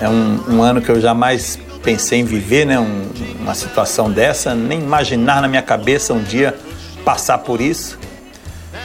É 0.00 0.08
um, 0.08 0.40
um 0.54 0.62
ano 0.62 0.80
que 0.80 0.88
eu 0.88 0.98
jamais 0.98 1.58
pensei 1.82 2.20
em 2.20 2.24
viver, 2.24 2.64
né? 2.64 2.78
Um- 2.78 3.10
uma 3.40 3.54
situação 3.54 4.10
dessa, 4.10 4.54
nem 4.54 4.80
imaginar 4.80 5.42
na 5.42 5.48
minha 5.48 5.60
cabeça 5.60 6.14
um 6.14 6.22
dia 6.22 6.54
passar 7.04 7.38
por 7.38 7.60
isso. 7.60 7.98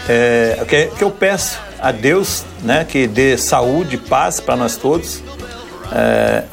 É, 0.09 0.59
o 0.61 0.65
que, 0.65 0.87
que 0.87 1.03
eu 1.03 1.11
peço 1.11 1.59
a 1.85 1.91
Deus, 1.91 2.43
né? 2.63 2.83
Que 2.83 3.05
dê 3.05 3.37
saúde, 3.37 3.95
paz 3.95 4.39
para 4.39 4.55
nós 4.55 4.75
todos. 4.75 5.21
É, 5.91 6.43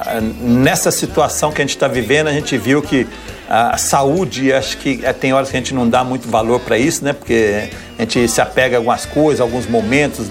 nessa 0.43 0.91
situação 0.91 1.51
que 1.51 1.63
a 1.63 1.65
gente 1.65 1.75
está 1.75 1.89
vivendo, 1.89 2.27
a 2.27 2.33
gente 2.33 2.59
viu 2.59 2.83
que 2.83 3.07
a 3.49 3.79
saúde, 3.79 4.53
acho 4.53 4.77
que 4.77 5.01
é, 5.03 5.11
tem 5.11 5.33
horas 5.33 5.49
que 5.49 5.57
a 5.57 5.61
gente 5.61 5.73
não 5.73 5.89
dá 5.89 6.05
muito 6.05 6.29
valor 6.29 6.61
para 6.61 6.77
isso, 6.77 7.03
né? 7.03 7.15
Porque 7.15 7.71
a 7.99 8.03
gente 8.03 8.29
se 8.29 8.43
apega 8.43 8.77
a 8.77 8.79
algumas 8.79 9.07
coisas, 9.07 9.41
alguns 9.41 9.67
momentos, 9.67 10.27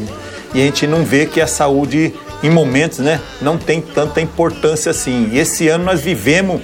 e 0.53 0.61
a 0.61 0.65
gente 0.65 0.85
não 0.85 1.03
vê 1.03 1.25
que 1.25 1.41
a 1.41 1.47
saúde, 1.47 2.13
em 2.43 2.49
momentos, 2.51 2.99
né, 2.99 3.19
não 3.41 3.57
tem 3.57 3.81
tanta 3.81 4.21
importância 4.21 4.91
assim. 4.91 5.29
E 5.31 5.39
esse 5.39 5.67
ano 5.67 5.83
nós 5.83 6.01
vivemos 6.01 6.61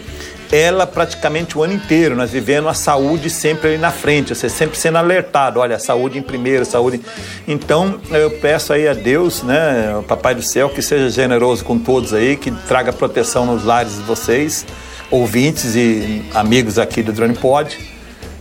ela 0.52 0.88
praticamente 0.88 1.58
o 1.58 1.64
ano 1.64 1.74
inteiro, 1.74 2.16
nós 2.16 2.32
vivendo 2.32 2.70
a 2.70 2.74
saúde 2.74 3.30
sempre 3.30 3.70
ali 3.70 3.78
na 3.78 3.91
frente, 3.91 4.34
você 4.34 4.50
sempre 4.50 4.78
sendo 4.78 4.98
alertado, 4.98 5.60
olha, 5.60 5.78
saúde 5.78 6.18
em 6.18 6.22
primeiro, 6.22 6.66
saúde. 6.66 7.02
Então, 7.48 8.00
eu 8.12 8.32
peço 8.32 8.74
aí 8.74 8.88
a 8.88 8.93
Deus, 8.93 9.43
né, 9.43 9.95
o 9.98 10.04
Papai 10.04 10.36
do 10.36 10.41
Céu, 10.41 10.70
que 10.70 10.82
seja 10.82 11.10
generoso 11.10 11.64
com 11.66 11.78
todos 11.78 12.14
aí, 12.14 12.38
que 12.38 12.52
traga 12.68 12.93
proteção 12.93 13.45
nos 13.45 13.64
lares 13.64 13.95
de 13.95 14.04
vocês, 14.04 14.66
ouvintes 15.12 15.76
e 15.76 16.24
amigos 16.34 16.80
aqui 16.80 17.04
do 17.04 17.12
Drone 17.12 17.36
Pod, 17.36 17.78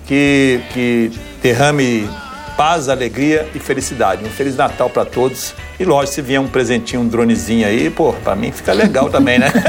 que, 0.06 0.60
que 0.72 1.10
derrame 1.42 2.08
paz, 2.56 2.88
alegria 2.88 3.46
e 3.54 3.58
felicidade. 3.58 4.24
Um 4.24 4.30
Feliz 4.30 4.56
Natal 4.56 4.88
para 4.88 5.04
todos. 5.04 5.54
E 5.78 5.84
lógico, 5.84 6.14
se 6.14 6.22
vier 6.22 6.40
um 6.40 6.46
presentinho, 6.48 7.02
um 7.02 7.08
dronezinho 7.08 7.66
aí, 7.66 7.90
pô, 7.90 8.12
para 8.12 8.34
mim 8.34 8.50
fica 8.50 8.72
legal 8.72 9.10
também, 9.10 9.38
né? 9.38 9.52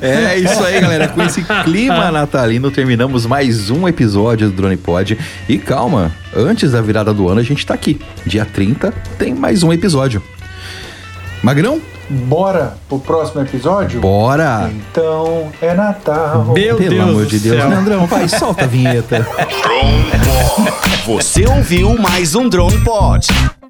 É 0.00 0.38
isso 0.38 0.62
aí, 0.62 0.80
galera. 0.80 1.08
Com 1.08 1.22
esse 1.22 1.42
clima 1.64 2.10
natalino, 2.10 2.70
terminamos 2.70 3.26
mais 3.26 3.70
um 3.70 3.88
episódio 3.88 4.48
do 4.48 4.54
Drone 4.56 4.76
Pod. 4.76 5.18
E 5.48 5.58
calma, 5.58 6.12
antes 6.34 6.72
da 6.72 6.80
virada 6.80 7.12
do 7.12 7.28
ano, 7.28 7.40
a 7.40 7.42
gente 7.42 7.66
tá 7.66 7.74
aqui. 7.74 8.00
Dia 8.24 8.44
30 8.44 8.92
tem 9.18 9.34
mais 9.34 9.62
um 9.62 9.72
episódio. 9.72 10.22
Magrão? 11.42 11.80
Bora 12.08 12.76
pro 12.88 12.98
próximo 12.98 13.40
episódio? 13.42 14.00
Bora! 14.00 14.70
Então 14.90 15.50
é 15.60 15.74
Natal. 15.74 16.44
Meu 16.52 16.76
Pelo 16.76 16.90
Deus 16.90 17.08
amor 17.08 17.24
do 17.24 17.30
de 17.30 17.38
Deus, 17.38 17.56
céu. 17.56 17.68
Leandrão, 17.70 18.06
vai, 18.06 18.28
solta 18.28 18.64
a 18.64 18.68
vinheta. 18.68 19.26
Você 21.06 21.46
ouviu 21.46 21.98
mais 21.98 22.34
um 22.34 22.48
Drone 22.48 22.78
Pod. 22.78 23.26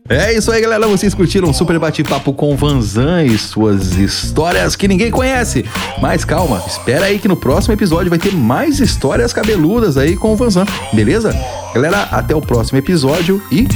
É 0.06 0.34
isso 0.34 0.52
aí, 0.52 0.60
galera. 0.60 0.86
Vocês 0.86 1.14
curtiram 1.14 1.48
um 1.48 1.52
super 1.54 1.78
bate-papo 1.78 2.34
com 2.34 2.54
Vanzan 2.54 3.24
e 3.24 3.38
suas 3.38 3.94
histórias 3.96 4.76
que 4.76 4.86
ninguém 4.86 5.10
conhece. 5.10 5.64
Mas 5.98 6.26
calma, 6.26 6.62
espera 6.66 7.06
aí 7.06 7.18
que 7.18 7.26
no 7.26 7.36
próximo 7.36 7.72
episódio 7.72 8.10
vai 8.10 8.18
ter 8.18 8.34
mais 8.34 8.80
histórias 8.80 9.32
cabeludas 9.32 9.96
aí 9.96 10.14
com 10.14 10.34
o 10.34 10.36
Vanzan, 10.36 10.66
beleza? 10.92 11.34
Galera, 11.74 12.02
até 12.10 12.36
o 12.36 12.42
próximo 12.42 12.78
episódio 12.78 13.42
e 13.50 13.66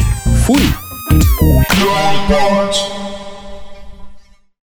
fui! 0.44 0.60